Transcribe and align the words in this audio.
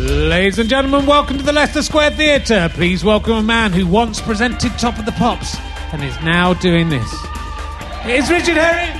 Ladies 0.00 0.58
and 0.58 0.70
gentlemen, 0.70 1.04
welcome 1.04 1.36
to 1.36 1.42
the 1.44 1.52
Leicester 1.52 1.82
Square 1.82 2.12
Theatre. 2.12 2.70
Please 2.72 3.04
welcome 3.04 3.34
a 3.34 3.42
man 3.42 3.70
who 3.70 3.86
once 3.86 4.18
presented 4.18 4.72
Top 4.78 4.98
of 4.98 5.04
the 5.04 5.12
Pops 5.12 5.58
and 5.92 6.02
is 6.02 6.18
now 6.22 6.54
doing 6.54 6.88
this. 6.88 7.06
It's 8.04 8.30
Richard 8.30 8.56
Herring. 8.56 8.98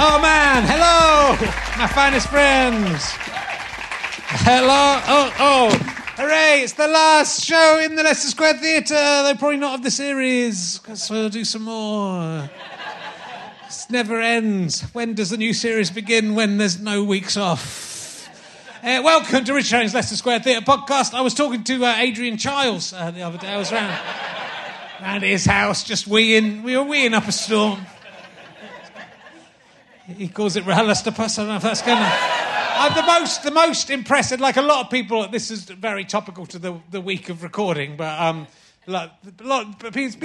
Oh 0.00 0.18
man, 0.20 0.64
hello, 0.64 1.36
my 1.78 1.86
finest 1.86 2.28
friends. 2.30 3.12
Hello, 4.42 5.00
oh, 5.06 5.34
oh, 5.38 5.68
hooray, 6.16 6.62
it's 6.62 6.72
the 6.72 6.88
last 6.88 7.44
show 7.44 7.78
in 7.80 7.94
the 7.94 8.02
Leicester 8.02 8.30
Square 8.30 8.54
Theatre. 8.54 8.94
They're 8.96 9.36
probably 9.36 9.58
not 9.58 9.76
of 9.76 9.84
the 9.84 9.90
series, 9.92 10.80
because 10.80 11.08
we'll 11.08 11.28
do 11.28 11.44
some 11.44 11.62
more 11.62 12.50
never 13.90 14.20
ends. 14.20 14.82
When 14.92 15.14
does 15.14 15.30
the 15.30 15.36
new 15.36 15.52
series 15.52 15.90
begin? 15.90 16.34
When 16.34 16.58
there's 16.58 16.80
no 16.80 17.04
weeks 17.04 17.36
off. 17.36 18.28
Uh, 18.82 19.00
welcome 19.04 19.44
to 19.44 19.52
Richard 19.54 19.76
Herring's 19.76 19.94
Leicester 19.94 20.16
Square 20.16 20.40
Theatre 20.40 20.64
podcast. 20.64 21.14
I 21.14 21.20
was 21.20 21.34
talking 21.34 21.62
to 21.64 21.84
uh, 21.84 21.94
Adrian 21.98 22.36
Chiles 22.36 22.92
uh, 22.92 23.10
the 23.10 23.22
other 23.22 23.38
day. 23.38 23.48
I 23.48 23.58
was 23.58 23.70
around, 23.70 23.98
around 25.00 25.22
his 25.22 25.44
house, 25.44 25.84
just 25.84 26.08
weeing. 26.08 26.62
We 26.62 26.76
were 26.76 26.84
weeing 26.84 27.12
up 27.12 27.28
a 27.28 27.32
storm. 27.32 27.86
He 30.16 30.28
calls 30.28 30.56
it 30.56 30.64
RHLSTP. 30.64 31.20
I 31.20 31.36
don't 31.36 31.48
know 31.48 31.56
if 31.56 31.62
that's 31.62 31.82
gonna. 31.82 32.10
I'm 32.10 32.94
the 32.94 33.02
most, 33.02 33.42
the 33.42 33.50
most 33.50 33.90
impressed. 33.90 34.40
Like 34.40 34.56
a 34.56 34.62
lot 34.62 34.86
of 34.86 34.90
people, 34.90 35.28
this 35.28 35.50
is 35.50 35.64
very 35.64 36.04
topical 36.04 36.46
to 36.46 36.58
the, 36.58 36.80
the 36.90 37.00
week 37.00 37.28
of 37.28 37.42
recording, 37.42 37.96
but 37.96 38.18
um, 38.18 38.46
lot, 38.86 39.18
lot, 39.42 39.94
he's 39.94 40.16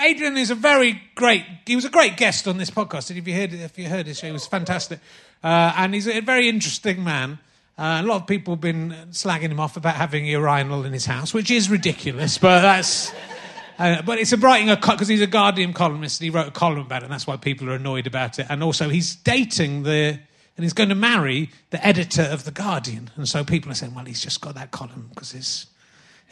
Adrian 0.00 0.36
is 0.36 0.50
a 0.50 0.54
very 0.54 1.00
great. 1.14 1.44
He 1.66 1.76
was 1.76 1.84
a 1.84 1.90
great 1.90 2.16
guest 2.16 2.46
on 2.46 2.58
this 2.58 2.70
podcast. 2.70 3.10
And 3.10 3.18
if 3.18 3.26
you 3.26 3.34
heard, 3.34 3.52
if 3.52 3.78
you 3.78 3.88
heard 3.88 4.06
his 4.06 4.18
show, 4.18 4.26
he 4.26 4.32
was 4.32 4.46
fantastic, 4.46 5.00
uh, 5.42 5.72
and 5.76 5.94
he's 5.94 6.06
a 6.06 6.20
very 6.20 6.48
interesting 6.48 7.02
man. 7.02 7.38
Uh, 7.78 8.02
a 8.02 8.06
lot 8.06 8.20
of 8.20 8.26
people 8.26 8.54
have 8.54 8.60
been 8.60 8.94
slagging 9.10 9.50
him 9.50 9.58
off 9.58 9.76
about 9.76 9.94
having 9.94 10.26
a 10.26 10.30
urinal 10.32 10.84
in 10.84 10.92
his 10.92 11.06
house, 11.06 11.32
which 11.32 11.50
is 11.50 11.70
ridiculous, 11.70 12.38
but 12.38 12.60
that's. 12.60 13.12
Uh, 13.78 14.02
but 14.02 14.18
it's 14.18 14.32
a 14.32 14.36
writing 14.36 14.68
a 14.68 14.76
because 14.76 15.08
he's 15.08 15.22
a 15.22 15.26
Guardian 15.26 15.72
columnist 15.72 16.20
and 16.20 16.26
he 16.26 16.30
wrote 16.30 16.46
a 16.46 16.52
column 16.52 16.80
about 16.80 17.02
it, 17.02 17.04
and 17.04 17.12
that's 17.12 17.26
why 17.26 17.36
people 17.36 17.68
are 17.70 17.74
annoyed 17.74 18.06
about 18.06 18.38
it. 18.38 18.46
And 18.50 18.62
also, 18.62 18.90
he's 18.90 19.16
dating 19.16 19.84
the 19.84 20.18
and 20.56 20.64
he's 20.64 20.74
going 20.74 20.90
to 20.90 20.94
marry 20.94 21.50
the 21.70 21.84
editor 21.84 22.22
of 22.22 22.44
the 22.44 22.50
Guardian, 22.50 23.10
and 23.16 23.26
so 23.26 23.42
people 23.42 23.72
are 23.72 23.74
saying, 23.74 23.94
well, 23.94 24.04
he's 24.04 24.20
just 24.20 24.42
got 24.42 24.54
that 24.54 24.70
column 24.70 25.06
because 25.08 25.32
his 25.32 25.66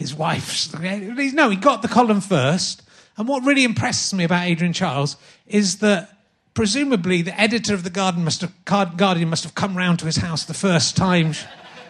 his 0.00 0.14
wife's. 0.14 0.72
No, 0.72 1.50
he 1.50 1.56
got 1.56 1.82
the 1.82 1.88
column 1.88 2.22
first. 2.22 2.82
And 3.18 3.28
what 3.28 3.44
really 3.44 3.64
impresses 3.64 4.14
me 4.14 4.24
about 4.24 4.46
Adrian 4.46 4.72
Chiles 4.72 5.18
is 5.46 5.78
that 5.80 6.08
presumably 6.54 7.20
the 7.20 7.38
editor 7.38 7.74
of 7.74 7.84
the 7.84 7.90
Guardian 7.90 8.24
must 8.24 8.40
have, 8.40 8.64
Guardian 8.64 9.28
must 9.28 9.44
have 9.44 9.54
come 9.54 9.76
round 9.76 9.98
to 9.98 10.06
his 10.06 10.16
house 10.16 10.46
the 10.46 10.54
first 10.54 10.96
time 10.96 11.34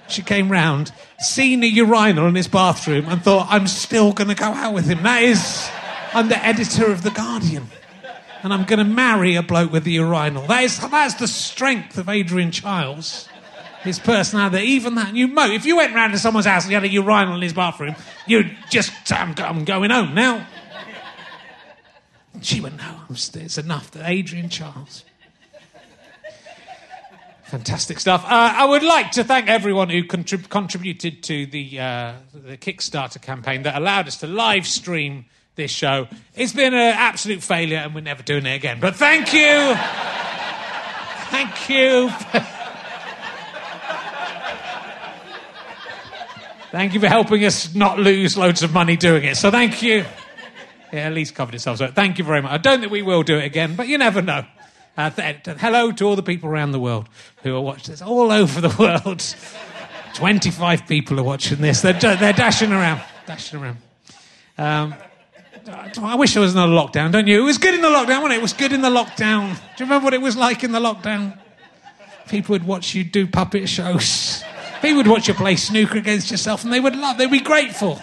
she 0.08 0.22
came 0.22 0.50
round, 0.50 0.90
seen 1.20 1.62
a 1.62 1.66
urinal 1.66 2.26
in 2.26 2.34
his 2.34 2.48
bathroom, 2.48 3.06
and 3.06 3.22
thought, 3.22 3.46
I'm 3.48 3.68
still 3.68 4.12
going 4.12 4.26
to 4.26 4.34
go 4.34 4.46
out 4.46 4.74
with 4.74 4.86
him. 4.86 5.04
That 5.04 5.22
is, 5.22 5.70
I'm 6.12 6.28
the 6.28 6.44
editor 6.44 6.90
of 6.90 7.04
The 7.04 7.12
Guardian. 7.12 7.68
And 8.42 8.52
I'm 8.52 8.64
going 8.64 8.80
to 8.80 8.84
marry 8.84 9.36
a 9.36 9.42
bloke 9.42 9.70
with 9.70 9.86
a 9.86 9.90
urinal. 9.90 10.48
That 10.48 10.64
is, 10.64 10.80
that's 10.80 11.14
the 11.14 11.28
strength 11.28 11.96
of 11.96 12.08
Adrian 12.08 12.50
Chiles. 12.50 13.28
His 13.82 13.98
personality, 13.98 14.64
even 14.66 14.94
that 14.96 15.14
you 15.14 15.26
mo. 15.26 15.46
If 15.50 15.64
you 15.64 15.76
went 15.76 15.94
round 15.94 16.12
to 16.12 16.18
someone's 16.18 16.46
house 16.46 16.64
and 16.64 16.70
he 16.70 16.74
had 16.74 16.84
a 16.84 16.88
urinal 16.88 17.34
in 17.34 17.42
his 17.42 17.54
bathroom, 17.54 17.96
you'd 18.26 18.54
just, 18.68 18.92
I'm, 19.10 19.34
I'm 19.38 19.64
going 19.64 19.90
home 19.90 20.14
now. 20.14 20.46
She 22.42 22.60
went, 22.60 22.76
no, 22.76 23.00
it's 23.10 23.58
enough. 23.58 23.90
That 23.92 24.08
Adrian 24.08 24.48
Chiles. 24.48 25.04
Fantastic 27.44 27.98
stuff. 27.98 28.24
Uh, 28.24 28.28
I 28.28 28.64
would 28.64 28.84
like 28.84 29.10
to 29.12 29.24
thank 29.24 29.48
everyone 29.48 29.88
who 29.88 30.04
contrib- 30.04 30.48
contributed 30.48 31.24
to 31.24 31.46
the, 31.46 31.80
uh, 31.80 32.12
the 32.32 32.56
Kickstarter 32.56 33.20
campaign 33.20 33.64
that 33.64 33.76
allowed 33.76 34.06
us 34.06 34.18
to 34.18 34.28
live 34.28 34.68
stream 34.68 35.24
this 35.56 35.72
show. 35.72 36.06
It's 36.36 36.52
been 36.52 36.74
an 36.74 36.94
absolute 36.96 37.42
failure 37.42 37.78
and 37.78 37.94
we're 37.94 38.02
never 38.02 38.22
doing 38.22 38.46
it 38.46 38.54
again. 38.54 38.78
But 38.78 38.94
thank 38.94 39.32
you. 39.32 39.74
thank 41.30 41.68
you. 41.68 42.56
Thank 46.70 46.94
you 46.94 47.00
for 47.00 47.08
helping 47.08 47.44
us 47.44 47.74
not 47.74 47.98
lose 47.98 48.36
loads 48.36 48.62
of 48.62 48.72
money 48.72 48.96
doing 48.96 49.24
it. 49.24 49.36
So 49.36 49.50
thank 49.50 49.82
you. 49.82 50.04
It 50.92 50.98
at 50.98 51.12
least 51.12 51.34
covered 51.34 51.54
itself. 51.54 51.78
So 51.78 51.88
thank 51.88 52.18
you 52.18 52.24
very 52.24 52.42
much. 52.42 52.52
I 52.52 52.58
don't 52.58 52.80
think 52.80 52.90
we 52.92 53.02
will 53.02 53.22
do 53.22 53.38
it 53.38 53.44
again, 53.44 53.76
but 53.76 53.86
you 53.88 53.98
never 53.98 54.22
know. 54.22 54.44
Uh, 54.96 55.08
th- 55.10 55.44
th- 55.44 55.58
hello 55.58 55.92
to 55.92 56.04
all 56.04 56.16
the 56.16 56.22
people 56.22 56.48
around 56.48 56.72
the 56.72 56.80
world 56.80 57.08
who 57.42 57.54
are 57.56 57.60
watching 57.60 57.92
this 57.92 58.02
all 58.02 58.32
over 58.32 58.60
the 58.60 58.74
world. 58.78 59.24
25 60.14 60.86
people 60.86 61.20
are 61.20 61.22
watching 61.22 61.58
this. 61.58 61.80
They're, 61.80 61.92
they're 61.92 62.32
dashing 62.32 62.72
around. 62.72 63.00
Dashing 63.26 63.60
around. 63.60 63.76
Um, 64.58 64.94
I 66.02 66.16
wish 66.16 66.34
there 66.34 66.42
was 66.42 66.54
another 66.54 66.72
lockdown, 66.72 67.12
don't 67.12 67.26
you? 67.26 67.40
It 67.40 67.44
was 67.44 67.58
good 67.58 67.74
in 67.74 67.82
the 67.82 67.88
lockdown, 67.88 68.22
wasn't 68.22 68.32
it? 68.32 68.36
It 68.38 68.42
was 68.42 68.52
good 68.52 68.72
in 68.72 68.80
the 68.80 68.90
lockdown. 68.90 69.54
Do 69.54 69.60
you 69.78 69.86
remember 69.86 70.04
what 70.04 70.14
it 70.14 70.20
was 70.20 70.36
like 70.36 70.64
in 70.64 70.72
the 70.72 70.80
lockdown? 70.80 71.38
People 72.28 72.54
would 72.54 72.66
watch 72.66 72.94
you 72.94 73.04
do 73.04 73.26
puppet 73.26 73.68
shows. 73.68 74.42
People 74.80 74.96
would 74.98 75.08
watch 75.08 75.28
you 75.28 75.34
play 75.34 75.56
snooker 75.56 75.98
against 75.98 76.30
yourself 76.30 76.64
and 76.64 76.72
they 76.72 76.80
would 76.80 76.96
love, 76.96 77.18
they'd 77.18 77.30
be 77.30 77.40
grateful. 77.40 78.00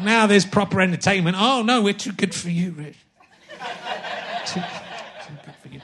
Now 0.00 0.26
there's 0.26 0.46
proper 0.46 0.80
entertainment. 0.80 1.36
Oh, 1.38 1.62
no, 1.62 1.82
we're 1.82 1.92
too 1.92 2.12
good 2.12 2.34
for 2.34 2.48
you, 2.50 2.70
Rich. 2.72 2.96
Too, 4.46 4.60
too 4.60 5.32
good 5.44 5.54
for 5.60 5.68
you. 5.68 5.80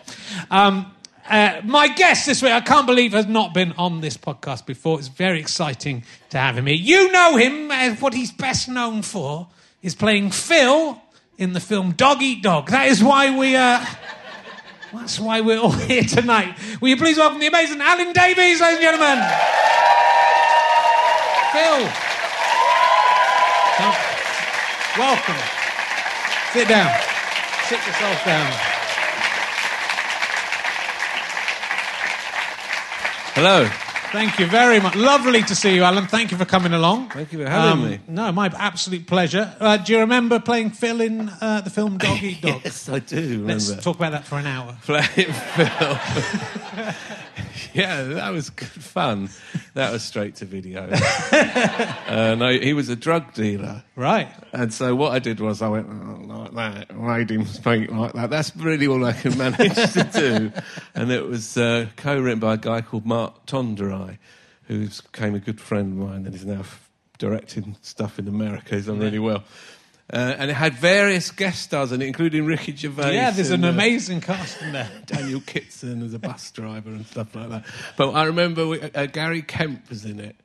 Um, 0.50 0.94
uh, 1.28 1.60
my 1.64 1.88
guest 1.88 2.26
this 2.26 2.42
week, 2.42 2.52
I 2.52 2.60
can't 2.60 2.86
believe, 2.86 3.12
has 3.12 3.26
not 3.26 3.54
been 3.54 3.72
on 3.72 4.00
this 4.00 4.16
podcast 4.16 4.66
before. 4.66 4.98
It's 4.98 5.08
very 5.08 5.40
exciting 5.40 6.04
to 6.30 6.38
have 6.38 6.56
him 6.56 6.66
here. 6.66 6.76
You 6.76 7.10
know 7.12 7.36
him 7.36 7.70
as 7.70 8.00
what 8.00 8.14
he's 8.14 8.30
best 8.30 8.68
known 8.68 9.02
for 9.02 9.48
is 9.82 9.94
playing 9.94 10.30
Phil 10.30 11.00
in 11.36 11.52
the 11.52 11.60
film 11.60 11.92
Dog 11.92 12.22
Eat 12.22 12.42
Dog. 12.42 12.70
That 12.70 12.88
is 12.88 13.02
why 13.02 13.36
we. 13.36 13.56
Uh, 13.56 13.84
that's 14.94 15.18
why 15.18 15.40
we're 15.40 15.58
all 15.58 15.70
here 15.90 16.02
tonight. 16.04 16.56
Will 16.80 16.88
you 16.88 16.96
please 16.96 17.18
welcome 17.18 17.40
the 17.40 17.46
amazing 17.46 17.80
Alan 17.80 18.12
Davies, 18.12 18.60
ladies 18.60 18.78
and 18.78 18.80
gentlemen? 18.80 19.18
Phil. 21.52 21.88
Come. 23.76 23.96
Welcome. 24.98 25.42
Sit 26.52 26.68
down. 26.68 26.92
Sit 27.64 27.78
yourself 27.86 28.24
down. 28.24 28.52
Hello. 33.34 33.83
Thank 34.14 34.38
you 34.38 34.46
very 34.46 34.78
much. 34.78 34.94
Lovely 34.94 35.42
to 35.42 35.56
see 35.56 35.74
you, 35.74 35.82
Alan. 35.82 36.06
Thank 36.06 36.30
you 36.30 36.36
for 36.36 36.44
coming 36.44 36.72
along. 36.72 37.08
Thank 37.10 37.32
you 37.32 37.42
for 37.42 37.50
having 37.50 37.84
me. 37.84 37.98
No, 38.06 38.30
my 38.30 38.46
absolute 38.46 39.08
pleasure. 39.08 39.52
Uh, 39.58 39.76
do 39.76 39.92
you 39.92 39.98
remember 39.98 40.38
playing 40.38 40.70
Phil 40.70 41.00
in 41.00 41.28
uh, 41.40 41.62
the 41.62 41.70
film 41.70 41.98
Dog 42.06 42.22
Eat 42.22 42.40
Dog? 42.40 42.60
Yes, 42.62 42.88
I 42.88 43.00
do 43.00 43.16
remember. 43.16 43.54
Let's 43.54 43.82
talk 43.82 43.96
about 43.96 44.12
that 44.12 44.24
for 44.24 44.38
an 44.38 44.46
hour. 44.46 44.78
Playing 44.82 45.32
Phil. 45.32 45.98
yeah, 47.74 48.04
that 48.04 48.30
was 48.32 48.50
good 48.50 48.68
fun. 48.68 49.30
That 49.74 49.90
was 49.90 50.04
straight 50.04 50.36
to 50.36 50.44
video. 50.44 50.88
uh, 50.92 52.36
no, 52.38 52.56
he 52.56 52.72
was 52.72 52.90
a 52.90 52.96
drug 52.96 53.34
dealer. 53.34 53.82
Right. 53.96 54.28
And 54.52 54.72
so 54.72 54.94
what 54.94 55.10
I 55.10 55.18
did 55.18 55.40
was 55.40 55.60
I 55.60 55.66
went 55.66 55.88
oh, 55.90 56.13
like 56.54 56.88
that, 56.88 56.96
made 56.96 57.30
him 57.30 57.46
speak 57.46 57.90
like 57.90 58.12
that. 58.12 58.30
That's 58.30 58.54
really 58.56 58.86
all 58.86 59.04
I 59.04 59.12
can 59.12 59.36
manage 59.38 59.74
to 59.74 60.08
do. 60.12 60.52
And 60.94 61.10
it 61.10 61.26
was 61.26 61.56
uh, 61.56 61.88
co-written 61.96 62.38
by 62.38 62.54
a 62.54 62.58
guy 62.58 62.80
called 62.80 63.04
Mark 63.04 63.46
Tonderai, 63.46 64.18
who 64.64 64.88
became 64.88 65.34
a 65.34 65.40
good 65.40 65.60
friend 65.60 66.00
of 66.00 66.08
mine 66.08 66.26
and 66.26 66.34
is 66.34 66.46
now 66.46 66.60
f- 66.60 66.88
directing 67.18 67.76
stuff 67.82 68.18
in 68.18 68.28
America. 68.28 68.76
He's 68.76 68.86
done 68.86 68.98
really 68.98 69.18
well. 69.18 69.44
Uh, 70.12 70.34
and 70.38 70.50
it 70.50 70.54
had 70.54 70.74
various 70.74 71.30
guest 71.30 71.62
stars 71.62 71.90
in 71.90 72.02
it, 72.02 72.06
including 72.06 72.44
Ricky 72.44 72.76
Gervais. 72.76 73.14
Yeah, 73.14 73.30
there's 73.30 73.50
an 73.50 73.64
uh, 73.64 73.70
amazing 73.70 74.20
cast 74.20 74.60
in 74.60 74.72
there. 74.72 74.90
Daniel 75.06 75.40
Kitson 75.40 76.02
as 76.02 76.12
a 76.12 76.18
bus 76.18 76.50
driver 76.50 76.90
and 76.90 77.06
stuff 77.06 77.34
like 77.34 77.48
that. 77.48 77.64
But 77.96 78.10
I 78.10 78.24
remember 78.24 78.66
we, 78.68 78.82
uh, 78.82 79.06
Gary 79.06 79.40
Kemp 79.40 79.88
was 79.88 80.04
in 80.04 80.20
it, 80.20 80.36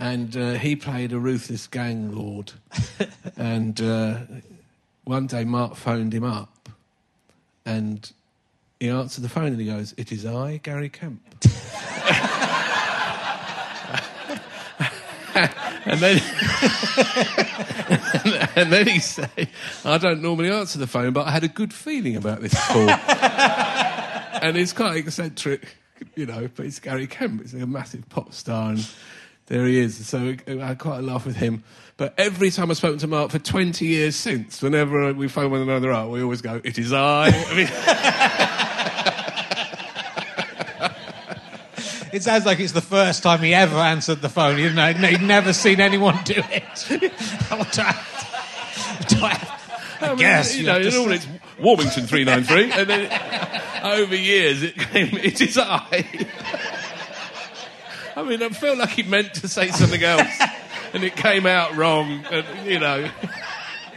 and 0.00 0.36
uh, 0.36 0.54
he 0.54 0.74
played 0.74 1.12
a 1.12 1.18
ruthless 1.18 1.68
gang 1.68 2.12
lord. 2.12 2.52
and 3.36 3.80
uh, 3.80 4.18
one 5.08 5.26
day 5.26 5.42
Mark 5.42 5.74
phoned 5.74 6.12
him 6.12 6.22
up, 6.22 6.68
and 7.64 8.12
he 8.78 8.90
answered 8.90 9.22
the 9.22 9.28
phone 9.30 9.46
and 9.46 9.58
he 9.58 9.66
goes, 9.66 9.94
"It 9.96 10.12
is 10.12 10.26
I, 10.26 10.58
Gary 10.58 10.90
Kemp." 10.90 11.22
and 15.34 15.98
then 15.98 16.20
and 18.54 18.70
then 18.70 18.86
he 18.86 18.98
said, 18.98 19.48
I 19.82 19.96
don't 19.96 20.20
normally 20.20 20.50
answer 20.50 20.78
the 20.78 20.86
phone, 20.86 21.14
but 21.14 21.26
I 21.26 21.30
had 21.30 21.42
a 21.42 21.48
good 21.48 21.72
feeling 21.72 22.16
about 22.16 22.42
this 22.42 22.52
call. 22.66 22.90
and 22.90 24.58
it's 24.58 24.74
quite 24.74 24.98
eccentric, 24.98 25.74
you 26.16 26.26
know, 26.26 26.50
but 26.54 26.66
it's 26.66 26.80
Gary 26.80 27.06
Kemp. 27.06 27.40
He's 27.40 27.54
a 27.54 27.66
massive 27.66 28.06
pop 28.10 28.34
star, 28.34 28.72
and 28.72 28.86
there 29.48 29.66
he 29.66 29.78
is. 29.80 30.06
So 30.06 30.34
I 30.46 30.52
had 30.52 30.78
quite 30.78 30.98
a 30.98 31.02
laugh 31.02 31.26
with 31.26 31.36
him. 31.36 31.64
But 31.96 32.14
every 32.16 32.50
time 32.50 32.70
I've 32.70 32.76
spoken 32.76 32.98
to 33.00 33.06
Mark 33.08 33.30
for 33.32 33.38
20 33.40 33.84
years 33.84 34.14
since, 34.14 34.62
whenever 34.62 35.12
we 35.12 35.26
phone 35.28 35.50
one 35.50 35.62
another 35.62 35.90
up, 35.92 36.08
we 36.10 36.22
always 36.22 36.40
go, 36.42 36.60
It 36.62 36.78
is 36.78 36.92
I. 36.92 37.30
It 42.10 42.22
sounds 42.22 42.46
like 42.46 42.58
it's 42.58 42.72
the 42.72 42.80
first 42.80 43.22
time 43.22 43.40
he 43.40 43.52
ever 43.52 43.76
answered 43.76 44.22
the 44.22 44.30
phone. 44.30 44.58
You 44.58 44.70
know, 44.72 44.92
he'd 44.92 45.20
never 45.20 45.52
seen 45.52 45.78
anyone 45.78 46.18
do 46.24 46.34
it. 46.36 47.12
What 47.50 47.70
do 47.72 47.82
I- 47.82 48.04
do 49.08 49.16
I- 49.24 49.54
I 50.00 50.08
mean, 50.10 50.18
guess 50.18 50.54
you 50.54 50.60
you 50.60 50.66
know, 50.68 50.80
have 50.82 50.96
all 50.96 51.10
it's 51.12 51.26
Warmington 51.60 52.06
393, 52.08 52.70
and 52.72 52.88
then 52.88 53.82
over 53.84 54.14
years 54.14 54.62
it 54.62 54.76
came, 54.76 55.08
It 55.22 55.40
is 55.40 55.58
I. 55.58 56.06
I 58.18 58.24
mean, 58.24 58.42
I 58.42 58.48
felt 58.48 58.78
like 58.78 58.90
he 58.90 59.04
meant 59.04 59.34
to 59.34 59.46
say 59.46 59.68
something 59.68 60.02
else, 60.02 60.28
and 60.92 61.04
it 61.04 61.14
came 61.14 61.46
out 61.46 61.76
wrong, 61.76 62.24
and, 62.32 62.66
you 62.66 62.80
know. 62.80 63.08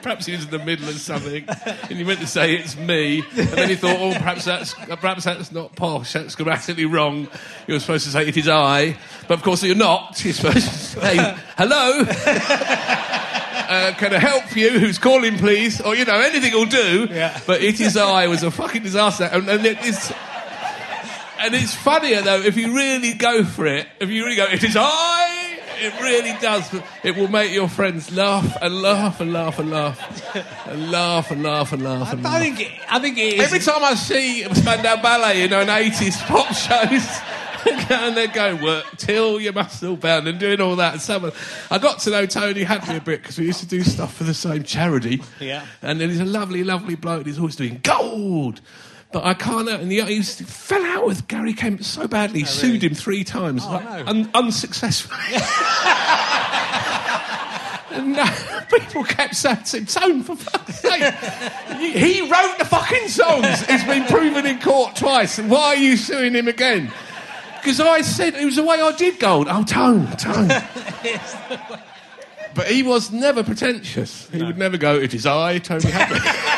Perhaps 0.04 0.28
he 0.28 0.34
was 0.34 0.46
in 0.46 0.52
the 0.52 0.60
middle 0.60 0.88
of 0.90 1.00
something, 1.00 1.44
and 1.48 1.92
he 1.92 2.04
meant 2.04 2.20
to 2.20 2.28
say 2.28 2.56
it's 2.56 2.76
me, 2.76 3.24
and 3.36 3.50
then 3.50 3.70
he 3.70 3.76
thought, 3.76 3.98
oh, 4.00 4.14
perhaps 4.14 4.46
that's 4.46 4.74
perhaps 4.74 5.26
that's 5.26 5.52
not 5.52 5.76
posh. 5.76 6.14
That's 6.14 6.34
grammatically 6.36 6.86
wrong. 6.86 7.28
You're 7.68 7.80
supposed 7.80 8.06
to 8.06 8.12
say 8.12 8.28
it 8.28 8.36
is 8.36 8.48
I, 8.48 8.98
but 9.28 9.36
of 9.36 9.44
course 9.44 9.64
you're 9.64 9.76
not. 9.76 10.24
You're 10.24 10.34
supposed 10.34 10.68
to 10.68 10.74
say 10.74 11.18
hello. 11.58 12.04
Uh, 13.72 13.94
can 13.94 14.14
I 14.14 14.20
help 14.20 14.56
you? 14.56 14.72
Who's 14.80 14.98
calling, 14.98 15.38
please? 15.38 15.80
Or 15.82 15.96
you 15.96 16.04
know, 16.06 16.20
anything 16.20 16.52
will 16.54 16.66
do. 16.66 17.08
Yeah. 17.10 17.40
But 17.46 17.62
it 17.62 17.80
is 17.80 17.96
I 17.96 18.28
was 18.28 18.44
a 18.44 18.50
fucking 18.50 18.84
disaster, 18.84 19.26
and, 19.26 19.48
and 19.48 19.66
it 19.66 19.84
is. 19.86 20.12
And 21.44 21.56
it's 21.56 21.74
funnier 21.76 22.22
though 22.22 22.42
if 22.42 22.58
you 22.58 22.76
really 22.76 23.14
go 23.14 23.44
for 23.44 23.66
it. 23.66 23.88
If 24.00 24.10
you 24.10 24.24
really 24.24 24.38
go, 24.38 24.46
it 24.46 24.64
is 24.64 24.76
I. 24.78 25.60
It 25.84 26.00
really 26.00 26.40
does. 26.40 26.72
It 27.04 27.16
will 27.16 27.28
make 27.28 27.52
your 27.52 27.68
friends 27.68 28.16
laugh 28.16 28.56
and 28.62 28.84
laugh 28.84 29.20
and 29.20 29.34
laugh 29.34 29.58
and 29.58 29.72
laugh 29.72 30.68
and 30.68 30.92
laugh 30.92 31.32
and 31.32 31.42
laugh 31.42 31.72
and 31.72 31.82
laugh 31.82 32.14
and 32.14 32.24
laugh. 32.24 32.36
I 32.36 32.40
think 32.40 32.60
it, 32.60 32.72
I 32.88 33.00
think 33.00 33.18
it 33.18 33.34
is. 33.34 33.42
Every 33.42 33.60
time 33.60 33.84
I 33.84 33.96
see 33.96 34.44
Spandau 34.54 35.02
Ballet, 35.02 35.42
you 35.42 35.48
know, 35.48 35.62
in 35.62 35.68
80s 35.70 36.22
pop 36.28 36.54
shows, 36.54 37.22
and 37.90 38.16
they're 38.16 38.28
going, 38.28 38.62
work 38.62 38.86
till 38.98 39.40
your 39.40 39.54
muscle 39.54 39.96
bound 39.96 40.28
and 40.28 40.40
doing 40.40 40.62
all 40.62 40.76
that. 40.76 40.94
And 40.94 41.02
someone, 41.02 41.32
I 41.70 41.78
got 41.78 42.00
to 42.00 42.10
know 42.12 42.26
Tony 42.26 42.64
Hadley 42.64 42.98
a 42.98 43.02
bit 43.02 43.22
because 43.22 43.40
we 43.40 43.46
used 43.46 43.60
to 43.62 43.68
do 43.68 43.82
stuff 43.82 44.16
for 44.16 44.24
the 44.24 44.34
same 44.34 44.64
charity. 44.64 45.22
Yeah. 45.40 45.66
And 45.82 46.00
then 46.00 46.10
he's 46.10 46.20
a 46.20 46.26
lovely, 46.26 46.64
lovely 46.64 46.96
bloke 46.96 47.20
and 47.20 47.28
he's 47.28 47.40
always 47.40 47.56
doing 47.56 47.80
gold. 47.84 48.62
But 49.12 49.26
I 49.26 49.34
can't, 49.34 49.68
and 49.68 49.92
he, 49.92 50.02
he 50.02 50.18
was- 50.20 50.40
fell 50.40 50.84
out 50.86 51.06
with 51.06 51.28
Gary 51.28 51.54
Kemp 51.54 51.84
so 51.84 52.08
badly, 52.08 52.42
he 52.42 52.46
sued 52.46 52.84
him 52.84 52.94
three 52.96 53.24
times, 53.24 53.66
like, 53.66 53.84
no. 53.84 54.04
un- 54.08 54.30
unsuccessfully. 54.34 55.42
And 57.92 58.18
uh, 58.18 58.26
people 58.70 59.04
kept 59.04 59.36
saying, 59.36 59.86
Tone, 59.86 60.24
for 60.24 60.36
fuck's 60.38 60.80
sake. 60.80 61.14
he 61.78 62.22
wrote 62.22 62.56
the 62.58 62.66
fucking 62.66 63.10
songs. 63.10 63.46
It's 63.68 63.84
been 63.84 64.06
proven 64.06 64.46
in 64.46 64.60
court 64.62 64.96
twice. 64.96 65.38
And 65.38 65.52
why 65.52 65.68
are 65.68 65.76
you 65.76 65.98
suing 65.98 66.34
him 66.34 66.48
again? 66.48 66.92
Because 67.58 67.82
I 67.82 68.02
said 68.02 68.34
it 68.36 68.46
was 68.46 68.56
the 68.56 68.64
way 68.64 68.82
I 68.82 68.94
did 68.94 69.20
gold. 69.20 69.48
Oh, 69.50 69.64
tone, 69.64 70.08
tone. 70.16 70.48
but 72.56 72.68
he 72.68 72.82
was 72.82 73.12
never 73.12 73.44
pretentious. 73.44 74.30
He 74.30 74.42
would 74.42 74.58
never 74.58 74.78
go, 74.78 74.96
it 74.96 75.14
is 75.14 75.26
I, 75.26 75.60
Tony 75.60 75.92
Hadley. 75.92 76.20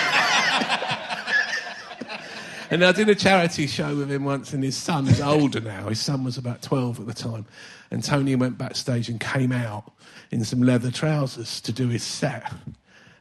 and 2.74 2.84
I 2.84 2.92
did 2.92 3.08
a 3.08 3.13
charity 3.13 3.68
show 3.68 3.96
with 3.96 4.12
him 4.12 4.25
once, 4.25 4.51
and 4.51 4.63
his 4.63 4.75
son's 4.75 5.22
older 5.22 5.60
now. 5.60 5.89
His 5.89 6.00
son 6.00 6.24
was 6.24 6.39
about 6.39 6.63
12 6.63 7.01
at 7.01 7.06
the 7.06 7.13
time. 7.13 7.46
And 7.92 8.03
Tony 8.03 8.36
went 8.36 8.58
backstage 8.58 9.10
and 9.10 9.20
came 9.20 9.51
out 9.51 9.92
in 10.32 10.44
some 10.44 10.63
leather 10.63 10.89
trousers 10.89 11.62
to 11.62 11.72
do 11.72 11.89
his 11.89 12.01
set. 12.01 12.51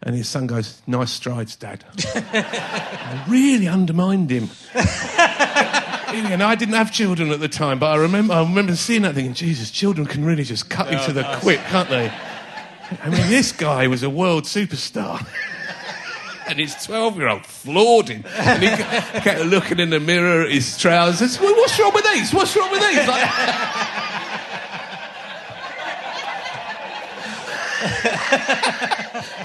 And 0.02 0.16
his 0.16 0.26
son 0.26 0.46
goes, 0.46 0.80
Nice 0.86 1.12
strides, 1.12 1.54
Dad. 1.54 1.84
I 2.14 3.24
really 3.28 3.68
undermined 3.68 4.30
him. 4.30 4.48
And 6.12 6.42
I 6.42 6.56
didn't 6.56 6.74
have 6.74 6.92
children 6.92 7.30
at 7.30 7.40
the 7.40 7.48
time, 7.48 7.78
but 7.78 7.86
I 7.86 7.96
remember, 7.96 8.34
I 8.34 8.42
remember 8.42 8.76
seeing 8.76 9.00
that 9.00 9.14
thinking, 9.14 9.32
Jesus, 9.32 9.70
children 9.70 10.06
can 10.06 10.26
really 10.26 10.44
just 10.44 10.68
cut 10.68 10.92
you 10.92 10.98
to 11.06 11.12
the 11.14 11.22
quick, 11.40 11.58
can't 11.60 11.88
they? 11.88 12.12
I 13.02 13.08
mean, 13.08 13.30
this 13.30 13.50
guy 13.50 13.86
was 13.86 14.02
a 14.02 14.10
world 14.10 14.44
superstar. 14.44 15.26
and 16.52 16.60
his 16.60 16.74
12 16.84 17.16
year 17.16 17.28
old 17.28 17.46
floored 17.46 18.08
him. 18.08 18.24
And 18.36 18.62
he 18.62 18.68
kept 19.20 19.40
looking 19.40 19.80
in 19.80 19.88
the 19.88 19.98
mirror 19.98 20.42
at 20.42 20.50
his 20.50 20.76
trousers. 20.76 21.40
Well, 21.40 21.54
what's 21.56 21.78
wrong 21.80 21.94
with 21.94 22.04
these? 22.04 22.32
What's 22.32 22.54
wrong 22.54 22.70
with 22.70 22.82
these? 22.82 23.08
Like, 23.08 23.24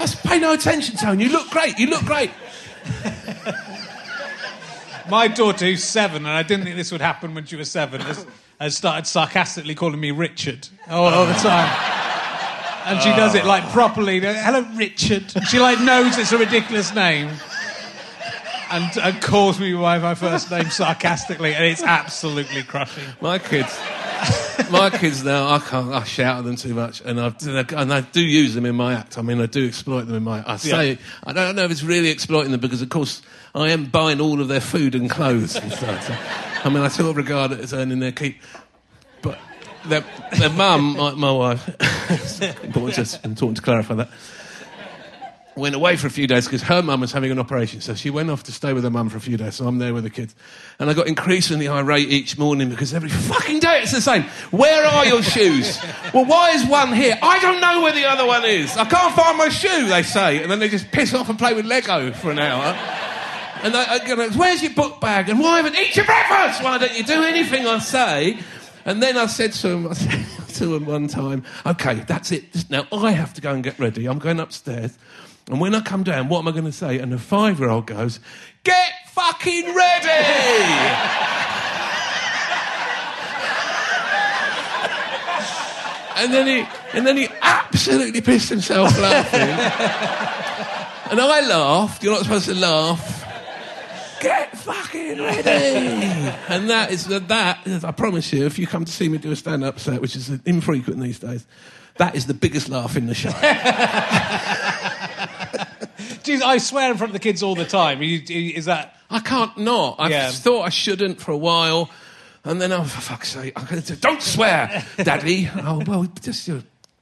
I 0.00 0.04
said, 0.06 0.30
pay 0.30 0.38
no 0.38 0.52
attention, 0.52 0.96
Tony. 0.96 1.24
You 1.24 1.30
look 1.30 1.48
great. 1.48 1.78
You 1.78 1.86
look 1.86 2.04
great. 2.04 2.30
My 5.08 5.28
daughter, 5.28 5.64
who's 5.64 5.82
seven, 5.82 6.26
and 6.26 6.28
I 6.28 6.42
didn't 6.42 6.64
think 6.64 6.76
this 6.76 6.92
would 6.92 7.00
happen 7.00 7.34
when 7.34 7.46
she 7.46 7.56
was 7.56 7.70
seven, 7.70 8.02
has, 8.02 8.26
has 8.60 8.76
started 8.76 9.06
sarcastically 9.06 9.74
calling 9.74 9.98
me 9.98 10.10
Richard 10.10 10.68
all, 10.90 11.06
all 11.06 11.24
the 11.24 11.32
time. 11.32 11.97
And 12.84 13.00
she 13.02 13.10
does 13.10 13.34
it 13.34 13.44
like 13.44 13.68
properly. 13.70 14.20
Hello, 14.20 14.66
Richard. 14.74 15.32
She 15.48 15.58
like 15.58 15.80
knows 15.80 16.16
it's 16.18 16.32
a 16.32 16.38
ridiculous 16.38 16.94
name. 16.94 17.30
And, 18.70 18.98
and 18.98 19.22
calls 19.22 19.58
me 19.58 19.72
by 19.72 19.98
my 19.98 20.14
first 20.14 20.50
name 20.50 20.68
sarcastically, 20.68 21.54
and 21.54 21.64
it's 21.64 21.82
absolutely 21.82 22.62
crushing. 22.62 23.02
My 23.22 23.38
kids, 23.38 23.74
my 24.70 24.90
kids 24.90 25.24
now, 25.24 25.48
I 25.48 25.58
can't, 25.58 25.90
I 25.90 26.04
shout 26.04 26.40
at 26.40 26.44
them 26.44 26.56
too 26.56 26.74
much, 26.74 27.00
and 27.00 27.18
I, 27.18 27.32
and 27.74 27.90
I 27.90 28.02
do 28.02 28.20
use 28.20 28.54
them 28.54 28.66
in 28.66 28.74
my 28.74 28.92
act. 28.92 29.16
I 29.16 29.22
mean, 29.22 29.40
I 29.40 29.46
do 29.46 29.66
exploit 29.66 30.02
them 30.02 30.16
in 30.16 30.22
my. 30.22 30.44
I 30.46 30.56
say, 30.58 30.98
I 31.24 31.32
don't 31.32 31.56
know 31.56 31.64
if 31.64 31.70
it's 31.70 31.82
really 31.82 32.10
exploiting 32.10 32.50
them 32.50 32.60
because, 32.60 32.82
of 32.82 32.90
course, 32.90 33.22
I 33.54 33.70
am 33.70 33.86
buying 33.86 34.20
all 34.20 34.38
of 34.38 34.48
their 34.48 34.60
food 34.60 34.94
and 34.94 35.08
clothes 35.08 35.56
and 35.56 35.72
stuff. 35.72 36.06
So, 36.06 36.14
I 36.62 36.68
mean, 36.68 36.82
I 36.82 36.88
still 36.88 37.14
regard 37.14 37.52
it 37.52 37.60
as 37.60 37.72
earning 37.72 38.00
their 38.00 38.12
keep. 38.12 38.36
Their, 39.88 40.04
their 40.38 40.50
mum, 40.50 40.96
my, 40.96 41.12
my 41.12 41.32
wife, 41.32 41.68
important 42.64 43.06
to, 43.06 43.20
important 43.24 43.56
to 43.56 43.62
clarify 43.62 43.94
that 43.94 44.10
went 45.58 45.74
away 45.74 45.96
for 45.96 46.06
a 46.06 46.10
few 46.10 46.26
days 46.26 46.46
because 46.46 46.62
her 46.62 46.82
mum 46.82 47.00
was 47.00 47.12
having 47.12 47.30
an 47.30 47.38
operation. 47.38 47.80
So 47.80 47.94
she 47.94 48.10
went 48.10 48.30
off 48.30 48.44
to 48.44 48.52
stay 48.52 48.72
with 48.72 48.84
her 48.84 48.90
mum 48.90 49.08
for 49.08 49.16
a 49.16 49.20
few 49.20 49.36
days. 49.36 49.56
So 49.56 49.66
I'm 49.66 49.78
there 49.78 49.92
with 49.92 50.04
the 50.04 50.10
kids. 50.10 50.34
And 50.78 50.88
I 50.88 50.94
got 50.94 51.06
increasingly 51.06 51.68
irate 51.68 52.08
each 52.08 52.38
morning 52.38 52.70
because 52.70 52.94
every 52.94 53.08
fucking 53.08 53.58
day 53.58 53.80
it's 53.82 53.92
the 53.92 54.00
same. 54.00 54.22
Where 54.50 54.86
are 54.86 55.04
your 55.04 55.22
shoes? 55.22 55.78
well, 56.14 56.24
why 56.24 56.50
is 56.50 56.66
one 56.66 56.92
here? 56.92 57.18
I 57.20 57.38
don't 57.40 57.60
know 57.60 57.82
where 57.82 57.92
the 57.92 58.06
other 58.06 58.26
one 58.26 58.44
is. 58.44 58.76
I 58.76 58.84
can't 58.84 59.14
find 59.14 59.36
my 59.36 59.48
shoe, 59.48 59.88
they 59.88 60.02
say. 60.02 60.42
And 60.42 60.50
then 60.50 60.58
they 60.60 60.68
just 60.68 60.90
piss 60.90 61.12
off 61.14 61.28
and 61.28 61.38
play 61.38 61.54
with 61.54 61.66
Lego 61.66 62.12
for 62.12 62.30
an 62.30 62.38
hour. 62.38 62.74
And 63.60 63.76
I, 63.76 63.94
I 63.94 63.98
go, 64.06 64.30
where's 64.38 64.62
your 64.62 64.72
book 64.72 65.00
bag? 65.00 65.28
And 65.28 65.40
why 65.40 65.56
haven't 65.56 65.74
you 65.74 65.82
eat 65.82 65.96
your 65.96 66.04
breakfast? 66.04 66.62
Why 66.62 66.78
don't 66.78 66.96
you 66.96 67.02
do 67.02 67.24
anything 67.24 67.66
I 67.66 67.78
say? 67.80 68.38
And 68.88 69.02
then 69.02 69.18
I 69.18 69.26
said 69.26 69.52
to 69.52 69.68
him, 69.68 69.86
I 69.90 69.92
said 69.92 70.24
to 70.54 70.74
him 70.74 70.86
one 70.86 71.08
time, 71.08 71.44
okay, 71.66 71.96
that's 72.06 72.32
it. 72.32 72.70
Now 72.70 72.86
I 72.90 73.10
have 73.10 73.34
to 73.34 73.42
go 73.42 73.52
and 73.52 73.62
get 73.62 73.78
ready. 73.78 74.06
I'm 74.06 74.18
going 74.18 74.40
upstairs. 74.40 74.96
And 75.50 75.60
when 75.60 75.74
I 75.74 75.82
come 75.82 76.04
down, 76.04 76.30
what 76.30 76.38
am 76.38 76.48
I 76.48 76.52
going 76.52 76.64
to 76.64 76.72
say? 76.72 76.98
And 76.98 77.12
the 77.12 77.18
five 77.18 77.60
year 77.60 77.68
old 77.68 77.86
goes, 77.86 78.18
Get 78.64 78.92
fucking 79.12 79.74
ready! 79.74 80.08
and 86.16 86.32
then 86.32 86.46
he 86.46 86.66
and 86.94 87.06
then 87.06 87.18
he 87.18 87.28
absolutely 87.42 88.22
pissed 88.22 88.48
himself 88.48 88.98
laughing. 88.98 89.40
and 91.10 91.20
I 91.20 91.46
laughed. 91.46 92.02
You're 92.02 92.14
not 92.14 92.22
supposed 92.22 92.46
to 92.46 92.54
laugh. 92.54 93.17
Fucking 94.98 95.22
ready! 95.24 96.34
and 96.48 96.70
that 96.70 96.90
is 96.90 97.06
that. 97.06 97.58
Is, 97.66 97.84
I 97.84 97.90
promise 97.92 98.32
you, 98.32 98.44
if 98.46 98.58
you 98.58 98.66
come 98.66 98.84
to 98.84 98.92
see 98.92 99.08
me 99.08 99.18
do 99.18 99.30
a 99.30 99.36
stand-up 99.36 99.78
set, 99.78 100.00
which 100.00 100.16
is 100.16 100.28
infrequent 100.44 101.00
these 101.00 101.18
days, 101.18 101.46
that 101.96 102.14
is 102.14 102.26
the 102.26 102.34
biggest 102.34 102.68
laugh 102.68 102.96
in 102.96 103.06
the 103.06 103.14
show. 103.14 103.30
Jeez, 106.24 106.42
I 106.42 106.58
swear 106.58 106.90
in 106.90 106.96
front 106.98 107.10
of 107.10 107.14
the 107.14 107.18
kids 107.20 107.42
all 107.42 107.54
the 107.54 107.64
time. 107.64 108.02
You, 108.02 108.20
is 108.28 108.66
that. 108.66 108.94
I 109.10 109.20
can't 109.20 109.56
not. 109.56 109.96
I 109.98 110.08
Yeah. 110.10 110.30
thought 110.30 110.62
I 110.62 110.68
shouldn't 110.68 111.18
for 111.20 111.32
a 111.32 111.36
while, 111.36 111.88
and 112.44 112.60
then, 112.60 112.72
oh, 112.72 112.84
for 112.84 113.00
fuck's 113.00 113.30
sake, 113.30 113.54
I'm 113.56 113.64
going 113.64 113.80
to 113.80 113.86
say 113.86 113.96
don't 113.98 114.20
swear, 114.22 114.84
Daddy. 114.98 115.48
oh 115.64 115.82
well, 115.86 116.06
just 116.20 116.46
uh, 116.50 116.60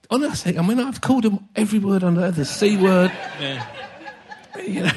honestly, 0.09 0.57
I 0.57 0.62
mean, 0.62 0.79
I've 0.79 1.00
called 1.00 1.25
him 1.25 1.41
every 1.57 1.81
word 1.81 2.05
under 2.05 2.31
the 2.31 2.45
c 2.45 2.76
word. 2.76 3.11
You 4.65 4.85
know, 4.85 4.93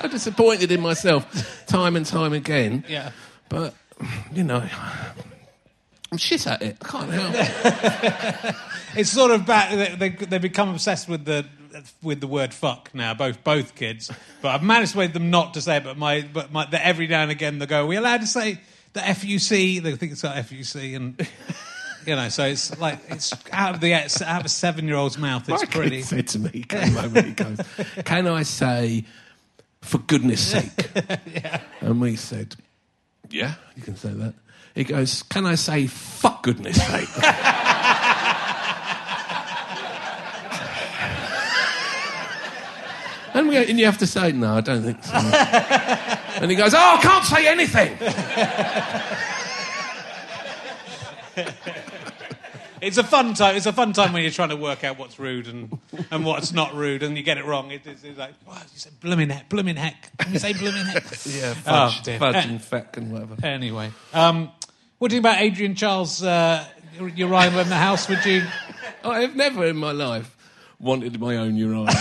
so 0.00 0.08
disappointed 0.08 0.72
in 0.72 0.80
myself, 0.80 1.64
time 1.66 1.96
and 1.96 2.04
time 2.06 2.32
again. 2.32 2.84
Yeah. 2.88 3.10
But 3.48 3.74
you 4.32 4.44
know, 4.44 4.62
I'm 6.12 6.18
shit 6.18 6.46
at 6.46 6.62
it. 6.62 6.76
I 6.82 6.88
can't 6.88 7.10
help. 7.12 7.34
it. 7.36 8.54
It's 8.96 9.10
sort 9.10 9.30
of 9.30 9.44
bad. 9.44 9.98
They, 10.00 10.08
they, 10.08 10.24
they 10.24 10.38
become 10.38 10.70
obsessed 10.70 11.08
with 11.10 11.26
the 11.26 11.44
with 12.02 12.20
the 12.20 12.26
word 12.26 12.54
fuck 12.54 12.90
now. 12.94 13.12
Both 13.12 13.44
both 13.44 13.74
kids, 13.74 14.10
but 14.40 14.48
I've 14.48 14.62
managed 14.62 14.92
to 14.92 14.98
make 14.98 15.12
them 15.12 15.28
not 15.30 15.54
to 15.54 15.60
say 15.60 15.76
it. 15.76 15.84
But 15.84 15.98
my 15.98 16.22
but 16.22 16.50
my 16.50 16.64
that 16.70 16.84
every 16.86 17.06
now 17.06 17.20
and 17.22 17.30
again 17.30 17.58
they 17.58 17.66
go, 17.66 17.84
"Are 17.84 17.86
we 17.86 17.96
allowed 17.96 18.22
to 18.22 18.26
say 18.26 18.58
the 18.94 19.00
fuc?" 19.00 19.82
They 19.82 19.94
think 19.94 20.12
it's 20.12 20.24
like 20.24 20.42
fuc, 20.46 20.96
and 20.96 21.28
you 22.06 22.16
know, 22.16 22.28
so 22.30 22.46
it's 22.46 22.76
like 22.80 22.98
it's 23.10 23.32
out 23.52 23.74
of 23.74 23.80
the 23.82 23.92
out 23.92 24.40
of 24.40 24.46
a 24.46 24.48
seven 24.48 24.86
year 24.88 24.96
old's 24.96 25.18
mouth. 25.18 25.46
It's 25.48 25.62
My 25.62 25.68
pretty. 25.70 25.98
kid 25.98 26.06
said 26.06 26.28
to 26.28 26.38
me, 26.38 26.62
came 26.62 26.96
over, 26.96 27.20
he 27.22 27.32
goes, 27.32 27.58
"Can 28.06 28.26
I 28.26 28.42
say, 28.42 29.04
for 29.88 29.98
goodness 29.98 30.46
sake?" 30.52 30.70
And 31.80 32.00
we 32.00 32.16
said, 32.16 32.56
"Yeah, 33.30 33.54
you 33.76 33.82
can 33.82 33.96
say 33.96 34.10
that." 34.10 34.34
He 34.74 34.84
goes, 34.84 35.22
"Can 35.22 35.46
I 35.46 35.54
say, 35.54 35.86
fuck 35.86 36.42
goodness 36.42 36.76
sake?" 36.76 37.08
and, 43.34 43.48
we, 43.48 43.56
and 43.56 43.78
you 43.78 43.86
have 43.86 43.98
to 43.98 44.06
say, 44.06 44.32
"No, 44.32 44.54
I 44.54 44.60
don't 44.60 44.82
think 44.82 45.02
so." 45.02 45.14
and 45.14 46.50
he 46.50 46.56
goes, 46.56 46.74
"Oh, 46.74 46.96
I 46.98 47.02
can't 47.02 47.24
say 47.24 47.48
anything." 47.48 47.96
It's 52.80 52.98
a 52.98 53.04
fun 53.04 53.34
time. 53.34 53.56
It's 53.56 53.66
a 53.66 53.72
fun 53.72 53.92
time 53.92 54.12
when 54.12 54.22
you're 54.22 54.30
trying 54.30 54.50
to 54.50 54.56
work 54.56 54.84
out 54.84 54.98
what's 54.98 55.18
rude 55.18 55.46
and, 55.48 55.78
and 56.10 56.24
what's 56.24 56.52
not 56.52 56.74
rude, 56.74 57.02
and 57.02 57.16
you 57.16 57.22
get 57.22 57.38
it 57.38 57.44
wrong. 57.44 57.70
It, 57.70 57.86
it's, 57.86 58.04
it's 58.04 58.18
like, 58.18 58.34
wow, 58.46 58.54
you 58.54 58.60
said 58.78 58.92
blooming 59.00 59.30
heck, 59.30 59.48
blooming 59.48 59.76
heck. 59.76 60.16
Can 60.18 60.32
you 60.32 60.38
say 60.38 60.52
blooming 60.52 60.84
heck? 60.84 61.04
Yeah, 61.26 61.54
Oh, 61.66 61.88
fudge, 61.90 62.02
dear. 62.02 62.18
fudge 62.18 62.46
and 62.46 62.62
feck 62.62 62.96
and 62.96 63.10
whatever. 63.12 63.36
Anyway, 63.44 63.90
um, 64.12 64.50
what 64.98 65.10
do 65.10 65.16
you 65.16 65.22
think 65.22 65.32
about 65.34 65.42
Adrian 65.42 65.74
Chiles? 65.74 66.22
Uh, 66.22 66.64
Uriah 67.14 67.46
in 67.60 67.68
the 67.68 67.76
house? 67.76 68.08
Would 68.08 68.24
you? 68.24 68.44
I 69.04 69.20
have 69.20 69.36
never 69.36 69.64
in 69.66 69.76
my 69.76 69.92
life 69.92 70.36
wanted 70.80 71.20
my 71.20 71.36
own 71.36 71.56
Uriah. 71.56 71.86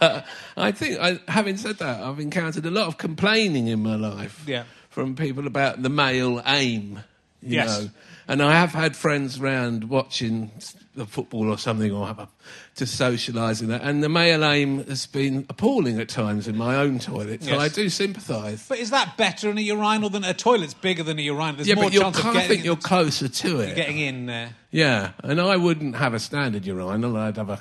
but 0.00 0.24
I 0.56 0.72
think, 0.72 0.98
I, 1.00 1.20
having 1.28 1.56
said 1.56 1.78
that, 1.78 2.00
I've 2.02 2.20
encountered 2.20 2.66
a 2.66 2.70
lot 2.70 2.86
of 2.86 2.98
complaining 2.98 3.68
in 3.68 3.82
my 3.82 3.96
life 3.96 4.42
Yeah. 4.46 4.64
from 4.90 5.14
people 5.16 5.46
about 5.46 5.82
the 5.82 5.88
male 5.88 6.42
aim. 6.46 7.00
You 7.40 7.56
Yes. 7.56 7.80
know. 7.82 7.90
And 8.32 8.40
I 8.42 8.52
have 8.52 8.70
had 8.70 8.96
friends 8.96 9.38
round 9.38 9.90
watching 9.90 10.52
the 10.94 11.04
football 11.04 11.50
or 11.50 11.58
something, 11.58 11.92
or 11.92 12.28
to 12.76 12.84
socialise 12.84 13.60
in 13.60 13.68
that. 13.68 13.82
And 13.82 14.02
the 14.02 14.08
male 14.08 14.44
aim 14.44 14.84
has 14.86 15.06
been 15.06 15.44
appalling 15.50 16.00
at 16.00 16.08
times 16.08 16.48
in 16.48 16.56
my 16.56 16.76
own 16.76 16.98
toilet. 16.98 17.42
So 17.44 17.50
Yes. 17.50 17.60
I 17.60 17.68
do 17.68 17.88
sympathise. 17.90 18.66
But 18.66 18.78
is 18.78 18.90
that 18.90 19.16
better 19.18 19.50
in 19.50 19.58
a 19.58 19.60
urinal 19.60 20.08
than 20.08 20.24
a 20.24 20.32
toilet's 20.32 20.72
bigger 20.74 21.02
than 21.02 21.18
a 21.18 21.22
urinal? 21.22 21.56
There's 21.56 21.68
Yeah, 21.68 21.74
more 21.74 21.84
but 21.84 21.92
you're, 21.92 22.02
chance 22.04 22.18
of 22.20 22.26
I 22.26 22.32
getting, 22.32 22.48
think 22.48 22.64
you're 22.64 22.76
closer 22.76 23.28
to 23.28 23.60
it. 23.60 23.76
getting 23.76 23.98
in 23.98 24.26
there. 24.26 24.54
Yeah, 24.70 25.10
and 25.22 25.38
I 25.38 25.56
wouldn't 25.58 25.96
have 25.96 26.14
a 26.14 26.18
standard 26.18 26.64
urinal. 26.64 27.16
I'd 27.18 27.36
have 27.36 27.50
a, 27.50 27.58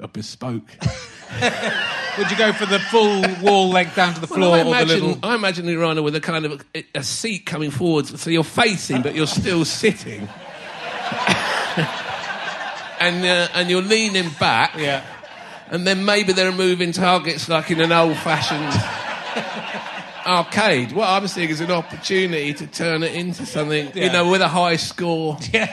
a 0.00 0.08
bespoke. 0.08 0.70
Would 2.18 2.30
you 2.30 2.36
go 2.38 2.52
for 2.52 2.64
the 2.66 2.78
full 2.78 3.22
wall 3.42 3.68
length 3.70 3.96
down 3.96 4.14
to 4.14 4.20
the 4.20 4.26
Well, 4.28 4.38
floor 4.38 4.56
I 4.56 4.60
or 4.60 4.64
the 4.64 4.70
imagine, 4.70 5.06
little? 5.08 5.18
I 5.30 5.34
imagine 5.34 5.66
the 5.66 5.72
urinal 5.72 6.04
with 6.04 6.14
a 6.14 6.20
kind 6.20 6.46
of 6.46 6.64
a, 6.74 6.84
a 6.94 7.02
seat 7.02 7.44
coming 7.44 7.70
forwards, 7.72 8.18
so 8.20 8.30
you're 8.30 8.44
facing, 8.44 9.02
but 9.02 9.14
you're 9.16 9.26
still 9.26 9.64
sitting, 9.64 10.28
and 13.06 13.24
uh, 13.24 13.48
and 13.54 13.70
you're 13.70 13.82
leaning 13.82 14.30
back, 14.40 14.74
Yeah. 14.76 15.02
and 15.70 15.86
then 15.86 16.04
maybe 16.04 16.32
they're 16.32 16.52
moving 16.52 16.92
targets 16.92 17.48
like 17.48 17.70
in 17.70 17.80
an 17.80 17.92
old-fashioned 17.92 18.72
arcade. 20.26 20.92
What 20.92 21.08
I'm 21.08 21.26
seeing 21.28 21.50
is 21.50 21.60
an 21.60 21.70
opportunity 21.70 22.54
to 22.54 22.66
turn 22.66 23.02
it 23.02 23.14
into 23.14 23.44
something, 23.46 23.90
you 23.94 24.10
know, 24.10 24.30
with 24.30 24.40
a 24.40 24.48
high 24.48 24.76
score. 24.76 25.36
Yeah. 25.52 25.72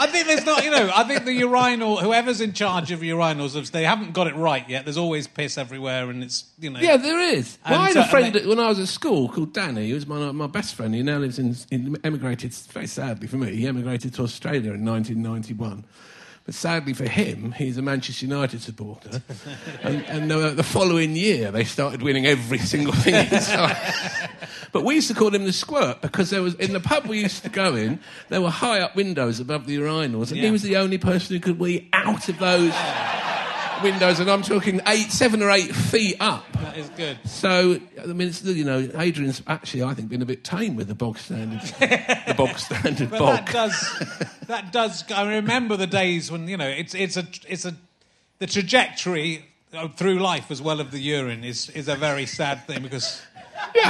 I 0.00 0.06
think 0.06 0.26
there's 0.26 0.46
not, 0.46 0.64
you 0.64 0.70
know, 0.70 0.90
I 0.94 1.04
think 1.04 1.26
the 1.26 1.32
urinal, 1.34 1.98
whoever's 1.98 2.40
in 2.40 2.54
charge 2.54 2.90
of 2.90 3.00
urinals, 3.00 3.70
they 3.70 3.84
haven't 3.84 4.14
got 4.14 4.26
it 4.28 4.34
right 4.34 4.66
yet. 4.66 4.84
There's 4.84 4.96
always 4.96 5.26
piss 5.26 5.58
everywhere, 5.58 6.08
and 6.08 6.24
it's, 6.24 6.44
you 6.58 6.70
know. 6.70 6.80
Yeah, 6.80 6.96
there 6.96 7.20
is. 7.20 7.58
Well, 7.68 7.78
I 7.78 7.84
had 7.88 7.92
so- 7.92 8.00
a 8.00 8.02
uh, 8.04 8.08
friend 8.08 8.34
and 8.36 8.48
when 8.48 8.58
I 8.58 8.68
was 8.68 8.78
at 8.78 8.88
school 8.88 9.28
called 9.28 9.52
Danny. 9.52 9.88
He 9.88 9.92
was 9.92 10.06
my 10.06 10.32
my 10.32 10.46
best 10.46 10.74
friend. 10.74 10.94
He 10.94 11.02
now 11.02 11.18
lives 11.18 11.38
in, 11.38 11.54
in 11.70 11.98
emigrated. 12.02 12.54
Very 12.54 12.86
sadly 12.86 13.28
for 13.28 13.36
me, 13.36 13.54
he 13.54 13.66
emigrated 13.66 14.14
to 14.14 14.22
Australia 14.22 14.72
in 14.72 14.84
1991. 14.84 15.84
Sadly 16.50 16.94
for 16.94 17.04
him, 17.08 17.52
he's 17.52 17.78
a 17.78 17.82
Manchester 17.82 18.26
United 18.26 18.60
supporter. 18.60 19.22
and 19.82 20.04
and 20.06 20.32
uh, 20.32 20.50
the 20.50 20.62
following 20.64 21.14
year, 21.14 21.50
they 21.52 21.64
started 21.64 22.02
winning 22.02 22.26
every 22.26 22.58
single 22.58 22.92
thing 22.92 23.14
inside. 23.32 23.76
But 24.72 24.84
we 24.84 24.94
used 24.94 25.08
to 25.08 25.14
call 25.14 25.34
him 25.34 25.44
the 25.46 25.52
squirt 25.52 26.00
because 26.00 26.30
there 26.30 26.42
was 26.42 26.54
in 26.54 26.72
the 26.72 26.78
pub 26.78 27.06
we 27.06 27.18
used 27.20 27.42
to 27.42 27.48
go 27.48 27.74
in, 27.74 27.98
there 28.28 28.40
were 28.40 28.50
high 28.50 28.78
up 28.80 28.94
windows 28.94 29.40
above 29.40 29.66
the 29.66 29.76
urinals, 29.76 30.28
and 30.28 30.36
Yeah. 30.36 30.44
he 30.44 30.50
was 30.52 30.62
the 30.62 30.76
only 30.76 30.96
person 30.96 31.34
who 31.34 31.40
could 31.40 31.58
wee 31.58 31.88
out 31.92 32.28
of 32.28 32.38
those 32.38 32.72
windows. 33.82 34.20
And 34.20 34.30
I'm 34.30 34.42
talking 34.42 34.80
eight, 34.86 35.10
seven 35.10 35.42
or 35.42 35.50
eight 35.50 35.74
feet 35.74 36.16
up. 36.20 36.44
That 36.54 36.76
is 36.76 36.88
good. 36.90 37.18
So 37.24 37.78
I 38.02 38.06
mean, 38.06 38.28
it's, 38.28 38.42
you 38.44 38.64
know, 38.64 38.88
Adrian's 38.96 39.42
actually, 39.46 39.82
I 39.82 39.94
think, 39.94 40.08
been 40.08 40.22
a 40.22 40.26
bit 40.26 40.44
tame 40.44 40.76
with 40.76 40.88
the 40.88 40.94
bog 40.94 41.18
standard, 41.18 41.60
the 41.80 42.34
bog 42.36 42.58
standard 42.58 43.10
But 43.10 43.18
bog. 43.18 43.36
that 43.46 43.52
does, 43.52 44.04
that 44.46 44.72
does. 44.72 45.10
I 45.10 45.34
remember 45.36 45.76
the 45.76 45.86
days 45.86 46.30
when 46.30 46.48
you 46.48 46.56
know 46.56 46.68
it's 46.68 46.94
it's 46.94 47.16
a 47.16 47.26
it's 47.48 47.64
a 47.64 47.74
the 48.38 48.46
trajectory 48.46 49.44
through 49.96 50.18
life 50.18 50.50
as 50.50 50.60
well 50.60 50.80
of 50.80 50.90
the 50.90 50.98
urine 50.98 51.44
is 51.44 51.70
is 51.70 51.88
a 51.88 51.94
very 51.96 52.26
sad 52.26 52.66
thing 52.66 52.82
because 52.82 53.22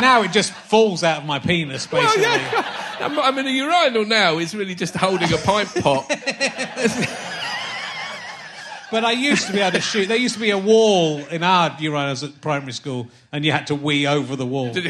now 0.00 0.22
it 0.22 0.30
just 0.32 0.52
falls 0.52 1.02
out 1.04 1.18
of 1.20 1.24
my 1.24 1.38
penis 1.38 1.90
Well, 1.90 2.02
basically. 2.02 2.22
yeah. 2.24 2.76
I'm- 3.00 3.18
I 3.18 3.30
mean, 3.30 3.46
a 3.46 3.50
urinal 3.50 4.04
now 4.04 4.36
is 4.38 4.54
really 4.54 4.74
just 4.74 4.94
holding 4.94 5.32
a 5.32 5.38
pint 5.38 5.74
pot. 5.76 6.04
But 8.90 9.04
I 9.04 9.12
used 9.12 9.46
to 9.46 9.52
be 9.52 9.60
able 9.60 9.72
to 9.72 9.80
shoot. 9.80 10.08
There 10.08 10.16
used 10.16 10.34
to 10.34 10.40
be 10.40 10.50
a 10.50 10.58
wall 10.58 11.18
in 11.26 11.42
our 11.42 11.70
urinals 11.70 12.24
at 12.24 12.40
primary 12.40 12.72
school, 12.72 13.06
and 13.32 13.44
you 13.44 13.52
had 13.52 13.66
to 13.68 13.74
wee 13.74 14.06
over 14.06 14.36
the 14.36 14.46
wall. 14.46 14.74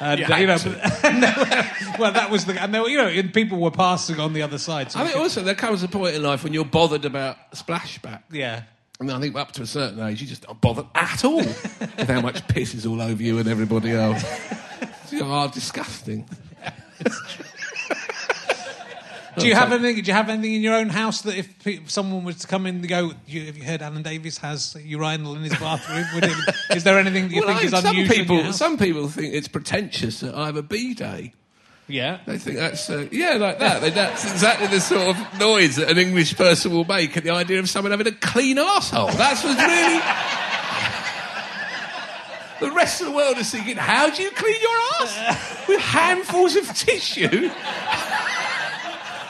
And, 0.00 0.20
You 0.20 0.26
uh, 0.26 0.36
you 0.38 0.46
know, 0.46 0.58
but- 0.62 1.04
and 1.04 1.22
were- 1.22 1.98
well, 1.98 2.12
that 2.12 2.30
was 2.30 2.44
the, 2.44 2.52
and 2.62 2.72
there 2.72 2.82
were, 2.82 2.88
you 2.88 2.98
know, 2.98 3.08
and 3.08 3.34
people 3.34 3.58
were 3.58 3.72
passing 3.72 4.20
on 4.20 4.32
the 4.32 4.42
other 4.42 4.56
side. 4.56 4.92
So 4.92 5.00
I 5.00 5.02
think 5.02 5.14
could- 5.14 5.22
also 5.22 5.42
there 5.42 5.56
comes 5.56 5.82
a 5.82 5.88
point 5.88 6.14
in 6.14 6.22
life 6.22 6.44
when 6.44 6.52
you're 6.52 6.64
bothered 6.64 7.04
about 7.04 7.36
splashback. 7.50 8.22
yeah, 8.30 8.62
I 9.00 9.02
mean, 9.02 9.10
I 9.16 9.18
think 9.18 9.34
up 9.34 9.50
to 9.54 9.62
a 9.62 9.66
certain 9.66 9.98
age, 9.98 10.20
you 10.22 10.28
just 10.28 10.42
don't 10.46 10.60
bother 10.60 10.84
at 10.94 11.24
all 11.24 11.38
with 11.42 12.08
how 12.08 12.20
much 12.20 12.46
piss 12.46 12.74
is 12.74 12.86
all 12.86 13.02
over 13.02 13.20
you 13.20 13.38
and 13.40 13.48
everybody 13.48 13.90
else. 13.90 14.24
You 15.10 15.24
are 15.24 15.48
disgusting. 15.48 16.28
Do 19.38 19.46
you 19.48 19.54
have 19.54 19.72
anything? 19.72 19.96
Do 20.02 20.08
you 20.08 20.12
have 20.14 20.28
anything 20.28 20.54
in 20.54 20.60
your 20.62 20.74
own 20.74 20.88
house 20.88 21.22
that 21.22 21.36
if 21.36 21.62
pe- 21.64 21.80
someone 21.86 22.24
was 22.24 22.36
to 22.36 22.46
come 22.46 22.66
in 22.66 22.76
and 22.76 22.88
go, 22.88 23.12
you, 23.26 23.46
"Have 23.46 23.56
you 23.56 23.64
heard 23.64 23.82
Alan 23.82 24.02
Davies 24.02 24.38
has 24.38 24.76
urinal 24.84 25.34
in 25.36 25.42
his 25.42 25.56
bathroom?" 25.58 26.04
Would 26.14 26.24
it, 26.24 26.36
is 26.76 26.84
there 26.84 26.98
anything 26.98 27.28
that 27.28 27.34
you 27.34 27.40
Well, 27.44 27.58
think 27.58 27.72
I- 27.72 27.76
is 27.76 27.82
some 27.82 27.96
unusual? 27.96 28.16
people, 28.16 28.52
some 28.52 28.76
people 28.78 29.08
think 29.08 29.34
it's 29.34 29.48
pretentious 29.48 30.20
that 30.20 30.34
I 30.34 30.46
have 30.46 30.56
a 30.56 30.62
b-day. 30.62 31.32
yeah. 31.86 32.18
They 32.26 32.38
think 32.38 32.56
that's 32.58 32.88
uh, 32.90 33.06
yeah, 33.10 33.34
like 33.34 33.58
that. 33.60 33.80
They, 33.80 33.90
that's 33.90 34.24
exactly 34.30 34.66
the 34.66 34.80
sort 34.80 35.08
of 35.16 35.38
noise 35.38 35.76
that 35.76 35.90
an 35.90 35.98
English 35.98 36.36
person 36.36 36.72
will 36.72 36.84
make 36.84 37.16
at 37.16 37.24
the 37.24 37.30
idea 37.30 37.58
of 37.60 37.68
someone 37.70 37.90
having 37.92 38.06
a 38.08 38.12
clean 38.12 38.58
asshole. 38.58 39.08
That's 39.12 39.42
what's 39.44 39.58
really. 39.60 40.00
the 42.60 42.70
rest 42.72 43.00
of 43.00 43.06
the 43.06 43.12
world 43.12 43.38
is 43.38 43.50
thinking, 43.50 43.76
how 43.76 44.10
do 44.10 44.22
you 44.22 44.30
clean 44.32 44.56
your 44.60 44.78
ass? 45.00 45.66
with 45.68 45.80
handfuls 45.80 46.56
of 46.56 46.66
tissue? 46.74 47.50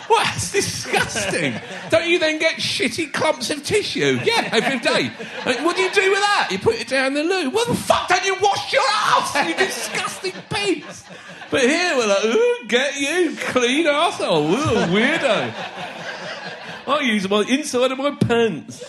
What? 0.09 0.25
That's 0.25 0.53
disgusting. 0.53 1.55
Don't 1.91 2.09
you 2.09 2.19
then 2.19 2.39
get 2.39 2.57
shitty 2.57 3.13
clumps 3.13 3.51
of 3.51 3.63
tissue? 3.63 4.19
Yeah, 4.25 4.49
every 4.53 4.79
day. 4.91 5.09
What 5.63 5.77
do 5.77 5.83
you 5.83 5.91
do 5.91 6.11
with 6.11 6.21
that? 6.21 6.49
You 6.51 6.59
put 6.59 6.77
it 6.77 6.89
down 6.89 7.15
the 7.15 7.23
loo. 7.23 7.51
What 7.51 7.69
the 7.69 7.75
fuck 7.75 8.09
don't 8.09 8.25
you 8.25 8.37
wash 8.41 8.73
your 8.73 8.83
ass, 8.83 9.49
you 9.49 9.55
disgusting 9.55 10.33
pigs? 10.49 11.05
But 11.51 11.63
here 11.63 11.97
we're 11.97 12.07
like, 12.07 12.25
ooh, 12.25 12.67
get 12.69 12.99
you, 12.99 13.37
clean 13.37 13.87
arsehole. 13.87 14.19
Oh, 14.29 14.53
ooh, 14.53 14.87
weirdo. 14.93 15.55
I 16.89 17.01
use 17.01 17.29
my 17.29 17.45
inside 17.49 17.93
of 17.93 17.99
my 17.99 18.13
pants. 18.13 18.83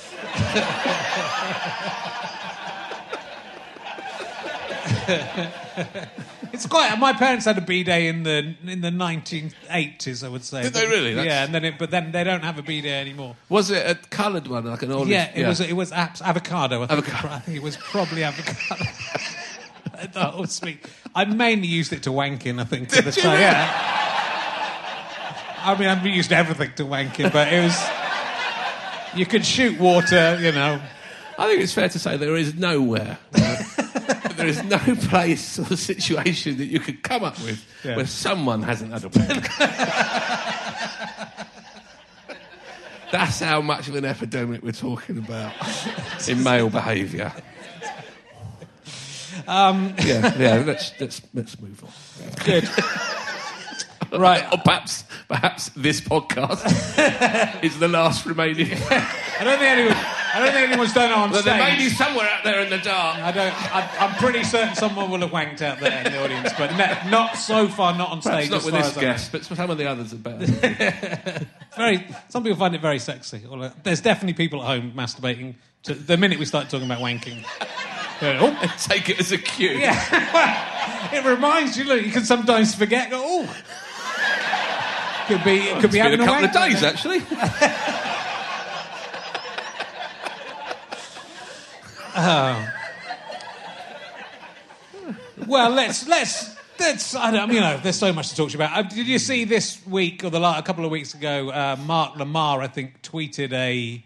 It's 6.51 6.65
quite. 6.65 6.97
My 6.99 7.13
parents 7.13 7.45
had 7.45 7.57
a 7.57 7.61
b 7.61 7.83
day 7.83 8.07
in 8.07 8.23
the 8.23 8.55
in 8.65 8.81
the 8.81 8.89
1980s, 8.89 10.23
I 10.23 10.29
would 10.29 10.43
say. 10.43 10.63
Did 10.63 10.73
they 10.73 10.87
really? 10.87 11.13
That's- 11.13 11.25
Yeah, 11.31 11.43
and 11.45 11.53
then 11.53 11.63
it, 11.65 11.77
but 11.77 11.91
then 11.91 12.11
they 12.11 12.23
don't 12.23 12.43
have 12.43 12.57
a 12.57 12.63
b 12.63 12.81
day 12.81 12.99
anymore. 12.99 13.35
Was 13.49 13.69
it 13.71 13.85
a 13.89 13.95
coloured 14.09 14.47
one, 14.47 14.65
like 14.65 14.81
an 14.81 14.91
olive? 14.91 15.07
Yeah, 15.09 15.31
it 15.35 15.47
was 15.47 15.59
it 15.59 15.73
was 15.73 15.91
abs- 15.91 16.21
avocado. 16.21 16.83
I 16.83 16.87
think, 16.87 16.99
Avocado. 17.07 17.27
It, 17.27 17.31
I 17.37 17.39
think 17.39 17.57
it 17.57 17.63
was 17.63 17.77
probably 17.77 18.23
avocado. 18.23 18.83
It 20.01 20.15
was 20.15 20.53
sweet. 20.53 20.85
I 21.13 21.25
mainly 21.25 21.67
used 21.67 21.91
it 21.91 22.03
to 22.03 22.11
wank 22.13 22.45
in. 22.45 22.57
I 22.59 22.63
think. 22.63 22.87
To 22.89 23.01
the 23.01 23.09
you 23.11 23.21
time. 23.21 23.31
really? 23.31 23.41
Yeah. 23.41 23.99
I 25.61 25.75
mean, 25.77 25.89
I've 25.89 26.05
used 26.05 26.31
everything 26.31 26.71
to 26.77 26.85
wank 26.85 27.19
in, 27.19 27.29
but 27.31 27.51
it 27.51 27.61
was. 27.63 27.77
You 29.13 29.25
could 29.25 29.45
shoot 29.45 29.77
water, 29.79 30.39
you 30.41 30.51
know. 30.53 30.79
I 31.37 31.47
think 31.47 31.61
it's 31.61 31.73
fair 31.73 31.89
to 31.89 31.99
say 31.99 32.15
there 32.17 32.35
is 32.37 32.53
nowhere, 32.55 33.17
uh, 33.35 33.55
there 34.39 34.47
is 34.47 34.63
no 34.63 34.77
place 35.09 35.59
or 35.59 35.75
situation 35.75 36.57
that 36.57 36.65
you 36.65 36.79
could 36.79 37.03
come 37.03 37.23
up 37.23 37.37
with 37.41 37.63
Yeah. 37.83 37.95
where 37.97 38.07
someone 38.07 38.63
hasn't 38.63 38.91
had 38.93 39.03
a 39.03 39.09
wank. 39.09 39.47
That's 43.11 43.39
how 43.39 43.61
much 43.61 43.87
of 43.87 43.95
an 43.95 44.05
epidemic 44.05 44.61
we're 44.61 44.71
talking 44.71 45.17
about 45.17 45.53
in 46.29 46.43
male 46.43 46.69
behaviour. 46.69 47.33
Um, 49.47 49.95
yeah, 50.03 50.37
yeah. 50.37 50.63
Let's 50.65 50.91
let's 50.99 51.21
let's 51.33 51.59
move 51.59 51.83
on. 51.83 51.91
Good. 52.45 52.69
right. 54.17 54.43
Or 54.51 54.57
perhaps 54.57 55.03
perhaps 55.27 55.69
this 55.75 56.01
podcast 56.01 57.63
is 57.63 57.77
the 57.79 57.87
last 57.87 58.25
remaining. 58.25 58.71
I 58.89 59.43
don't 59.43 59.57
think 59.59 59.71
anyone. 59.71 59.95
I 60.31 60.39
don't 60.39 60.53
think 60.53 60.69
anyone's 60.69 60.93
done 60.93 61.09
it 61.09 61.13
on 61.17 61.31
But 61.31 61.43
there 61.43 61.57
may 61.57 61.75
be 61.77 61.89
stage. 61.89 61.97
somewhere 61.97 62.29
out 62.29 62.43
there 62.43 62.61
in 62.61 62.69
the 62.69 62.77
dark. 62.77 63.17
I 63.17 63.31
don't. 63.31 63.75
I, 63.75 63.89
I'm 63.99 64.15
pretty 64.15 64.43
certain 64.43 64.75
someone 64.75 65.09
will 65.09 65.19
have 65.21 65.31
wanked 65.31 65.61
out 65.61 65.79
there 65.79 66.05
in 66.05 66.11
the 66.11 66.23
audience, 66.23 66.51
but 66.57 66.75
not 67.09 67.35
so 67.35 67.67
far, 67.67 67.97
not 67.97 68.11
on 68.11 68.21
Perhaps 68.21 68.45
stage. 68.45 68.51
not 68.51 68.63
with 68.65 68.73
this 68.75 68.87
as 68.87 68.97
I 68.97 69.01
know. 69.01 69.07
guest, 69.07 69.31
but 69.31 69.43
some 69.45 69.69
of 69.69 69.77
the 69.77 69.87
others 69.89 70.13
are 70.13 70.17
better. 70.17 71.47
Very. 71.75 72.05
Some 72.29 72.43
people 72.43 72.59
find 72.59 72.75
it 72.75 72.81
very 72.81 72.99
sexy. 72.99 73.41
Uh, 73.49 73.69
there's 73.83 74.01
definitely 74.01 74.33
people 74.33 74.61
at 74.61 74.67
home 74.67 74.91
masturbating. 74.95 75.55
To, 75.83 75.93
the 75.93 76.17
minute 76.17 76.37
we 76.39 76.45
start 76.45 76.69
talking 76.69 76.85
about 76.85 76.99
wanking, 76.99 77.45
oh, 78.21 78.75
Take 78.83 79.09
it 79.09 79.19
as 79.19 79.31
a 79.31 79.37
cue. 79.37 79.69
yeah. 79.69 81.13
it 81.13 81.23
reminds 81.25 81.77
you. 81.77 81.85
Look, 81.85 82.03
you 82.05 82.11
can 82.11 82.25
sometimes 82.25 82.75
forget. 82.75 83.09
Oh, 83.13 83.47
could 85.29 85.43
be. 85.43 85.57
It 85.57 85.79
could 85.79 85.91
be 85.91 85.99
having 85.99 86.19
been 86.19 86.27
a 86.27 86.31
couple 86.31 86.45
of 86.45 86.51
days, 86.53 86.83
actually. 86.83 87.19
now. 92.15 92.73
Well, 95.47 95.71
let's 95.71 96.07
let's. 96.07 96.55
Let's, 96.79 97.13
I 97.13 97.31
don't, 97.31 97.51
you 97.51 97.59
know, 97.59 97.77
there's 97.83 97.97
so 97.97 98.13
much 98.13 98.29
to 98.29 98.35
talk 98.37 98.53
about. 98.53 98.71
Uh, 98.77 98.83
did 98.83 99.05
you 99.05 99.19
see 99.19 99.43
this 99.43 99.85
week 99.85 100.23
or 100.23 100.29
the 100.29 100.39
la- 100.39 100.57
a 100.57 100.61
couple 100.61 100.85
of 100.85 100.91
weeks 100.91 101.13
ago? 101.13 101.49
Uh, 101.49 101.75
Mark 101.83 102.13
Lamarr, 102.13 102.61
I 102.61 102.67
think, 102.67 103.01
tweeted 103.01 103.51
a, 103.51 104.01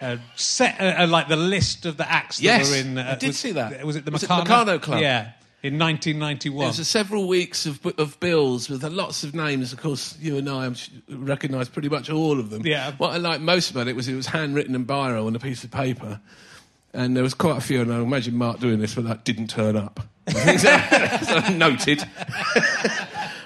a 0.00 0.18
set, 0.34 0.80
uh, 0.80 1.04
uh, 1.04 1.06
like 1.06 1.28
the 1.28 1.36
list 1.36 1.86
of 1.86 1.96
the 1.96 2.10
acts 2.10 2.38
that 2.38 2.42
Yes, 2.42 2.70
were 2.70 2.76
in. 2.78 2.98
Uh, 2.98 3.12
I 3.12 3.14
did 3.14 3.28
was, 3.28 3.38
see 3.38 3.52
that. 3.52 3.84
Was 3.84 3.94
it 3.94 4.04
the 4.04 4.10
Was 4.10 4.24
it 4.24 4.28
Meccano 4.28 4.82
Club? 4.82 5.00
Yeah, 5.00 5.32
in 5.66 5.78
1991. 5.78 6.64
It 6.64 6.78
was 6.78 6.88
several 6.88 7.28
weeks 7.28 7.66
of, 7.66 7.84
of 7.98 8.18
bills 8.20 8.68
with 8.68 8.82
lots 8.84 9.24
of 9.24 9.34
names. 9.34 9.72
Of 9.72 9.80
course, 9.80 10.16
you 10.20 10.36
and 10.38 10.48
I 10.48 10.72
recognise 11.08 11.68
pretty 11.68 11.88
much 11.88 12.08
all 12.10 12.38
of 12.40 12.50
them. 12.50 12.66
Yeah. 12.66 12.92
What 12.98 13.12
I 13.12 13.16
liked 13.18 13.42
most 13.42 13.70
about 13.70 13.88
it 13.88 13.96
was 13.96 14.08
it 14.08 14.14
was 14.14 14.26
handwritten 14.26 14.74
in 14.74 14.86
biro 14.86 15.26
on 15.26 15.36
a 15.36 15.38
piece 15.38 15.64
of 15.64 15.70
paper. 15.70 16.20
And 16.92 17.14
there 17.14 17.22
was 17.22 17.34
quite 17.34 17.58
a 17.58 17.60
few, 17.60 17.82
and 17.82 17.92
I 17.92 17.96
imagine 18.00 18.34
Mark 18.36 18.58
doing 18.58 18.78
this, 18.78 18.94
but 18.94 19.04
that 19.04 19.24
didn't 19.24 19.48
turn 19.48 19.76
up. 19.76 20.00
so 20.28 21.48
noted. 21.52 22.02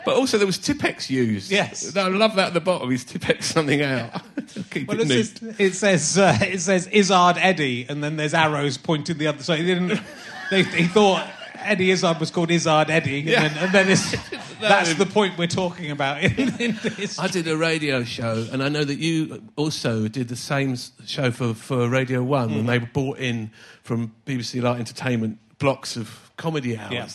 but 0.05 0.15
also 0.15 0.39
there 0.39 0.47
was 0.47 0.59
Tipp-Ex 0.59 1.11
used. 1.11 1.51
Yes. 1.51 1.97
I 1.97 2.07
love 2.09 2.37
that 2.37 2.49
at 2.49 2.55
the 2.55 2.61
bottom. 2.61 2.91
He's 2.91 3.05
Tipp-Ex 3.05 3.47
something 3.47 3.83
out. 3.83 4.23
Keep 4.71 4.89
Well, 4.89 5.01
it 5.01 5.09
just- 5.09 5.43
it 5.59 5.75
says 5.75 6.17
uh, 6.17 6.39
it 6.41 6.61
says 6.61 6.87
Izzard 6.93 7.37
Eddie, 7.39 7.87
and 7.89 8.03
then 8.05 8.17
there's 8.17 8.35
arrows 8.35 8.79
pointing 8.79 9.19
the 9.19 9.27
other. 9.27 9.43
So 9.43 9.55
he 9.55 9.65
didn't. 9.65 10.01
They, 10.51 10.65
he 10.65 10.89
thought 10.89 11.31
Eddie 11.63 11.91
Izzard 11.91 12.19
was 12.21 12.31
called 12.31 12.51
Izzard 12.51 12.91
Eddie, 12.91 13.21
and 13.21 13.29
Yeah. 13.29 13.49
then, 13.49 13.65
and 13.65 13.73
then 13.73 13.89
it's, 13.91 14.11
that's 14.61 14.95
the 14.95 15.07
point 15.07 15.39
we're 15.39 15.47
talking 15.47 15.91
about 15.91 16.23
in, 16.23 16.39
in 16.61 16.79
this. 16.83 17.19
I 17.19 17.27
did 17.29 17.47
a 17.49 17.57
radio 17.57 18.05
show, 18.05 18.47
and 18.53 18.63
I 18.63 18.69
know 18.69 18.85
that 18.85 18.99
you 18.99 19.43
also 19.57 20.09
did 20.09 20.29
the 20.29 20.37
same 20.37 20.77
show 21.07 21.31
for, 21.31 21.55
for 21.55 21.89
Radio 21.89 22.23
One 22.23 22.49
Hmm. 22.51 22.57
when 22.57 22.67
they 22.67 22.79
were 22.79 22.87
brought 22.93 23.19
in 23.19 23.51
from 23.83 24.13
BBC 24.27 24.63
Light 24.63 24.79
Entertainment 24.79 25.39
blocks 25.59 25.97
of 25.97 26.31
comedy 26.37 26.77
hours. 26.77 26.93
Yeah. 26.93 27.09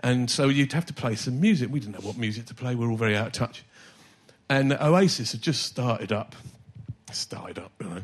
And 0.00 0.30
so 0.30 0.48
you'd 0.48 0.72
have 0.72 0.86
to 0.86 0.92
play 0.92 1.14
some 1.14 1.40
music. 1.40 1.70
We 1.72 1.80
didn't 1.80 1.94
know 2.00 2.06
what 2.06 2.18
music 2.18 2.46
to 2.46 2.54
play. 2.54 2.74
We're 2.74 2.90
all 2.90 2.96
very 2.96 3.16
out 3.16 3.28
of 3.28 3.32
touch. 3.32 3.64
And 4.50 4.72
Oasis 4.74 5.32
had 5.32 5.40
just 5.40 5.62
started 5.62 6.12
up. 6.12 6.34
Started 7.12 7.58
up, 7.58 7.72
you 7.80 7.88
know. 7.88 8.00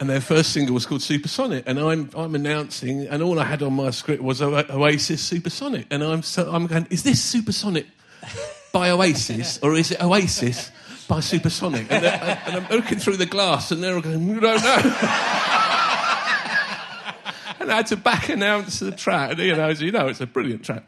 And 0.00 0.08
their 0.08 0.22
first 0.22 0.52
single 0.54 0.72
was 0.72 0.86
called 0.86 1.02
Supersonic. 1.02 1.64
And 1.66 1.78
I'm, 1.78 2.08
I'm 2.16 2.34
announcing, 2.34 3.06
and 3.06 3.22
all 3.22 3.38
I 3.38 3.44
had 3.44 3.62
on 3.62 3.74
my 3.74 3.90
script 3.90 4.22
was 4.22 4.40
Oasis 4.40 5.22
Supersonic. 5.22 5.86
And 5.90 6.02
I'm, 6.02 6.22
so, 6.22 6.50
I'm 6.50 6.66
going, 6.66 6.86
is 6.88 7.02
this 7.02 7.22
Supersonic 7.22 7.86
by 8.72 8.90
Oasis, 8.90 9.58
or 9.62 9.74
is 9.74 9.90
it 9.90 10.02
Oasis 10.02 10.72
by 11.06 11.20
Supersonic? 11.20 11.92
And, 11.92 12.06
and 12.06 12.56
I'm 12.56 12.66
looking 12.70 12.98
through 12.98 13.18
the 13.18 13.26
glass, 13.26 13.72
and 13.72 13.82
they're 13.82 13.94
all 13.94 14.00
going, 14.00 14.26
don't 14.26 14.42
know. 14.42 14.50
and 17.60 17.70
I 17.70 17.76
had 17.76 17.86
to 17.88 17.96
back 17.96 18.30
announce 18.30 18.78
the 18.78 18.92
track. 18.92 19.32
And, 19.32 19.40
You 19.40 19.54
know, 19.54 19.68
as 19.68 19.82
you 19.82 19.92
know, 19.92 20.08
it's 20.08 20.22
a 20.22 20.26
brilliant 20.26 20.64
track. 20.64 20.84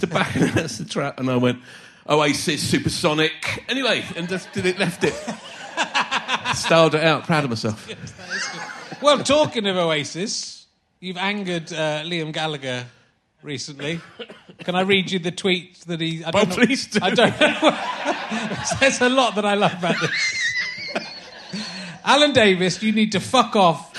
To 0.00 0.08
back 0.08 0.34
announce 0.40 0.78
the 0.78 0.86
track, 0.86 1.20
and 1.20 1.30
I 1.30 1.36
went, 1.36 1.60
Oasis 2.08 2.68
Supersonic. 2.68 3.64
Anyway, 3.68 4.04
and 4.16 4.28
just 4.28 4.52
did 4.52 4.66
it, 4.66 4.76
left 4.80 5.04
it. 5.04 5.14
Styled 6.54 6.94
it 6.94 7.04
out, 7.04 7.24
proud 7.24 7.44
of 7.44 7.50
myself. 7.50 7.88
Well, 9.02 9.18
talking 9.22 9.66
of 9.66 9.76
Oasis, 9.76 10.64
you've 11.00 11.18
angered 11.18 11.70
uh, 11.70 12.02
Liam 12.04 12.32
Gallagher 12.32 12.86
recently. 13.42 14.00
Can 14.64 14.74
I 14.74 14.80
read 14.80 15.10
you 15.10 15.18
the 15.18 15.30
tweet 15.32 15.80
that 15.86 16.00
he? 16.00 16.24
I 16.24 16.30
don't 16.30 16.46
Oh, 16.46 16.48
know- 16.48 16.54
please 16.64 16.86
do. 16.86 16.98
I 17.02 17.10
don't 17.10 17.38
know. 17.38 17.78
There's 18.80 19.00
a 19.02 19.10
lot 19.10 19.34
that 19.34 19.44
I 19.44 19.52
love 19.54 19.74
about 19.74 19.96
this. 20.00 20.42
Alan 22.04 22.32
Davies, 22.32 22.82
you 22.82 22.92
need 22.92 23.12
to 23.12 23.20
fuck 23.20 23.54
off 23.54 23.92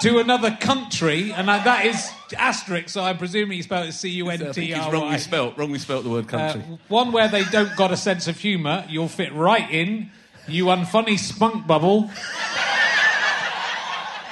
to 0.00 0.18
another 0.18 0.56
country, 0.60 1.32
and 1.32 1.50
I, 1.50 1.62
that 1.64 1.86
is 1.86 2.10
asterisk. 2.36 2.88
So 2.88 3.02
I'm 3.02 3.18
presuming 3.18 3.56
he 3.56 3.62
spelled 3.62 3.88
it 3.88 3.92
C 3.92 4.08
U 4.10 4.30
N 4.30 4.42
I 4.42 4.52
think 4.52 4.74
he's 4.74 4.92
wrongly 4.92 5.18
spelt, 5.18 5.58
wrongly 5.58 5.78
spelt 5.78 6.04
the 6.04 6.10
word 6.10 6.28
country. 6.28 6.62
Uh, 6.62 6.76
one 6.88 7.12
where 7.12 7.28
they 7.28 7.44
don't 7.44 7.76
got 7.76 7.92
a 7.92 7.96
sense 7.96 8.26
of 8.28 8.38
humour, 8.38 8.84
you'll 8.88 9.08
fit 9.08 9.32
right 9.34 9.70
in. 9.70 10.10
You 10.48 10.66
unfunny 10.66 11.18
spunk 11.18 11.66
bubble. 11.66 12.10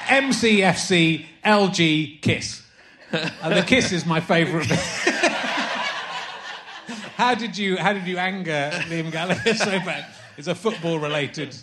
MCFC 0.07 1.25
LG 1.45 2.21
Kiss. 2.21 2.63
And 3.11 3.57
the 3.57 3.63
Kiss 3.63 3.91
is 3.91 4.05
my 4.05 4.19
favourite. 4.19 4.67
bit. 4.67 4.79
how 7.15 7.35
did 7.35 7.57
you 7.57 7.77
How 7.77 7.93
did 7.93 8.07
you 8.07 8.17
anger 8.17 8.71
Liam 8.87 9.11
Gallagher 9.11 9.53
so 9.53 9.71
bad? 9.79 10.05
It's 10.37 10.47
a 10.47 10.55
football 10.55 10.99
related. 10.99 11.55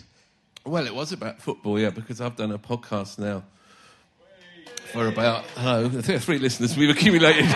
Well, 0.65 0.85
it 0.85 0.95
was 0.95 1.11
about 1.13 1.41
football, 1.41 1.79
yeah, 1.79 1.89
because 1.89 2.21
I've 2.21 2.35
done 2.35 2.51
a 2.51 2.59
podcast 2.59 3.17
now 3.19 3.43
for 4.93 5.07
about, 5.07 5.43
hello, 5.55 5.89
three 6.01 6.39
listeners. 6.39 6.77
We've 6.77 6.89
accumulated 6.89 7.45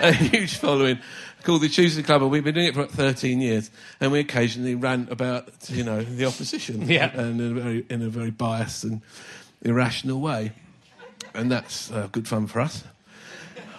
a 0.00 0.12
huge 0.12 0.56
following 0.58 0.98
called 1.42 1.62
the 1.62 1.68
Tuesday 1.68 2.02
Club, 2.02 2.22
and 2.22 2.30
we've 2.30 2.44
been 2.44 2.54
doing 2.54 2.66
it 2.68 2.74
for 2.74 2.80
about 2.82 2.92
13 2.94 3.40
years, 3.40 3.70
and 4.00 4.12
we 4.12 4.20
occasionally 4.20 4.74
rant 4.74 5.10
about, 5.10 5.48
you 5.68 5.82
know, 5.84 6.02
the 6.02 6.24
opposition, 6.26 6.82
Yeah. 6.88 7.10
and 7.18 7.40
in 7.40 7.56
a 7.56 7.60
very, 7.60 7.86
in 7.88 8.02
a 8.02 8.08
very 8.08 8.30
biased 8.30 8.84
and 8.84 9.00
irrational 9.62 10.20
way. 10.20 10.52
And 11.34 11.50
that's 11.50 11.90
uh, 11.90 12.08
good 12.12 12.28
fun 12.28 12.46
for 12.46 12.60
us. 12.60 12.84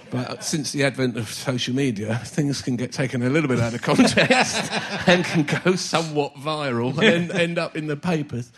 But 0.09 0.43
since 0.43 0.71
the 0.71 0.83
advent 0.83 1.17
of 1.17 1.27
social 1.29 1.73
media, 1.73 2.19
things 2.23 2.61
can 2.61 2.75
get 2.75 2.91
taken 2.91 3.23
a 3.23 3.29
little 3.29 3.47
bit 3.47 3.59
out 3.59 3.73
of 3.73 3.81
context 3.81 4.71
and 5.07 5.25
can 5.25 5.43
go 5.63 5.75
somewhat 5.75 6.35
viral 6.35 6.95
and 7.01 7.31
end 7.31 7.57
up 7.57 7.75
in 7.75 7.87
the 7.87 7.95
papers. 7.95 8.51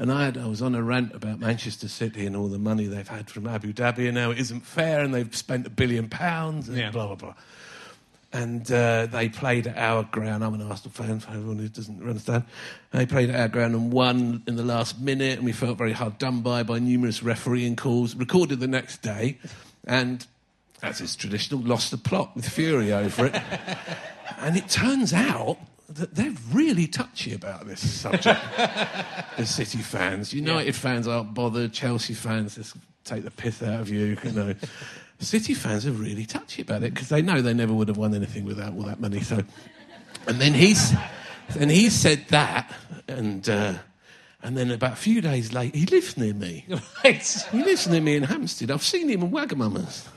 And 0.00 0.12
I, 0.12 0.26
had, 0.26 0.38
I 0.38 0.46
was 0.46 0.62
on 0.62 0.76
a 0.76 0.82
rant 0.82 1.12
about 1.12 1.40
Manchester 1.40 1.88
City 1.88 2.24
and 2.24 2.36
all 2.36 2.46
the 2.46 2.58
money 2.58 2.86
they've 2.86 3.08
had 3.08 3.28
from 3.28 3.48
Abu 3.48 3.72
Dhabi, 3.72 4.06
and 4.06 4.14
now 4.14 4.30
it 4.30 4.38
isn't 4.38 4.60
fair, 4.60 5.00
and 5.00 5.12
they've 5.12 5.34
spent 5.34 5.66
a 5.66 5.70
billion 5.70 6.08
pounds, 6.08 6.68
and 6.68 6.78
Yeah. 6.78 6.90
blah, 6.92 7.06
blah, 7.08 7.16
blah. 7.16 7.34
And 8.32 8.70
uh, 8.70 9.06
they 9.06 9.28
played 9.28 9.66
at 9.66 9.76
our 9.76 10.04
ground. 10.04 10.44
I'm 10.44 10.54
an 10.54 10.62
Arsenal 10.62 10.92
fan, 10.92 11.18
for 11.18 11.30
everyone 11.30 11.58
who 11.58 11.68
doesn't 11.68 12.00
understand. 12.00 12.44
They 12.92 13.06
played 13.06 13.30
at 13.30 13.40
our 13.40 13.48
ground 13.48 13.74
and 13.74 13.90
won 13.92 14.42
in 14.46 14.54
the 14.54 14.62
last 14.62 15.00
minute, 15.00 15.38
and 15.38 15.44
we 15.44 15.52
felt 15.52 15.78
very 15.78 15.92
hard 15.92 16.18
done 16.18 16.42
by 16.42 16.62
by 16.62 16.78
numerous 16.78 17.22
refereeing 17.22 17.74
calls. 17.74 18.14
Recorded 18.14 18.60
the 18.60 18.68
next 18.68 19.02
day, 19.02 19.38
and 19.84 20.24
as 20.82 21.00
is 21.00 21.16
traditional, 21.16 21.60
lost 21.60 21.90
the 21.90 21.96
plot 21.98 22.36
with 22.36 22.48
fury 22.48 22.92
over 22.92 23.26
it. 23.26 23.34
and 24.38 24.56
it 24.56 24.68
turns 24.68 25.12
out 25.14 25.56
they're 25.88 26.34
really 26.52 26.86
touchy 26.86 27.34
about 27.34 27.66
this 27.66 27.80
subject. 27.80 28.40
the 29.36 29.46
City 29.46 29.78
fans, 29.78 30.32
United 30.34 30.74
fans 30.74 31.08
aren't 31.08 31.32
bothered. 31.32 31.72
Chelsea 31.72 32.14
fans 32.14 32.56
just 32.56 32.76
take 33.04 33.24
the 33.24 33.30
piss 33.30 33.62
out 33.62 33.80
of 33.80 33.88
you. 33.88 34.18
You 34.22 34.32
know, 34.32 34.54
City 35.18 35.54
fans 35.54 35.86
are 35.86 35.92
really 35.92 36.26
touchy 36.26 36.62
about 36.62 36.82
it 36.82 36.92
because 36.92 37.08
they 37.08 37.22
know 37.22 37.40
they 37.40 37.54
never 37.54 37.72
would 37.72 37.88
have 37.88 37.96
won 37.96 38.14
anything 38.14 38.44
without 38.44 38.74
all 38.74 38.82
that 38.82 39.00
money. 39.00 39.20
So, 39.20 39.42
and 40.26 40.38
then 40.38 40.52
he's, 40.52 40.92
and 41.58 41.70
he 41.70 41.88
said 41.88 42.26
that, 42.28 42.70
and 43.08 43.48
uh, 43.48 43.74
and 44.42 44.56
then 44.56 44.70
about 44.70 44.92
a 44.92 44.96
few 44.96 45.20
days 45.20 45.52
later, 45.52 45.76
he 45.76 45.86
lives 45.86 46.16
near 46.16 46.34
me. 46.34 46.66
Right. 47.04 47.46
He 47.50 47.62
lives 47.62 47.88
near 47.88 48.00
me 48.00 48.16
in 48.16 48.24
Hampstead. 48.24 48.70
I've 48.70 48.82
seen 48.82 49.08
him 49.08 49.22
in 49.22 49.30
Wagamama's. 49.30 50.08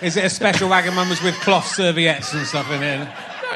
Is 0.00 0.16
it 0.16 0.24
a 0.24 0.30
special 0.30 0.68
Wagamama's 0.68 1.22
with 1.22 1.34
cloth 1.40 1.66
serviettes 1.66 2.32
and 2.32 2.46
stuff 2.46 2.70
in 2.70 2.82
it? 2.82 3.08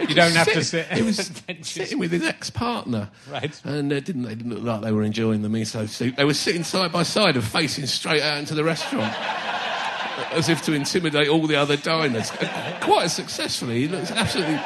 You 0.08 0.14
don't 0.14 0.32
have 0.32 0.50
to 0.52 0.64
sit. 0.64 0.86
He 0.88 1.02
was 1.02 1.30
sitting 1.62 1.98
with 1.98 2.10
his 2.10 2.24
ex-partner, 2.24 3.10
Right. 3.30 3.60
And 3.64 3.92
uh, 3.92 4.00
didn't 4.00 4.22
they 4.22 4.34
didn't 4.34 4.54
look 4.54 4.64
like 4.64 4.80
they 4.80 4.90
were 4.92 5.02
enjoying 5.02 5.42
the 5.42 5.48
miso 5.48 5.88
soup. 5.88 6.16
They 6.16 6.24
were 6.24 6.34
sitting 6.34 6.64
side 6.64 6.90
by 6.90 7.02
side 7.04 7.36
and 7.36 7.44
facing 7.44 7.86
straight 7.86 8.22
out 8.22 8.38
into 8.38 8.54
the 8.54 8.64
restaurant, 8.64 9.14
as 10.32 10.48
if 10.48 10.62
to 10.62 10.72
intimidate 10.72 11.28
all 11.28 11.46
the 11.46 11.56
other 11.56 11.76
diners. 11.76 12.30
Uh, 12.32 12.78
Quite 12.80 13.08
successfully, 13.10 13.82
he 13.82 13.88
looks 13.88 14.10
absolutely 14.10 14.60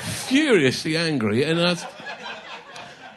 furiously 0.00 0.96
angry. 0.96 1.44
And 1.44 1.60
I 1.60 1.70
was, 1.70 1.86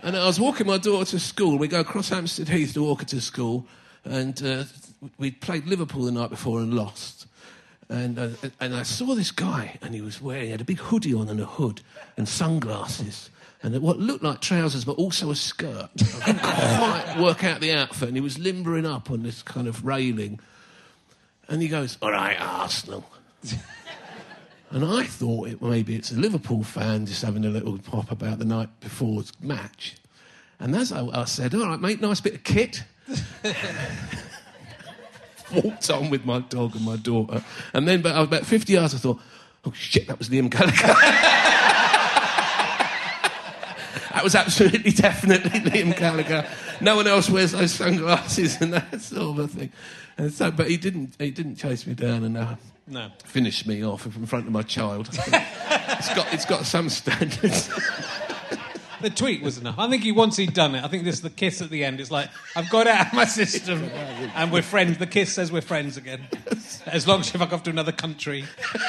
and 0.03 0.15
I 0.17 0.27
was 0.27 0.39
walking 0.39 0.67
my 0.67 0.77
daughter 0.77 1.09
to 1.11 1.19
school. 1.19 1.57
We 1.57 1.67
go 1.67 1.79
across 1.79 2.09
Hampstead 2.09 2.49
Heath 2.49 2.73
to 2.73 2.83
walk 2.83 2.99
her 2.99 3.05
to 3.07 3.21
school, 3.21 3.65
and 4.05 4.39
uh, 4.43 4.65
we 5.17 5.31
played 5.31 5.65
Liverpool 5.65 6.03
the 6.03 6.11
night 6.11 6.29
before 6.29 6.59
and 6.59 6.73
lost. 6.73 7.25
And, 7.89 8.17
uh, 8.17 8.29
and 8.59 8.75
I 8.75 8.83
saw 8.83 9.13
this 9.13 9.31
guy, 9.31 9.77
and 9.81 9.93
he 9.93 10.01
was 10.01 10.21
wearing, 10.21 10.45
he 10.45 10.51
had 10.51 10.61
a 10.61 10.65
big 10.65 10.79
hoodie 10.79 11.13
on 11.13 11.29
and 11.29 11.39
a 11.39 11.45
hood 11.45 11.81
and 12.17 12.27
sunglasses 12.27 13.29
and 13.63 13.81
what 13.81 13.97
looked 13.97 14.23
like 14.23 14.41
trousers, 14.41 14.83
but 14.83 14.97
also 14.97 15.31
a 15.31 15.35
skirt. 15.35 15.89
I 15.99 16.25
couldn't 16.25 16.41
quite 16.41 17.15
work 17.17 17.43
out 17.45 17.61
the 17.61 17.73
outfit, 17.73 18.09
and 18.09 18.17
he 18.17 18.21
was 18.21 18.37
limbering 18.37 18.85
up 18.85 19.09
on 19.09 19.23
this 19.23 19.41
kind 19.41 19.67
of 19.67 19.85
railing. 19.85 20.41
And 21.47 21.61
he 21.61 21.69
goes, 21.69 21.97
All 22.01 22.11
right, 22.11 22.39
Arsenal. 22.39 23.09
and 24.69 24.83
I 24.83 25.03
thought 25.03 25.47
it, 25.47 25.61
maybe 25.61 25.95
it's 25.95 26.11
a 26.11 26.15
Liverpool 26.15 26.63
fan 26.63 27.05
just 27.05 27.23
having 27.23 27.45
a 27.45 27.49
little 27.49 27.77
pop 27.77 28.11
about 28.11 28.39
the 28.39 28.45
night 28.45 28.67
before's 28.81 29.31
match. 29.41 29.95
And 30.59 30.75
as 30.75 30.91
I, 30.91 31.05
I 31.05 31.23
said, 31.23 31.55
All 31.55 31.67
right, 31.67 31.79
mate, 31.79 32.01
nice 32.01 32.19
bit 32.19 32.35
of 32.35 32.43
kit. 32.43 32.83
walked 35.53 35.89
on 35.89 36.09
with 36.09 36.25
my 36.25 36.39
dog 36.39 36.75
and 36.75 36.85
my 36.85 36.95
daughter. 36.97 37.43
And 37.73 37.87
then 37.87 37.99
about, 38.01 38.23
about 38.23 38.45
50 38.45 38.73
yards, 38.73 38.93
I 38.95 38.97
thought, 38.97 39.19
oh 39.65 39.71
shit, 39.73 40.07
that 40.07 40.17
was 40.19 40.29
Liam 40.29 40.49
Gallagher. 40.49 40.75
that 44.13 44.21
was 44.23 44.35
absolutely, 44.35 44.91
definitely 44.95 45.59
Liam 45.61 45.97
Gallagher. 45.97 46.47
No 46.81 46.95
one 46.95 47.07
else 47.07 47.29
wears 47.29 47.51
those 47.51 47.73
sunglasses 47.73 48.59
and 48.61 48.73
that 48.73 49.01
sort 49.01 49.39
of 49.39 49.51
thing. 49.51 49.71
And 50.17 50.31
so, 50.31 50.51
but 50.51 50.69
he 50.69 50.77
didn't, 50.77 51.15
he 51.19 51.31
didn't 51.31 51.55
chase 51.55 51.87
me 51.87 51.93
down 51.95 52.23
and 52.23 52.37
uh, 52.37 52.55
No. 52.87 53.09
finish 53.25 53.65
me 53.65 53.83
off 53.83 54.05
in 54.05 54.25
front 54.25 54.45
of 54.45 54.51
my 54.53 54.61
child. 54.61 55.07
it's 55.11 56.13
got, 56.13 56.33
it's 56.33 56.45
got 56.45 56.65
some 56.65 56.89
standards. 56.89 57.69
The 59.03 59.09
tweet 59.09 59.41
was 59.41 59.57
enough. 59.57 59.77
I 59.77 59.89
think 59.89 60.01
he 60.03 60.13
once 60.13 60.37
he'd 60.37 60.53
done 60.53 60.75
it. 60.75 60.83
I 60.83 60.87
think 60.87 61.03
this 61.03 61.15
is 61.15 61.21
the 61.21 61.29
kiss 61.29 61.61
at 61.61 61.69
the 61.69 61.83
end. 61.83 61.99
It's 61.99 62.09
like 62.09 62.29
I've 62.55 62.69
got 62.69 62.87
it 62.87 62.93
out 62.93 63.07
of 63.07 63.13
my 63.13 63.25
system, 63.25 63.83
and 64.33 64.49
we're 64.49 64.61
friends. 64.61 64.97
The 64.97 65.05
kiss 65.05 65.33
says 65.33 65.51
we're 65.51 65.59
friends 65.59 65.97
again, 65.97 66.21
as 66.85 67.05
long 67.05 67.19
as 67.19 67.33
you 67.33 67.37
fuck 67.37 67.51
off 67.51 67.63
to 67.63 67.69
another 67.69 67.91
country. 67.91 68.45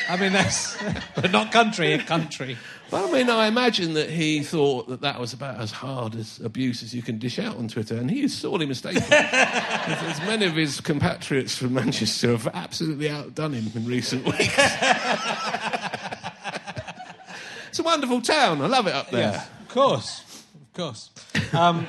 I 0.08 0.16
mean, 0.16 0.32
that's 0.32 0.80
but 1.16 1.32
not 1.32 1.50
country, 1.50 1.94
a 1.94 1.98
country. 1.98 2.56
Well, 2.92 3.08
I 3.08 3.10
mean, 3.10 3.28
I 3.28 3.48
imagine 3.48 3.94
that 3.94 4.08
he 4.08 4.44
thought 4.44 4.86
that 4.88 5.00
that 5.00 5.18
was 5.18 5.32
about 5.32 5.58
as 5.58 5.72
hard 5.72 6.14
as 6.14 6.38
abuse 6.38 6.84
as 6.84 6.94
you 6.94 7.02
can 7.02 7.18
dish 7.18 7.40
out 7.40 7.56
on 7.56 7.66
Twitter, 7.66 7.96
and 7.96 8.08
he 8.08 8.22
is 8.22 8.32
sorely 8.32 8.66
mistaken. 8.66 9.02
as, 9.10 10.20
many 10.20 10.46
of 10.46 10.54
his 10.54 10.80
compatriots 10.80 11.58
from 11.58 11.74
Manchester 11.74 12.30
have 12.30 12.46
absolutely 12.54 13.10
outdone 13.10 13.54
him 13.54 13.68
in 13.74 13.84
recent 13.84 14.24
weeks. 14.24 14.38
it's 17.68 17.80
a 17.80 17.82
wonderful 17.82 18.20
town. 18.20 18.62
I 18.62 18.66
love 18.68 18.86
it 18.86 18.94
up 18.94 19.10
there. 19.10 19.32
Yes, 19.32 19.48
course, 19.74 20.42
of 20.54 20.72
course. 20.72 21.10
Um, 21.52 21.86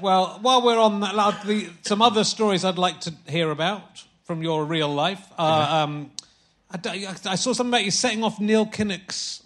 well, 0.00 0.38
while 0.42 0.62
we're 0.62 0.78
on 0.78 1.00
that, 1.00 1.14
like, 1.14 1.42
the, 1.44 1.68
some 1.82 2.00
other 2.02 2.24
stories 2.24 2.64
I'd 2.64 2.78
like 2.78 3.00
to 3.02 3.14
hear 3.28 3.50
about 3.50 4.02
from 4.24 4.42
your 4.42 4.64
real 4.64 4.88
life. 4.92 5.20
Uh, 5.38 5.82
um, 5.84 6.10
I, 6.70 7.06
I 7.26 7.34
saw 7.34 7.52
something 7.52 7.68
about 7.68 7.84
you 7.84 7.90
setting 7.90 8.24
off 8.24 8.40
Neil 8.40 8.66
Kinnock's 8.66 9.42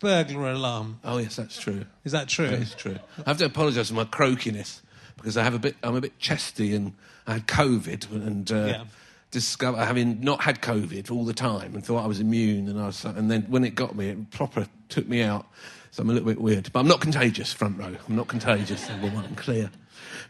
burglar 0.00 0.52
alarm. 0.52 0.98
Oh 1.04 1.18
yes, 1.18 1.36
that's 1.36 1.58
true. 1.60 1.84
Is 2.04 2.12
that 2.12 2.28
true? 2.28 2.48
That 2.48 2.60
is 2.60 2.74
true. 2.74 2.98
I 3.26 3.30
have 3.30 3.38
to 3.38 3.44
apologise 3.44 3.88
for 3.88 3.94
my 3.94 4.04
croakiness 4.04 4.80
because 5.16 5.36
I 5.36 5.44
have 5.44 5.54
a 5.54 5.58
bit. 5.58 5.76
I'm 5.82 5.94
a 5.94 6.00
bit 6.00 6.18
chesty 6.18 6.74
and 6.74 6.94
I 7.26 7.34
had 7.34 7.46
COVID 7.46 8.10
and 8.10 8.50
uh, 8.50 8.54
Yeah. 8.66 8.84
discover 9.30 9.84
having 9.84 10.20
not 10.20 10.40
had 10.42 10.60
COVID 10.62 11.10
all 11.10 11.24
the 11.24 11.34
time 11.34 11.74
and 11.74 11.84
thought 11.84 12.02
I 12.02 12.06
was 12.08 12.18
immune 12.20 12.68
and 12.68 12.80
I 12.80 12.86
was 12.86 13.04
and 13.04 13.30
then 13.30 13.42
when 13.42 13.64
it 13.64 13.74
got 13.74 13.94
me, 13.94 14.08
it 14.08 14.30
proper 14.30 14.66
took 14.88 15.06
me 15.06 15.22
out. 15.22 15.46
So 15.92 16.02
I'm 16.02 16.10
a 16.10 16.12
little 16.14 16.28
bit 16.28 16.40
weird, 16.40 16.72
but 16.72 16.80
I'm 16.80 16.88
not 16.88 17.00
contagious. 17.00 17.52
Front 17.52 17.78
row, 17.78 17.94
I'm 18.08 18.16
not 18.16 18.26
contagious. 18.26 18.88
Number 18.88 19.08
one, 19.08 19.24
I'm 19.24 19.34
clear. 19.36 19.70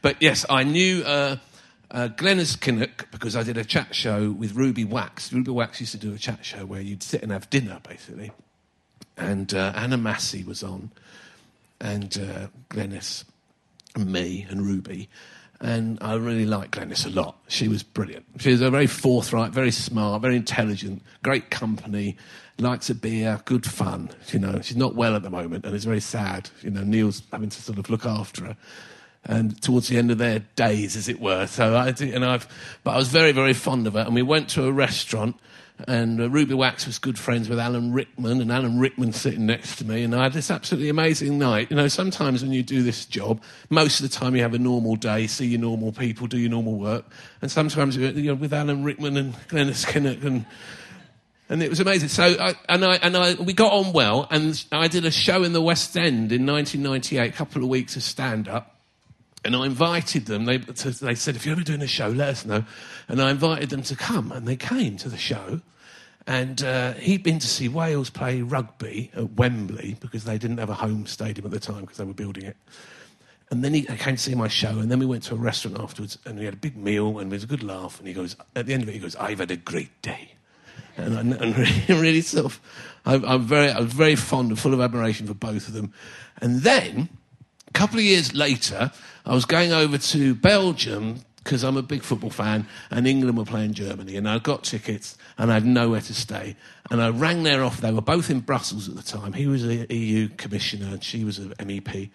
But 0.02 0.16
yes, 0.20 0.44
I 0.50 0.64
knew. 0.64 1.02
Uh, 1.02 1.36
uh, 1.92 2.08
Glenys 2.08 2.56
Kinnock, 2.56 3.10
because 3.10 3.36
I 3.36 3.42
did 3.42 3.58
a 3.58 3.64
chat 3.64 3.94
show 3.94 4.30
with 4.30 4.54
Ruby 4.54 4.84
Wax. 4.84 5.30
Ruby 5.30 5.50
Wax 5.50 5.78
used 5.78 5.92
to 5.92 5.98
do 5.98 6.14
a 6.14 6.18
chat 6.18 6.42
show 6.42 6.64
where 6.64 6.80
you'd 6.80 7.02
sit 7.02 7.22
and 7.22 7.30
have 7.30 7.50
dinner, 7.50 7.80
basically. 7.86 8.32
And 9.18 9.52
uh, 9.52 9.74
Anna 9.76 9.98
Massey 9.98 10.42
was 10.42 10.62
on, 10.62 10.90
and 11.80 12.16
uh, 12.16 12.46
Glenys 12.70 13.24
and 13.94 14.10
me 14.10 14.46
and 14.48 14.62
Ruby. 14.62 15.10
And 15.60 15.98
I 16.00 16.14
really 16.14 16.46
liked 16.46 16.72
Glenys 16.72 17.06
a 17.06 17.10
lot. 17.10 17.36
She 17.46 17.68
was 17.68 17.82
brilliant. 17.82 18.24
She 18.38 18.50
was 18.50 18.62
a 18.62 18.70
very 18.70 18.86
forthright, 18.86 19.52
very 19.52 19.70
smart, 19.70 20.22
very 20.22 20.36
intelligent, 20.36 21.02
great 21.22 21.50
company, 21.50 22.16
likes 22.58 22.90
a 22.90 22.94
beer, 22.94 23.40
good 23.44 23.66
fun. 23.66 24.10
You 24.32 24.38
know, 24.38 24.60
she's 24.60 24.76
not 24.76 24.94
well 24.94 25.16
at 25.16 25.22
the 25.22 25.30
moment 25.30 25.64
and 25.64 25.74
it's 25.74 25.84
very 25.84 26.00
sad. 26.00 26.50
You 26.62 26.70
know, 26.70 26.82
Neil's 26.82 27.22
having 27.32 27.50
to 27.50 27.62
sort 27.62 27.78
of 27.78 27.90
look 27.90 28.06
after 28.06 28.46
her. 28.46 28.56
And 29.24 29.60
towards 29.62 29.86
the 29.86 29.98
end 29.98 30.10
of 30.10 30.18
their 30.18 30.40
days, 30.56 30.96
as 30.96 31.08
it 31.08 31.20
were. 31.20 31.46
So 31.46 31.76
I 31.76 31.92
did, 31.92 32.12
and 32.12 32.24
I've, 32.24 32.48
but 32.82 32.94
I 32.94 32.96
was 32.96 33.06
very, 33.06 33.30
very 33.30 33.54
fond 33.54 33.86
of 33.86 33.92
her. 33.92 34.00
And 34.00 34.16
we 34.16 34.22
went 34.22 34.48
to 34.50 34.66
a 34.66 34.72
restaurant 34.72 35.36
and 35.88 36.20
uh, 36.20 36.30
Ruby 36.30 36.54
Wax 36.54 36.86
was 36.86 36.98
good 36.98 37.18
friends 37.18 37.48
with 37.48 37.58
Alan 37.58 37.92
Rickman, 37.92 38.40
and 38.40 38.52
Alan 38.52 38.78
Rickman 38.78 39.12
sitting 39.12 39.46
next 39.46 39.76
to 39.76 39.84
me, 39.84 40.02
and 40.02 40.14
I 40.14 40.24
had 40.24 40.32
this 40.32 40.50
absolutely 40.50 40.88
amazing 40.88 41.38
night. 41.38 41.70
You 41.70 41.76
know, 41.76 41.88
sometimes 41.88 42.42
when 42.42 42.52
you 42.52 42.62
do 42.62 42.82
this 42.82 43.04
job, 43.06 43.42
most 43.70 44.00
of 44.00 44.08
the 44.08 44.16
time 44.16 44.36
you 44.36 44.42
have 44.42 44.54
a 44.54 44.58
normal 44.58 44.96
day, 44.96 45.26
see 45.26 45.46
your 45.46 45.60
normal 45.60 45.92
people, 45.92 46.26
do 46.26 46.38
your 46.38 46.50
normal 46.50 46.78
work, 46.78 47.04
and 47.40 47.50
sometimes 47.50 47.96
you're 47.96 48.34
with 48.34 48.52
Alan 48.52 48.84
Rickman 48.84 49.16
and 49.16 49.34
Glenys 49.48 49.86
Kinnock 49.86 50.24
and. 50.24 50.46
And 51.52 51.62
it 51.62 51.68
was 51.68 51.80
amazing. 51.80 52.08
So, 52.08 52.34
I, 52.40 52.54
and 52.66 52.82
I, 52.82 52.94
and 52.94 53.14
I, 53.14 53.34
we 53.34 53.52
got 53.52 53.74
on 53.74 53.92
well. 53.92 54.26
And 54.30 54.64
I 54.72 54.88
did 54.88 55.04
a 55.04 55.10
show 55.10 55.42
in 55.42 55.52
the 55.52 55.60
West 55.60 55.94
End 55.98 56.32
in 56.32 56.46
1998, 56.46 57.28
a 57.28 57.30
couple 57.30 57.62
of 57.62 57.68
weeks 57.68 57.94
of 57.94 58.02
stand 58.02 58.48
up. 58.48 58.80
And 59.44 59.54
I 59.54 59.66
invited 59.66 60.24
them. 60.24 60.46
They, 60.46 60.56
to, 60.56 60.90
they 61.04 61.14
said, 61.14 61.36
if 61.36 61.44
you're 61.44 61.52
ever 61.52 61.62
doing 61.62 61.82
a 61.82 61.86
show, 61.86 62.08
let 62.08 62.30
us 62.30 62.46
know. 62.46 62.64
And 63.06 63.20
I 63.20 63.30
invited 63.30 63.68
them 63.68 63.82
to 63.82 63.94
come, 63.94 64.32
and 64.32 64.48
they 64.48 64.56
came 64.56 64.96
to 64.96 65.10
the 65.10 65.18
show. 65.18 65.60
And 66.26 66.64
uh, 66.64 66.94
he'd 66.94 67.22
been 67.22 67.38
to 67.38 67.46
see 67.46 67.68
Wales 67.68 68.08
play 68.08 68.40
rugby 68.40 69.10
at 69.14 69.32
Wembley 69.32 69.98
because 70.00 70.24
they 70.24 70.38
didn't 70.38 70.56
have 70.56 70.70
a 70.70 70.74
home 70.74 71.04
stadium 71.04 71.44
at 71.44 71.52
the 71.52 71.60
time 71.60 71.82
because 71.82 71.98
they 71.98 72.04
were 72.04 72.14
building 72.14 72.44
it. 72.44 72.56
And 73.50 73.62
then 73.62 73.74
he 73.74 73.82
came 73.82 74.16
to 74.16 74.22
see 74.22 74.34
my 74.34 74.48
show, 74.48 74.78
and 74.78 74.90
then 74.90 74.98
we 74.98 75.04
went 75.04 75.24
to 75.24 75.34
a 75.34 75.36
restaurant 75.36 75.78
afterwards, 75.78 76.16
and 76.24 76.38
we 76.38 76.46
had 76.46 76.54
a 76.54 76.56
big 76.56 76.78
meal, 76.78 77.18
and 77.18 77.30
it 77.30 77.36
was 77.36 77.44
a 77.44 77.46
good 77.46 77.62
laugh. 77.62 77.98
And 77.98 78.08
he 78.08 78.14
goes, 78.14 78.36
at 78.56 78.64
the 78.64 78.72
end 78.72 78.84
of 78.84 78.88
it, 78.88 78.92
he 78.92 78.98
goes, 78.98 79.16
"I've 79.16 79.40
had 79.40 79.50
a 79.50 79.56
great 79.56 80.00
day," 80.00 80.32
and, 80.96 81.16
I, 81.16 81.20
and 81.20 81.56
really, 81.88 82.00
really 82.02 82.20
sort 82.20 82.46
of, 82.46 82.60
I, 83.04 83.14
I'm 83.14 83.42
very, 83.42 83.70
I'm 83.70 83.86
very 83.86 84.16
fond 84.16 84.50
and 84.50 84.58
full 84.58 84.74
of 84.74 84.80
admiration 84.80 85.26
for 85.26 85.34
both 85.34 85.68
of 85.68 85.74
them. 85.74 85.92
And 86.40 86.62
then 86.62 87.08
a 87.68 87.72
couple 87.72 87.98
of 87.98 88.04
years 88.04 88.34
later, 88.34 88.92
I 89.24 89.34
was 89.34 89.44
going 89.44 89.72
over 89.72 89.98
to 89.98 90.34
Belgium 90.34 91.24
because 91.42 91.64
I'm 91.64 91.76
a 91.76 91.82
big 91.82 92.02
football 92.02 92.30
fan, 92.30 92.66
and 92.90 93.06
England 93.06 93.36
were 93.36 93.44
playing 93.44 93.74
Germany, 93.74 94.16
and 94.16 94.28
I 94.28 94.38
got 94.38 94.62
tickets, 94.62 95.16
and 95.38 95.50
I 95.50 95.54
had 95.54 95.66
nowhere 95.66 96.00
to 96.00 96.14
stay. 96.14 96.54
And 96.90 97.02
I 97.02 97.08
rang 97.08 97.42
their 97.42 97.64
off. 97.64 97.80
They 97.80 97.90
were 97.90 98.00
both 98.00 98.30
in 98.30 98.40
Brussels 98.40 98.88
at 98.88 98.94
the 98.94 99.02
time. 99.02 99.32
He 99.32 99.48
was 99.48 99.64
a 99.64 99.92
EU 99.92 100.28
commissioner, 100.28 100.86
and 100.86 101.02
she 101.02 101.24
was 101.24 101.38
an 101.38 101.54
MEP. 101.58 102.10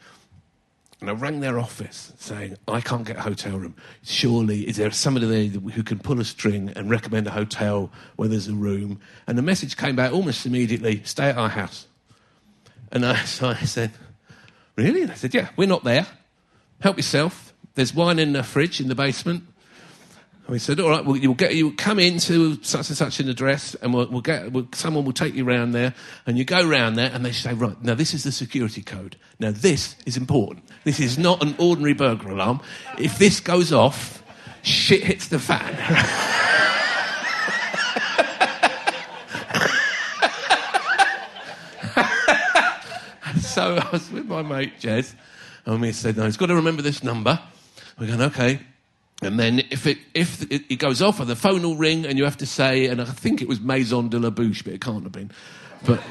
And 0.99 1.11
I 1.11 1.13
rang 1.13 1.41
their 1.41 1.59
office 1.59 2.11
saying, 2.17 2.57
I 2.67 2.81
can't 2.81 3.05
get 3.05 3.17
a 3.17 3.21
hotel 3.21 3.57
room. 3.57 3.75
Surely, 4.03 4.67
is 4.67 4.77
there 4.77 4.89
somebody 4.89 5.27
there 5.27 5.61
who 5.61 5.83
can 5.83 5.99
pull 5.99 6.19
a 6.19 6.25
string 6.25 6.73
and 6.75 6.89
recommend 6.89 7.27
a 7.27 7.31
hotel 7.31 7.91
where 8.15 8.27
there's 8.27 8.47
a 8.47 8.53
room? 8.53 8.99
And 9.27 9.37
the 9.37 9.43
message 9.43 9.77
came 9.77 9.95
back 9.95 10.11
almost 10.11 10.45
immediately 10.45 11.03
stay 11.03 11.29
at 11.29 11.37
our 11.37 11.49
house. 11.49 11.87
And 12.91 13.05
I, 13.05 13.15
so 13.25 13.49
I 13.49 13.59
said, 13.61 13.91
Really? 14.75 15.01
And 15.01 15.11
I 15.11 15.15
said, 15.15 15.33
Yeah, 15.33 15.49
we're 15.55 15.67
not 15.67 15.83
there. 15.83 16.07
Help 16.79 16.97
yourself. 16.97 17.53
There's 17.75 17.93
wine 17.93 18.19
in 18.19 18.33
the 18.33 18.43
fridge 18.43 18.79
in 18.79 18.87
the 18.87 18.95
basement. 18.95 19.43
And 20.47 20.53
we 20.53 20.59
said, 20.59 20.79
all 20.79 20.89
right, 20.89 21.03
well, 21.03 21.17
you'll 21.17 21.33
get 21.33 21.55
you'll 21.55 21.73
come 21.75 21.99
into 21.99 22.63
such 22.63 22.87
and 22.87 22.97
such 22.97 23.19
an 23.19 23.27
address, 23.27 23.75
and 23.81 23.93
we'll, 23.93 24.07
we'll 24.07 24.21
get 24.21 24.53
we'll, 24.53 24.69
someone 24.73 25.03
will 25.03 25.11
take 25.11 25.33
you 25.33 25.43
round 25.43 25.75
there, 25.75 25.93
and 26.25 26.37
you 26.37 26.45
go 26.45 26.65
round 26.65 26.97
there, 26.97 27.11
and 27.13 27.25
they 27.25 27.33
say, 27.33 27.53
right, 27.53 27.75
now 27.83 27.95
this 27.95 28.13
is 28.13 28.23
the 28.23 28.31
security 28.31 28.81
code. 28.81 29.17
Now 29.39 29.51
this 29.51 29.97
is 30.05 30.15
important. 30.15 30.63
This 30.85 31.01
is 31.01 31.17
not 31.17 31.43
an 31.43 31.53
ordinary 31.59 31.91
burglar 31.91 32.31
alarm. 32.31 32.61
If 32.97 33.17
this 33.17 33.41
goes 33.41 33.73
off, 33.73 34.23
shit 34.63 35.03
hits 35.03 35.27
the 35.27 35.37
fan. 35.37 35.75
so 43.41 43.75
I 43.75 43.89
was 43.91 44.09
with 44.09 44.27
my 44.27 44.43
mate 44.43 44.79
Jez, 44.79 45.13
and 45.65 45.81
we 45.81 45.91
said, 45.91 46.15
"No, 46.15 46.23
he's 46.23 46.37
got 46.37 46.45
to 46.45 46.55
remember 46.55 46.81
this 46.81 47.03
number." 47.03 47.37
We're 47.99 48.07
going, 48.07 48.21
"Okay." 48.21 48.61
And 49.21 49.39
then 49.39 49.63
if 49.71 49.87
it 49.87 49.97
if 50.13 50.43
it, 50.51 50.77
goes 50.77 51.01
off, 51.01 51.25
the 51.25 51.35
phone 51.35 51.63
will 51.63 51.75
ring, 51.75 52.05
and 52.05 52.19
you 52.19 52.25
have 52.25 52.37
to 52.37 52.45
say, 52.45 52.85
and 52.85 53.01
I 53.01 53.05
think 53.05 53.41
it 53.41 53.47
was 53.47 53.59
Maison 53.59 54.09
de 54.09 54.19
la 54.19 54.29
Bouche, 54.29 54.63
but 54.63 54.73
it 54.73 54.81
can't 54.81 55.01
have 55.01 55.11
been. 55.11 55.31
But 55.83 56.03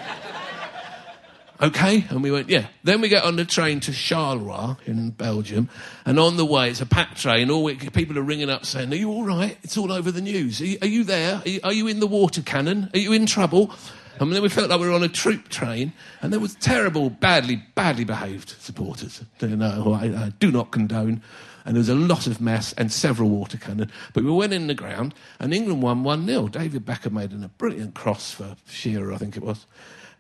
okay, 1.63 2.05
and 2.11 2.21
we 2.21 2.33
went, 2.33 2.49
yeah. 2.49 2.67
Then 2.83 3.01
we 3.01 3.09
get 3.09 3.23
on 3.23 3.37
the 3.37 3.45
train 3.45 3.79
to 3.81 3.93
Charleroi 3.93 4.77
in 4.87 5.11
Belgium, 5.11 5.69
and 6.05 6.19
on 6.19 6.37
the 6.37 6.45
way, 6.45 6.69
it's 6.69 6.81
a 6.81 6.87
packed 6.87 7.19
train. 7.19 7.49
All 7.49 7.63
we, 7.63 7.77
people 7.77 8.19
are 8.19 8.23
ringing 8.23 8.51
up 8.51 8.67
saying, 8.67 8.93
"Are 8.93 8.97
you 8.97 9.11
all 9.11 9.25
right? 9.25 9.57
It's 9.63 9.77
all 9.77 9.93
over 9.93 10.11
the 10.11 10.21
news. 10.21 10.61
Are 10.61 10.67
you, 10.67 10.79
are 10.83 10.89
you 10.89 11.05
there? 11.05 11.43
Are 11.45 11.49
you, 11.49 11.61
are 11.63 11.73
you 11.73 11.87
in 11.87 12.01
the 12.01 12.09
water 12.09 12.43
cannon? 12.43 12.91
Are 12.93 12.99
you 12.99 13.13
in 13.13 13.27
trouble?" 13.27 13.73
And 14.19 14.33
then 14.33 14.43
we 14.43 14.49
felt 14.49 14.71
like 14.71 14.81
we 14.81 14.89
were 14.89 14.95
on 14.95 15.03
a 15.03 15.09
troop 15.09 15.49
train, 15.49 15.93
and 16.23 16.33
there 16.33 16.41
was 16.41 16.55
terrible, 16.57 17.11
badly, 17.11 17.63
badly 17.75 18.05
behaved 18.05 18.49
supporters. 18.61 19.23
Who 19.41 19.93
I 19.93 20.33
do 20.41 20.51
not 20.51 20.73
condone. 20.73 21.23
And 21.67 21.75
there 21.75 21.81
was 21.81 21.89
a 21.89 21.97
lot 21.97 22.29
of 22.29 22.41
mess 22.41 22.73
and 22.75 22.93
several 22.93 23.29
water 23.29 23.59
cannon. 23.59 23.91
But 24.13 24.23
we 24.23 24.31
went 24.31 24.53
in 24.53 24.69
the 24.69 24.75
ground, 24.75 25.15
and 25.41 25.53
England 25.53 25.83
won 25.83 26.05
1 26.05 26.25
0. 26.25 26.47
David 26.49 26.87
Beckham 26.87 27.13
made 27.13 27.33
a 27.33 27.49
brilliant 27.59 27.95
cross 27.95 28.31
for 28.31 28.55
Shearer, 28.69 29.13
I 29.13 29.17
think 29.17 29.37
it 29.37 29.43
was. 29.43 29.67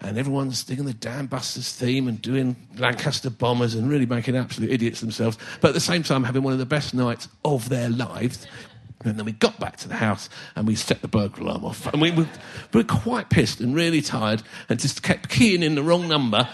And 0.00 0.18
everyone's 0.18 0.58
singing 0.58 0.84
the 0.84 0.92
Dam 0.92 1.26
Busters 1.26 1.72
theme 1.72 2.08
and 2.08 2.20
doing 2.20 2.56
Lancaster 2.76 3.30
Bombers 3.30 3.74
and 3.74 3.88
really 3.88 4.06
making 4.06 4.36
absolute 4.36 4.70
idiots 4.70 5.00
themselves. 5.00 5.38
But 5.60 5.68
at 5.68 5.74
the 5.74 5.80
same 5.80 6.02
time, 6.02 6.24
having 6.24 6.42
one 6.42 6.52
of 6.52 6.58
the 6.58 6.66
best 6.66 6.92
nights 6.92 7.28
of 7.44 7.68
their 7.68 7.88
lives. 7.88 8.46
And 9.04 9.16
then 9.16 9.24
we 9.24 9.32
got 9.32 9.60
back 9.60 9.76
to 9.78 9.88
the 9.88 9.94
house 9.94 10.28
and 10.56 10.66
we 10.66 10.74
set 10.74 11.00
the 11.00 11.08
burglar 11.08 11.46
alarm 11.46 11.64
off. 11.64 11.86
And 11.86 12.02
we 12.02 12.10
were, 12.10 12.26
we 12.72 12.80
were 12.80 12.84
quite 12.84 13.30
pissed 13.30 13.60
and 13.60 13.74
really 13.74 14.02
tired 14.02 14.42
and 14.68 14.80
just 14.80 15.02
kept 15.02 15.28
keying 15.28 15.62
in 15.62 15.76
the 15.76 15.82
wrong 15.82 16.08
number. 16.08 16.48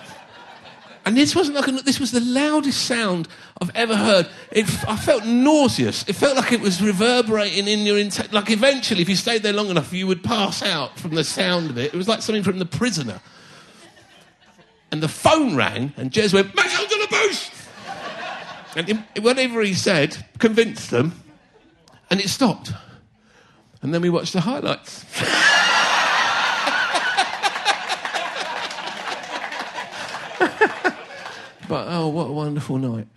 And 1.05 1.17
this 1.17 1.35
wasn't 1.35 1.57
like 1.57 1.67
a, 1.67 1.73
this 1.73 1.99
was 1.99 2.13
the 2.13 2.21
loudest 2.21 2.87
sound 2.87 3.27
I've 3.61 3.75
ever 3.75 3.97
heard. 3.97 4.29
It, 4.53 4.67
I 4.89 4.97
felt 4.97 5.27
nauseous. 5.27 6.09
It 6.09 6.15
felt 6.15 6.37
like 6.37 6.53
it 6.53 6.61
was 6.61 6.81
reverberating 6.81 7.67
in 7.67 7.81
your 7.81 7.97
inte- 7.97 8.33
like 8.33 8.51
eventually, 8.51 9.03
if 9.03 9.09
you 9.09 9.17
stayed 9.17 9.43
there 9.43 9.53
long 9.53 9.69
enough, 9.69 9.93
you 9.93 10.07
would 10.07 10.23
pass 10.23 10.63
out 10.63 10.99
from 10.99 11.15
the 11.15 11.25
sound 11.25 11.71
of 11.71 11.79
it. 11.79 11.93
It 11.93 11.97
was 11.97 12.07
like 12.07 12.23
something 12.23 12.45
from 12.45 12.61
The 12.61 12.67
Prisoner. 12.67 13.21
And 14.93 15.03
the 15.03 15.09
phone 15.09 15.57
rang, 15.57 15.93
and 15.97 16.13
Jez 16.13 16.35
went, 16.35 16.55
"Maison 16.55 16.87
de 16.87 16.99
la 16.99 17.07
Bouche!" 17.07 17.51
And 18.77 19.25
whatever 19.25 19.63
he 19.63 19.75
said 19.75 20.25
convinced 20.39 20.91
them, 20.91 21.21
and 22.11 22.21
it 22.21 22.29
stopped. 22.29 22.73
And 23.81 23.93
then 23.93 24.03
we 24.03 24.11
watched 24.11 24.35
the 24.35 24.43
highlights. 24.43 25.05
but 31.73 31.87
oh, 31.89 32.09
what 32.09 32.29
a 32.29 32.33
wonderful 32.33 32.77
night. 32.77 33.09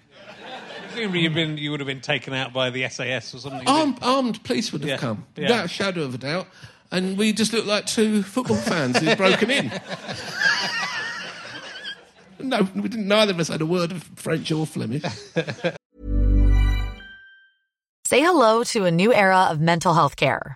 Presumably 0.87 1.19
you've 1.19 1.33
been, 1.33 1.57
you 1.57 1.71
would 1.71 1.81
have 1.81 1.87
been 1.87 1.99
taken 1.99 2.33
out 2.33 2.53
by 2.53 2.69
the 2.69 2.87
SAS 2.87 3.35
or 3.35 3.39
something. 3.39 3.67
Armed, 3.67 3.97
armed 4.01 4.41
police 4.45 4.71
would 4.71 4.79
have 4.79 4.89
Yeah, 4.91 4.95
come, 4.95 5.25
yeah. 5.35 5.41
without 5.43 5.65
a 5.65 5.67
shadow 5.67 6.03
of 6.03 6.15
a 6.15 6.17
doubt. 6.17 6.47
And 6.89 7.17
we 7.17 7.33
just 7.33 7.51
looked 7.51 7.67
like 7.67 7.85
two 7.85 8.23
football 8.23 8.55
fans 8.55 8.97
who'd 8.99 9.17
broken 9.17 9.51
in. 9.51 9.73
no, 12.39 12.61
we 12.73 12.83
didn't, 12.83 13.09
neither 13.09 13.33
of 13.33 13.41
us 13.41 13.49
had 13.49 13.59
a 13.59 13.65
word 13.65 13.91
of 13.91 14.03
French 14.15 14.49
or 14.53 14.65
Flemish. 14.65 15.03
Say 18.05 18.21
hello 18.21 18.63
to 18.63 18.85
a 18.85 18.91
new 18.91 19.13
era 19.13 19.49
of 19.51 19.59
mental 19.59 19.95
health 19.95 20.15
care. 20.15 20.55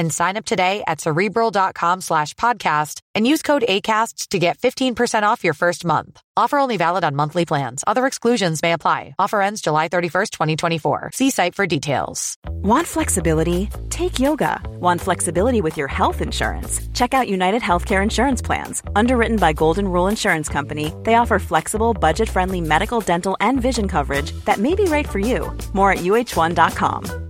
and 0.00 0.12
sign 0.12 0.36
up 0.36 0.46
today 0.46 0.82
at 0.86 1.00
cerebral.com 1.00 2.00
slash 2.00 2.34
podcast 2.34 3.00
and 3.14 3.26
use 3.26 3.42
code 3.42 3.64
ACAST 3.68 4.28
to 4.28 4.38
get 4.38 4.58
15% 4.58 5.22
off 5.22 5.44
your 5.44 5.54
first 5.54 5.84
month. 5.84 6.20
Offer 6.36 6.58
only 6.58 6.78
valid 6.78 7.04
on 7.04 7.14
monthly 7.14 7.44
plans. 7.44 7.84
Other 7.86 8.06
exclusions 8.06 8.62
may 8.62 8.72
apply. 8.72 9.14
Offer 9.18 9.42
ends 9.42 9.60
July 9.60 9.88
31st, 9.88 10.30
2024. 10.30 11.10
See 11.12 11.30
site 11.30 11.54
for 11.54 11.66
details. 11.66 12.38
Want 12.48 12.86
flexibility? 12.86 13.68
Take 13.90 14.18
yoga. 14.18 14.62
Want 14.80 15.00
flexibility 15.02 15.60
with 15.60 15.76
your 15.76 15.88
health 15.88 16.22
insurance? 16.22 16.80
Check 16.94 17.12
out 17.12 17.28
United 17.28 17.60
Healthcare 17.60 18.02
Insurance 18.02 18.40
Plans. 18.40 18.82
Underwritten 18.96 19.36
by 19.36 19.52
Golden 19.52 19.86
Rule 19.86 20.08
Insurance 20.08 20.48
Company, 20.48 20.94
they 21.04 21.16
offer 21.16 21.38
flexible, 21.38 21.92
budget 21.92 22.28
friendly 22.28 22.62
medical, 22.62 23.00
dental, 23.00 23.36
and 23.40 23.60
vision 23.60 23.86
coverage 23.86 24.32
that 24.46 24.58
may 24.58 24.74
be 24.74 24.84
right 24.84 25.08
for 25.08 25.18
you. 25.18 25.52
More 25.74 25.92
at 25.92 25.98
uh1.com. 25.98 27.29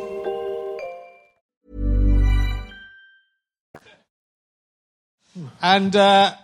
And 5.61 5.95
uh, 5.95 6.35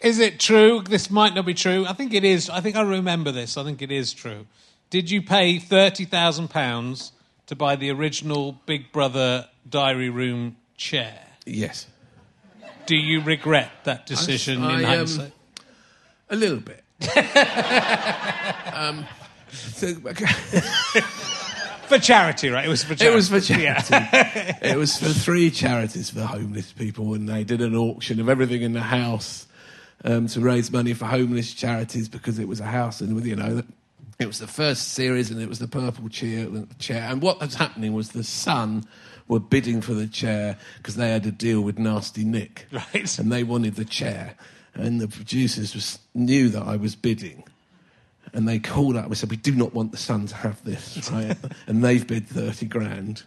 is 0.00 0.18
it 0.18 0.40
true? 0.40 0.82
This 0.82 1.10
might 1.10 1.34
not 1.34 1.46
be 1.46 1.54
true. 1.54 1.86
I 1.86 1.92
think 1.92 2.14
it 2.14 2.24
is. 2.24 2.48
I 2.48 2.60
think 2.60 2.76
I 2.76 2.82
remember 2.82 3.32
this. 3.32 3.56
I 3.56 3.64
think 3.64 3.82
it 3.82 3.90
is 3.90 4.12
true. 4.12 4.46
Did 4.90 5.10
you 5.10 5.22
pay 5.22 5.58
£30,000 5.58 7.10
to 7.46 7.56
buy 7.56 7.76
the 7.76 7.90
original 7.90 8.58
Big 8.66 8.90
Brother 8.92 9.48
diary 9.68 10.08
room 10.08 10.56
chair? 10.76 11.20
Yes. 11.46 11.86
Do 12.86 12.96
you 12.96 13.20
regret 13.20 13.70
that 13.84 14.06
decision 14.06 14.62
I, 14.62 14.94
in 14.94 15.00
um. 15.00 15.32
A 16.30 16.36
little 16.36 16.60
bit. 16.60 16.82
um, 18.74 19.06
so- 19.52 19.94
For 21.90 21.98
charity, 21.98 22.50
right? 22.50 22.64
It 22.64 22.68
was 22.68 22.84
for 22.84 22.94
charity. 22.94 23.12
It 23.12 23.16
was 23.16 23.28
for 23.28 23.52
Yeah. 23.52 23.80
charity. 23.82 24.58
it 24.62 24.76
was 24.76 24.96
for 24.96 25.08
three 25.08 25.50
charities 25.50 26.08
for 26.10 26.20
homeless 26.22 26.72
people, 26.72 27.14
and 27.14 27.28
they 27.28 27.42
did 27.42 27.60
an 27.60 27.74
auction 27.74 28.20
of 28.20 28.28
everything 28.28 28.62
in 28.62 28.74
the 28.74 28.80
house 28.80 29.48
um, 30.04 30.28
to 30.28 30.40
raise 30.40 30.70
money 30.70 30.94
for 30.94 31.06
homeless 31.06 31.52
charities 31.52 32.08
because 32.08 32.38
it 32.38 32.46
was 32.46 32.60
a 32.60 32.64
house, 32.66 33.00
and 33.00 33.26
you 33.26 33.34
know, 33.34 33.62
it 34.20 34.26
was 34.26 34.38
the 34.38 34.46
first 34.46 34.92
series, 34.92 35.32
and 35.32 35.42
it 35.42 35.48
was 35.48 35.58
the 35.58 35.66
purple 35.66 36.08
chair. 36.08 36.46
chair. 36.78 37.08
And 37.10 37.20
what 37.20 37.40
was 37.40 37.56
happening 37.56 37.92
was 37.92 38.10
the 38.10 38.22
Sun 38.24 38.84
were 39.26 39.40
bidding 39.40 39.80
for 39.80 39.94
the 39.94 40.06
chair 40.06 40.56
because 40.76 40.94
they 40.94 41.10
had 41.10 41.26
a 41.26 41.32
deal 41.32 41.60
with 41.60 41.76
Nasty 41.78 42.24
Nick, 42.24 42.66
Right. 42.70 43.18
And 43.18 43.32
they 43.32 43.42
wanted 43.42 43.74
the 43.74 43.84
chair, 43.84 44.36
and 44.74 45.00
the 45.00 45.08
producers 45.08 45.74
was, 45.74 45.98
knew 46.14 46.48
that 46.50 46.62
I 46.62 46.76
was 46.76 46.94
bidding. 46.94 47.42
And 48.32 48.48
they 48.48 48.58
called 48.58 48.96
up 48.96 49.06
and 49.06 49.16
said, 49.16 49.30
We 49.30 49.36
do 49.36 49.54
not 49.54 49.74
want 49.74 49.92
the 49.92 49.98
Sun 49.98 50.26
to 50.28 50.36
have 50.36 50.62
this, 50.64 51.10
right? 51.12 51.36
and 51.66 51.84
they've 51.84 52.06
bid 52.06 52.26
30 52.28 52.66
grand. 52.66 53.22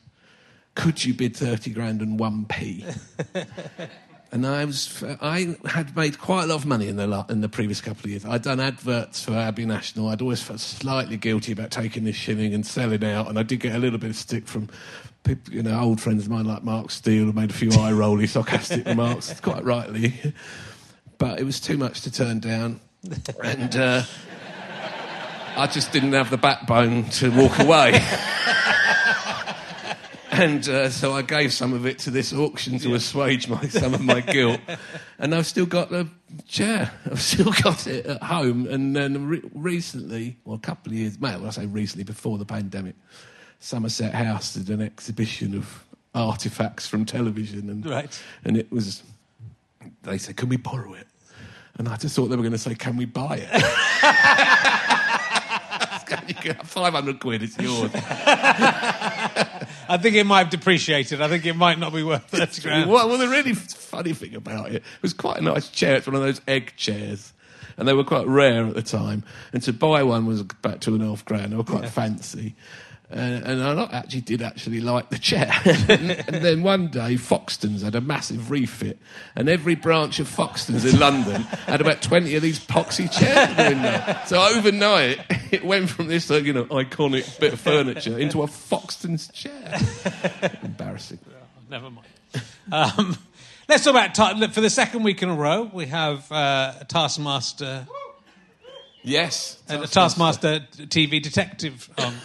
Could 0.75 1.03
you 1.05 1.13
bid 1.13 1.35
30 1.35 1.71
grand 1.71 2.01
and 2.01 2.19
1p? 2.19 2.97
and 4.31 4.47
I 4.47 4.65
was, 4.65 5.03
I 5.21 5.55
had 5.65 5.95
made 5.95 6.17
quite 6.17 6.45
a 6.45 6.47
lot 6.47 6.55
of 6.55 6.65
money 6.65 6.87
in 6.87 6.95
the, 6.95 7.25
in 7.29 7.41
the 7.41 7.49
previous 7.49 7.79
couple 7.79 8.05
of 8.05 8.09
years. 8.09 8.25
I'd 8.25 8.41
done 8.41 8.59
adverts 8.59 9.23
for 9.23 9.33
Abbey 9.33 9.65
National. 9.65 10.09
I'd 10.09 10.21
always 10.21 10.41
felt 10.41 10.59
slightly 10.59 11.17
guilty 11.17 11.51
about 11.51 11.69
taking 11.69 12.05
this 12.05 12.15
shilling 12.15 12.55
and 12.55 12.65
selling 12.65 13.03
out. 13.03 13.29
And 13.29 13.37
I 13.37 13.43
did 13.43 13.59
get 13.59 13.75
a 13.75 13.77
little 13.77 13.99
bit 13.99 14.09
of 14.09 14.15
stick 14.15 14.47
from 14.47 14.69
people, 15.23 15.53
you 15.53 15.61
know, 15.61 15.79
old 15.79 16.01
friends 16.01 16.25
of 16.25 16.31
mine 16.31 16.45
like 16.45 16.63
Mark 16.63 16.89
Steel 16.89 17.25
who 17.25 17.33
made 17.33 17.51
a 17.51 17.53
few 17.53 17.71
eye 17.79 17.91
rolly, 17.91 18.25
sarcastic 18.25 18.87
remarks, 18.87 19.39
quite 19.39 19.63
rightly. 19.63 20.33
But 21.19 21.39
it 21.39 21.43
was 21.43 21.59
too 21.59 21.77
much 21.77 22.01
to 22.01 22.11
turn 22.11 22.39
down. 22.39 22.79
And, 23.43 23.75
uh, 23.75 24.03
I 25.55 25.67
just 25.67 25.91
didn't 25.91 26.13
have 26.13 26.29
the 26.29 26.37
backbone 26.37 27.05
to 27.11 27.29
walk 27.31 27.59
away. 27.59 27.93
and 30.31 30.67
uh, 30.67 30.89
so 30.89 31.13
I 31.13 31.21
gave 31.21 31.53
some 31.53 31.73
of 31.73 31.85
it 31.85 31.99
to 31.99 32.11
this 32.11 32.33
auction 32.33 32.79
to 32.79 32.95
assuage 32.95 33.47
my, 33.47 33.61
some 33.67 33.93
of 33.93 34.01
my 34.01 34.21
guilt. 34.21 34.59
And 35.19 35.35
I've 35.35 35.45
still 35.45 35.67
got 35.67 35.89
the 35.91 36.07
chair. 36.47 36.91
I've 37.09 37.21
still 37.21 37.51
got 37.61 37.85
it 37.85 38.05
at 38.07 38.23
home. 38.23 38.65
And 38.67 38.95
then 38.95 39.27
re- 39.27 39.41
recently, 39.53 40.37
well, 40.43 40.55
a 40.55 40.59
couple 40.59 40.91
of 40.91 40.97
years, 40.97 41.17
well, 41.19 41.45
I 41.45 41.49
say 41.51 41.65
recently, 41.67 42.03
before 42.03 42.37
the 42.39 42.45
pandemic, 42.45 42.95
Somerset 43.59 44.13
House 44.13 44.55
did 44.55 44.69
an 44.69 44.81
exhibition 44.81 45.55
of 45.55 45.83
artifacts 46.15 46.87
from 46.87 47.05
television. 47.05 47.69
And, 47.69 47.85
Right. 47.85 48.19
and 48.43 48.57
it 48.57 48.71
was, 48.71 49.03
they 50.01 50.17
said, 50.17 50.35
can 50.35 50.49
we 50.49 50.57
borrow 50.57 50.93
it? 50.93 51.07
And 51.77 51.87
I 51.87 51.95
just 51.97 52.15
thought 52.15 52.27
they 52.27 52.35
were 52.35 52.43
going 52.43 52.51
to 52.53 52.57
say, 52.57 52.75
can 52.75 52.97
we 52.97 53.05
buy 53.05 53.37
it? 53.49 53.49
You 56.27 56.35
can 56.35 56.55
have 56.55 56.67
500 56.67 57.19
quid, 57.19 57.43
it's 57.43 57.57
yours. 57.57 57.91
I 57.95 59.97
think 60.01 60.15
it 60.15 60.25
might 60.25 60.39
have 60.39 60.49
depreciated. 60.49 61.21
I 61.21 61.27
think 61.27 61.45
it 61.45 61.55
might 61.55 61.79
not 61.79 61.93
be 61.93 62.03
worth 62.03 62.29
30 62.29 62.61
grand. 62.61 62.89
Well, 62.89 63.09
well, 63.09 63.17
the 63.17 63.27
really 63.27 63.53
funny 63.53 64.13
thing 64.13 64.35
about 64.35 64.69
it, 64.69 64.77
it 64.77 65.01
was 65.01 65.13
quite 65.13 65.37
a 65.37 65.41
nice 65.41 65.69
chair. 65.69 65.97
It's 65.97 66.07
one 66.07 66.15
of 66.15 66.21
those 66.21 66.41
egg 66.47 66.73
chairs. 66.77 67.33
And 67.77 67.87
they 67.87 67.93
were 67.93 68.03
quite 68.03 68.27
rare 68.27 68.67
at 68.67 68.75
the 68.75 68.83
time. 68.83 69.23
And 69.51 69.61
to 69.63 69.73
buy 69.73 70.03
one 70.03 70.25
was 70.25 70.41
about 70.41 70.81
two 70.81 70.93
and 70.93 71.03
a 71.03 71.07
half 71.07 71.25
grand. 71.25 71.51
They 71.51 71.55
were 71.55 71.63
quite 71.63 71.89
fancy. 71.89 72.55
And, 73.13 73.45
and 73.45 73.63
I 73.79 73.83
actually 73.91 74.21
did 74.21 74.41
actually 74.41 74.81
like 74.81 75.09
the 75.11 75.19
chair. 75.19 75.51
and, 75.65 76.11
and 76.27 76.43
then 76.43 76.63
one 76.63 76.87
day, 76.87 77.13
Foxtons 77.15 77.83
had 77.83 77.93
a 77.93 78.01
massive 78.01 78.49
refit. 78.49 78.97
And 79.35 79.47
every 79.47 79.75
branch 79.75 80.19
of 80.19 80.27
Foxtons 80.27 80.91
in 80.91 80.99
London 80.99 81.41
had 81.43 81.79
about 81.79 82.01
20 82.01 82.35
of 82.35 82.41
these 82.41 82.59
poxy 82.59 83.11
chairs 83.11 83.49
in 83.51 83.55
the 83.55 83.63
window. 83.83 84.19
So 84.25 84.41
overnight, 84.41 85.19
it 85.51 85.63
went 85.63 85.89
from 85.91 86.07
this 86.07 86.31
uh, 86.31 86.35
you 86.35 86.53
know, 86.53 86.65
iconic 86.65 87.39
bit 87.39 87.53
of 87.53 87.59
furniture 87.61 88.17
into 88.17 88.41
a 88.41 88.47
Foxtons 88.47 89.31
chair. 89.31 89.79
Embarrassing. 90.63 91.19
Never 91.69 91.91
mind. 91.91 92.07
Um, 92.71 93.15
let's 93.69 93.83
talk 93.83 93.91
about 93.91 94.15
ta- 94.15 94.33
look, 94.35 94.51
for 94.53 94.61
the 94.61 94.69
second 94.71 95.03
week 95.03 95.21
in 95.21 95.29
a 95.29 95.35
row. 95.35 95.69
We 95.71 95.85
have 95.85 96.31
uh, 96.31 96.73
a 96.81 96.85
Taskmaster, 96.85 97.85
Yes. 99.03 99.61
a 99.69 99.85
Taskmaster 99.85 100.61
TV 100.77 101.21
detective 101.21 101.89
on. 101.97 102.15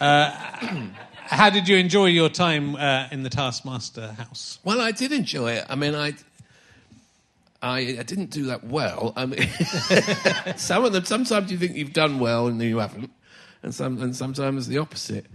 Uh, 0.00 0.30
how 1.26 1.50
did 1.50 1.68
you 1.68 1.76
enjoy 1.76 2.06
your 2.06 2.28
time 2.28 2.76
uh, 2.76 3.08
in 3.10 3.22
the 3.22 3.30
Taskmaster 3.30 4.12
house? 4.12 4.58
Well, 4.64 4.80
I 4.80 4.92
did 4.92 5.12
enjoy 5.12 5.52
it. 5.52 5.66
I 5.68 5.74
mean, 5.76 5.94
I, 5.94 6.14
I, 7.62 7.78
I 7.78 8.02
didn't 8.02 8.30
do 8.30 8.44
that 8.46 8.64
well. 8.64 9.12
I 9.16 9.26
mean, 9.26 9.48
some 10.56 10.84
of 10.84 10.92
them. 10.92 11.04
Sometimes 11.04 11.50
you 11.50 11.58
think 11.58 11.76
you've 11.76 11.92
done 11.92 12.18
well 12.18 12.48
and 12.48 12.60
you 12.60 12.78
haven't, 12.78 13.10
and 13.62 13.74
some, 13.74 14.00
and 14.02 14.14
sometimes 14.14 14.68
the 14.68 14.78
opposite. 14.78 15.26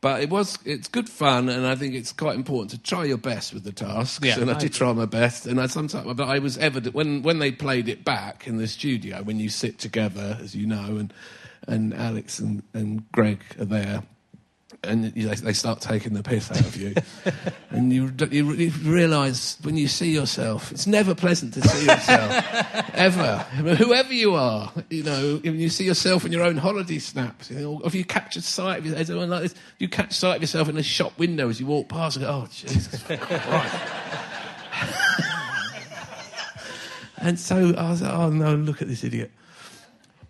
But 0.00 0.20
it 0.20 0.30
was, 0.30 0.58
it's 0.64 0.88
good 0.88 1.08
fun, 1.08 1.48
and 1.48 1.64
I 1.64 1.76
think 1.76 1.94
it's 1.94 2.12
quite 2.12 2.34
important 2.34 2.72
to 2.72 2.78
try 2.78 3.04
your 3.04 3.18
best 3.18 3.54
with 3.54 3.62
the 3.62 3.70
tasks. 3.70 4.24
Yeah, 4.24 4.40
and 4.40 4.50
I 4.50 4.54
I 4.54 4.58
did 4.58 4.72
try 4.72 4.92
my 4.92 5.06
best, 5.06 5.46
and 5.46 5.60
I 5.60 5.66
sometimes, 5.66 6.12
but 6.14 6.28
I 6.28 6.40
was 6.40 6.58
evident 6.58 6.92
when 6.92 7.22
when 7.22 7.38
they 7.38 7.52
played 7.52 7.88
it 7.88 8.04
back 8.04 8.48
in 8.48 8.56
the 8.56 8.66
studio 8.66 9.22
when 9.22 9.38
you 9.38 9.48
sit 9.48 9.78
together, 9.78 10.38
as 10.42 10.56
you 10.56 10.66
know, 10.66 10.96
and 10.96 11.14
and 11.68 11.94
Alex 11.94 12.38
and, 12.38 12.62
and 12.74 13.10
Greg 13.12 13.42
are 13.58 13.64
there 13.64 14.02
and 14.84 15.12
they 15.12 15.52
start 15.52 15.80
taking 15.80 16.14
the 16.14 16.22
piss 16.22 16.50
out 16.50 16.60
of 16.60 16.76
you, 16.76 16.94
and 17.70 17.92
you, 17.92 18.12
you 18.30 18.52
you 18.52 18.70
realise 18.82 19.56
when 19.62 19.76
you 19.76 19.86
see 19.86 20.10
yourself, 20.10 20.72
it's 20.72 20.86
never 20.86 21.14
pleasant 21.14 21.54
to 21.54 21.62
see 21.62 21.86
yourself 21.86 22.90
ever, 22.94 23.46
I 23.52 23.62
mean, 23.62 23.76
whoever 23.76 24.12
you 24.12 24.34
are. 24.34 24.72
You 24.90 25.04
know, 25.04 25.40
when 25.42 25.60
you 25.60 25.68
see 25.68 25.84
yourself 25.84 26.24
in 26.24 26.32
your 26.32 26.42
own 26.42 26.56
holiday 26.56 26.98
snaps, 26.98 27.50
you 27.50 27.60
know, 27.60 27.80
if 27.84 27.94
you 27.94 28.04
catch 28.04 28.36
a 28.36 28.42
sight 28.42 28.80
of 28.80 28.86
yourself, 28.86 29.10
anyone 29.10 29.30
like 29.30 29.42
this, 29.42 29.54
you 29.78 29.88
catch 29.88 30.14
sight 30.14 30.36
of 30.36 30.42
yourself 30.42 30.68
in 30.68 30.76
a 30.76 30.82
shop 30.82 31.16
window 31.18 31.48
as 31.48 31.60
you 31.60 31.66
walk 31.66 31.88
past, 31.88 32.16
and 32.16 32.26
go, 32.26 32.30
oh 32.30 32.48
Jesus 32.50 33.02
Christ. 33.06 33.74
and 37.18 37.38
so 37.38 37.72
I 37.76 37.90
was 37.90 38.02
like, 38.02 38.12
oh 38.12 38.30
no, 38.30 38.56
look 38.56 38.82
at 38.82 38.88
this 38.88 39.04
idiot. 39.04 39.30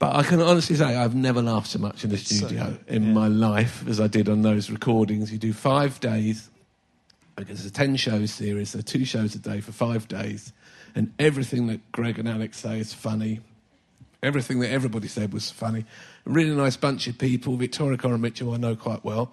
But 0.03 0.17
I 0.17 0.25
can 0.25 0.41
honestly 0.41 0.75
say 0.75 0.97
I've 0.97 1.15
never 1.15 1.41
laughed 1.41 1.69
so 1.69 1.79
much 1.79 2.03
in 2.03 2.11
the 2.11 2.17
studio 2.17 2.77
in 2.89 3.15
my 3.15 3.29
life 3.29 3.87
as 3.87 4.01
I 4.01 4.09
did 4.09 4.29
on 4.29 4.43
those 4.43 4.69
recordings. 4.69 5.31
You 5.31 5.39
do 5.39 5.53
five 5.53 6.01
days. 6.01 6.51
Because 7.37 7.65
it's 7.65 7.69
a 7.69 7.73
10 7.73 7.95
show 7.95 8.27
series, 8.27 8.71
so 8.71 8.81
two 8.81 9.05
shows 9.05 9.37
a 9.37 9.39
day 9.39 9.61
for 9.61 9.71
five 9.71 10.09
days. 10.09 10.53
And 10.97 11.13
everything 11.21 11.69
that 11.69 11.93
Greg 11.93 12.19
and 12.19 12.29
Alex 12.29 12.59
say 12.59 12.81
is 12.81 12.93
funny. 12.93 13.43
Everything 14.25 14.59
that 14.59 14.73
everybody 14.73 15.07
said 15.07 15.33
was 15.33 15.53
funny. 15.53 15.85
A 16.27 16.31
really 16.31 16.57
nice 16.57 16.77
bunch 16.77 17.07
of 17.07 17.17
people. 17.17 17.55
Victoria 17.55 17.97
Coren 17.97 18.19
Mitchell, 18.19 18.53
I 18.55 18.57
know 18.57 18.75
quite 18.75 19.05
well. 19.05 19.33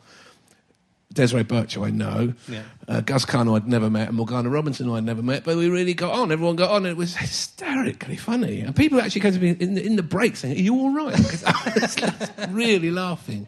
Desiree 1.12 1.44
Burch, 1.44 1.74
who 1.74 1.84
I 1.84 1.90
know. 1.90 2.34
Yeah. 2.48 2.62
Uh, 2.88 3.02
Gus 3.02 3.24
who 3.26 3.56
I'd 3.56 3.68
never 3.68 3.90
met, 3.90 4.10
and 4.10 4.18
Morgana 4.18 4.50
Robinson, 4.50 4.86
who 4.86 4.96
I'd 4.96 5.04
never 5.04 5.24
met. 5.24 5.44
But 5.44 5.58
we 5.58 5.68
really 5.70 5.94
got 5.96 6.14
on. 6.14 6.32
Everyone 6.32 6.56
got 6.56 6.70
on. 6.70 6.78
And 6.86 6.88
it 6.88 6.98
was 6.98 7.16
hysterically 7.16 8.16
funny. 8.16 8.62
And 8.62 8.76
people 8.76 9.02
actually 9.02 9.22
came 9.22 9.34
to 9.34 9.40
me 9.40 9.50
in 9.60 9.74
the, 9.74 9.84
in 9.86 9.96
the 9.96 10.04
break 10.04 10.36
saying, 10.36 10.56
Are 10.58 10.62
you 10.62 10.76
all 10.76 10.92
right? 10.94 11.14
'Cause 11.16 11.44
I 11.46 11.74
was 11.76 12.50
really 12.54 12.92
laughing. 12.92 13.48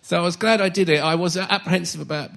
So 0.00 0.18
I 0.18 0.22
was 0.22 0.36
glad 0.36 0.60
I 0.60 0.68
did 0.70 0.88
it. 0.88 0.98
I 1.02 1.14
was 1.14 1.36
apprehensive 1.36 2.00
about 2.00 2.30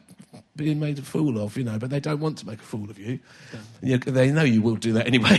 being 0.57 0.79
made 0.79 0.99
a 0.99 1.01
fool 1.01 1.41
of, 1.41 1.57
you 1.57 1.63
know, 1.63 1.77
but 1.79 1.89
they 1.89 1.99
don't 1.99 2.19
want 2.19 2.37
to 2.39 2.47
make 2.47 2.59
a 2.59 2.63
fool 2.63 2.89
of 2.89 2.97
you. 2.99 3.19
you 3.81 3.97
they 3.97 4.31
know 4.31 4.43
you 4.43 4.61
will 4.61 4.75
do 4.75 4.93
that 4.93 5.07
anyway. 5.07 5.37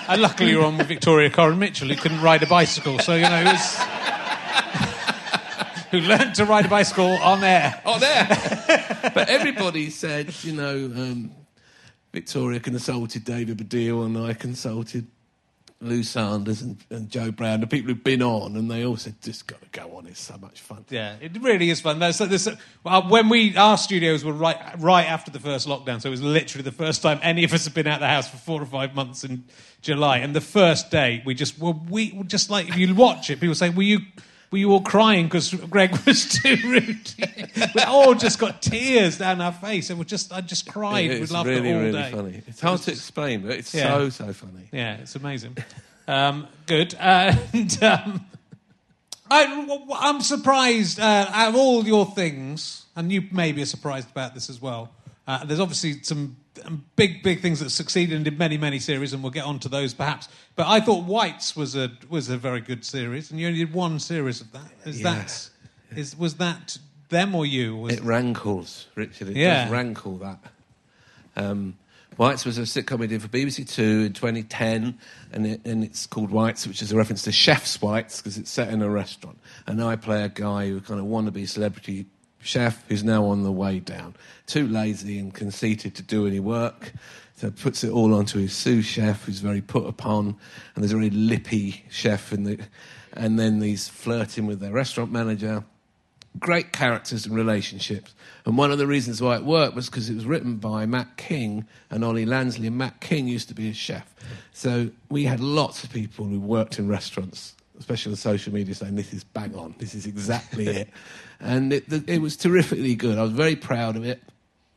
And 0.08 0.22
luckily, 0.22 0.52
you're 0.52 0.64
on 0.64 0.78
with 0.78 0.86
Victoria 0.88 1.28
Coren 1.28 1.58
Mitchell, 1.58 1.88
who 1.88 1.94
couldn't 1.94 2.22
ride 2.22 2.42
a 2.42 2.46
bicycle. 2.46 2.98
So, 2.98 3.14
you 3.14 3.22
know, 3.24 3.40
it 3.42 3.44
was. 3.44 3.78
Who 5.90 6.00
learned 6.00 6.34
to 6.36 6.44
ride 6.44 6.66
a 6.66 6.68
bicycle 6.68 7.10
on 7.10 7.42
air. 7.44 7.80
oh, 7.86 7.98
there. 7.98 8.26
but 9.14 9.28
everybody 9.28 9.90
said, 9.90 10.34
you 10.42 10.52
know, 10.52 10.76
um, 10.76 11.32
Victoria 12.12 12.60
consulted 12.60 13.24
David 13.24 13.58
Baddiel 13.58 14.04
and 14.04 14.16
I 14.18 14.34
consulted 14.34 15.06
Lou 15.80 16.02
Sanders 16.02 16.60
and, 16.60 16.76
and 16.90 17.08
Joe 17.08 17.30
Brown, 17.30 17.60
the 17.60 17.68
people 17.68 17.88
who've 17.88 18.02
been 18.02 18.22
on, 18.22 18.56
and 18.56 18.68
they 18.68 18.84
all 18.84 18.96
said, 18.96 19.14
just 19.22 19.46
got 19.46 19.60
to 19.62 19.68
go 19.68 19.96
on, 19.96 20.06
it's 20.08 20.20
so 20.20 20.36
much 20.36 20.60
fun. 20.60 20.84
Yeah, 20.90 21.14
it 21.20 21.40
really 21.40 21.70
is 21.70 21.80
fun. 21.80 22.00
There's, 22.00 22.18
there's, 22.18 22.48
well, 22.82 23.08
when 23.08 23.28
we 23.28 23.56
our 23.56 23.78
studios 23.78 24.24
were 24.24 24.32
right 24.32 24.58
right 24.78 25.06
after 25.06 25.30
the 25.30 25.38
first 25.38 25.68
lockdown, 25.68 26.02
so 26.02 26.08
it 26.08 26.10
was 26.10 26.22
literally 26.22 26.64
the 26.64 26.72
first 26.72 27.00
time 27.00 27.20
any 27.22 27.44
of 27.44 27.52
us 27.52 27.64
had 27.64 27.74
been 27.74 27.86
out 27.86 27.94
of 27.94 28.00
the 28.00 28.08
house 28.08 28.28
for 28.28 28.38
four 28.38 28.60
or 28.60 28.66
five 28.66 28.96
months 28.96 29.22
in 29.22 29.44
July. 29.80 30.18
And 30.18 30.34
the 30.34 30.40
first 30.40 30.90
day, 30.90 31.22
we 31.24 31.34
just 31.34 31.60
were 31.60 31.74
we 31.88 32.12
were 32.12 32.24
just 32.24 32.50
like 32.50 32.68
if 32.68 32.76
you 32.76 32.92
watch 32.94 33.30
it, 33.30 33.38
people 33.38 33.54
say, 33.54 33.70
"Were 33.70 33.82
you?" 33.82 34.00
We 34.50 34.64
were 34.64 34.70
you 34.70 34.72
all 34.72 34.80
crying 34.82 35.26
because 35.26 35.52
Greg 35.52 35.90
was 36.06 36.26
too 36.28 36.56
rude? 36.64 37.14
we 37.74 37.82
all 37.82 38.14
just 38.14 38.38
got 38.38 38.62
tears 38.62 39.18
down 39.18 39.40
our 39.40 39.52
face, 39.52 39.90
and 39.90 39.98
we 39.98 40.04
just 40.06 40.32
I 40.32 40.40
just 40.40 40.66
cried. 40.70 41.10
we 41.10 41.26
laughed 41.26 41.46
really, 41.46 41.72
all 41.72 41.80
really 41.80 41.92
day. 41.92 42.10
funny. 42.12 42.42
It's 42.46 42.60
hard 42.60 42.80
to 42.82 42.90
explain, 42.92 43.42
but 43.42 43.52
it's 43.52 43.74
Yeah. 43.74 43.88
so, 43.98 44.08
so 44.10 44.32
funny. 44.32 44.68
Yeah, 44.72 44.94
it's 44.96 45.14
amazing. 45.16 45.56
Um, 46.06 46.46
good. 46.66 46.94
And 47.00 47.82
um, 47.82 48.24
I, 49.30 49.88
I'm 50.00 50.20
surprised 50.22 50.98
uh, 50.98 51.26
out 51.30 51.48
of 51.50 51.56
all 51.56 51.84
your 51.86 52.06
things, 52.06 52.86
and 52.96 53.12
you 53.12 53.24
may 53.30 53.52
be 53.52 53.64
surprised 53.66 54.10
about 54.10 54.32
this 54.34 54.48
as 54.48 54.62
well. 54.62 54.90
Uh, 55.28 55.44
there's 55.44 55.60
obviously 55.60 56.02
some 56.02 56.38
um, 56.64 56.82
big, 56.96 57.22
big 57.22 57.42
things 57.42 57.60
that 57.60 57.68
succeeded 57.68 58.16
and 58.16 58.24
did 58.24 58.38
many, 58.38 58.56
many 58.56 58.78
series, 58.78 59.12
and 59.12 59.22
we'll 59.22 59.30
get 59.30 59.44
on 59.44 59.58
to 59.58 59.68
those 59.68 59.92
perhaps. 59.92 60.26
But 60.56 60.66
I 60.68 60.80
thought 60.80 61.04
Whites 61.04 61.54
was 61.54 61.76
a 61.76 61.92
was 62.08 62.30
a 62.30 62.38
very 62.38 62.62
good 62.62 62.82
series, 62.82 63.30
and 63.30 63.38
you 63.38 63.46
only 63.46 63.58
did 63.58 63.74
one 63.74 63.98
series 64.00 64.40
of 64.40 64.50
that. 64.52 64.70
Is 64.86 65.02
Yeah. 65.02 65.14
that 65.14 65.50
is 65.94 66.16
was 66.16 66.36
that 66.36 66.78
them 67.10 67.34
or 67.34 67.44
you? 67.44 67.76
Was 67.76 67.94
It 67.94 68.02
rankles, 68.02 68.86
Richard. 68.94 69.28
It 69.28 69.36
Yeah. 69.36 69.64
does 69.64 69.72
rankle 69.72 70.16
that. 70.16 70.40
Um, 71.36 71.76
Whites 72.16 72.44
was 72.46 72.56
a 72.58 72.62
sitcom 72.62 72.98
we 72.98 73.06
did 73.06 73.20
for 73.20 73.28
BBC 73.28 73.64
Two 73.64 74.04
in 74.06 74.12
2010, 74.14 74.98
and, 75.30 75.46
it, 75.46 75.60
and 75.64 75.84
it's 75.84 76.06
called 76.06 76.30
Whites, 76.30 76.66
which 76.66 76.80
is 76.82 76.90
a 76.90 76.96
reference 76.96 77.22
to 77.24 77.32
Chef's 77.32 77.80
Whites 77.82 78.20
because 78.20 78.38
it's 78.38 78.50
set 78.50 78.70
in 78.70 78.80
a 78.82 78.88
restaurant. 78.88 79.38
And 79.66 79.80
I 79.82 79.94
play 79.94 80.24
a 80.24 80.28
guy 80.30 80.68
who 80.68 80.80
kind 80.80 80.98
of 80.98 81.06
wannabe 81.06 81.46
celebrity 81.46 82.06
chef 82.48 82.84
who's 82.88 83.04
now 83.04 83.26
on 83.26 83.42
the 83.42 83.52
way 83.52 83.78
down, 83.78 84.16
too 84.46 84.66
lazy 84.66 85.18
and 85.18 85.34
conceited 85.34 85.94
to 85.96 86.02
do 86.02 86.26
any 86.26 86.40
work. 86.40 86.92
So 87.36 87.50
puts 87.50 87.84
it 87.84 87.90
all 87.90 88.14
onto 88.14 88.40
his 88.40 88.52
sous 88.52 88.84
chef, 88.84 89.24
who's 89.24 89.40
very 89.40 89.60
put 89.60 89.86
upon, 89.86 90.36
and 90.74 90.82
there's 90.82 90.92
a 90.92 90.96
very 90.96 91.10
lippy 91.10 91.84
chef 91.88 92.32
in 92.32 92.44
the, 92.44 92.58
and 93.12 93.38
then 93.38 93.60
he's 93.60 93.88
flirting 93.88 94.46
with 94.46 94.58
their 94.58 94.72
restaurant 94.72 95.12
manager 95.12 95.64
great 96.38 96.72
characters 96.72 97.26
and 97.26 97.34
relationships. 97.34 98.14
And 98.44 98.56
one 98.56 98.70
of 98.70 98.78
the 98.78 98.86
reasons 98.86 99.20
why 99.20 99.36
it 99.36 99.44
worked 99.44 99.74
was 99.74 99.88
because 99.88 100.08
it 100.08 100.14
was 100.14 100.26
written 100.26 100.56
by 100.56 100.86
Matt 100.86 101.16
King 101.16 101.66
and 101.90 102.04
Ollie 102.04 102.26
Lansley, 102.26 102.66
and 102.66 102.78
Matt 102.78 103.00
King 103.00 103.28
used 103.28 103.48
to 103.48 103.54
be 103.54 103.68
a 103.68 103.74
chef. 103.74 104.14
So 104.52 104.90
we 105.08 105.24
had 105.24 105.40
lots 105.40 105.84
of 105.84 105.92
people 105.92 106.26
who 106.26 106.40
worked 106.40 106.78
in 106.78 106.88
restaurants, 106.88 107.54
especially 107.78 108.12
on 108.12 108.16
social 108.16 108.52
media, 108.52 108.74
saying, 108.74 108.94
This 108.94 109.12
is 109.12 109.24
bang 109.24 109.54
on, 109.54 109.74
this 109.78 109.94
is 109.94 110.06
exactly 110.06 110.66
it. 110.66 110.88
And 111.40 111.72
it, 111.72 111.84
it 112.08 112.20
was 112.20 112.36
terrifically 112.36 112.96
good. 112.96 113.16
I 113.16 113.22
was 113.22 113.30
very 113.30 113.54
proud 113.54 113.94
of 113.94 114.04
it. 114.04 114.20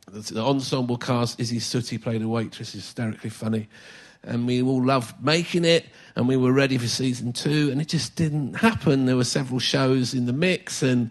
The, 0.06 0.40
ensemble 0.40 0.96
cast, 0.96 1.40
Isy 1.40 1.56
Suttie 1.56 2.00
played 2.00 2.22
a 2.22 2.28
waitress, 2.28 2.72
hysterically 2.74 3.30
funny. 3.30 3.68
And 4.22 4.46
we 4.46 4.62
all 4.62 4.84
loved 4.84 5.20
making 5.24 5.64
it, 5.64 5.86
and 6.14 6.28
we 6.28 6.36
were 6.36 6.52
ready 6.52 6.78
for 6.78 6.86
season 6.86 7.32
two, 7.32 7.70
and 7.72 7.80
it 7.80 7.88
just 7.88 8.14
didn't 8.14 8.54
happen. 8.54 9.06
There 9.06 9.16
were 9.16 9.24
several 9.24 9.58
shows 9.58 10.14
in 10.14 10.26
the 10.26 10.32
mix, 10.32 10.84
and 10.84 11.10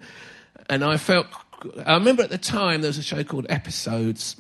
and 0.69 0.85
I 0.85 0.95
felt. 0.95 1.27
I 1.85 1.95
remember 1.95 2.23
at 2.23 2.29
the 2.29 2.37
time 2.37 2.79
there 2.79 2.89
was 2.89 2.97
a 2.97 3.03
show 3.03 3.21
called 3.25 3.45
Episodes, 3.49 4.37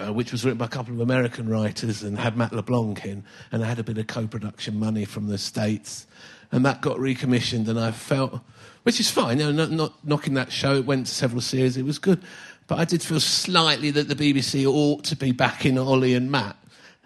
uh, 0.00 0.12
which 0.12 0.32
was 0.32 0.44
written 0.44 0.58
by 0.58 0.64
a 0.64 0.68
couple 0.68 0.94
of 0.94 1.00
American 1.00 1.48
writers 1.48 2.02
and 2.02 2.18
had 2.18 2.36
Matt 2.36 2.52
LeBlanc 2.52 3.04
in, 3.04 3.24
and 3.52 3.62
I 3.62 3.66
had 3.66 3.78
a 3.78 3.84
bit 3.84 3.98
of 3.98 4.06
co-production 4.06 4.78
money 4.78 5.04
from 5.04 5.26
the 5.26 5.38
states, 5.38 6.06
and 6.52 6.64
that 6.64 6.80
got 6.80 6.98
recommissioned, 6.98 7.68
and 7.68 7.78
I 7.78 7.92
felt, 7.92 8.40
which 8.82 9.00
is 9.00 9.10
fine, 9.10 9.38
you 9.38 9.44
know, 9.44 9.52
not, 9.52 9.70
not 9.70 10.06
knocking 10.06 10.34
that 10.34 10.52
show. 10.52 10.76
It 10.76 10.86
went 10.86 11.06
to 11.06 11.14
several 11.14 11.40
series, 11.40 11.76
it 11.76 11.84
was 11.84 11.98
good, 11.98 12.22
but 12.66 12.78
I 12.78 12.84
did 12.84 13.02
feel 13.02 13.20
slightly 13.20 13.90
that 13.92 14.08
the 14.08 14.14
BBC 14.14 14.66
ought 14.66 15.04
to 15.04 15.16
be 15.16 15.32
backing 15.32 15.78
Ollie 15.78 16.14
and 16.14 16.30
Matt. 16.30 16.56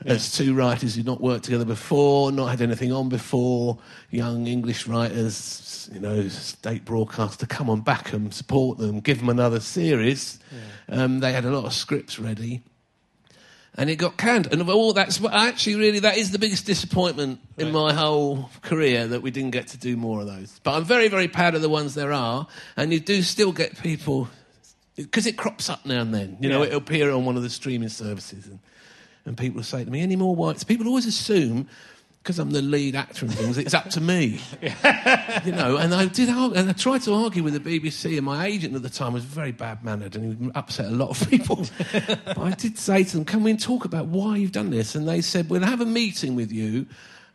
As 0.05 0.33
two 0.33 0.55
writers 0.55 0.97
who'd 0.97 1.07
not 1.07 1.21
worked 1.21 1.45
together 1.45 1.65
before, 1.65 2.33
not 2.33 2.49
had 2.49 2.61
anything 2.61 2.93
on 2.93 3.09
before, 3.09 3.79
young 4.11 4.49
English 4.49 4.89
writers, 4.89 5.89
you 5.95 6.01
know, 6.01 6.27
state 6.29 6.85
broadcaster, 6.85 7.47
come 7.47 7.71
on, 7.71 7.81
back 7.81 8.11
them, 8.11 8.31
support 8.33 8.77
them, 8.77 8.99
give 9.01 9.21
them 9.21 9.29
another 9.29 9.61
series. 9.61 10.41
Um, 10.89 11.21
they 11.21 11.33
had 11.33 11.45
a 11.45 11.51
lot 11.51 11.65
of 11.65 11.73
scripts 11.73 12.19
ready 12.19 12.63
and 13.77 13.91
it 13.91 13.97
got 13.97 14.17
canned. 14.17 14.47
And 14.53 14.61
of 14.61 14.69
all 14.69 14.93
that's 14.93 15.23
actually 15.25 15.77
really 15.77 15.99
that 16.01 16.17
is 16.17 16.31
the 16.31 16.39
biggest 16.39 16.67
disappointment 16.67 17.41
in 17.59 17.73
my 17.73 17.93
whole 17.93 18.51
career 18.63 19.07
that 19.09 19.23
we 19.23 19.31
didn't 19.31 19.51
get 19.51 19.69
to 19.69 19.77
do 19.79 19.97
more 19.97 20.21
of 20.21 20.27
those. 20.27 20.61
But 20.63 20.75
I'm 20.75 20.85
very 20.85 21.09
very 21.09 21.29
proud 21.29 21.55
of 21.55 21.63
the 21.63 21.69
ones 21.69 21.95
there 21.95 22.13
are, 22.13 22.47
and 22.77 22.93
you 22.93 23.01
do 23.01 23.23
still 23.23 23.53
get 23.53 23.81
people 23.83 24.29
because 24.97 25.27
it 25.27 25.37
crops 25.37 25.69
up 25.69 25.85
now 25.85 26.01
and 26.03 26.15
then. 26.15 26.37
You 26.41 26.49
know, 26.49 26.61
Yeah. 26.61 26.69
it'll 26.69 26.79
appear 26.79 27.11
on 27.11 27.25
one 27.25 27.37
of 27.37 27.43
the 27.43 27.51
streaming 27.51 27.89
services, 27.89 28.47
and 28.47 28.59
and 29.27 29.37
people 29.39 29.63
say 29.63 29.85
to 29.85 29.91
me, 29.91 30.01
"Any 30.03 30.17
more 30.17 30.35
whites?" 30.37 30.65
People 30.65 30.87
always 30.87 31.07
assume. 31.07 31.69
Because 32.25 32.39
I'm 32.39 32.53
the 32.53 32.63
lead 32.63 32.97
actor 32.97 33.27
and 33.27 33.35
things, 33.35 33.59
it's 33.59 33.75
up 33.75 33.91
to 33.91 34.01
me, 34.01 34.41
you 35.45 35.53
know. 35.53 35.77
And 35.77 35.93
I 35.95 36.07
did, 36.07 36.31
argue, 36.31 36.57
and 36.59 36.71
I 36.71 36.73
tried 36.73 37.03
to 37.03 37.13
argue 37.13 37.43
with 37.43 37.53
the 37.53 37.61
BBC, 37.61 38.17
and 38.17 38.25
my 38.25 38.47
agent 38.47 38.75
at 38.75 38.83
the 38.83 38.89
time 38.89 39.13
was 39.13 39.25
very 39.25 39.53
bad 39.53 39.85
mannered, 39.85 40.17
and 40.17 40.47
he 40.47 40.51
upset 40.55 40.87
a 40.87 40.91
lot 40.91 41.11
of 41.11 41.29
people. 41.29 41.57
but 41.93 42.39
I 42.39 42.53
did 42.53 42.79
say 42.79 43.05
to 43.05 43.17
them, 43.19 43.27
"Can 43.27 43.43
we 43.43 43.55
talk 43.59 43.85
about 43.85 44.07
why 44.07 44.39
you've 44.39 44.53
done 44.53 44.71
this?" 44.71 44.95
And 44.95 45.07
they 45.07 45.21
said, 45.21 45.51
"We'll 45.51 45.65
have 45.65 45.83
a 45.83 45.87
meeting 45.87 46.35
with 46.35 46.51
you, 46.51 46.87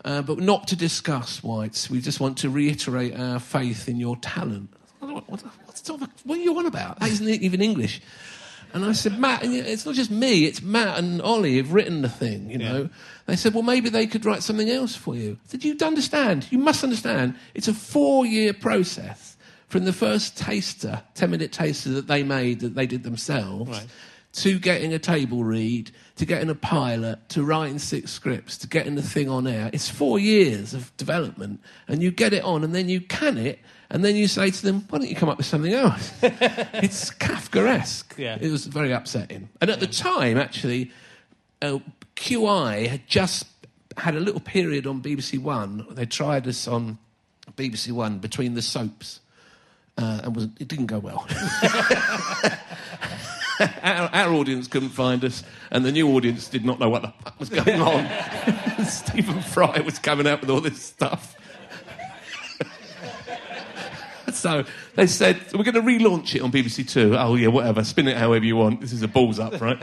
uh, 0.05 0.23
but 0.23 0.39
not 0.39 0.67
to 0.69 0.75
discuss 0.75 1.43
whites. 1.43 1.87
We 1.87 2.01
just 2.01 2.19
want 2.19 2.39
to 2.39 2.49
reiterate 2.49 3.15
our 3.15 3.39
faith 3.39 3.87
in 3.87 3.97
your 3.97 4.17
talent." 4.17 4.69
What, 5.01 5.29
what, 5.29 5.43
what's 5.65 5.81
the- 5.81 6.09
what 6.23 6.39
are 6.39 6.41
you 6.41 6.57
on 6.57 6.65
about? 6.65 6.99
That 6.99 7.09
isn't 7.09 7.27
even 7.29 7.61
English. 7.61 8.01
And 8.73 8.85
I 8.85 8.91
said, 8.91 9.17
Matt, 9.17 9.41
it's 9.43 9.85
not 9.85 9.95
just 9.95 10.11
me, 10.11 10.45
it's 10.45 10.61
Matt 10.61 10.99
and 10.99 11.21
Ollie 11.23 11.57
have 11.57 11.73
written 11.73 12.03
the 12.03 12.09
thing, 12.09 12.51
you 12.51 12.59
know. 12.59 12.89
They 13.30 13.36
said, 13.36 13.53
well, 13.53 13.63
maybe 13.63 13.89
they 13.89 14.07
could 14.07 14.25
write 14.25 14.43
something 14.43 14.69
else 14.69 14.95
for 14.95 15.15
you. 15.15 15.38
I 15.45 15.47
said, 15.49 15.63
you 15.63 15.77
understand, 15.82 16.47
you 16.51 16.57
must 16.57 16.84
understand, 16.84 17.36
it's 17.53 17.67
a 17.67 17.73
four 17.73 18.25
year 18.25 18.53
process 18.53 19.38
from 19.67 19.86
the 19.86 19.93
first 19.93 20.36
taster, 20.36 21.03
10 21.13 21.30
minute 21.30 21.51
taster 21.51 21.89
that 21.91 22.07
they 22.07 22.23
made, 22.23 22.59
that 22.61 22.73
they 22.73 22.88
did 22.88 23.03
themselves, 23.03 23.86
to 24.32 24.59
getting 24.59 24.93
a 24.93 24.99
table 24.99 25.43
read, 25.43 25.91
to 26.15 26.25
getting 26.25 26.49
a 26.49 26.55
pilot, 26.55 27.17
to 27.30 27.43
writing 27.43 27.80
six 27.80 28.11
scripts, 28.11 28.57
to 28.57 28.67
getting 28.67 28.95
the 28.95 29.01
thing 29.01 29.30
on 29.30 29.45
air. 29.47 29.69
It's 29.73 29.89
four 29.89 30.17
years 30.17 30.73
of 30.73 30.95
development, 30.97 31.61
and 31.88 32.01
you 32.01 32.11
get 32.11 32.34
it 32.34 32.43
on, 32.43 32.63
and 32.63 32.73
then 32.73 32.89
you 32.89 33.01
can 33.01 33.38
it, 33.38 33.59
and 33.91 34.03
then 34.03 34.15
you 34.15 34.27
say 34.27 34.49
to 34.49 34.61
them, 34.61 34.86
why 34.89 34.99
don't 34.99 35.07
you 35.07 35.15
come 35.15 35.30
up 35.30 35.38
with 35.38 35.47
something 35.47 35.73
else? 35.73 36.11
it's 36.21 37.11
Kafkaesque. 37.11 38.17
Yeah. 38.17 38.38
It 38.39 38.51
was 38.51 38.65
very 38.65 38.91
upsetting. 38.91 39.49
And 39.61 39.69
at 39.69 39.80
the 39.80 39.88
time, 39.88 40.38
actually, 40.38 40.91
uh, 41.61 41.80
QI 42.20 42.88
had 42.88 43.07
just 43.07 43.47
had 43.97 44.15
a 44.15 44.20
little 44.20 44.41
period 44.41 44.86
on 44.86 45.01
BBC 45.01 45.39
One. 45.39 45.86
They 45.91 46.05
tried 46.05 46.47
us 46.47 46.67
on 46.67 46.97
BBC 47.55 47.93
One 47.93 48.20
between 48.20 48.55
the 48.55 48.61
soaps, 48.61 49.22
uh, 49.97 50.22
and 50.24 50.36
was, 50.36 50.45
it 50.59 50.67
didn't 50.67 50.88
go 50.88 50.99
well. 50.99 51.26
our, 53.84 54.09
our 54.13 54.34
audience 54.34 54.67
couldn't 54.67 54.89
find 54.89 55.24
us, 55.24 55.43
and 55.72 55.86
the 55.86 55.93
new 55.93 56.13
audience 56.15 56.49
did 56.49 56.65
not 56.65 56.78
know 56.80 56.89
what 56.89 57.03
the 57.03 57.13
fuck 57.24 57.39
was 57.39 57.49
going 57.49 57.82
on. 57.82 58.86
Stephen 58.86 59.41
Fry 59.41 59.80
was 59.80 59.97
coming 59.97 60.28
out 60.28 60.41
with 60.41 60.49
all 60.49 60.59
this 60.59 60.82
stuff. 60.82 61.38
so 64.34 64.65
they 64.95 65.07
said, 65.07 65.39
we're 65.53 65.63
going 65.63 65.76
to 65.76 65.82
relaunch 65.82 66.36
it 66.36 66.41
on 66.41 66.51
BBC 66.51 66.86
Two. 66.88 67.15
Oh, 67.17 67.36
yeah, 67.36 67.47
whatever. 67.47 67.82
Spin 67.86 68.09
it 68.09 68.17
however 68.17 68.43
you 68.45 68.57
want. 68.57 68.82
This 68.82 68.91
is 68.91 69.03
a 69.03 69.07
balls 69.07 69.39
up, 69.39 69.61
right? 69.61 69.82